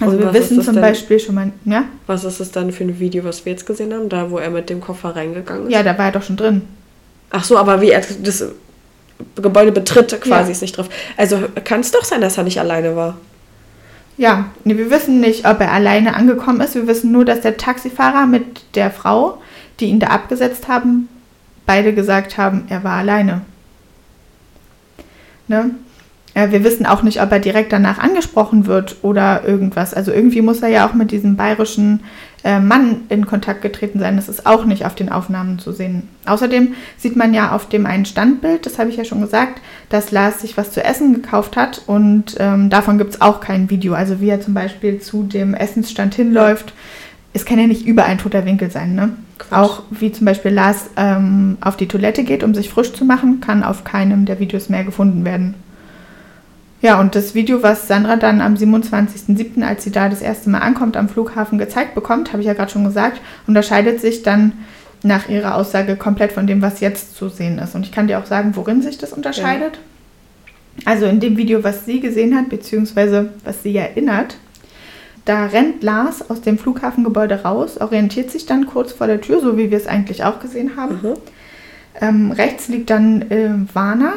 Also 0.00 0.16
Und 0.16 0.22
wir 0.22 0.32
wissen 0.32 0.62
zum 0.62 0.74
denn? 0.74 0.82
Beispiel 0.82 1.18
schon 1.18 1.34
mal, 1.34 1.52
ja? 1.64 1.84
Was 2.06 2.24
ist 2.24 2.38
das 2.38 2.52
dann 2.52 2.70
für 2.70 2.84
ein 2.84 3.00
Video, 3.00 3.24
was 3.24 3.44
wir 3.44 3.52
jetzt 3.52 3.66
gesehen 3.66 3.92
haben? 3.92 4.08
Da, 4.08 4.30
wo 4.30 4.38
er 4.38 4.50
mit 4.50 4.70
dem 4.70 4.80
Koffer 4.80 5.16
reingegangen 5.16 5.66
ist? 5.66 5.72
Ja, 5.72 5.82
da 5.82 5.98
war 5.98 6.06
er 6.06 6.12
doch 6.12 6.22
schon 6.22 6.36
drin. 6.36 6.62
Ach 7.30 7.44
so, 7.44 7.58
aber 7.58 7.80
wie 7.80 7.90
er 7.90 8.02
das 8.22 8.44
Gebäude 9.36 9.72
betritt, 9.72 10.20
quasi 10.20 10.48
Ja. 10.48 10.52
ist 10.52 10.62
nicht 10.62 10.76
drauf. 10.76 10.88
Also 11.16 11.38
kann 11.64 11.80
es 11.80 11.90
doch 11.90 12.04
sein, 12.04 12.20
dass 12.20 12.38
er 12.38 12.44
nicht 12.44 12.60
alleine 12.60 12.94
war. 12.96 13.16
Ja, 14.16 14.46
nee, 14.64 14.76
wir 14.76 14.90
wissen 14.90 15.20
nicht, 15.20 15.46
ob 15.48 15.60
er 15.60 15.72
alleine 15.72 16.14
angekommen 16.14 16.60
ist. 16.60 16.74
Wir 16.74 16.88
wissen 16.88 17.12
nur, 17.12 17.24
dass 17.24 17.40
der 17.40 17.56
Taxifahrer 17.56 18.26
mit 18.26 18.74
der 18.74 18.90
Frau, 18.90 19.40
die 19.78 19.86
ihn 19.86 20.00
da 20.00 20.08
abgesetzt 20.08 20.66
haben, 20.66 21.08
beide 21.66 21.94
gesagt 21.94 22.36
haben, 22.36 22.64
er 22.68 22.82
war 22.82 22.94
alleine. 22.94 23.42
Ne? 25.46 25.70
Wir 26.34 26.62
wissen 26.62 26.86
auch 26.86 27.02
nicht, 27.02 27.20
ob 27.20 27.32
er 27.32 27.40
direkt 27.40 27.72
danach 27.72 27.98
angesprochen 27.98 28.66
wird 28.66 28.96
oder 29.02 29.42
irgendwas. 29.44 29.92
Also 29.94 30.12
irgendwie 30.12 30.42
muss 30.42 30.62
er 30.62 30.68
ja 30.68 30.88
auch 30.88 30.94
mit 30.94 31.10
diesem 31.10 31.36
bayerischen 31.36 32.00
Mann 32.60 33.02
in 33.08 33.26
Kontakt 33.26 33.62
getreten 33.62 33.98
sein. 33.98 34.16
Das 34.16 34.28
ist 34.28 34.46
auch 34.46 34.64
nicht 34.64 34.86
auf 34.86 34.94
den 34.94 35.10
Aufnahmen 35.10 35.58
zu 35.58 35.72
sehen. 35.72 36.08
Außerdem 36.26 36.74
sieht 36.96 37.16
man 37.16 37.34
ja 37.34 37.52
auf 37.52 37.68
dem 37.68 37.86
einen 37.86 38.04
Standbild, 38.04 38.64
das 38.64 38.78
habe 38.78 38.90
ich 38.90 38.96
ja 38.96 39.04
schon 39.04 39.20
gesagt, 39.20 39.60
dass 39.88 40.12
Lars 40.12 40.40
sich 40.40 40.56
was 40.56 40.70
zu 40.70 40.84
essen 40.84 41.14
gekauft 41.14 41.56
hat 41.56 41.82
und 41.86 42.36
ähm, 42.38 42.70
davon 42.70 42.98
gibt 42.98 43.14
es 43.14 43.20
auch 43.20 43.40
kein 43.40 43.70
Video. 43.70 43.94
Also 43.94 44.20
wie 44.20 44.28
er 44.28 44.40
zum 44.40 44.54
Beispiel 44.54 45.00
zu 45.00 45.24
dem 45.24 45.54
Essensstand 45.54 46.14
hinläuft. 46.14 46.72
Es 47.32 47.44
kann 47.44 47.58
ja 47.58 47.66
nicht 47.66 47.86
überall 47.86 48.10
ein 48.10 48.18
toter 48.18 48.44
Winkel 48.46 48.70
sein, 48.70 48.94
ne? 48.94 49.10
Auch 49.50 49.82
wie 49.90 50.10
zum 50.10 50.24
Beispiel 50.24 50.50
Lars 50.50 50.90
ähm, 50.96 51.58
auf 51.60 51.76
die 51.76 51.86
Toilette 51.86 52.24
geht, 52.24 52.42
um 52.42 52.54
sich 52.54 52.70
frisch 52.70 52.92
zu 52.92 53.04
machen, 53.04 53.40
kann 53.40 53.62
auf 53.62 53.84
keinem 53.84 54.24
der 54.24 54.40
Videos 54.40 54.68
mehr 54.68 54.84
gefunden 54.84 55.24
werden. 55.24 55.54
Ja, 56.80 57.00
und 57.00 57.14
das 57.14 57.34
Video, 57.34 57.62
was 57.62 57.88
Sandra 57.88 58.16
dann 58.16 58.40
am 58.40 58.54
27.07., 58.54 59.62
als 59.62 59.82
sie 59.82 59.90
da 59.90 60.08
das 60.08 60.22
erste 60.22 60.48
Mal 60.48 60.60
ankommt, 60.60 60.96
am 60.96 61.08
Flughafen 61.08 61.58
gezeigt 61.58 61.94
bekommt, 61.94 62.32
habe 62.32 62.40
ich 62.40 62.46
ja 62.46 62.54
gerade 62.54 62.70
schon 62.70 62.84
gesagt, 62.84 63.20
unterscheidet 63.46 64.00
sich 64.00 64.22
dann 64.22 64.52
nach 65.02 65.28
ihrer 65.28 65.56
Aussage 65.56 65.96
komplett 65.96 66.32
von 66.32 66.46
dem, 66.46 66.62
was 66.62 66.80
jetzt 66.80 67.16
zu 67.16 67.28
sehen 67.28 67.58
ist. 67.58 67.74
Und 67.74 67.84
ich 67.84 67.92
kann 67.92 68.06
dir 68.06 68.18
auch 68.18 68.26
sagen, 68.26 68.52
worin 68.54 68.82
sich 68.82 68.98
das 68.98 69.12
unterscheidet. 69.12 69.78
Also 70.84 71.06
in 71.06 71.18
dem 71.18 71.36
Video, 71.36 71.64
was 71.64 71.84
sie 71.84 72.00
gesehen 72.00 72.36
hat, 72.36 72.48
beziehungsweise 72.48 73.30
was 73.44 73.62
sie 73.62 73.76
erinnert, 73.76 74.36
da 75.24 75.46
rennt 75.46 75.82
Lars 75.82 76.30
aus 76.30 76.40
dem 76.40 76.58
Flughafengebäude 76.58 77.42
raus, 77.42 77.78
orientiert 77.78 78.30
sich 78.30 78.46
dann 78.46 78.66
kurz 78.66 78.92
vor 78.92 79.06
der 79.06 79.20
Tür, 79.20 79.40
so 79.40 79.58
wie 79.58 79.70
wir 79.70 79.76
es 79.76 79.86
eigentlich 79.86 80.24
auch 80.24 80.40
gesehen 80.40 80.76
haben. 80.76 81.00
Mhm. 81.02 81.14
Ähm, 82.00 82.32
rechts 82.32 82.68
liegt 82.68 82.90
dann 82.90 83.22
äh, 83.30 83.50
Warner. 83.74 84.14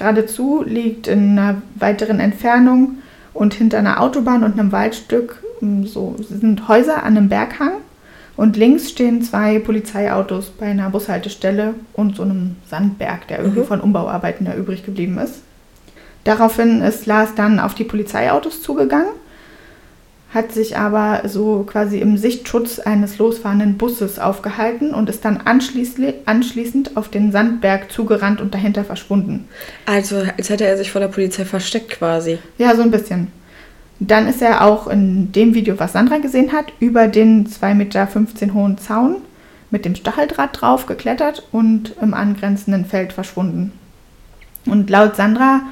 Geradezu 0.00 0.64
liegt 0.66 1.06
in 1.08 1.38
einer 1.38 1.60
weiteren 1.74 2.20
Entfernung 2.20 2.96
und 3.34 3.52
hinter 3.52 3.78
einer 3.78 4.00
Autobahn 4.00 4.42
und 4.44 4.58
einem 4.58 4.72
Waldstück 4.72 5.42
ähm, 5.60 5.86
so 5.86 6.16
sind 6.18 6.68
Häuser 6.68 7.04
an 7.04 7.16
einem 7.18 7.28
Berghang. 7.28 7.72
Und 8.34 8.56
links 8.56 8.88
stehen 8.88 9.22
zwei 9.22 9.58
Polizeiautos 9.58 10.48
bei 10.58 10.66
einer 10.66 10.88
Bushaltestelle 10.88 11.74
und 11.92 12.16
so 12.16 12.22
einem 12.22 12.56
Sandberg, 12.66 13.28
der 13.28 13.40
irgendwie 13.40 13.60
Mhm. 13.60 13.66
von 13.66 13.80
Umbauarbeiten 13.82 14.46
da 14.46 14.54
übrig 14.54 14.86
geblieben 14.86 15.18
ist. 15.18 15.42
Daraufhin 16.24 16.80
ist 16.80 17.04
Lars 17.04 17.34
dann 17.34 17.60
auf 17.60 17.74
die 17.74 17.84
Polizeiautos 17.84 18.62
zugegangen, 18.62 19.12
hat 20.32 20.52
sich 20.52 20.76
aber 20.76 21.28
so 21.28 21.64
quasi 21.66 21.98
im 21.98 22.16
Sichtschutz 22.16 22.78
eines 22.78 23.18
losfahrenden 23.18 23.76
Busses 23.78 24.20
aufgehalten 24.20 24.94
und 24.94 25.08
ist 25.08 25.24
dann 25.24 25.38
anschließend, 25.38 26.96
auf 26.96 27.08
den 27.08 27.32
Sandberg 27.32 27.90
zugerannt 27.90 28.40
und 28.40 28.54
dahinter 28.54 28.84
verschwunden. 28.84 29.48
Also, 29.86 30.22
als 30.36 30.48
hätte 30.48 30.66
er 30.66 30.76
sich 30.76 30.92
vor 30.92 31.00
der 31.00 31.08
Polizei 31.08 31.44
versteckt 31.44 31.90
quasi. 31.90 32.38
Ja, 32.58 32.76
so 32.76 32.82
ein 32.82 32.92
bisschen. 32.92 33.32
Dann 33.98 34.28
ist 34.28 34.40
er 34.40 34.64
auch 34.64 34.86
in 34.86 35.32
dem 35.32 35.54
Video, 35.54 35.78
was 35.78 35.92
Sandra 35.92 36.18
gesehen 36.18 36.52
hat, 36.52 36.72
über 36.78 37.08
den 37.08 37.46
2,15 37.46 37.74
Meter 37.74 38.08
hohen 38.54 38.78
Zaun 38.78 39.16
mit 39.70 39.84
dem 39.84 39.94
Stacheldraht 39.94 40.60
drauf 40.60 40.86
geklettert 40.86 41.46
und 41.52 41.96
im 42.00 42.14
angrenzenden 42.14 42.84
Feld 42.84 43.12
verschwunden. 43.12 43.72
Und 44.64 44.90
laut 44.90 45.16
Sandra 45.16 45.62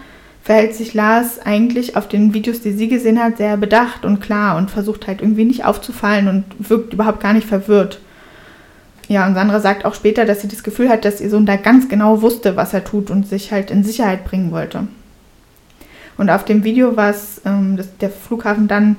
verhält 0.49 0.75
sich 0.75 0.95
Lars 0.95 1.41
eigentlich 1.45 1.95
auf 1.95 2.09
den 2.09 2.33
Videos, 2.33 2.63
die 2.63 2.73
sie 2.73 2.89
gesehen 2.89 3.23
hat, 3.23 3.37
sehr 3.37 3.59
bedacht 3.59 4.07
und 4.07 4.21
klar 4.21 4.57
und 4.57 4.71
versucht 4.71 5.07
halt 5.07 5.21
irgendwie 5.21 5.45
nicht 5.45 5.67
aufzufallen 5.67 6.27
und 6.27 6.71
wirkt 6.71 6.95
überhaupt 6.95 7.21
gar 7.21 7.35
nicht 7.35 7.47
verwirrt. 7.47 8.01
Ja, 9.09 9.27
und 9.27 9.35
Sandra 9.35 9.61
sagt 9.61 9.85
auch 9.85 9.95
später, 9.95 10.25
dass 10.25 10.41
sie 10.41 10.49
das 10.49 10.63
Gefühl 10.63 10.89
hat, 10.89 11.05
dass 11.05 11.21
ihr 11.21 11.29
Sohn 11.29 11.45
da 11.45 11.57
ganz 11.57 11.91
genau 11.91 12.23
wusste, 12.23 12.57
was 12.57 12.73
er 12.73 12.83
tut 12.83 13.11
und 13.11 13.29
sich 13.29 13.53
halt 13.53 13.71
in 13.71 13.85
Sicherheit 13.85 14.25
bringen 14.25 14.51
wollte. 14.51 14.89
Und 16.17 16.31
auf 16.31 16.47
dem 16.47 16.65
Video, 16.65 16.97
was 16.97 17.43
ähm, 17.45 17.77
das, 17.77 17.99
der 17.99 18.09
Flughafen 18.09 18.69
dann 18.69 18.97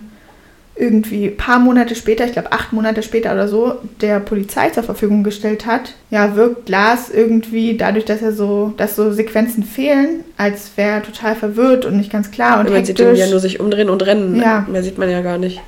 irgendwie 0.79 1.25
ein 1.25 1.37
paar 1.37 1.59
Monate 1.59 1.93
später, 1.93 2.25
ich 2.25 2.31
glaube 2.31 2.51
acht 2.51 2.71
Monate 2.71 3.03
später 3.03 3.33
oder 3.33 3.47
so, 3.47 3.75
der 4.01 4.19
Polizei 4.19 4.69
zur 4.69 4.83
Verfügung 4.83 5.23
gestellt 5.23 5.65
hat, 5.65 5.93
ja, 6.09 6.35
wirkt 6.35 6.69
Lars 6.69 7.09
irgendwie 7.09 7.77
dadurch, 7.77 8.05
dass 8.05 8.21
er 8.21 8.31
so, 8.31 8.73
dass 8.77 8.95
so 8.95 9.11
Sequenzen 9.11 9.63
fehlen, 9.63 10.23
als 10.37 10.71
wäre 10.77 10.91
er 10.91 11.03
total 11.03 11.35
verwirrt 11.35 11.85
und 11.85 11.97
nicht 11.97 12.11
ganz 12.11 12.31
klar 12.31 12.59
und 12.59 12.69
man 12.69 12.85
sieht 12.85 12.99
ihn 12.99 13.15
ja 13.15 13.27
nur 13.27 13.39
sich 13.39 13.59
umdrehen 13.59 13.89
und 13.89 14.05
rennen. 14.05 14.39
Ja. 14.39 14.65
Mehr 14.69 14.83
sieht 14.83 14.97
man 14.97 15.09
ja 15.09 15.21
gar 15.21 15.37
nicht. 15.37 15.61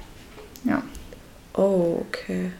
Ja. 0.64 0.82
Oh, 1.53 2.03
okay. 2.07 2.51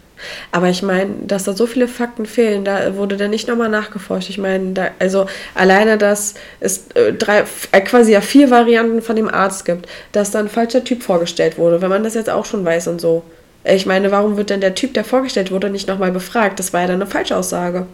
Aber 0.52 0.70
ich 0.70 0.82
meine, 0.84 1.14
dass 1.28 1.44
da 1.46 1.54
so 1.54 1.66
viele 1.66 1.88
Fakten 1.88 2.26
fehlen, 2.26 2.66
da 2.66 2.96
wurde 2.96 3.18
dann 3.18 3.30
nicht 3.32 3.48
nochmal 3.48 3.70
nachgeforscht. 3.70 4.30
Ich 4.30 4.38
meine, 4.38 4.74
da, 4.74 4.88
also 5.00 5.26
alleine, 5.56 5.98
dass 5.98 6.36
es 6.60 6.88
äh, 6.96 7.14
drei, 7.14 7.44
äh, 7.72 7.82
quasi 7.82 8.12
ja 8.14 8.22
vier 8.22 8.50
Varianten 8.50 9.02
von 9.02 9.16
dem 9.16 9.30
Arzt 9.30 9.66
gibt, 9.66 9.88
dass 10.12 10.32
da 10.32 10.40
ein 10.40 10.50
falscher 10.50 10.84
Typ 10.84 11.04
vorgestellt 11.04 11.58
wurde, 11.58 11.82
wenn 11.82 11.90
man 11.90 12.04
das 12.04 12.14
jetzt 12.16 12.30
auch 12.30 12.46
schon 12.46 12.66
weiß 12.66 12.88
und 12.88 13.02
so. 13.02 13.24
Äh, 13.64 13.76
Ich 13.76 13.86
meine, 13.86 14.12
warum 14.12 14.38
wird 14.38 14.50
denn 14.50 14.62
der 14.62 14.76
Typ, 14.76 14.94
der 14.94 15.04
vorgestellt 15.04 15.52
wurde, 15.52 15.70
nicht 15.70 15.88
nochmal 15.88 16.12
befragt? 16.12 16.60
Das 16.60 16.74
war 16.74 16.82
ja 16.82 16.88
dann 16.88 17.02
eine 17.02 17.08
Falschaussage. 17.10 17.88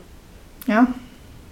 ja. 0.67 0.87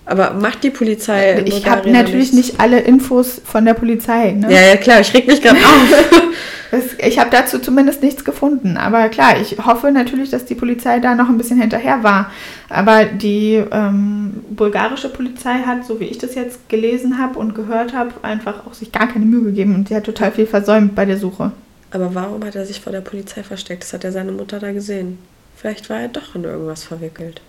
Aber 0.06 0.34
macht 0.34 0.64
die 0.64 0.70
Polizei. 0.70 1.41
Ich 1.45 1.68
habe 1.68 1.89
natürlich 1.89 2.32
nichts? 2.32 2.51
nicht 2.51 2.60
alle 2.60 2.80
Infos 2.80 3.41
von 3.43 3.66
der 3.66 3.74
Polizei. 3.74 4.32
Ne? 4.32 4.53
Ja, 4.53 4.62
ja, 4.62 4.76
klar, 4.78 5.01
ich 5.01 5.14
reg 5.14 5.28
mich 5.28 5.41
gerade 5.41 5.58
auf. 5.58 6.22
Das, 6.72 6.84
ich 6.97 7.20
habe 7.20 7.30
dazu 7.30 7.60
zumindest 7.60 8.01
nichts 8.01 8.26
gefunden. 8.26 8.76
Aber 8.76 9.08
klar, 9.10 9.39
ich 9.39 9.58
hoffe 9.66 9.91
natürlich, 9.91 10.32
dass 10.32 10.45
die 10.45 10.56
Polizei 10.56 10.99
da 10.99 11.16
noch 11.16 11.30
ein 11.30 11.38
bisschen 11.38 11.62
hinterher 11.62 12.03
war. 12.03 12.32
Aber 12.70 13.06
die 13.06 13.64
ähm, 13.72 14.43
bulgarische 14.49 15.10
Polizei 15.10 15.60
hat, 15.66 15.86
so 15.86 15.99
wie 15.99 16.06
ich 16.06 16.18
das 16.18 16.36
jetzt 16.36 16.68
gelesen 16.68 17.20
habe 17.20 17.39
und 17.39 17.56
gehört 17.56 17.93
habe, 17.93 18.12
einfach 18.24 18.66
auch 18.66 18.74
sich 18.74 18.91
gar 18.91 19.08
keine 19.08 19.26
Mühe 19.26 19.43
gegeben 19.43 19.76
und 19.76 19.88
sie 19.88 19.95
hat 19.95 20.03
total 20.06 20.32
viel 20.32 20.47
versäumt 20.47 20.95
bei 20.95 21.06
der 21.06 21.18
Suche. 21.18 21.51
Aber 21.91 22.14
warum 22.14 22.43
hat 22.43 22.56
er 22.56 22.66
sich 22.66 22.82
vor 22.82 22.91
der 22.91 23.01
Polizei 23.01 23.43
versteckt? 23.43 23.84
Das 23.84 23.93
hat 23.93 24.03
ja 24.03 24.12
seine 24.12 24.32
Mutter 24.32 24.60
da 24.60 24.72
gesehen. 24.74 25.20
Vielleicht 25.56 25.89
war 25.89 26.01
er 26.01 26.08
doch 26.10 26.36
in 26.36 26.43
irgendwas 26.43 26.84
verwickelt. 26.84 27.41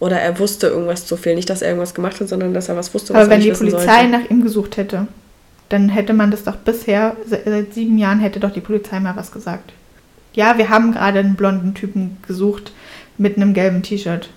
Oder 0.00 0.20
er 0.20 0.38
wusste 0.38 0.66
irgendwas 0.68 1.06
zu 1.06 1.16
viel. 1.16 1.34
Nicht, 1.34 1.48
dass 1.50 1.62
er 1.62 1.68
irgendwas 1.68 1.94
gemacht 1.94 2.18
hat, 2.20 2.28
sondern 2.28 2.52
dass 2.54 2.68
er 2.68 2.76
was 2.76 2.92
wusste, 2.94 3.12
was 3.14 3.16
Aber 3.20 3.26
er 3.26 3.30
wenn 3.30 3.46
nicht 3.46 3.54
die 3.60 3.64
Polizei 3.70 4.00
sollte. 4.02 4.08
nach 4.08 4.30
ihm 4.30 4.42
gesucht 4.42 4.76
hätte, 4.76 5.06
dann 5.68 5.88
hätte 5.90 6.14
man 6.14 6.30
das 6.30 6.42
doch 6.44 6.56
bisher, 6.56 7.16
se- 7.26 7.42
seit 7.44 7.74
sieben 7.74 7.98
Jahren 7.98 8.18
hätte 8.18 8.40
doch 8.40 8.50
die 8.50 8.60
Polizei 8.62 8.98
mal 8.98 9.14
was 9.14 9.30
gesagt. 9.30 9.72
Ja, 10.32 10.58
wir 10.58 10.68
haben 10.70 10.92
gerade 10.92 11.18
einen 11.20 11.36
blonden 11.36 11.74
Typen 11.74 12.16
gesucht 12.26 12.72
mit 13.18 13.36
einem 13.36 13.52
gelben 13.54 13.82
T-Shirt. 13.82 14.30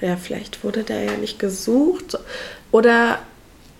Ja, 0.00 0.16
vielleicht 0.16 0.64
wurde 0.64 0.82
der 0.82 1.04
ja 1.04 1.12
nicht 1.20 1.38
gesucht. 1.38 2.18
Oder, 2.72 3.18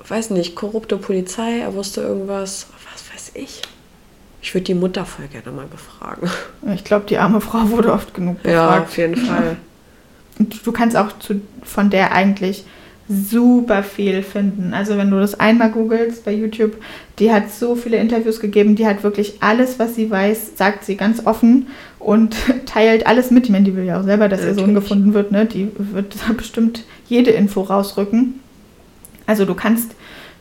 weiß 0.07 0.31
nicht, 0.31 0.55
korrupte 0.55 0.97
Polizei, 0.97 1.59
er 1.61 1.75
wusste 1.75 2.03
irgendwas. 2.03 2.67
Was 2.93 3.13
weiß 3.13 3.31
ich. 3.35 3.63
Ich 4.43 4.55
würde 4.55 4.65
die 4.65 4.75
Mutter 4.75 5.05
voll 5.07 5.27
gerne 5.29 5.51
mal 5.51 5.67
befragen. 5.67 6.31
Ich 6.75 6.85
glaube, 6.85 7.07
die 7.07 7.19
arme 7.19 7.41
Frau 7.41 7.69
wurde 7.71 7.93
oft 7.93 8.15
genug 8.15 8.37
Ja, 8.45 8.67
befragt. 8.69 8.89
auf 8.89 8.97
jeden 8.99 9.17
Fall. 9.17 9.57
Und 10.41 10.67
du 10.67 10.73
kannst 10.73 10.97
auch 10.97 11.19
zu, 11.19 11.43
von 11.63 11.91
der 11.91 12.13
eigentlich 12.13 12.65
super 13.11 13.83
viel 13.83 14.23
finden. 14.23 14.73
Also 14.73 14.97
wenn 14.97 15.11
du 15.11 15.19
das 15.19 15.39
einmal 15.39 15.71
googelst 15.71 16.25
bei 16.25 16.33
YouTube, 16.33 16.77
die 17.19 17.31
hat 17.31 17.51
so 17.51 17.75
viele 17.75 17.99
Interviews 17.99 18.41
gegeben, 18.41 18.75
die 18.75 18.87
hat 18.87 19.03
wirklich 19.03 19.35
alles, 19.41 19.79
was 19.79 19.97
sie 19.97 20.11
weiß, 20.11 20.57
sagt 20.57 20.85
sie 20.85 20.97
ganz 20.97 21.27
offen 21.27 21.67
und 21.99 22.37
teilt 22.67 23.07
alles 23.07 23.31
mit. 23.31 23.45
Ich 23.45 23.51
meine, 23.51 23.67
die 23.67 23.77
will 23.77 23.85
ja 23.85 24.01
auch 24.01 24.05
selber, 24.05 24.31
dass 24.31 24.43
ihr 24.43 24.55
Sohn 24.55 24.75
gefunden 24.75 25.13
wird. 25.13 25.31
Ne? 25.31 25.45
Die 25.45 25.71
wird 25.77 26.17
da 26.27 26.33
bestimmt 26.33 26.85
jede 27.07 27.33
Info 27.33 27.61
rausrücken. 27.61 28.41
Also 29.27 29.45
du 29.45 29.55
kannst, 29.55 29.91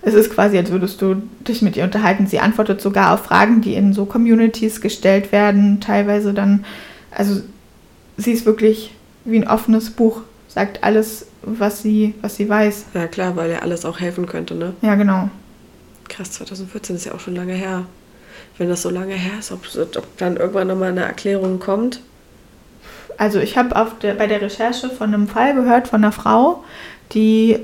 es 0.02 0.14
ist 0.14 0.32
quasi, 0.32 0.58
als 0.58 0.72
würdest 0.72 1.02
du 1.02 1.22
dich 1.45 1.62
mit 1.62 1.76
ihr 1.76 1.84
unterhalten. 1.84 2.26
Sie 2.26 2.39
antwortet 2.39 2.80
sogar 2.80 3.14
auf 3.14 3.26
Fragen, 3.26 3.60
die 3.60 3.74
in 3.74 3.91
so 3.91 4.06
Communities 4.06 4.80
gestellt 4.80 5.34
werden, 5.34 5.82
teilweise 5.82 6.34
dann, 6.34 6.64
also 7.12 7.41
sie 8.16 8.32
ist 8.32 8.45
wirklich 8.45 8.91
wie 9.26 9.38
ein 9.38 9.47
offenes 9.47 9.89
Buch 9.91 10.22
sagt 10.47 10.84
alles, 10.84 11.28
was 11.43 11.82
sie, 11.82 12.15
was 12.22 12.36
sie 12.36 12.49
weiß. 12.49 12.86
Ja 12.93 13.07
klar, 13.07 13.36
weil 13.36 13.51
ja 13.51 13.59
alles 13.59 13.86
auch 13.86 13.99
helfen 13.99 14.26
könnte, 14.26 14.55
ne? 14.55 14.74
Ja, 14.82 14.95
genau. 14.95 15.30
Krass, 16.07 16.32
2014 16.34 16.95
ist 16.95 17.05
ja 17.05 17.13
auch 17.13 17.20
schon 17.20 17.36
lange 17.36 17.53
her. 17.53 17.86
Wenn 18.57 18.67
das 18.67 18.82
so 18.82 18.89
lange 18.89 19.13
her 19.13 19.39
ist, 19.39 19.51
ob, 19.51 19.61
ob 19.78 20.17
dann 20.17 20.38
irgendwann 20.38 20.67
nochmal 20.67 20.89
eine 20.89 21.03
Erklärung 21.05 21.59
kommt. 21.59 22.01
Also 23.17 23.39
ich 23.39 23.57
habe 23.57 23.76
bei 24.17 24.28
der 24.28 24.41
Recherche 24.41 24.89
von 24.89 25.13
einem 25.13 25.28
Fall 25.28 25.53
gehört 25.53 25.88
von 25.89 26.03
einer 26.03 26.11
Frau, 26.11 26.63
die, 27.11 27.59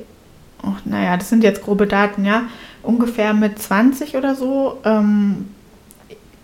oh, 0.64 0.74
naja, 0.84 1.16
das 1.18 1.30
sind 1.30 1.44
jetzt 1.44 1.64
grobe 1.64 1.88
Daten, 1.88 2.26
ja, 2.26 2.44
ungefähr 2.84 3.34
mit 3.34 3.58
20 3.58 4.16
oder 4.18 4.36
so, 4.36 4.80
ähm, 4.84 5.50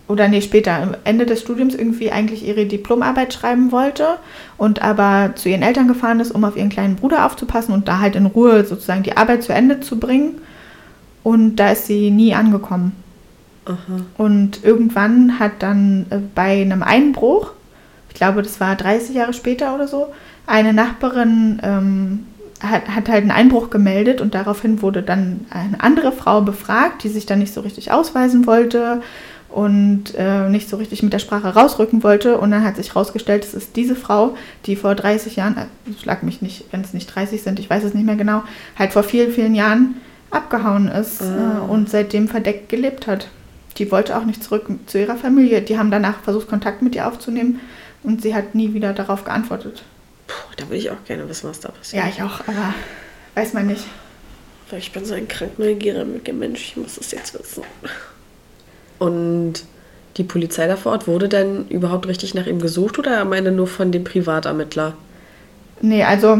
oder 0.08 0.28
nee, 0.28 0.40
später, 0.40 0.74
am 0.74 0.96
Ende 1.04 1.26
des 1.26 1.40
Studiums 1.40 1.74
irgendwie 1.74 2.10
eigentlich 2.10 2.46
ihre 2.46 2.66
Diplomarbeit 2.66 3.32
schreiben 3.32 3.72
wollte 3.72 4.18
und 4.58 4.82
aber 4.82 5.34
zu 5.36 5.48
ihren 5.48 5.62
Eltern 5.62 5.88
gefahren 5.88 6.20
ist, 6.20 6.32
um 6.32 6.44
auf 6.44 6.56
ihren 6.56 6.68
kleinen 6.68 6.96
Bruder 6.96 7.24
aufzupassen 7.24 7.72
und 7.72 7.88
da 7.88 8.00
halt 8.00 8.16
in 8.16 8.26
Ruhe 8.26 8.64
sozusagen 8.64 9.04
die 9.04 9.16
Arbeit 9.16 9.42
zu 9.42 9.52
Ende 9.52 9.80
zu 9.80 9.98
bringen. 9.98 10.40
Und 11.22 11.56
da 11.56 11.70
ist 11.70 11.86
sie 11.86 12.10
nie 12.10 12.34
angekommen. 12.34 12.92
Aha. 13.64 13.76
Und 14.18 14.64
irgendwann 14.64 15.38
hat 15.38 15.52
dann 15.60 16.06
äh, 16.10 16.18
bei 16.34 16.62
einem 16.62 16.82
Einbruch, 16.82 17.52
ich 18.08 18.14
glaube, 18.14 18.42
das 18.42 18.60
war 18.60 18.74
30 18.74 19.14
Jahre 19.14 19.32
später 19.32 19.74
oder 19.74 19.86
so, 19.86 20.08
eine 20.46 20.72
Nachbarin 20.72 21.60
ähm, 21.62 22.26
hat, 22.60 22.88
hat 22.88 23.08
halt 23.08 23.22
einen 23.22 23.30
Einbruch 23.30 23.70
gemeldet 23.70 24.20
und 24.20 24.34
daraufhin 24.34 24.82
wurde 24.82 25.02
dann 25.02 25.46
eine 25.50 25.80
andere 25.80 26.10
Frau 26.10 26.40
befragt, 26.40 27.04
die 27.04 27.08
sich 27.08 27.24
dann 27.24 27.38
nicht 27.38 27.54
so 27.54 27.60
richtig 27.60 27.92
ausweisen 27.92 28.46
wollte 28.46 29.00
und 29.52 30.14
äh, 30.16 30.48
nicht 30.48 30.68
so 30.68 30.76
richtig 30.76 31.02
mit 31.02 31.12
der 31.12 31.18
Sprache 31.18 31.54
rausrücken 31.54 32.02
wollte. 32.02 32.38
Und 32.38 32.50
dann 32.50 32.64
hat 32.64 32.76
sich 32.76 32.88
herausgestellt, 32.88 33.44
es 33.44 33.54
ist 33.54 33.76
diese 33.76 33.94
Frau, 33.94 34.36
die 34.66 34.76
vor 34.76 34.94
30 34.94 35.36
Jahren, 35.36 35.56
äh, 35.56 35.66
schlag 36.00 36.22
mich 36.22 36.42
nicht, 36.42 36.64
wenn 36.70 36.80
es 36.80 36.94
nicht 36.94 37.06
30 37.14 37.42
sind, 37.42 37.58
ich 37.58 37.68
weiß 37.68 37.84
es 37.84 37.94
nicht 37.94 38.06
mehr 38.06 38.16
genau, 38.16 38.42
halt 38.78 38.92
vor 38.92 39.02
vielen, 39.02 39.32
vielen 39.32 39.54
Jahren 39.54 39.96
abgehauen 40.30 40.88
ist 40.88 41.20
äh, 41.20 41.24
ah. 41.24 41.66
und 41.68 41.90
seitdem 41.90 42.28
verdeckt 42.28 42.68
gelebt 42.68 43.06
hat. 43.06 43.28
Die 43.78 43.90
wollte 43.90 44.16
auch 44.16 44.24
nicht 44.24 44.42
zurück 44.42 44.66
zu 44.86 44.98
ihrer 44.98 45.16
Familie. 45.16 45.62
Die 45.62 45.78
haben 45.78 45.90
danach 45.90 46.20
versucht, 46.20 46.48
Kontakt 46.48 46.82
mit 46.82 46.94
ihr 46.94 47.06
aufzunehmen 47.06 47.60
und 48.02 48.22
sie 48.22 48.34
hat 48.34 48.54
nie 48.54 48.74
wieder 48.74 48.92
darauf 48.92 49.24
geantwortet. 49.24 49.82
Puh, 50.26 50.34
da 50.56 50.64
würde 50.66 50.76
ich 50.76 50.90
auch 50.90 51.04
gerne 51.06 51.28
wissen, 51.28 51.48
was 51.48 51.60
da 51.60 51.70
passiert. 51.70 52.02
Ja, 52.02 52.08
ich 52.08 52.22
auch, 52.22 52.40
aber 52.46 52.74
weiß 53.34 53.52
man 53.54 53.66
nicht. 53.66 53.84
Ich 54.76 54.90
bin 54.92 55.04
so 55.04 55.12
ein 55.12 55.28
krank 55.28 55.58
neugieriger 55.58 56.32
Mensch, 56.32 56.68
ich 56.68 56.76
muss 56.78 56.96
es 56.96 57.10
jetzt 57.10 57.38
wissen. 57.38 57.62
Und 59.02 59.64
die 60.16 60.22
Polizei 60.22 60.68
da 60.68 60.76
vor 60.76 60.92
Ort, 60.92 61.08
wurde 61.08 61.28
denn 61.28 61.66
überhaupt 61.68 62.06
richtig 62.06 62.34
nach 62.34 62.46
ihm 62.46 62.60
gesucht 62.60 63.00
oder 63.00 63.20
am 63.20 63.32
Ende 63.32 63.50
nur 63.50 63.66
von 63.66 63.90
dem 63.90 64.04
Privatermittler? 64.04 64.94
Nee, 65.80 66.04
also 66.04 66.38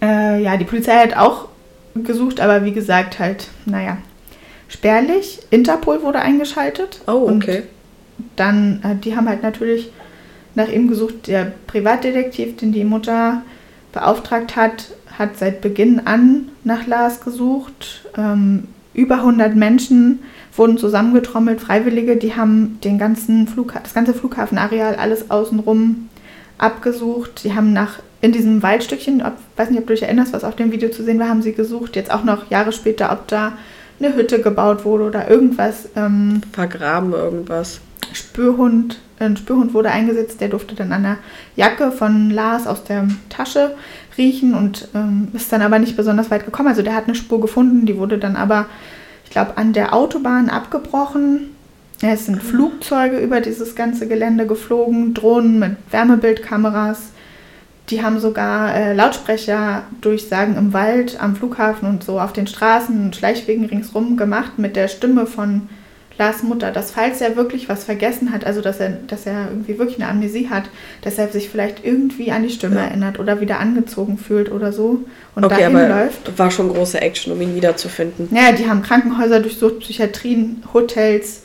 äh, 0.00 0.42
ja, 0.42 0.56
die 0.56 0.64
Polizei 0.64 0.94
hat 0.94 1.16
auch 1.16 1.48
gesucht, 1.94 2.40
aber 2.40 2.64
wie 2.64 2.72
gesagt, 2.72 3.18
halt, 3.18 3.48
naja, 3.66 3.98
spärlich. 4.68 5.40
Interpol 5.50 6.02
wurde 6.02 6.20
eingeschaltet. 6.20 7.02
Oh, 7.06 7.28
okay. 7.28 7.64
dann, 8.36 8.80
äh, 8.82 8.96
die 8.96 9.16
haben 9.16 9.28
halt 9.28 9.42
natürlich 9.42 9.92
nach 10.54 10.68
ihm 10.68 10.88
gesucht. 10.88 11.26
Der 11.26 11.52
Privatdetektiv, 11.66 12.56
den 12.56 12.72
die 12.72 12.84
Mutter 12.84 13.42
beauftragt 13.92 14.56
hat, 14.56 14.92
hat 15.18 15.36
seit 15.36 15.60
Beginn 15.60 16.06
an 16.06 16.48
nach 16.64 16.86
Lars 16.86 17.20
gesucht. 17.20 18.08
Ähm, 18.16 18.68
über 18.94 19.16
100 19.16 19.54
Menschen 19.54 20.20
wurden 20.56 20.78
zusammengetrommelt, 20.78 21.60
Freiwillige, 21.60 22.16
die 22.16 22.34
haben 22.34 22.78
den 22.82 22.98
ganzen 22.98 23.46
Flugha 23.46 23.80
das 23.80 23.94
ganze 23.94 24.14
Flughafenareal, 24.14 24.96
alles 24.96 25.30
außenrum 25.30 26.08
abgesucht. 26.58 27.44
Die 27.44 27.54
haben 27.54 27.72
nach 27.72 28.00
in 28.20 28.32
diesem 28.32 28.62
Waldstückchen, 28.62 29.22
ob, 29.22 29.32
weiß 29.56 29.70
nicht, 29.70 29.80
ob 29.80 29.86
du 29.86 29.94
dich 29.94 30.02
erinnerst, 30.02 30.32
was 30.32 30.44
auf 30.44 30.56
dem 30.56 30.72
Video 30.72 30.90
zu 30.90 31.02
sehen 31.02 31.18
war, 31.18 31.28
haben 31.28 31.42
sie 31.42 31.52
gesucht, 31.52 31.96
jetzt 31.96 32.12
auch 32.12 32.24
noch 32.24 32.50
Jahre 32.50 32.72
später, 32.72 33.12
ob 33.12 33.28
da 33.28 33.52
eine 33.98 34.14
Hütte 34.14 34.40
gebaut 34.40 34.84
wurde 34.84 35.04
oder 35.04 35.30
irgendwas. 35.30 35.88
Ähm, 35.96 36.42
Vergraben 36.52 37.12
irgendwas. 37.12 37.80
Spürhund, 38.12 39.00
ein 39.18 39.36
Spürhund 39.36 39.74
wurde 39.74 39.90
eingesetzt, 39.90 40.40
der 40.40 40.48
durfte 40.48 40.74
dann 40.74 40.92
an 40.92 41.02
der 41.02 41.18
Jacke 41.56 41.92
von 41.92 42.30
Lars 42.30 42.66
aus 42.66 42.84
der 42.84 43.08
Tasche 43.28 43.74
riechen 44.18 44.54
und 44.54 44.88
ähm, 44.94 45.28
ist 45.32 45.52
dann 45.52 45.62
aber 45.62 45.78
nicht 45.78 45.96
besonders 45.96 46.30
weit 46.30 46.44
gekommen. 46.44 46.68
Also 46.68 46.82
der 46.82 46.94
hat 46.94 47.04
eine 47.04 47.14
Spur 47.14 47.40
gefunden, 47.40 47.86
die 47.86 47.96
wurde 47.96 48.18
dann 48.18 48.36
aber, 48.36 48.66
ich 49.30 49.34
glaube, 49.34 49.56
an 49.58 49.72
der 49.72 49.94
Autobahn 49.94 50.50
abgebrochen. 50.50 51.54
Es 52.02 52.26
sind 52.26 52.42
Flugzeuge 52.42 53.20
über 53.20 53.40
dieses 53.40 53.76
ganze 53.76 54.08
Gelände 54.08 54.44
geflogen, 54.44 55.14
Drohnen 55.14 55.60
mit 55.60 55.76
Wärmebildkameras. 55.92 57.12
Die 57.90 58.02
haben 58.02 58.18
sogar 58.18 58.74
äh, 58.74 58.92
Lautsprecherdurchsagen 58.92 60.56
im 60.56 60.72
Wald, 60.72 61.22
am 61.22 61.36
Flughafen 61.36 61.88
und 61.88 62.02
so 62.02 62.18
auf 62.18 62.32
den 62.32 62.48
Straßen 62.48 63.04
und 63.04 63.14
Schleichwegen 63.14 63.66
ringsrum 63.66 64.16
gemacht 64.16 64.58
mit 64.58 64.74
der 64.74 64.88
Stimme 64.88 65.26
von 65.26 65.68
Lars 66.20 66.42
Mutter, 66.42 66.70
dass 66.70 66.90
falls 66.90 67.22
er 67.22 67.34
wirklich 67.34 67.70
was 67.70 67.84
vergessen 67.84 68.30
hat, 68.30 68.44
also 68.44 68.60
dass 68.60 68.78
er, 68.78 68.90
dass 68.90 69.24
er 69.24 69.48
irgendwie 69.48 69.78
wirklich 69.78 69.96
eine 69.98 70.08
Amnesie 70.08 70.50
hat, 70.50 70.64
dass 71.00 71.16
er 71.16 71.28
sich 71.28 71.48
vielleicht 71.48 71.82
irgendwie 71.82 72.30
an 72.30 72.42
die 72.42 72.50
Stimme 72.50 72.76
ja. 72.76 72.82
erinnert 72.82 73.18
oder 73.18 73.40
wieder 73.40 73.58
angezogen 73.58 74.18
fühlt 74.18 74.52
oder 74.52 74.70
so 74.70 75.00
und 75.34 75.44
okay, 75.44 75.62
dahin 75.62 75.76
aber 75.76 75.88
läuft. 75.88 76.38
War 76.38 76.50
schon 76.50 76.68
große 76.68 77.00
Action, 77.00 77.32
um 77.32 77.40
ihn 77.40 77.56
wiederzufinden. 77.56 78.28
Ja, 78.32 78.52
die 78.52 78.68
haben 78.68 78.82
Krankenhäuser 78.82 79.40
durchsucht, 79.40 79.80
Psychiatrien, 79.80 80.62
Hotels, 80.74 81.44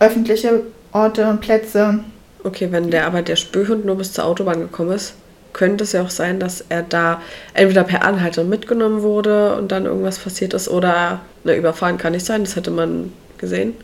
öffentliche 0.00 0.62
Orte 0.92 1.28
und 1.28 1.42
Plätze. 1.42 1.98
Okay, 2.42 2.68
wenn 2.70 2.90
der 2.90 3.06
aber 3.06 3.20
der 3.20 3.36
Spürhund 3.36 3.84
nur 3.84 3.96
bis 3.96 4.14
zur 4.14 4.24
Autobahn 4.24 4.60
gekommen 4.60 4.92
ist, 4.92 5.12
könnte 5.52 5.84
es 5.84 5.92
ja 5.92 6.00
auch 6.00 6.10
sein, 6.10 6.40
dass 6.40 6.64
er 6.70 6.82
da 6.82 7.20
entweder 7.52 7.84
per 7.84 8.02
Anhalter 8.02 8.44
mitgenommen 8.44 9.02
wurde 9.02 9.56
und 9.56 9.72
dann 9.72 9.84
irgendwas 9.84 10.18
passiert 10.18 10.54
ist 10.54 10.70
oder 10.70 11.20
ne, 11.44 11.54
überfahren 11.54 11.98
kann 11.98 12.14
nicht 12.14 12.24
sein, 12.24 12.44
das 12.44 12.56
hätte 12.56 12.70
man 12.70 13.12
gesehen. 13.36 13.74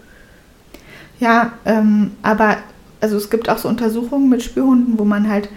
Ja, 1.23 1.53
ähm, 1.65 2.11
aber 2.23 2.57
also 3.01 3.17
es 3.17 3.31
gibt 3.31 3.49
auch 3.49 3.59
so 3.59 3.69
Untersuchungen 3.69 4.29
mit 4.29 4.43
Spürhunden, 4.43 4.99
wo 4.99 5.05
man 5.05 5.31
halt 5.31 5.49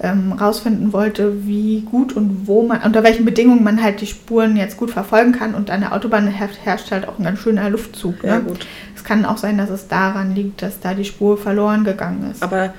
ähm, 0.00 0.32
rausfinden 0.32 0.92
wollte, 0.92 1.46
wie 1.46 1.80
gut 1.80 2.12
und 2.12 2.46
wo 2.46 2.62
man, 2.62 2.80
unter 2.82 3.02
welchen 3.02 3.24
Bedingungen 3.24 3.64
man 3.64 3.82
halt 3.82 4.00
die 4.00 4.06
Spuren 4.06 4.56
jetzt 4.56 4.76
gut 4.76 4.92
verfolgen 4.92 5.32
kann. 5.32 5.56
Und 5.56 5.68
an 5.68 5.80
der 5.80 5.94
Autobahn 5.94 6.28
herrscht 6.28 6.92
halt 6.92 7.08
auch 7.08 7.18
ein 7.18 7.24
ganz 7.24 7.40
schöner 7.40 7.68
Luftzug. 7.70 8.22
Ne? 8.22 8.28
Ja, 8.28 8.38
gut. 8.38 8.64
Es 8.94 9.02
kann 9.02 9.24
auch 9.24 9.36
sein, 9.36 9.58
dass 9.58 9.68
es 9.68 9.88
daran 9.88 10.36
liegt, 10.36 10.62
dass 10.62 10.78
da 10.78 10.94
die 10.94 11.04
Spur 11.04 11.36
verloren 11.36 11.82
gegangen 11.82 12.30
ist. 12.30 12.42
Aber 12.42 12.72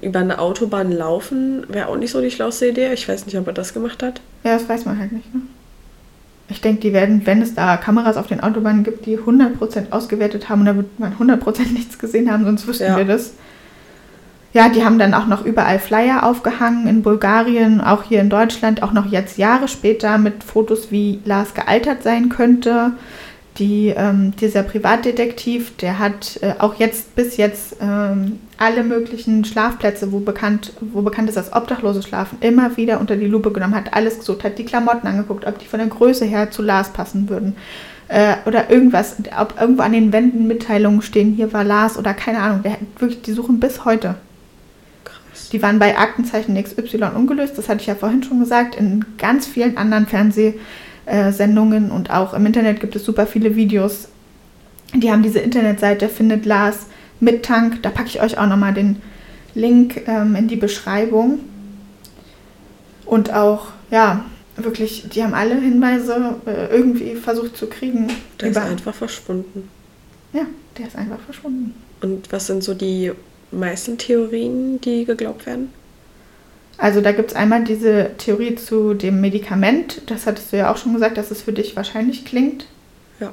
über 0.00 0.18
eine 0.18 0.40
Autobahn 0.40 0.90
laufen 0.90 1.64
wäre 1.68 1.86
auch 1.88 1.96
nicht 1.96 2.10
so 2.10 2.20
die 2.20 2.32
schlauste 2.32 2.66
Idee. 2.66 2.92
Ich 2.92 3.08
weiß 3.08 3.24
nicht, 3.24 3.38
ob 3.38 3.46
er 3.46 3.52
das 3.52 3.72
gemacht 3.72 4.02
hat. 4.02 4.20
Ja, 4.42 4.54
das 4.54 4.68
weiß 4.68 4.84
man 4.84 4.98
halt 4.98 5.12
nicht. 5.12 5.32
Ne? 5.32 5.42
Ich 6.48 6.60
denke, 6.60 6.80
die 6.80 6.92
werden, 6.92 7.22
wenn 7.24 7.40
es 7.40 7.54
da 7.54 7.76
Kameras 7.76 8.16
auf 8.16 8.26
den 8.26 8.40
Autobahnen 8.40 8.84
gibt, 8.84 9.06
die 9.06 9.18
100% 9.18 9.90
ausgewertet 9.90 10.48
haben, 10.48 10.64
da 10.64 10.76
wird 10.76 10.98
man 10.98 11.14
100% 11.14 11.72
nichts 11.72 11.98
gesehen 11.98 12.30
haben, 12.30 12.44
sonst 12.44 12.66
wüssten 12.66 12.84
ja. 12.84 12.96
wir 12.96 13.04
das. 13.04 13.34
Ja, 14.54 14.68
die 14.68 14.84
haben 14.84 14.98
dann 14.98 15.14
auch 15.14 15.26
noch 15.26 15.46
überall 15.46 15.78
Flyer 15.78 16.26
aufgehangen 16.26 16.86
in 16.86 17.02
Bulgarien, 17.02 17.80
auch 17.80 18.02
hier 18.02 18.20
in 18.20 18.28
Deutschland, 18.28 18.82
auch 18.82 18.92
noch 18.92 19.06
jetzt 19.06 19.38
Jahre 19.38 19.66
später 19.66 20.18
mit 20.18 20.44
Fotos, 20.44 20.90
wie 20.90 21.20
Lars 21.24 21.54
gealtert 21.54 22.02
sein 22.02 22.28
könnte. 22.28 22.92
Die, 23.58 23.88
ähm, 23.88 24.32
dieser 24.40 24.62
Privatdetektiv, 24.62 25.76
der 25.76 25.98
hat 25.98 26.38
äh, 26.40 26.54
auch 26.58 26.76
jetzt 26.76 27.14
bis 27.14 27.36
jetzt 27.36 27.76
ähm, 27.82 28.38
alle 28.56 28.82
möglichen 28.82 29.44
Schlafplätze, 29.44 30.10
wo 30.10 30.20
bekannt, 30.20 30.72
wo 30.80 31.02
bekannt 31.02 31.28
ist, 31.28 31.36
dass 31.36 31.52
Obdachlose 31.52 32.02
schlafen, 32.02 32.38
immer 32.40 32.78
wieder 32.78 32.98
unter 32.98 33.16
die 33.16 33.26
Lupe 33.26 33.52
genommen, 33.52 33.74
hat 33.74 33.92
alles 33.92 34.18
gesucht, 34.18 34.42
hat 34.42 34.58
die 34.58 34.64
Klamotten 34.64 35.06
angeguckt, 35.06 35.46
ob 35.46 35.58
die 35.58 35.66
von 35.66 35.80
der 35.80 35.88
Größe 35.88 36.24
her 36.24 36.50
zu 36.50 36.62
Lars 36.62 36.94
passen 36.94 37.28
würden. 37.28 37.54
Äh, 38.08 38.36
oder 38.46 38.70
irgendwas, 38.70 39.16
ob 39.38 39.60
irgendwo 39.60 39.82
an 39.82 39.92
den 39.92 40.14
Wänden 40.14 40.46
Mitteilungen 40.46 41.02
stehen, 41.02 41.34
hier 41.34 41.52
war 41.52 41.64
Lars 41.64 41.98
oder 41.98 42.14
keine 42.14 42.38
Ahnung. 42.38 42.62
Der, 42.62 42.78
wirklich, 42.98 43.20
die 43.20 43.32
suchen 43.32 43.60
bis 43.60 43.84
heute. 43.84 44.14
Krass. 45.04 45.50
Die 45.50 45.60
waren 45.60 45.78
bei 45.78 45.98
Aktenzeichen 45.98 46.62
XY 46.62 47.04
ungelöst, 47.14 47.58
das 47.58 47.68
hatte 47.68 47.82
ich 47.82 47.86
ja 47.86 47.96
vorhin 47.96 48.22
schon 48.22 48.40
gesagt, 48.40 48.76
in 48.76 49.04
ganz 49.18 49.46
vielen 49.46 49.76
anderen 49.76 50.06
Fernseh- 50.06 50.54
äh, 51.12 51.30
Sendungen 51.30 51.90
und 51.90 52.10
auch 52.10 52.32
im 52.32 52.46
Internet 52.46 52.80
gibt 52.80 52.96
es 52.96 53.04
super 53.04 53.26
viele 53.26 53.54
Videos. 53.54 54.08
Die 54.94 55.12
haben 55.12 55.22
diese 55.22 55.40
Internetseite 55.40 56.08
Findet 56.08 56.46
Lars 56.46 56.86
mit 57.20 57.44
Tank. 57.44 57.82
Da 57.82 57.90
packe 57.90 58.08
ich 58.08 58.22
euch 58.22 58.38
auch 58.38 58.46
nochmal 58.46 58.72
den 58.72 59.02
Link 59.54 60.08
ähm, 60.08 60.34
in 60.36 60.48
die 60.48 60.56
Beschreibung. 60.56 61.40
Und 63.04 63.30
auch, 63.34 63.68
ja, 63.90 64.24
wirklich, 64.56 65.06
die 65.10 65.22
haben 65.22 65.34
alle 65.34 65.60
Hinweise 65.60 66.36
äh, 66.46 66.74
irgendwie 66.74 67.14
versucht 67.16 67.58
zu 67.58 67.66
kriegen. 67.66 68.08
Der 68.40 68.48
ist 68.48 68.56
einfach 68.56 68.94
verschwunden. 68.94 69.68
Ja, 70.32 70.46
der 70.78 70.86
ist 70.86 70.96
einfach 70.96 71.20
verschwunden. 71.20 71.74
Und 72.00 72.32
was 72.32 72.46
sind 72.46 72.64
so 72.64 72.72
die 72.72 73.12
meisten 73.50 73.98
Theorien, 73.98 74.80
die 74.80 75.04
geglaubt 75.04 75.44
werden? 75.44 75.74
Also 76.82 77.00
da 77.00 77.12
gibt 77.12 77.30
es 77.30 77.36
einmal 77.36 77.62
diese 77.62 78.10
Theorie 78.18 78.56
zu 78.56 78.94
dem 78.94 79.20
Medikament. 79.20 80.02
Das 80.06 80.26
hattest 80.26 80.52
du 80.52 80.56
ja 80.56 80.72
auch 80.72 80.76
schon 80.76 80.92
gesagt, 80.92 81.16
dass 81.16 81.30
es 81.30 81.42
für 81.42 81.52
dich 81.52 81.76
wahrscheinlich 81.76 82.24
klingt. 82.24 82.66
Ja. 83.20 83.30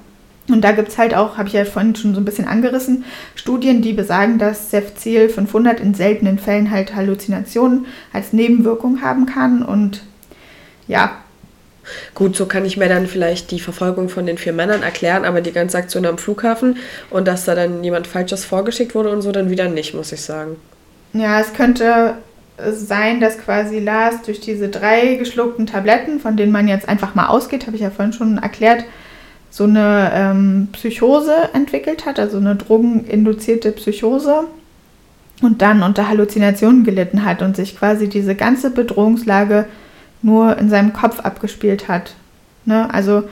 Und 0.49 0.61
da 0.61 0.71
gibt 0.71 0.89
es 0.89 0.99
halt 0.99 1.15
auch, 1.15 1.35
habe 1.37 1.47
ich 1.47 1.55
ja 1.55 1.65
vorhin 1.65 1.95
schon 1.95 2.13
so 2.13 2.21
ein 2.21 2.25
bisschen 2.25 2.47
angerissen, 2.47 3.05
Studien, 3.33 3.81
die 3.81 3.93
besagen, 3.93 4.37
dass 4.37 4.69
Cefzil 4.69 5.29
500 5.29 5.79
in 5.79 5.95
seltenen 5.95 6.37
Fällen 6.37 6.69
halt 6.69 6.93
Halluzinationen 6.93 7.87
als 8.13 8.33
Nebenwirkung 8.33 9.01
haben 9.01 9.25
kann. 9.25 9.63
Und 9.63 10.03
ja. 10.87 11.13
Gut, 12.13 12.35
so 12.35 12.45
kann 12.45 12.65
ich 12.65 12.77
mir 12.77 12.87
dann 12.87 13.07
vielleicht 13.07 13.49
die 13.49 13.59
Verfolgung 13.59 14.09
von 14.09 14.27
den 14.27 14.37
vier 14.37 14.53
Männern 14.53 14.83
erklären, 14.83 15.25
aber 15.25 15.41
die 15.41 15.53
ganze 15.53 15.79
Aktion 15.79 16.05
am 16.05 16.19
Flughafen 16.19 16.77
und 17.09 17.27
dass 17.27 17.45
da 17.45 17.55
dann 17.55 17.83
jemand 17.83 18.05
Falsches 18.05 18.45
vorgeschickt 18.45 18.93
wurde 18.93 19.09
und 19.09 19.23
so, 19.23 19.31
dann 19.31 19.49
wieder 19.49 19.69
nicht, 19.69 19.95
muss 19.95 20.11
ich 20.11 20.21
sagen. 20.21 20.57
Ja, 21.13 21.39
es 21.39 21.53
könnte 21.53 22.13
sein, 22.71 23.19
dass 23.19 23.37
quasi 23.37 23.79
Lars 23.79 24.21
durch 24.23 24.39
diese 24.39 24.69
drei 24.69 25.15
geschluckten 25.15 25.65
Tabletten, 25.65 26.19
von 26.19 26.37
denen 26.37 26.51
man 26.51 26.67
jetzt 26.67 26.87
einfach 26.87 27.15
mal 27.15 27.27
ausgeht, 27.27 27.65
habe 27.67 27.75
ich 27.75 27.81
ja 27.81 27.89
vorhin 27.89 28.13
schon 28.13 28.37
erklärt, 28.37 28.85
so 29.49 29.63
eine 29.63 30.11
ähm, 30.13 30.67
Psychose 30.73 31.33
entwickelt 31.53 32.05
hat, 32.05 32.19
also 32.19 32.37
eine 32.37 32.55
drogeninduzierte 32.55 33.71
Psychose 33.71 34.43
und 35.41 35.61
dann 35.61 35.83
unter 35.83 36.07
Halluzinationen 36.07 36.83
gelitten 36.83 37.25
hat 37.25 37.41
und 37.41 37.55
sich 37.55 37.77
quasi 37.77 38.07
diese 38.07 38.35
ganze 38.35 38.69
Bedrohungslage 38.69 39.65
nur 40.21 40.57
in 40.57 40.69
seinem 40.69 40.93
Kopf 40.93 41.19
abgespielt 41.21 41.87
hat. 41.87 42.13
Ne? 42.65 42.93
Also 42.93 43.23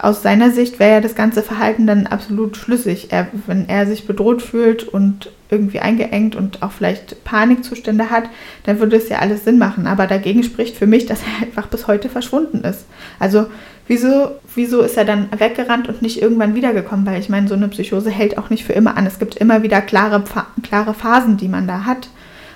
aus 0.00 0.22
seiner 0.22 0.50
Sicht 0.50 0.78
wäre 0.78 0.92
ja 0.94 1.00
das 1.00 1.14
ganze 1.14 1.42
Verhalten 1.42 1.86
dann 1.86 2.06
absolut 2.06 2.56
schlüssig. 2.56 3.08
Er, 3.10 3.28
wenn 3.46 3.68
er 3.68 3.86
sich 3.86 4.06
bedroht 4.06 4.42
fühlt 4.42 4.84
und 4.84 5.30
irgendwie 5.50 5.80
eingeengt 5.80 6.36
und 6.36 6.62
auch 6.62 6.72
vielleicht 6.72 7.24
Panikzustände 7.24 8.10
hat, 8.10 8.24
dann 8.64 8.78
würde 8.78 8.96
es 8.96 9.08
ja 9.08 9.18
alles 9.18 9.44
Sinn 9.44 9.58
machen. 9.58 9.86
Aber 9.86 10.06
dagegen 10.06 10.42
spricht 10.42 10.76
für 10.76 10.86
mich, 10.86 11.06
dass 11.06 11.20
er 11.22 11.46
einfach 11.46 11.66
bis 11.66 11.86
heute 11.86 12.08
verschwunden 12.08 12.62
ist. 12.64 12.86
Also 13.18 13.46
wieso, 13.88 14.32
wieso 14.54 14.82
ist 14.82 14.96
er 14.96 15.04
dann 15.04 15.28
weggerannt 15.36 15.88
und 15.88 16.00
nicht 16.00 16.22
irgendwann 16.22 16.54
wiedergekommen? 16.54 17.06
Weil 17.06 17.20
ich 17.20 17.28
meine, 17.28 17.48
so 17.48 17.54
eine 17.54 17.68
Psychose 17.68 18.10
hält 18.10 18.38
auch 18.38 18.50
nicht 18.50 18.64
für 18.64 18.74
immer 18.74 18.96
an. 18.96 19.06
Es 19.06 19.18
gibt 19.18 19.36
immer 19.36 19.62
wieder 19.62 19.80
klare, 19.80 20.22
klare 20.62 20.94
Phasen, 20.94 21.38
die 21.38 21.48
man 21.48 21.66
da 21.66 21.84
hat. 21.86 22.08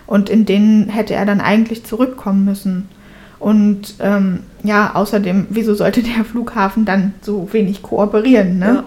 Und 0.06 0.30
in 0.30 0.44
denen 0.44 0.88
hätte 0.90 1.14
er 1.14 1.26
dann 1.26 1.40
eigentlich 1.40 1.84
zurückkommen 1.84 2.44
müssen. 2.44 2.88
Und 3.42 3.94
ähm, 3.98 4.44
ja, 4.62 4.94
außerdem, 4.94 5.48
wieso 5.50 5.74
sollte 5.74 6.04
der 6.04 6.24
Flughafen 6.24 6.84
dann 6.84 7.12
so 7.22 7.52
wenig 7.52 7.82
kooperieren? 7.82 8.60
Ne? 8.60 8.66
Ja. 8.66 8.84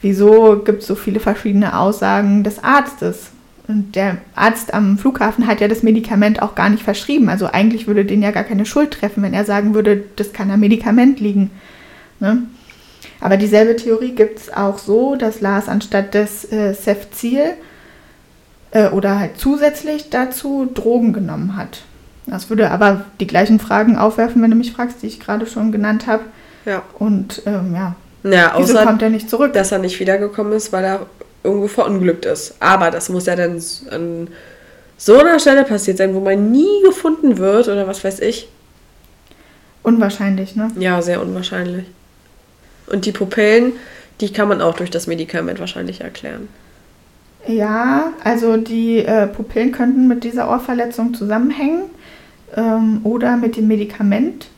Wieso 0.00 0.60
gibt 0.64 0.82
es 0.82 0.86
so 0.86 0.94
viele 0.94 1.18
verschiedene 1.18 1.76
Aussagen 1.76 2.44
des 2.44 2.62
Arztes? 2.62 3.30
Und 3.66 3.96
der 3.96 4.18
Arzt 4.36 4.72
am 4.72 4.98
Flughafen 4.98 5.48
hat 5.48 5.60
ja 5.60 5.66
das 5.66 5.82
Medikament 5.82 6.40
auch 6.40 6.54
gar 6.54 6.68
nicht 6.68 6.84
verschrieben. 6.84 7.28
Also 7.28 7.46
eigentlich 7.46 7.88
würde 7.88 8.04
den 8.04 8.22
ja 8.22 8.30
gar 8.30 8.44
keine 8.44 8.66
Schuld 8.66 8.92
treffen, 8.92 9.24
wenn 9.24 9.34
er 9.34 9.44
sagen 9.44 9.74
würde, 9.74 10.04
das 10.14 10.32
kann 10.32 10.52
am 10.52 10.60
Medikament 10.60 11.18
liegen. 11.18 11.50
Ne? 12.20 12.44
Aber 13.20 13.36
dieselbe 13.36 13.74
Theorie 13.74 14.12
gibt 14.12 14.38
es 14.38 14.52
auch 14.52 14.78
so, 14.78 15.16
dass 15.16 15.40
Lars 15.40 15.68
anstatt 15.68 16.14
des 16.14 16.44
äh, 16.52 16.72
Cefzil 16.72 17.54
äh, 18.70 18.90
oder 18.90 19.18
halt 19.18 19.38
zusätzlich 19.38 20.08
dazu 20.08 20.70
Drogen 20.72 21.12
genommen 21.12 21.56
hat. 21.56 21.82
Das 22.30 22.50
würde 22.50 22.70
aber 22.70 23.04
die 23.20 23.26
gleichen 23.26 23.58
Fragen 23.58 23.96
aufwerfen, 23.96 24.42
wenn 24.42 24.50
du 24.50 24.56
mich 24.56 24.72
fragst, 24.72 25.02
die 25.02 25.06
ich 25.06 25.20
gerade 25.20 25.46
schon 25.46 25.72
genannt 25.72 26.06
habe. 26.06 26.24
Ja. 26.64 26.82
Und 26.98 27.42
ähm, 27.46 27.74
ja, 27.74 27.96
ja 28.24 28.54
wieso 28.58 28.76
kommt 28.78 29.02
er 29.02 29.10
nicht 29.10 29.30
zurück? 29.30 29.52
Dass 29.54 29.72
er 29.72 29.78
nicht 29.78 29.98
wiedergekommen 30.00 30.52
ist, 30.52 30.72
weil 30.72 30.84
er 30.84 31.06
irgendwo 31.42 31.68
verunglückt 31.68 32.26
ist. 32.26 32.56
Aber 32.60 32.90
das 32.90 33.08
muss 33.08 33.26
ja 33.26 33.36
dann 33.36 33.60
an 33.90 34.28
so 34.96 35.18
einer 35.18 35.38
Stelle 35.38 35.64
passiert 35.64 35.98
sein, 35.98 36.14
wo 36.14 36.20
man 36.20 36.50
nie 36.50 36.82
gefunden 36.84 37.38
wird 37.38 37.68
oder 37.68 37.86
was 37.86 38.04
weiß 38.04 38.20
ich. 38.20 38.48
Unwahrscheinlich, 39.82 40.56
ne? 40.56 40.70
Ja, 40.78 41.00
sehr 41.00 41.22
unwahrscheinlich. 41.22 41.86
Und 42.88 43.06
die 43.06 43.12
Pupillen, 43.12 43.72
die 44.20 44.32
kann 44.32 44.48
man 44.48 44.60
auch 44.60 44.74
durch 44.74 44.90
das 44.90 45.06
Medikament 45.06 45.60
wahrscheinlich 45.60 46.00
erklären. 46.00 46.48
Ja, 47.46 48.12
also 48.24 48.56
die 48.56 48.98
äh, 48.98 49.26
Pupillen 49.28 49.72
könnten 49.72 50.08
mit 50.08 50.24
dieser 50.24 50.50
Ohrverletzung 50.50 51.14
zusammenhängen 51.14 51.84
ähm, 52.56 53.00
oder 53.04 53.36
mit 53.36 53.56
dem 53.56 53.68
Medikament 53.68 54.48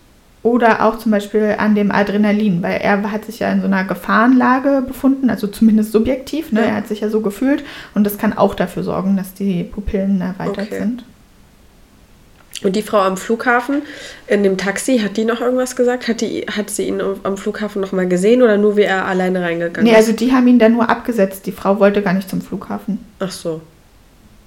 oder 0.43 0.85
auch 0.85 0.99
zum 0.99 1.12
Beispiel 1.12 1.57
an 1.59 1.75
dem 1.75 1.91
Adrenalin, 1.91 2.62
weil 2.62 2.81
er 2.81 3.12
hat 3.12 3.27
sich 3.27 3.41
ja 3.41 3.53
in 3.53 3.61
so 3.61 3.67
einer 3.67 3.85
Gefahrenlage 3.85 4.83
befunden, 4.87 5.29
also 5.29 5.47
zumindest 5.47 5.93
subjektiv, 5.93 6.51
ne? 6.53 6.61
Ja. 6.61 6.67
er 6.69 6.77
hat 6.77 6.89
sich 6.89 7.01
ja 7.01 7.11
so 7.11 7.21
gefühlt 7.21 7.62
und 7.95 8.05
das 8.05 8.17
kann 8.17 8.33
auch 8.33 8.55
dafür 8.55 8.83
sorgen, 8.83 9.17
dass 9.17 9.35
die 9.35 9.65
Pupillen 9.65 10.21
erweitert 10.21 10.69
okay. 10.69 10.79
sind. 10.79 11.05
Und 12.62 12.77
die 12.77 12.83
Frau 12.83 12.99
am 12.99 13.17
Flughafen 13.17 13.83
in 14.27 14.43
dem 14.43 14.59
Taxi, 14.59 14.99
hat 14.99 15.17
die 15.17 15.25
noch 15.25 15.41
irgendwas 15.41 15.77
gesagt? 15.77 16.09
Hat, 16.09 16.21
die, 16.21 16.43
hat 16.43 16.69
sie 16.69 16.89
ihn 16.89 17.01
am 17.23 17.37
Flughafen 17.39 17.81
noch 17.81 17.93
mal 17.93 18.07
gesehen 18.07 18.43
oder 18.43 18.59
nur 18.59 18.77
wie 18.77 18.83
er 18.83 19.07
alleine 19.07 19.41
reingegangen 19.41 19.87
ist? 19.87 19.93
Nee, 19.93 19.97
also 19.97 20.12
die 20.12 20.33
haben 20.33 20.47
ihn 20.47 20.59
dann 20.59 20.73
nur 20.73 20.91
abgesetzt. 20.91 21.47
Die 21.47 21.53
Frau 21.53 21.81
wollte 21.81 22.03
gar 22.03 22.12
nicht 22.12 22.29
zum 22.29 22.43
Flughafen. 22.43 22.99
Ach 23.19 23.31
so. 23.31 23.62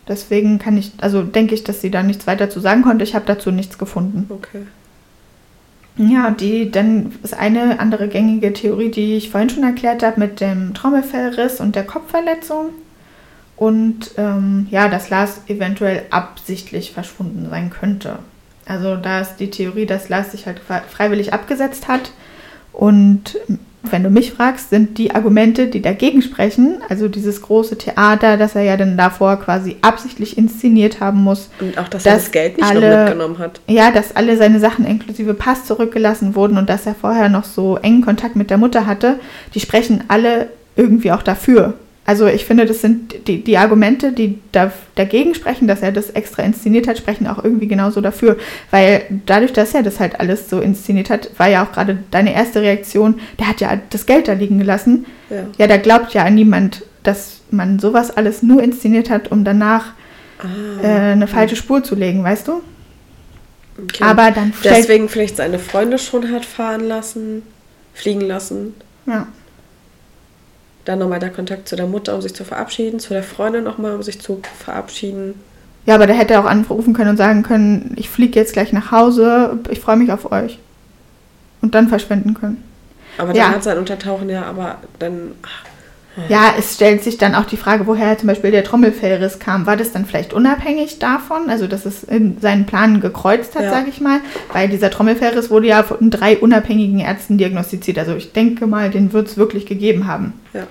Deswegen 0.08 0.60
kann 0.60 0.78
ich, 0.78 0.92
also 1.00 1.24
denke 1.24 1.56
ich, 1.56 1.64
dass 1.64 1.82
sie 1.82 1.92
da 1.92 2.04
nichts 2.04 2.28
weiter 2.28 2.50
zu 2.50 2.60
sagen 2.60 2.82
konnte. 2.82 3.04
Ich 3.04 3.16
habe 3.16 3.26
dazu 3.26 3.52
nichts 3.52 3.78
gefunden. 3.78 4.26
Okay. 4.30 4.64
Ja, 5.96 6.32
die, 6.32 6.72
dann 6.72 7.14
ist 7.22 7.36
eine 7.36 7.80
andere 7.80 8.08
gängige 8.08 8.52
Theorie, 8.52 8.90
die 8.90 9.16
ich 9.16 9.30
vorhin 9.30 9.50
schon 9.50 9.64
erklärt 9.64 10.04
habe, 10.04 10.20
mit 10.20 10.42
dem 10.42 10.74
Trommelfellriss 10.74 11.60
und 11.60 11.76
der 11.76 11.86
Kopfverletzung. 11.86 12.70
Und 13.56 14.12
ähm, 14.18 14.68
ja, 14.72 14.90
dass 14.90 15.10
Lars 15.10 15.42
eventuell 15.48 16.04
absichtlich 16.10 16.92
verschwunden 16.92 17.48
sein 17.50 17.70
könnte. 17.70 18.20
Also 18.66 18.96
da 18.96 19.22
ist 19.22 19.38
die 19.38 19.52
Theorie, 19.52 19.86
dass 19.86 20.10
Lars 20.10 20.32
sich 20.32 20.48
halt 20.48 20.60
freiwillig 20.60 21.34
abgesetzt 21.34 21.88
hat 21.88 22.12
und 22.72 23.38
wenn 23.84 24.04
du 24.04 24.10
mich 24.10 24.32
fragst, 24.32 24.70
sind 24.70 24.98
die 24.98 25.14
Argumente, 25.14 25.68
die 25.68 25.82
dagegen 25.82 26.22
sprechen, 26.22 26.78
also 26.88 27.10
dieses 27.10 27.42
große 27.42 27.78
Theater, 27.78 28.38
das 28.38 28.56
er 28.56 28.64
ja 28.64 28.78
dann 28.78 28.98
davor 28.98 29.38
quasi 29.38 29.76
absichtlich 29.82 30.38
inszeniert 30.38 31.02
haben 31.02 31.22
muss. 31.22 31.50
Und 31.60 31.78
auch, 31.78 31.90
dass, 31.90 32.04
dass 32.04 32.14
er 32.14 32.20
das 32.20 32.32
Geld 32.32 32.58
nicht 32.58 32.70
alle, 32.70 32.98
mitgenommen 33.04 33.40
hat. 33.40 33.60
Ja, 33.68 33.92
dass 33.92 34.16
alle 34.16 34.38
seine 34.38 34.60
Sachen 34.60 34.86
inklusive 34.86 35.34
Pass 35.34 35.66
zurückgelassen 35.66 36.34
wurden 36.36 36.58
und 36.58 36.70
dass 36.70 36.86
er 36.86 36.96
vorher 36.96 37.28
noch 37.28 37.44
so 37.44 37.78
engen 37.78 38.02
Kontakt 38.02 38.38
mit 38.38 38.50
der 38.50 38.58
Mutter 38.58 38.86
hatte, 38.86 39.20
die 39.54 39.60
sprechen 39.60 40.06
alle 40.08 40.48
irgendwie 40.76 41.12
auch 41.12 41.22
dafür. 41.22 41.74
Also 42.06 42.28
ich 42.28 42.44
finde, 42.46 42.66
das 42.66 42.82
sind 42.82 43.28
die, 43.28 43.44
die 43.44 43.58
Argumente, 43.58 44.12
die 44.12 44.40
da, 44.52 44.74
dagegen 44.96 45.36
sprechen, 45.36 45.68
dass 45.68 45.82
er 45.82 45.94
das 45.94 46.10
extra 46.10 46.44
inszeniert 46.44 46.88
hat, 46.88 46.98
sprechen 46.98 47.28
auch 47.28 47.42
irgendwie 47.42 47.68
genauso 47.68 48.02
dafür. 48.02 48.38
Weil 48.72 49.04
dadurch, 49.26 49.54
dass 49.54 49.74
er 49.74 49.84
das 49.84 50.02
halt 50.02 50.20
alles 50.20 50.50
so 50.50 50.60
inszeniert 50.60 51.10
hat, 51.10 51.30
war 51.38 51.48
ja 51.48 51.64
auch 51.64 51.72
gerade 51.72 52.00
deine 52.12 52.34
erste 52.34 52.62
Reaktion, 52.62 53.22
der 53.40 53.48
hat 53.48 53.62
ja 53.62 53.80
das 53.90 54.06
Geld 54.06 54.28
da 54.28 54.34
liegen 54.34 54.60
gelassen. 54.60 55.06
Ja, 55.30 55.46
ja 55.58 55.68
da 55.68 55.78
glaubt 55.78 56.14
ja 56.14 56.30
niemand, 56.30 56.84
dass 57.04 57.42
man 57.52 57.80
sowas 57.80 58.12
alles 58.12 58.44
nur 58.44 58.62
inszeniert 58.62 59.10
hat, 59.10 59.32
um 59.32 59.46
danach 59.46 59.94
ah, 60.40 60.84
äh, 60.84 61.12
eine 61.14 61.28
falsche 61.28 61.56
Spur 61.56 61.84
zu 61.84 61.96
legen, 61.96 62.24
weißt 62.24 62.50
du? 62.50 62.62
Okay. 63.82 64.04
Aber 64.04 64.32
dann 64.32 64.54
Deswegen 64.64 65.08
vielleicht 65.08 65.38
seine 65.38 65.58
Freunde 65.58 65.98
schon 65.98 66.32
hat 66.32 66.46
fahren 66.46 66.86
lassen, 66.88 67.44
fliegen 67.94 68.22
lassen. 68.22 68.76
Ja. 69.06 69.28
Dann 70.86 71.00
nochmal 71.00 71.20
der 71.20 71.30
Kontakt 71.30 71.68
zu 71.68 71.76
der 71.76 71.88
Mutter, 71.88 72.14
um 72.16 72.22
sich 72.22 72.34
zu 72.34 72.44
verabschieden, 72.44 73.00
zu 73.00 73.14
der 73.14 73.24
Freundin 73.24 73.64
nochmal, 73.64 73.96
um 73.96 74.04
sich 74.04 74.20
zu 74.20 74.42
verabschieden. 74.60 75.36
Ja, 75.86 75.96
aber 75.96 76.08
der 76.08 76.16
hätte 76.16 76.40
auch 76.40 76.46
anrufen 76.46 76.94
können 76.94 77.12
und 77.12 77.18
sagen 77.18 77.44
können, 77.44 77.94
ich 77.98 78.10
fliege 78.10 78.40
jetzt 78.40 78.54
gleich 78.54 78.72
nach 78.74 78.92
Hause, 78.92 79.60
ich 79.70 79.80
freue 79.80 79.98
mich 79.98 80.12
auf 80.12 80.32
euch. 80.32 80.60
Und 81.62 81.76
dann 81.76 81.88
verschwinden 81.88 82.34
können. 82.34 82.64
Aber 83.18 83.30
dann 83.30 83.38
ja. 83.38 83.50
hat 83.50 83.64
sein 83.64 83.78
Untertauchen 83.78 84.30
ja 84.30 84.44
aber 84.44 84.78
dann. 85.00 85.32
Ach, 85.44 85.73
ja, 86.30 86.54
es 86.58 86.76
stellt 86.76 87.04
sich 87.04 87.18
dann 87.18 87.34
auch 87.34 87.46
die 87.46 87.58
Frage, 87.58 87.88
woher 87.88 88.18
zum 88.18 88.28
Beispiel 88.28 88.52
der 88.52 88.64
Trommelfellriss 88.64 89.40
kam. 89.40 89.66
War 89.66 89.78
das 89.78 89.92
dann 89.92 90.06
vielleicht 90.06 90.32
unabhängig 90.32 91.00
davon, 91.00 91.50
also 91.50 91.66
dass 91.66 91.86
es 91.86 92.04
in 92.04 92.40
seinen 92.40 92.68
Planen 92.68 93.02
gekreuzt 93.02 93.56
hat, 93.56 93.64
ja. 93.64 93.72
sage 93.72 93.90
ich 93.90 94.00
mal? 94.00 94.20
Weil 94.52 94.70
dieser 94.70 94.92
Trommelfellriss 94.92 95.50
wurde 95.50 95.68
ja 95.68 95.82
von 95.82 96.12
drei 96.12 96.38
unabhängigen 96.38 97.00
Ärzten 97.00 97.40
diagnostiziert. 97.40 97.98
Also 97.98 98.16
ich 98.16 98.32
denke 98.32 98.68
mal, 98.68 98.92
den 98.92 99.12
wird 99.12 99.28
es 99.28 99.38
wirklich 99.38 99.66
gegeben 99.66 100.06
haben. 100.06 100.34
Ja, 100.54 100.68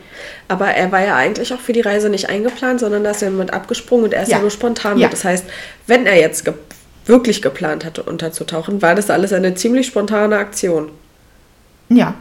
aber 0.47 0.69
er 0.69 0.93
war 0.93 1.05
ja 1.05 1.17
eigentlich 1.17 1.53
auch 1.53 1.61
für 1.61 1.73
die 1.73 1.81
Reise 1.81 2.09
nicht 2.09 2.29
eingeplant, 2.29 2.79
sondern 2.79 3.03
da 3.03 3.11
ist 3.11 3.23
er 3.23 3.31
mit 3.31 3.53
abgesprungen 3.53 4.05
und 4.05 4.15
er 4.15 4.23
ist 4.23 4.29
ja, 4.29 4.37
ja 4.37 4.43
nur 4.43 4.51
spontan 4.51 4.99
ja. 4.99 5.09
Das 5.09 5.25
heißt, 5.25 5.45
wenn 5.89 6.07
er 6.07 6.19
jetzt 6.19 6.45
ge 6.45 6.55
wirklich 7.05 7.43
geplant 7.43 7.85
hatte, 7.85 8.05
unterzutauchen, 8.05 8.81
war 8.81 8.95
das 8.95 9.11
alles 9.11 9.33
eine 9.33 9.57
ziemlich 9.57 9.89
spontane 9.89 10.37
Aktion. 10.37 10.91
Ja, 11.89 12.15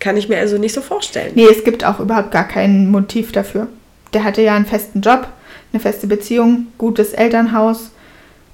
kann 0.00 0.16
ich 0.16 0.28
mir 0.28 0.38
also 0.38 0.58
nicht 0.58 0.74
so 0.74 0.80
vorstellen. 0.80 1.32
Nee, 1.34 1.46
es 1.50 1.62
gibt 1.62 1.84
auch 1.84 2.00
überhaupt 2.00 2.32
gar 2.32 2.48
kein 2.48 2.90
Motiv 2.90 3.32
dafür. 3.32 3.68
Der 4.12 4.24
hatte 4.24 4.42
ja 4.42 4.54
einen 4.56 4.66
festen 4.66 5.02
Job, 5.02 5.28
eine 5.72 5.80
feste 5.80 6.06
Beziehung, 6.06 6.68
gutes 6.78 7.12
Elternhaus, 7.12 7.90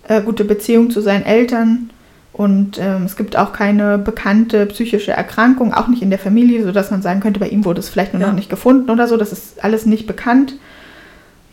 äh, 0.09 0.21
gute 0.21 0.45
Beziehung 0.45 0.91
zu 0.91 1.01
seinen 1.01 1.25
Eltern. 1.25 1.91
Und 2.33 2.79
ähm, 2.79 3.05
es 3.05 3.17
gibt 3.17 3.37
auch 3.37 3.55
keine 3.55 3.97
bekannte 3.97 4.67
psychische 4.67 5.13
Erkrankung, 5.13 5.73
auch 5.73 5.89
nicht 5.89 6.03
in 6.03 6.11
der 6.11 6.19
Familie, 6.19 6.65
sodass 6.65 6.91
man 6.91 7.01
sagen 7.01 7.21
könnte, 7.21 7.41
bei 7.41 7.49
ihm 7.49 7.65
wurde 7.65 7.81
es 7.81 7.89
vielleicht 7.89 8.13
nur 8.13 8.21
ja. 8.21 8.29
noch 8.29 8.35
nicht 8.35 8.51
gefunden 8.51 8.91
oder 8.91 9.09
so. 9.09 9.17
Das 9.17 9.33
ist 9.33 9.65
alles 9.65 9.87
nicht 9.87 10.07
bekannt. 10.07 10.57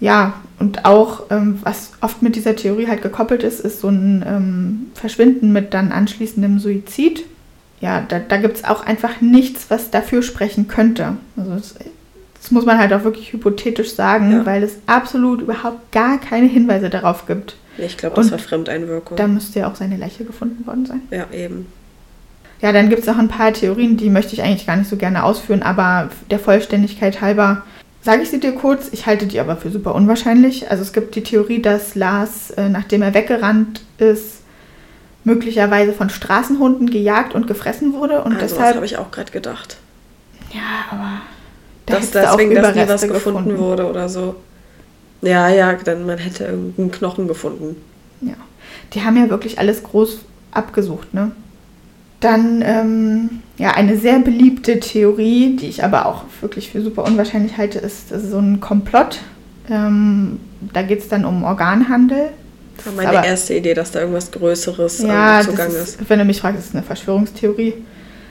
Ja, 0.02 0.34
und 0.60 0.84
auch, 0.84 1.24
ähm, 1.30 1.60
was 1.64 1.92
oft 2.02 2.22
mit 2.22 2.36
dieser 2.36 2.58
Theorie 2.58 2.88
halt 2.88 3.02
gekoppelt 3.02 3.44
ist, 3.44 3.62
ist 3.62 3.80
so 3.80 3.88
ein 3.88 4.26
ähm, 4.28 4.88
Verschwinden 4.96 5.54
mit 5.54 5.74
dann 5.74 5.94
anschließendem 5.94 6.60
Suizid 6.60 7.24
ja, 7.84 8.00
da, 8.00 8.20
da 8.20 8.38
gibt 8.38 8.56
es 8.56 8.64
auch 8.64 8.86
einfach 8.86 9.20
nichts, 9.20 9.66
was 9.68 9.92
dafür 9.92 10.24
sprechen 10.24 10.70
könnte. 10.70 11.18
Also 11.36 11.52
das, 11.52 11.76
das 12.40 12.50
muss 12.50 12.66
man 12.66 12.78
halt 12.78 12.94
auch 12.94 13.04
wirklich 13.04 13.34
hypothetisch 13.34 13.94
sagen, 13.94 14.32
ja. 14.32 14.46
weil 14.46 14.64
es 14.64 14.78
absolut 14.88 15.42
überhaupt 15.42 15.92
gar 15.92 16.18
keine 16.18 16.48
Hinweise 16.48 16.90
darauf 16.90 17.28
gibt. 17.28 17.58
Ich 17.78 17.98
glaube, 17.98 18.16
das 18.16 18.28
Und 18.28 18.32
war 18.32 18.40
Fremdeinwirkung. 18.40 19.18
Da 19.18 19.28
müsste 19.28 19.60
ja 19.60 19.68
auch 19.68 19.76
seine 19.76 19.98
Leiche 19.98 20.24
gefunden 20.24 20.66
worden 20.66 20.86
sein. 20.86 21.02
Ja, 21.12 21.26
eben. 21.34 21.66
Ja, 22.62 22.72
dann 22.72 22.88
gibt 22.88 23.02
es 23.02 23.08
noch 23.08 23.18
ein 23.18 23.28
paar 23.28 23.52
Theorien, 23.52 23.98
die 23.98 24.10
möchte 24.10 24.34
ich 24.34 24.42
eigentlich 24.42 24.66
gar 24.66 24.78
nicht 24.78 24.90
so 24.90 24.96
gerne 24.96 25.26
ausführen, 25.26 25.62
aber 25.62 26.10
der 26.32 26.40
Vollständigkeit 26.40 27.20
halber 27.20 27.64
sage 28.02 28.22
ich 28.22 28.30
sie 28.30 28.40
dir 28.40 28.54
kurz. 28.54 28.88
Ich 28.94 29.08
halte 29.08 29.26
die 29.26 29.42
aber 29.42 29.58
für 29.58 29.72
super 29.72 29.94
unwahrscheinlich. 29.94 30.72
Also 30.72 30.84
es 30.84 30.94
gibt 30.94 31.16
die 31.16 31.24
Theorie, 31.24 31.62
dass 31.62 31.96
Lars, 31.96 32.52
äh, 32.52 32.70
nachdem 32.70 33.02
er 33.02 33.14
weggerannt 33.14 33.82
ist, 33.98 34.43
möglicherweise 35.24 35.94
von 35.94 36.10
Straßenhunden 36.10 36.90
gejagt 36.90 37.34
und 37.36 37.48
gefressen 37.48 37.94
wurde. 37.94 38.24
Und 38.24 38.34
also 38.34 38.48
deshalb 38.48 38.76
habe 38.76 38.86
ich 38.86 38.98
auch 38.98 39.12
gerade 39.12 39.32
gedacht. 39.32 39.78
Ja, 40.54 40.62
aber 40.92 41.22
da 41.86 41.96
Dass 41.96 42.12
deswegen 42.12 42.56
das 42.56 42.76
nie 42.76 42.88
was 42.88 43.02
gefunden, 43.02 43.50
gefunden. 43.50 43.58
wurde 43.58 43.86
oder 43.88 44.10
so. 44.10 44.36
Ja, 45.22 45.50
ja, 45.50 45.74
dann 45.74 46.06
man 46.06 46.18
hätte 46.18 46.46
irgendeinen 46.46 46.92
Knochen 46.92 47.28
gefunden. 47.28 47.78
Ja. 48.22 48.36
Die 48.94 49.04
haben 49.04 49.18
ja 49.18 49.30
wirklich 49.30 49.60
alles 49.60 49.84
groß 49.84 50.20
abgesucht, 50.52 51.14
ne? 51.14 51.32
Dann, 52.20 52.62
ähm, 52.62 53.30
ja, 53.58 53.72
eine 53.72 53.98
sehr 53.98 54.20
beliebte 54.20 54.80
Theorie, 54.80 55.58
die 55.58 55.68
ich 55.68 55.84
aber 55.84 56.06
auch 56.06 56.24
wirklich 56.40 56.72
für 56.72 56.82
super 56.82 57.04
unwahrscheinlich 57.04 57.58
halte, 57.58 57.80
ist, 57.80 58.12
ist 58.12 58.30
so 58.30 58.38
ein 58.40 58.62
Komplott. 58.62 59.20
Ähm, 59.70 60.40
da 60.72 60.84
geht 60.84 61.00
es 61.00 61.10
dann 61.10 61.26
um 61.26 61.44
Organhandel. 61.44 62.30
Das 62.78 62.86
war 62.88 62.94
meine 62.94 63.10
Aber- 63.18 63.28
erste 63.28 63.54
Idee, 63.54 63.74
dass 63.74 63.92
da 63.92 64.00
irgendwas 64.00 64.32
Größeres 64.32 65.00
Ja, 65.04 65.40
ähm, 65.40 65.46
zugange 65.46 65.74
ist, 65.76 66.02
ist. 66.02 66.10
wenn 66.10 66.20
du 66.20 66.26
mich 66.26 66.40
fragst, 66.42 66.60
ist 66.60 66.70
es 66.70 66.76
eine 66.76 66.84
Verschwörungstheorie. 66.84 67.74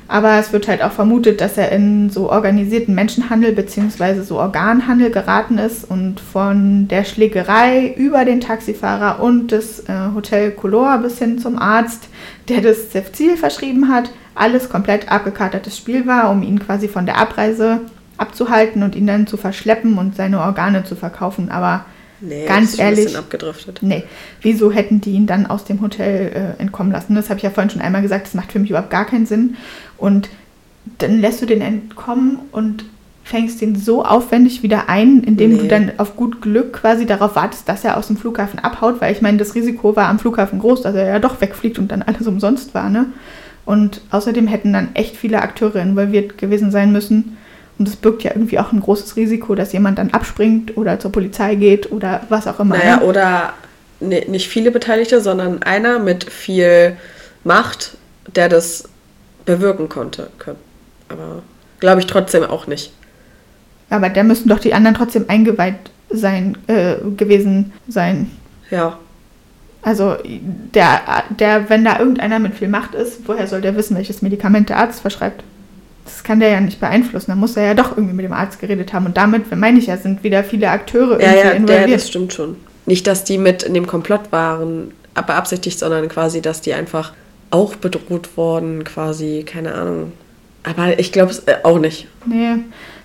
Aber 0.09 0.39
es 0.39 0.52
wird 0.52 0.69
halt 0.69 0.82
auch 0.82 0.93
vermutet, 0.93 1.40
dass 1.40 1.56
er 1.56 1.73
in 1.73 2.10
so 2.10 2.31
organisierten 2.31 2.94
Menschenhandel 2.94 3.52
bzw. 3.52 4.20
so 4.23 4.39
Organhandel 4.39 5.10
geraten 5.10 5.56
ist 5.56 5.89
und 5.89 6.20
von 6.20 6.86
der 6.89 7.05
Schlägerei 7.05 7.94
über 7.97 8.24
den 8.27 8.40
Taxifahrer 8.40 9.23
und 9.23 9.52
das 9.52 9.81
äh, 9.89 9.93
Hotel 10.14 10.51
Color 10.51 10.98
bis 10.98 11.19
hin 11.19 11.39
zum 11.39 11.59
Arzt, 11.59 12.09
der 12.48 12.60
das 12.60 12.90
Cefzil 12.90 13.36
verschrieben 13.39 13.89
hat, 13.89 14.10
alles 14.35 14.69
komplett 14.69 15.10
abgekatertes 15.10 15.78
Spiel 15.78 16.06
war, 16.06 16.31
um 16.31 16.43
ihn 16.43 16.59
quasi 16.59 16.89
von 16.89 17.06
der 17.06 17.16
Abreise 17.16 17.81
abzuhalten 18.19 18.82
und 18.82 18.94
ihn 18.94 19.06
dann 19.06 19.27
zu 19.27 19.36
verschleppen 19.39 19.97
und 19.98 20.16
seine 20.16 20.40
Organe 20.40 20.85
zu 20.85 20.94
verkaufen. 20.94 21.51
Aber 21.51 21.86
Nee, 22.23 22.47
Ganz 22.47 22.78
ehrlich. 22.78 23.07
Nee, 23.82 24.05
wieso 24.40 24.70
hätten 24.70 25.01
die 25.01 25.11
ihn 25.11 25.27
dann 25.27 25.47
aus 25.47 25.65
dem 25.65 25.81
Hotel 25.81 26.55
äh, 26.59 26.62
entkommen 26.62 26.93
lassen? 26.93 27.15
Das 27.16 27.28
habe 27.28 27.39
ich 27.39 27.43
ja 27.43 27.51
vorhin 27.51 27.70
schon 27.70 27.82
einmal 27.82 28.01
gesagt, 28.03 28.27
das 28.27 28.35
macht 28.35 28.53
für 28.53 28.61
mich 28.61 28.70
überhaupt 28.70 28.90
gar 28.90 29.05
keinen 29.05 29.27
Sinn. 29.27 29.57
Und 29.99 30.28
dann 30.99 31.20
lässt 31.20 31.43
du 31.43 31.47
den 31.47 31.61
entkommen 31.61 32.39
und 32.53 32.85
fängst 33.24 33.61
den 33.61 33.77
so 33.77 34.05
aufwendig 34.05 34.62
wieder 34.62 34.89
ein, 34.89 35.23
indem 35.23 35.57
du 35.57 35.62
Nee. 35.65 35.69
dann 35.69 35.93
auf 35.99 36.16
gut 36.16 36.43
Glück 36.43 36.73
quasi 36.73 37.07
darauf 37.07 37.36
wartest, 37.36 37.69
dass 37.69 37.85
er 37.85 37.97
aus 37.97 38.09
dem 38.09 38.16
Flughafen 38.16 38.59
abhaut, 38.59 39.01
weil 39.01 39.12
ich 39.12 39.23
meine, 39.23 39.39
das 39.39 39.55
Risiko 39.55 39.94
war 39.94 40.09
am 40.09 40.19
Flughafen 40.19 40.59
groß, 40.59 40.82
dass 40.82 40.94
er 40.94 41.07
ja 41.07 41.19
doch 41.19 41.40
wegfliegt 41.40 41.78
und 41.78 41.93
dann 41.93 42.03
alles 42.03 42.27
umsonst 42.27 42.74
war, 42.74 42.89
ne? 42.89 43.07
Und 43.65 44.01
außerdem 44.11 44.49
hätten 44.49 44.73
dann 44.73 44.89
echt 44.94 45.16
viele 45.16 45.40
Akteure 45.40 45.77
involviert 45.77 46.36
gewesen 46.36 46.73
sein 46.73 46.90
müssen. 46.90 47.36
Und 47.78 47.89
es 47.89 47.97
birgt 47.97 48.23
ja 48.23 48.32
irgendwie 48.32 48.59
auch 48.59 48.73
ein 48.73 48.81
großes 48.81 49.16
Risiko, 49.16 49.55
dass 49.55 49.73
jemand 49.73 49.99
dann 49.99 50.11
abspringt 50.11 50.77
oder 50.77 51.01
zur 51.01 51.11
Polizei 51.11 51.55
geht 51.55 51.90
oder 51.90 52.23
was 52.28 52.47
auch 52.47 52.61
immer. 52.61 52.77
Naja, 52.77 52.97
ne? 52.99 53.03
oder 53.05 53.55
nee, 54.01 54.24
nicht 54.28 54.49
viele 54.49 54.70
Beteiligte, 54.70 55.20
sondern 55.20 55.62
einer 55.62 55.99
mit 55.99 56.31
viel 56.31 56.97
Macht, 57.44 57.97
der 58.35 58.49
das 58.49 58.85
bewirken 59.44 59.89
konnte. 59.89 60.28
Aber 61.09 61.43
glaube 61.81 62.01
ich 62.01 62.07
trotzdem 62.07 62.44
auch 62.44 62.66
nicht. 62.66 62.93
Aber 63.90 64.09
da 64.09 64.23
müssten 64.23 64.49
doch 64.49 64.59
die 64.59 64.74
anderen 64.74 64.97
trotzdem 64.97 65.24
eingeweiht 65.28 65.74
sein, 66.09 66.57
äh, 66.66 66.97
gewesen 67.16 67.73
sein. 67.89 68.31
Ja, 68.70 68.99
Also 69.82 70.16
der, 70.24 71.01
der, 71.31 71.69
wenn 71.69 71.85
da 71.85 71.99
irgendeiner 71.99 72.39
mit 72.39 72.55
viel 72.55 72.69
Macht 72.69 72.94
ist, 72.94 73.27
woher 73.27 73.47
soll 73.49 73.61
der 73.61 73.77
wissen, 73.77 73.97
welches 73.97 74.23
Medikament 74.23 74.69
der 74.69 74.78
Arzt 74.78 75.01
verschreibt? 75.01 75.43
Das 76.04 76.24
kann 76.24 76.40
der 76.40 76.50
ja 76.50 76.60
nicht 76.60 76.80
beeinflussen. 76.80 77.30
Da 77.30 77.36
muss 77.36 77.56
er 77.56 77.64
ja 77.64 77.74
doch 77.74 77.96
irgendwie 77.96 78.14
mit 78.14 78.24
dem 78.24 78.32
Arzt 78.32 78.60
geredet 78.60 78.92
haben. 78.92 79.06
Und 79.06 79.16
damit, 79.16 79.54
meine 79.56 79.78
ich 79.78 79.86
ja, 79.86 79.96
sind 79.96 80.24
wieder 80.24 80.42
viele 80.42 80.70
Akteure 80.70 81.20
ja, 81.20 81.32
irgendwie 81.32 81.36
ja, 81.36 81.42
der, 81.42 81.54
involviert. 81.54 82.00
das 82.00 82.08
stimmt 82.08 82.32
schon. 82.32 82.56
Nicht, 82.86 83.06
dass 83.06 83.24
die 83.24 83.38
mit 83.38 83.62
in 83.62 83.74
dem 83.74 83.86
Komplott 83.86 84.32
waren, 84.32 84.92
beabsichtigt, 85.14 85.78
sondern 85.78 86.08
quasi, 86.08 86.40
dass 86.40 86.60
die 86.60 86.74
einfach 86.74 87.12
auch 87.50 87.76
bedroht 87.76 88.36
wurden, 88.36 88.82
quasi, 88.82 89.44
keine 89.46 89.74
Ahnung. 89.74 90.12
Aber 90.62 90.98
ich 90.98 91.12
glaube 91.12 91.30
es 91.30 91.40
äh, 91.40 91.56
auch 91.64 91.78
nicht. 91.78 92.08
Nee, 92.24 92.56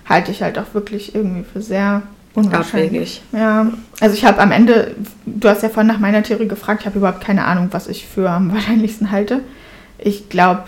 halte 0.08 0.30
ich 0.30 0.42
halt 0.42 0.58
auch 0.58 0.72
wirklich 0.74 1.14
irgendwie 1.14 1.44
für 1.44 1.60
sehr 1.60 2.02
unwahrscheinlich. 2.34 3.22
Abwegig. 3.28 3.40
Ja, 3.40 3.72
also 4.00 4.14
ich 4.14 4.24
habe 4.24 4.38
am 4.40 4.52
Ende, 4.52 4.94
du 5.26 5.48
hast 5.48 5.62
ja 5.62 5.68
vorhin 5.68 5.88
nach 5.88 5.98
meiner 5.98 6.22
Theorie 6.22 6.48
gefragt, 6.48 6.80
ich 6.80 6.86
habe 6.86 6.98
überhaupt 6.98 7.20
keine 7.20 7.44
Ahnung, 7.44 7.68
was 7.72 7.88
ich 7.88 8.06
für 8.06 8.30
am 8.30 8.52
wahrscheinlichsten 8.54 9.10
halte. 9.10 9.40
Ich 9.98 10.28
glaube, 10.28 10.64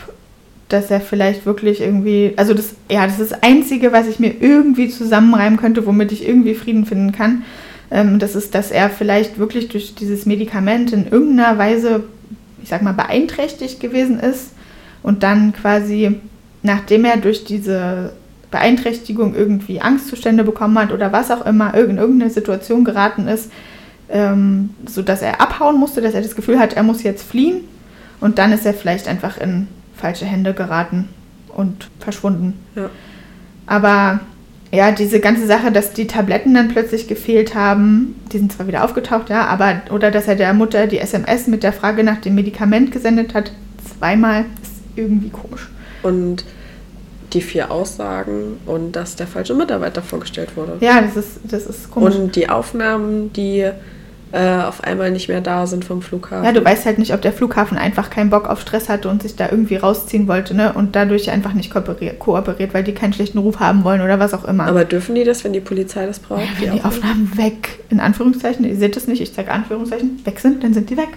dass 0.72 0.90
er 0.90 1.00
vielleicht 1.00 1.46
wirklich 1.46 1.80
irgendwie, 1.80 2.32
also 2.36 2.54
das, 2.54 2.74
ja, 2.90 3.04
das 3.04 3.18
ist 3.18 3.32
das 3.32 3.42
Einzige, 3.42 3.92
was 3.92 4.06
ich 4.06 4.20
mir 4.20 4.32
irgendwie 4.40 4.88
zusammenreimen 4.88 5.58
könnte, 5.58 5.84
womit 5.84 6.12
ich 6.12 6.26
irgendwie 6.26 6.54
Frieden 6.54 6.86
finden 6.86 7.12
kann. 7.12 7.42
Ähm, 7.90 8.18
das 8.18 8.36
ist, 8.36 8.54
dass 8.54 8.70
er 8.70 8.88
vielleicht 8.88 9.38
wirklich 9.38 9.68
durch 9.68 9.94
dieses 9.96 10.26
Medikament 10.26 10.92
in 10.92 11.08
irgendeiner 11.10 11.58
Weise, 11.58 12.04
ich 12.62 12.68
sag 12.68 12.82
mal, 12.82 12.92
beeinträchtigt 12.92 13.80
gewesen 13.80 14.20
ist 14.20 14.52
und 15.02 15.24
dann 15.24 15.52
quasi, 15.52 16.20
nachdem 16.62 17.04
er 17.04 17.16
durch 17.16 17.44
diese 17.44 18.12
Beeinträchtigung 18.52 19.34
irgendwie 19.34 19.80
Angstzustände 19.80 20.44
bekommen 20.44 20.78
hat 20.78 20.92
oder 20.92 21.12
was 21.12 21.32
auch 21.32 21.44
immer, 21.46 21.74
in 21.74 21.98
irgendeine 21.98 22.30
Situation 22.30 22.84
geraten 22.84 23.26
ist, 23.26 23.50
ähm, 24.08 24.70
sodass 24.86 25.22
er 25.22 25.40
abhauen 25.40 25.78
musste, 25.78 26.00
dass 26.00 26.14
er 26.14 26.22
das 26.22 26.36
Gefühl 26.36 26.60
hat, 26.60 26.74
er 26.74 26.84
muss 26.84 27.02
jetzt 27.02 27.22
fliehen 27.28 27.62
und 28.20 28.38
dann 28.38 28.52
ist 28.52 28.66
er 28.66 28.74
vielleicht 28.74 29.08
einfach 29.08 29.38
in 29.38 29.66
falsche 30.00 30.24
Hände 30.24 30.54
geraten 30.54 31.08
und 31.48 31.90
verschwunden. 31.98 32.54
Ja. 32.74 32.90
Aber 33.66 34.20
ja, 34.72 34.92
diese 34.92 35.20
ganze 35.20 35.46
Sache, 35.46 35.72
dass 35.72 35.92
die 35.92 36.06
Tabletten 36.06 36.54
dann 36.54 36.68
plötzlich 36.68 37.08
gefehlt 37.08 37.54
haben, 37.54 38.14
die 38.32 38.38
sind 38.38 38.52
zwar 38.52 38.68
wieder 38.68 38.84
aufgetaucht, 38.84 39.28
ja, 39.28 39.46
aber 39.46 39.82
oder 39.90 40.10
dass 40.10 40.28
er 40.28 40.36
der 40.36 40.52
Mutter 40.54 40.86
die 40.86 40.98
SMS 40.98 41.48
mit 41.48 41.62
der 41.62 41.72
Frage 41.72 42.04
nach 42.04 42.20
dem 42.20 42.36
Medikament 42.36 42.92
gesendet 42.92 43.34
hat, 43.34 43.52
zweimal, 43.98 44.44
ist 44.62 44.82
irgendwie 44.96 45.30
komisch. 45.30 45.68
Und 46.02 46.44
die 47.32 47.42
vier 47.42 47.70
Aussagen 47.70 48.58
und 48.66 48.92
dass 48.92 49.16
der 49.16 49.26
falsche 49.26 49.54
Mitarbeiter 49.54 50.02
vorgestellt 50.02 50.56
wurde. 50.56 50.78
Ja, 50.80 51.00
das 51.00 51.16
ist, 51.16 51.40
das 51.44 51.66
ist 51.66 51.90
komisch. 51.90 52.16
Und 52.16 52.34
die 52.34 52.48
Aufnahmen, 52.48 53.32
die 53.32 53.70
äh, 54.32 54.62
auf 54.62 54.84
einmal 54.84 55.10
nicht 55.10 55.28
mehr 55.28 55.40
da 55.40 55.66
sind 55.66 55.84
vom 55.84 56.02
Flughafen. 56.02 56.44
ja, 56.44 56.52
du 56.52 56.64
weißt 56.64 56.86
halt 56.86 56.98
nicht, 56.98 57.12
ob 57.12 57.20
der 57.22 57.32
Flughafen 57.32 57.76
einfach 57.76 58.10
keinen 58.10 58.30
Bock 58.30 58.48
auf 58.48 58.60
Stress 58.60 58.88
hatte 58.88 59.08
und 59.08 59.22
sich 59.22 59.36
da 59.36 59.48
irgendwie 59.50 59.76
rausziehen 59.76 60.28
wollte, 60.28 60.54
ne? 60.54 60.72
Und 60.72 60.94
dadurch 60.94 61.30
einfach 61.30 61.52
nicht 61.52 61.72
kooperiert, 61.72 62.18
kooperiert 62.18 62.72
weil 62.74 62.84
die 62.84 62.92
keinen 62.94 63.12
schlechten 63.12 63.38
Ruf 63.38 63.60
haben 63.60 63.84
wollen 63.84 64.00
oder 64.00 64.18
was 64.18 64.32
auch 64.34 64.44
immer. 64.44 64.66
Aber 64.66 64.84
dürfen 64.84 65.14
die 65.14 65.24
das, 65.24 65.42
wenn 65.44 65.52
die 65.52 65.60
Polizei 65.60 66.06
das 66.06 66.18
braucht? 66.20 66.42
ja, 66.42 66.48
wenn 66.60 66.72
die 66.74 66.84
Aufnahmen 66.84 67.32
weg, 67.36 67.80
in 67.90 68.00
Anführungszeichen, 68.00 68.64
ihr 68.64 68.76
seht 68.76 68.96
es 68.96 69.06
nicht, 69.06 69.20
ich 69.20 69.34
zeige 69.34 69.50
Anführungszeichen, 69.50 70.20
weg 70.24 70.38
sind, 70.38 70.62
dann 70.62 70.74
sind 70.74 70.90
die 70.90 70.96
weg. 70.96 71.08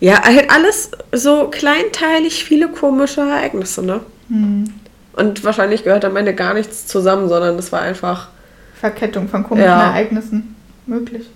Ja, 0.00 0.22
halt 0.24 0.50
alles 0.50 0.90
so 1.12 1.48
kleinteilig, 1.48 2.44
viele 2.44 2.68
komische 2.68 3.20
Ereignisse, 3.20 3.84
ne? 3.84 4.00
Hm. 4.28 4.64
Und 5.12 5.44
wahrscheinlich 5.44 5.84
gehört 5.84 6.04
am 6.04 6.16
Ende 6.16 6.34
gar 6.34 6.54
nichts 6.54 6.86
zusammen, 6.86 7.28
sondern 7.28 7.56
das 7.56 7.72
war 7.72 7.80
einfach. 7.80 8.28
Verkettung 8.80 9.28
von 9.28 9.42
komischen 9.42 9.68
Ja. 9.68 9.88
Ereignissen 9.88 10.54
möglich. 10.86 11.26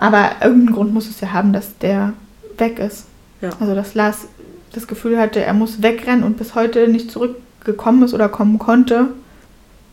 Aber 0.00 0.30
irgendeinen 0.40 0.74
Grund 0.74 0.94
muss 0.94 1.10
es 1.10 1.20
ja 1.20 1.32
haben, 1.32 1.52
dass 1.52 1.76
der 1.76 2.14
weg 2.56 2.78
ist. 2.78 3.04
Ja. 3.42 3.50
Also 3.60 3.74
dass 3.74 3.94
Lars 3.94 4.28
das 4.72 4.86
Gefühl 4.86 5.18
hatte, 5.18 5.44
er 5.44 5.52
muss 5.52 5.82
wegrennen 5.82 6.24
und 6.24 6.38
bis 6.38 6.54
heute 6.54 6.88
nicht 6.88 7.10
zurückgekommen 7.10 8.02
ist 8.02 8.14
oder 8.14 8.30
kommen 8.30 8.58
konnte. 8.58 9.08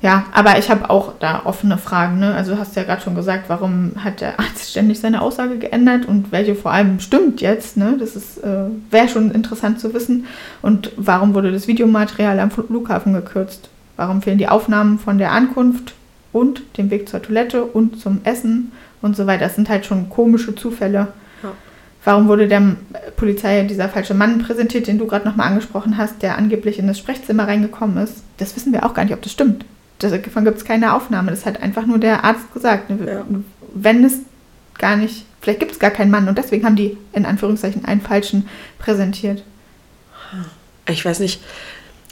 Ja, 0.01 0.23
aber 0.31 0.57
ich 0.59 0.69
habe 0.69 0.89
auch 0.89 1.15
da 1.19 1.41
offene 1.43 1.77
Fragen. 1.77 2.19
Ne? 2.19 2.33
Also 2.33 2.53
du 2.53 2.59
hast 2.59 2.77
ja 2.77 2.83
gerade 2.83 3.01
schon 3.01 3.15
gesagt, 3.15 3.49
warum 3.49 3.91
hat 3.97 4.21
der 4.21 4.39
Arzt 4.39 4.71
ständig 4.71 4.97
seine 5.01 5.21
Aussage 5.21 5.57
geändert 5.57 6.05
und 6.05 6.31
welche 6.31 6.55
vor 6.55 6.71
allem 6.71 7.01
stimmt 7.01 7.41
jetzt. 7.41 7.75
Ne? 7.75 7.97
Das 7.99 8.15
ist 8.15 8.37
äh, 8.37 8.69
wäre 8.89 9.09
schon 9.09 9.31
interessant 9.31 9.81
zu 9.81 9.93
wissen. 9.93 10.25
Und 10.61 10.93
warum 10.95 11.33
wurde 11.33 11.51
das 11.51 11.67
Videomaterial 11.67 12.39
am 12.39 12.51
Flughafen 12.51 13.11
gekürzt? 13.11 13.69
Warum 13.97 14.21
fehlen 14.21 14.37
die 14.37 14.47
Aufnahmen 14.47 14.99
von 14.99 15.17
der 15.17 15.33
Ankunft 15.33 15.95
und 16.31 16.61
dem 16.77 16.91
Weg 16.91 17.09
zur 17.09 17.21
Toilette 17.21 17.65
und 17.65 17.99
zum 17.99 18.21
Essen 18.23 18.71
und 19.01 19.15
so 19.15 19.27
weiter? 19.27 19.45
Das 19.45 19.55
sind 19.55 19.69
halt 19.69 19.85
schon 19.85 20.09
komische 20.09 20.55
Zufälle. 20.55 21.07
Ja. 21.43 21.51
Warum 22.03 22.27
wurde 22.27 22.47
der 22.47 22.59
äh, 22.59 23.11
Polizei 23.15 23.63
dieser 23.63 23.89
falsche 23.89 24.13
Mann 24.13 24.39
präsentiert, 24.39 24.87
den 24.87 24.97
du 24.97 25.07
gerade 25.07 25.27
nochmal 25.27 25.47
angesprochen 25.47 25.97
hast, 25.97 26.21
der 26.21 26.37
angeblich 26.37 26.79
in 26.79 26.87
das 26.87 26.97
Sprechzimmer 26.97 27.47
reingekommen 27.47 27.97
ist? 27.97 28.23
Das 28.37 28.55
wissen 28.55 28.73
wir 28.73 28.85
auch 28.85 28.93
gar 28.93 29.03
nicht, 29.03 29.13
ob 29.13 29.21
das 29.21 29.31
stimmt. 29.31 29.65
Davon 29.99 30.45
gibt 30.45 30.57
es 30.57 30.65
keine 30.65 30.93
Aufnahme. 30.93 31.31
Das 31.31 31.45
hat 31.45 31.61
einfach 31.61 31.85
nur 31.85 31.97
der 31.97 32.23
Arzt 32.23 32.53
gesagt. 32.53 32.89
Ja. 32.89 33.25
Wenn 33.73 34.03
es 34.03 34.19
gar 34.77 34.95
nicht, 34.95 35.25
vielleicht 35.41 35.59
gibt 35.59 35.71
es 35.71 35.79
gar 35.79 35.89
keinen 35.89 36.11
Mann 36.11 36.27
und 36.27 36.37
deswegen 36.37 36.65
haben 36.65 36.75
die 36.75 36.97
in 37.13 37.25
Anführungszeichen 37.25 37.85
einen 37.85 38.01
falschen 38.01 38.47
präsentiert. 38.77 39.43
Ich 40.87 41.03
weiß 41.03 41.19
nicht. 41.19 41.41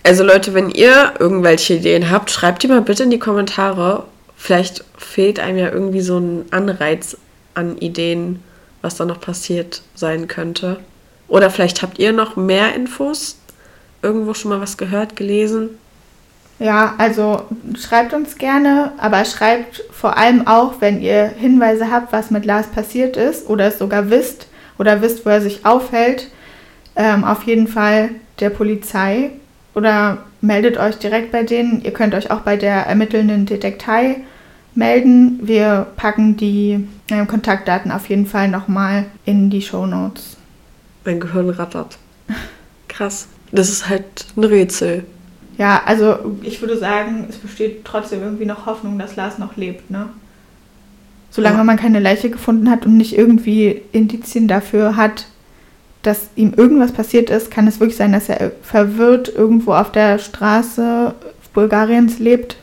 Also 0.04 0.24
Leute, 0.24 0.54
wenn 0.54 0.70
ihr 0.70 1.14
irgendwelche 1.20 1.76
Ideen 1.76 2.12
habt, 2.12 2.30
schreibt 2.30 2.62
die 2.64 2.68
mal 2.68 2.82
bitte 2.82 3.04
in 3.04 3.10
die 3.10 3.20
Kommentare. 3.20 4.04
Vielleicht 4.46 4.84
fehlt 4.96 5.40
einem 5.40 5.58
ja 5.58 5.72
irgendwie 5.72 6.02
so 6.02 6.20
ein 6.20 6.46
Anreiz 6.52 7.18
an 7.56 7.80
Ideen, 7.80 8.44
was 8.84 8.96
da 8.96 9.04
noch 9.04 9.20
passiert 9.20 9.82
sein 9.96 10.28
könnte. 10.28 10.82
Oder 11.28 11.50
vielleicht 11.50 11.82
habt 11.82 11.98
ihr 11.98 12.14
noch 12.14 12.36
mehr 12.36 12.76
Infos. 12.76 13.40
irgendwo 14.04 14.36
schon 14.36 14.50
mal 14.50 14.62
was 14.62 14.78
gehört, 14.78 15.16
gelesen? 15.16 15.70
Ja, 16.60 16.94
also 17.00 17.42
schreibt 17.76 18.14
uns 18.14 18.38
gerne, 18.38 18.92
aber 19.00 19.26
schreibt 19.26 19.84
vor 19.92 20.16
allem 20.16 20.46
auch, 20.46 20.76
wenn 20.80 21.02
ihr 21.02 21.26
Hinweise 21.26 21.90
habt, 21.90 22.14
was 22.14 22.30
mit 22.30 22.46
Lars 22.46 22.68
passiert 22.68 23.18
ist 23.18 23.50
oder 23.50 23.66
es 23.66 23.80
sogar 23.80 24.12
wisst 24.12 24.46
oder 24.78 25.02
wisst, 25.02 25.26
wo 25.26 25.32
er 25.32 25.42
sich 25.42 25.66
aufhält, 25.66 26.30
ähm, 26.96 27.24
auf 27.24 27.42
jeden 27.46 27.68
Fall 27.68 28.10
der 28.40 28.52
Polizei 28.52 29.32
oder 29.74 30.20
meldet 30.40 30.78
euch 30.78 31.00
direkt 31.00 31.32
bei 31.32 31.42
denen. 31.42 31.84
Ihr 31.84 31.94
könnt 31.94 32.14
euch 32.14 32.30
auch 32.30 32.42
bei 32.42 32.58
der 32.58 32.86
ermittelnden 32.86 33.48
Detektei 33.48 34.18
melden. 34.76 35.40
Wir 35.42 35.88
packen 35.96 36.38
die 36.38 36.88
äh, 37.10 37.26
Kontaktdaten 37.26 37.92
auf 37.92 38.10
jeden 38.10 38.26
Fall 38.26 38.48
nochmal 38.50 39.06
in 39.26 39.50
die 39.50 39.62
Show 39.62 39.86
Notes. 39.86 40.38
Mein 41.06 41.20
Gehirn 41.20 41.50
rattert. 41.50 41.98
Krass. 42.88 43.28
Das 43.52 43.70
ist 43.70 43.88
halt 43.90 44.26
ein 44.36 44.44
Rätsel. 44.44 45.06
Ja, 45.58 45.82
also 45.86 46.38
ich 46.42 46.60
würde 46.62 46.78
sagen, 46.78 47.28
es 47.30 47.38
besteht 47.38 47.86
trotzdem 47.86 48.22
irgendwie 48.22 48.46
noch 48.46 48.66
Hoffnung, 48.66 49.00
dass 49.00 49.16
Lars 49.16 49.38
noch 49.38 49.56
lebt, 49.56 49.90
ne? 49.90 50.10
Solange 51.32 51.58
Ja. 51.58 51.64
man 51.64 51.78
keine 51.78 52.00
Leiche 52.00 52.30
gefunden 52.30 52.70
hat 52.70 52.86
und 52.86 52.98
nicht 52.98 53.18
irgendwie 53.18 53.82
Indizien 53.92 54.48
dafür 54.48 54.96
hat, 54.96 55.28
dass 56.02 56.30
ihm 56.36 56.54
irgendwas 56.56 56.92
passiert 56.92 57.30
ist, 57.30 57.52
kann 57.52 57.68
es 57.68 57.80
wirklich 57.80 57.98
sein, 57.98 58.12
dass 58.12 58.30
er 58.30 58.52
verwirrt 58.62 59.30
irgendwo 59.34 59.74
auf 59.74 59.92
der 59.92 60.18
Straße 60.20 61.14
Bulgariens 61.54 62.20
lebt. 62.20 62.58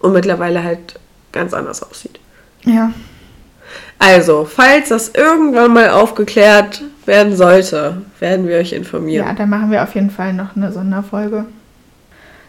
Und 0.00 0.12
mittlerweile 0.12 0.62
halt 0.64 0.98
ganz 1.32 1.52
anders 1.54 1.82
aussieht. 1.82 2.20
Ja. 2.64 2.92
Also, 3.98 4.44
falls 4.44 4.88
das 4.90 5.10
irgendwann 5.14 5.72
mal 5.72 5.90
aufgeklärt 5.90 6.82
werden 7.06 7.36
sollte, 7.36 8.02
werden 8.20 8.46
wir 8.46 8.56
euch 8.58 8.72
informieren. 8.72 9.26
Ja, 9.26 9.32
dann 9.32 9.48
machen 9.50 9.70
wir 9.70 9.82
auf 9.82 9.94
jeden 9.94 10.10
Fall 10.10 10.32
noch 10.32 10.56
eine 10.56 10.72
Sonderfolge. 10.72 11.46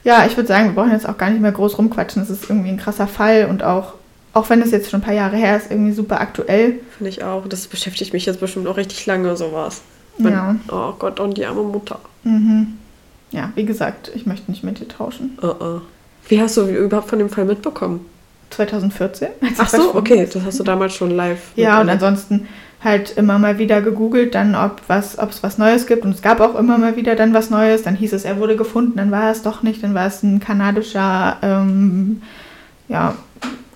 Ja, 0.04 0.26
ich 0.26 0.36
würde 0.36 0.48
sagen, 0.48 0.70
wir 0.70 0.74
brauchen 0.76 0.92
jetzt 0.92 1.08
auch 1.08 1.18
gar 1.18 1.30
nicht 1.30 1.42
mehr 1.42 1.52
groß 1.52 1.78
rumquatschen. 1.78 2.22
Das 2.22 2.30
ist 2.30 2.50
irgendwie 2.50 2.70
ein 2.70 2.78
krasser 2.78 3.08
Fall 3.08 3.46
und 3.50 3.64
auch, 3.64 3.94
auch 4.34 4.50
wenn 4.50 4.62
es 4.62 4.72
jetzt 4.72 4.90
schon 4.90 5.00
ein 5.00 5.04
paar 5.04 5.14
Jahre 5.14 5.38
her 5.38 5.56
ist, 5.56 5.72
irgendwie 5.72 5.94
super 5.94 6.20
aktuell. 6.20 6.80
Finde 6.98 7.10
ich 7.10 7.24
auch. 7.24 7.48
Das 7.48 7.68
beschäftigt 7.68 8.12
mich 8.14 8.26
jetzt 8.26 8.40
bestimmt 8.42 8.68
auch 8.68 8.76
richtig 8.78 9.06
lange, 9.06 9.38
sowas. 9.38 9.82
Man- 10.18 10.34
Ja. 10.34 10.56
Oh 10.70 10.94
Gott, 11.00 11.20
und 11.20 11.38
die 11.38 11.46
arme 11.46 11.64
Mutter. 11.64 12.00
Mhm. 12.24 12.74
Ja, 13.32 13.52
wie 13.56 13.66
gesagt, 13.66 14.12
ich 14.14 14.26
möchte 14.26 14.52
nicht 14.52 14.64
mit 14.64 14.80
dir 14.80 14.88
tauschen. 14.88 15.38
Oh, 15.42 15.54
oh. 15.60 15.82
Wie 16.28 16.42
hast 16.42 16.58
du 16.58 16.68
überhaupt 16.68 17.10
von 17.10 17.20
dem 17.20 17.30
Fall 17.30 17.46
mitbekommen? 17.46 18.06
2014. 18.54 19.28
als 19.42 19.60
er 19.60 19.64
Ach 19.64 19.70
so, 19.70 19.96
okay, 19.96 20.28
das 20.32 20.44
hast 20.44 20.60
du 20.60 20.64
damals 20.64 20.96
schon 20.96 21.12
live. 21.12 21.52
Ja, 21.56 21.82
und 21.82 21.90
ansonsten 21.90 22.48
halt 22.84 23.12
immer 23.12 23.40
mal 23.40 23.58
wieder 23.60 23.82
gegoogelt, 23.82 24.36
dann 24.36 24.56
ob 24.56 24.82
was, 24.88 25.18
ob 25.18 25.30
es 25.30 25.42
was 25.42 25.58
Neues 25.58 25.88
gibt. 25.88 26.04
Und 26.06 26.12
es 26.12 26.22
gab 26.22 26.42
auch 26.42 26.56
immer 26.56 26.78
mal 26.78 26.96
wieder 26.96 27.16
dann 27.16 27.34
was 27.34 27.50
Neues. 27.50 27.84
Dann 27.84 27.96
hieß 27.96 28.14
es, 28.14 28.26
er 28.26 28.40
wurde 28.40 28.56
gefunden, 28.56 28.98
dann 28.98 29.12
war 29.12 29.32
es 29.32 29.42
doch 29.42 29.64
nicht, 29.64 29.84
dann 29.84 29.94
war 29.94 30.08
es 30.08 30.22
ein 30.24 30.40
kanadischer, 30.40 31.38
ähm, 31.42 32.22
ja, 32.90 33.16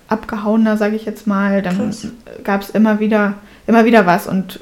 abgehauener, 0.08 0.76
sage 0.76 0.96
ich 0.96 1.04
jetzt 1.04 1.26
mal. 1.26 1.62
Dann 1.62 1.94
gab 2.44 2.62
es 2.62 2.70
immer 2.70 3.00
wieder, 3.00 3.34
immer 3.66 3.84
wieder 3.84 4.06
was 4.06 4.26
und 4.26 4.60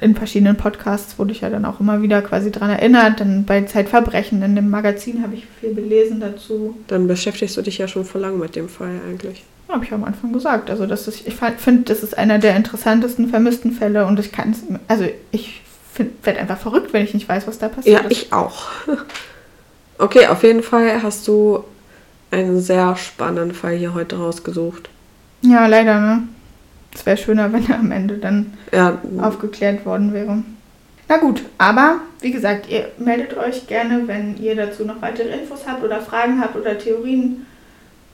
in 0.00 0.14
verschiedenen 0.14 0.56
Podcasts 0.56 1.18
wurde 1.18 1.32
ich 1.32 1.40
ja 1.40 1.50
dann 1.50 1.64
auch 1.64 1.80
immer 1.80 2.02
wieder 2.02 2.22
quasi 2.22 2.50
dran 2.52 2.70
erinnert. 2.70 3.20
Dann 3.20 3.44
bei 3.44 3.62
Zeitverbrechen 3.62 4.42
in 4.42 4.54
dem 4.54 4.70
Magazin 4.70 5.22
habe 5.22 5.34
ich 5.34 5.46
viel 5.60 5.74
gelesen 5.74 6.20
dazu. 6.20 6.76
Dann 6.86 7.06
beschäftigst 7.08 7.56
du 7.56 7.62
dich 7.62 7.78
ja 7.78 7.88
schon 7.88 8.04
vor 8.04 8.20
lang 8.20 8.38
mit 8.38 8.54
dem 8.56 8.68
Fall 8.68 9.00
eigentlich. 9.08 9.44
Habe 9.68 9.84
ich 9.84 9.92
am 9.92 10.04
Anfang 10.04 10.32
gesagt. 10.32 10.70
Also 10.70 10.86
das 10.86 11.08
ist, 11.08 11.26
ich 11.26 11.34
finde, 11.34 11.82
das 11.82 12.02
ist 12.02 12.16
einer 12.16 12.38
der 12.38 12.56
interessantesten 12.56 13.28
vermissten 13.28 13.72
Fälle 13.72 14.06
und 14.06 14.18
ich 14.18 14.32
kann 14.32 14.50
es, 14.52 14.62
also 14.88 15.04
ich 15.32 15.60
werde 16.22 16.40
einfach 16.40 16.58
verrückt, 16.58 16.92
wenn 16.92 17.04
ich 17.04 17.12
nicht 17.12 17.28
weiß, 17.28 17.46
was 17.48 17.58
da 17.58 17.68
passiert 17.68 18.02
Ja, 18.02 18.08
ist. 18.08 18.12
ich 18.12 18.32
auch. 18.32 18.66
Okay, 20.00 20.28
auf 20.28 20.44
jeden 20.44 20.62
Fall 20.62 21.02
hast 21.02 21.26
du 21.26 21.64
einen 22.30 22.60
sehr 22.60 22.94
spannenden 22.94 23.52
Fall 23.52 23.74
hier 23.74 23.94
heute 23.94 24.16
rausgesucht. 24.16 24.88
Ja, 25.42 25.66
leider, 25.66 25.98
ne? 25.98 26.22
Es 26.94 27.06
wäre 27.06 27.16
schöner, 27.16 27.52
wenn 27.52 27.68
er 27.68 27.78
am 27.78 27.92
Ende 27.92 28.18
dann 28.18 28.54
Ja, 28.72 28.98
aufgeklärt 29.20 29.84
worden 29.86 30.12
wäre. 30.12 30.42
Na 31.08 31.16
gut, 31.16 31.42
aber 31.56 32.00
wie 32.20 32.32
gesagt, 32.32 32.68
ihr 32.68 32.90
meldet 32.98 33.36
euch 33.36 33.66
gerne, 33.66 34.06
wenn 34.06 34.36
ihr 34.36 34.54
dazu 34.54 34.84
noch 34.84 35.00
weitere 35.00 35.30
Infos 35.30 35.60
habt 35.66 35.82
oder 35.82 36.00
Fragen 36.00 36.40
habt 36.40 36.56
oder 36.56 36.76
Theorien. 36.76 37.46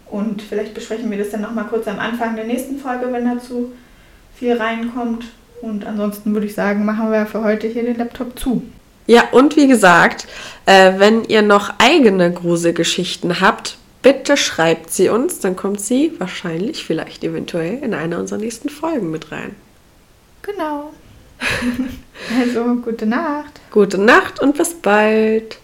Und 0.06 0.42
vielleicht 0.42 0.74
besprechen 0.74 1.10
wir 1.10 1.18
das 1.18 1.30
dann 1.30 1.40
nochmal 1.40 1.64
kurz 1.64 1.88
am 1.88 1.98
Anfang 1.98 2.36
der 2.36 2.44
nächsten 2.44 2.78
Folge, 2.78 3.12
wenn 3.12 3.24
dazu 3.24 3.72
viel 4.36 4.56
reinkommt. 4.56 5.24
Und 5.60 5.86
ansonsten 5.86 6.34
würde 6.34 6.46
ich 6.46 6.54
sagen, 6.54 6.84
machen 6.84 7.10
wir 7.10 7.26
für 7.26 7.42
heute 7.42 7.66
hier 7.66 7.82
den 7.82 7.96
Laptop 7.96 8.38
zu. 8.38 8.62
Ja, 9.06 9.24
und 9.32 9.56
wie 9.56 9.66
gesagt, 9.66 10.26
äh, 10.66 10.92
wenn 10.98 11.24
ihr 11.24 11.42
noch 11.42 11.74
eigene 11.78 12.32
Gruselgeschichten 12.32 13.40
habt, 13.40 13.76
bitte 14.04 14.36
schreibt 14.36 14.92
sie 14.92 15.08
uns, 15.08 15.40
dann 15.40 15.56
kommt 15.56 15.80
sie 15.80 16.12
wahrscheinlich, 16.18 16.84
vielleicht 16.84 17.24
eventuell 17.24 17.82
in 17.82 17.94
einer 17.94 18.20
unserer 18.20 18.38
nächsten 18.38 18.68
Folgen 18.68 19.10
mit 19.10 19.32
rein. 19.32 19.56
Genau. 20.42 20.92
also, 22.38 22.76
gute 22.76 23.06
Nacht. 23.06 23.60
Gute 23.72 23.98
Nacht 23.98 24.38
und 24.38 24.56
bis 24.56 24.74
bald. 24.74 25.58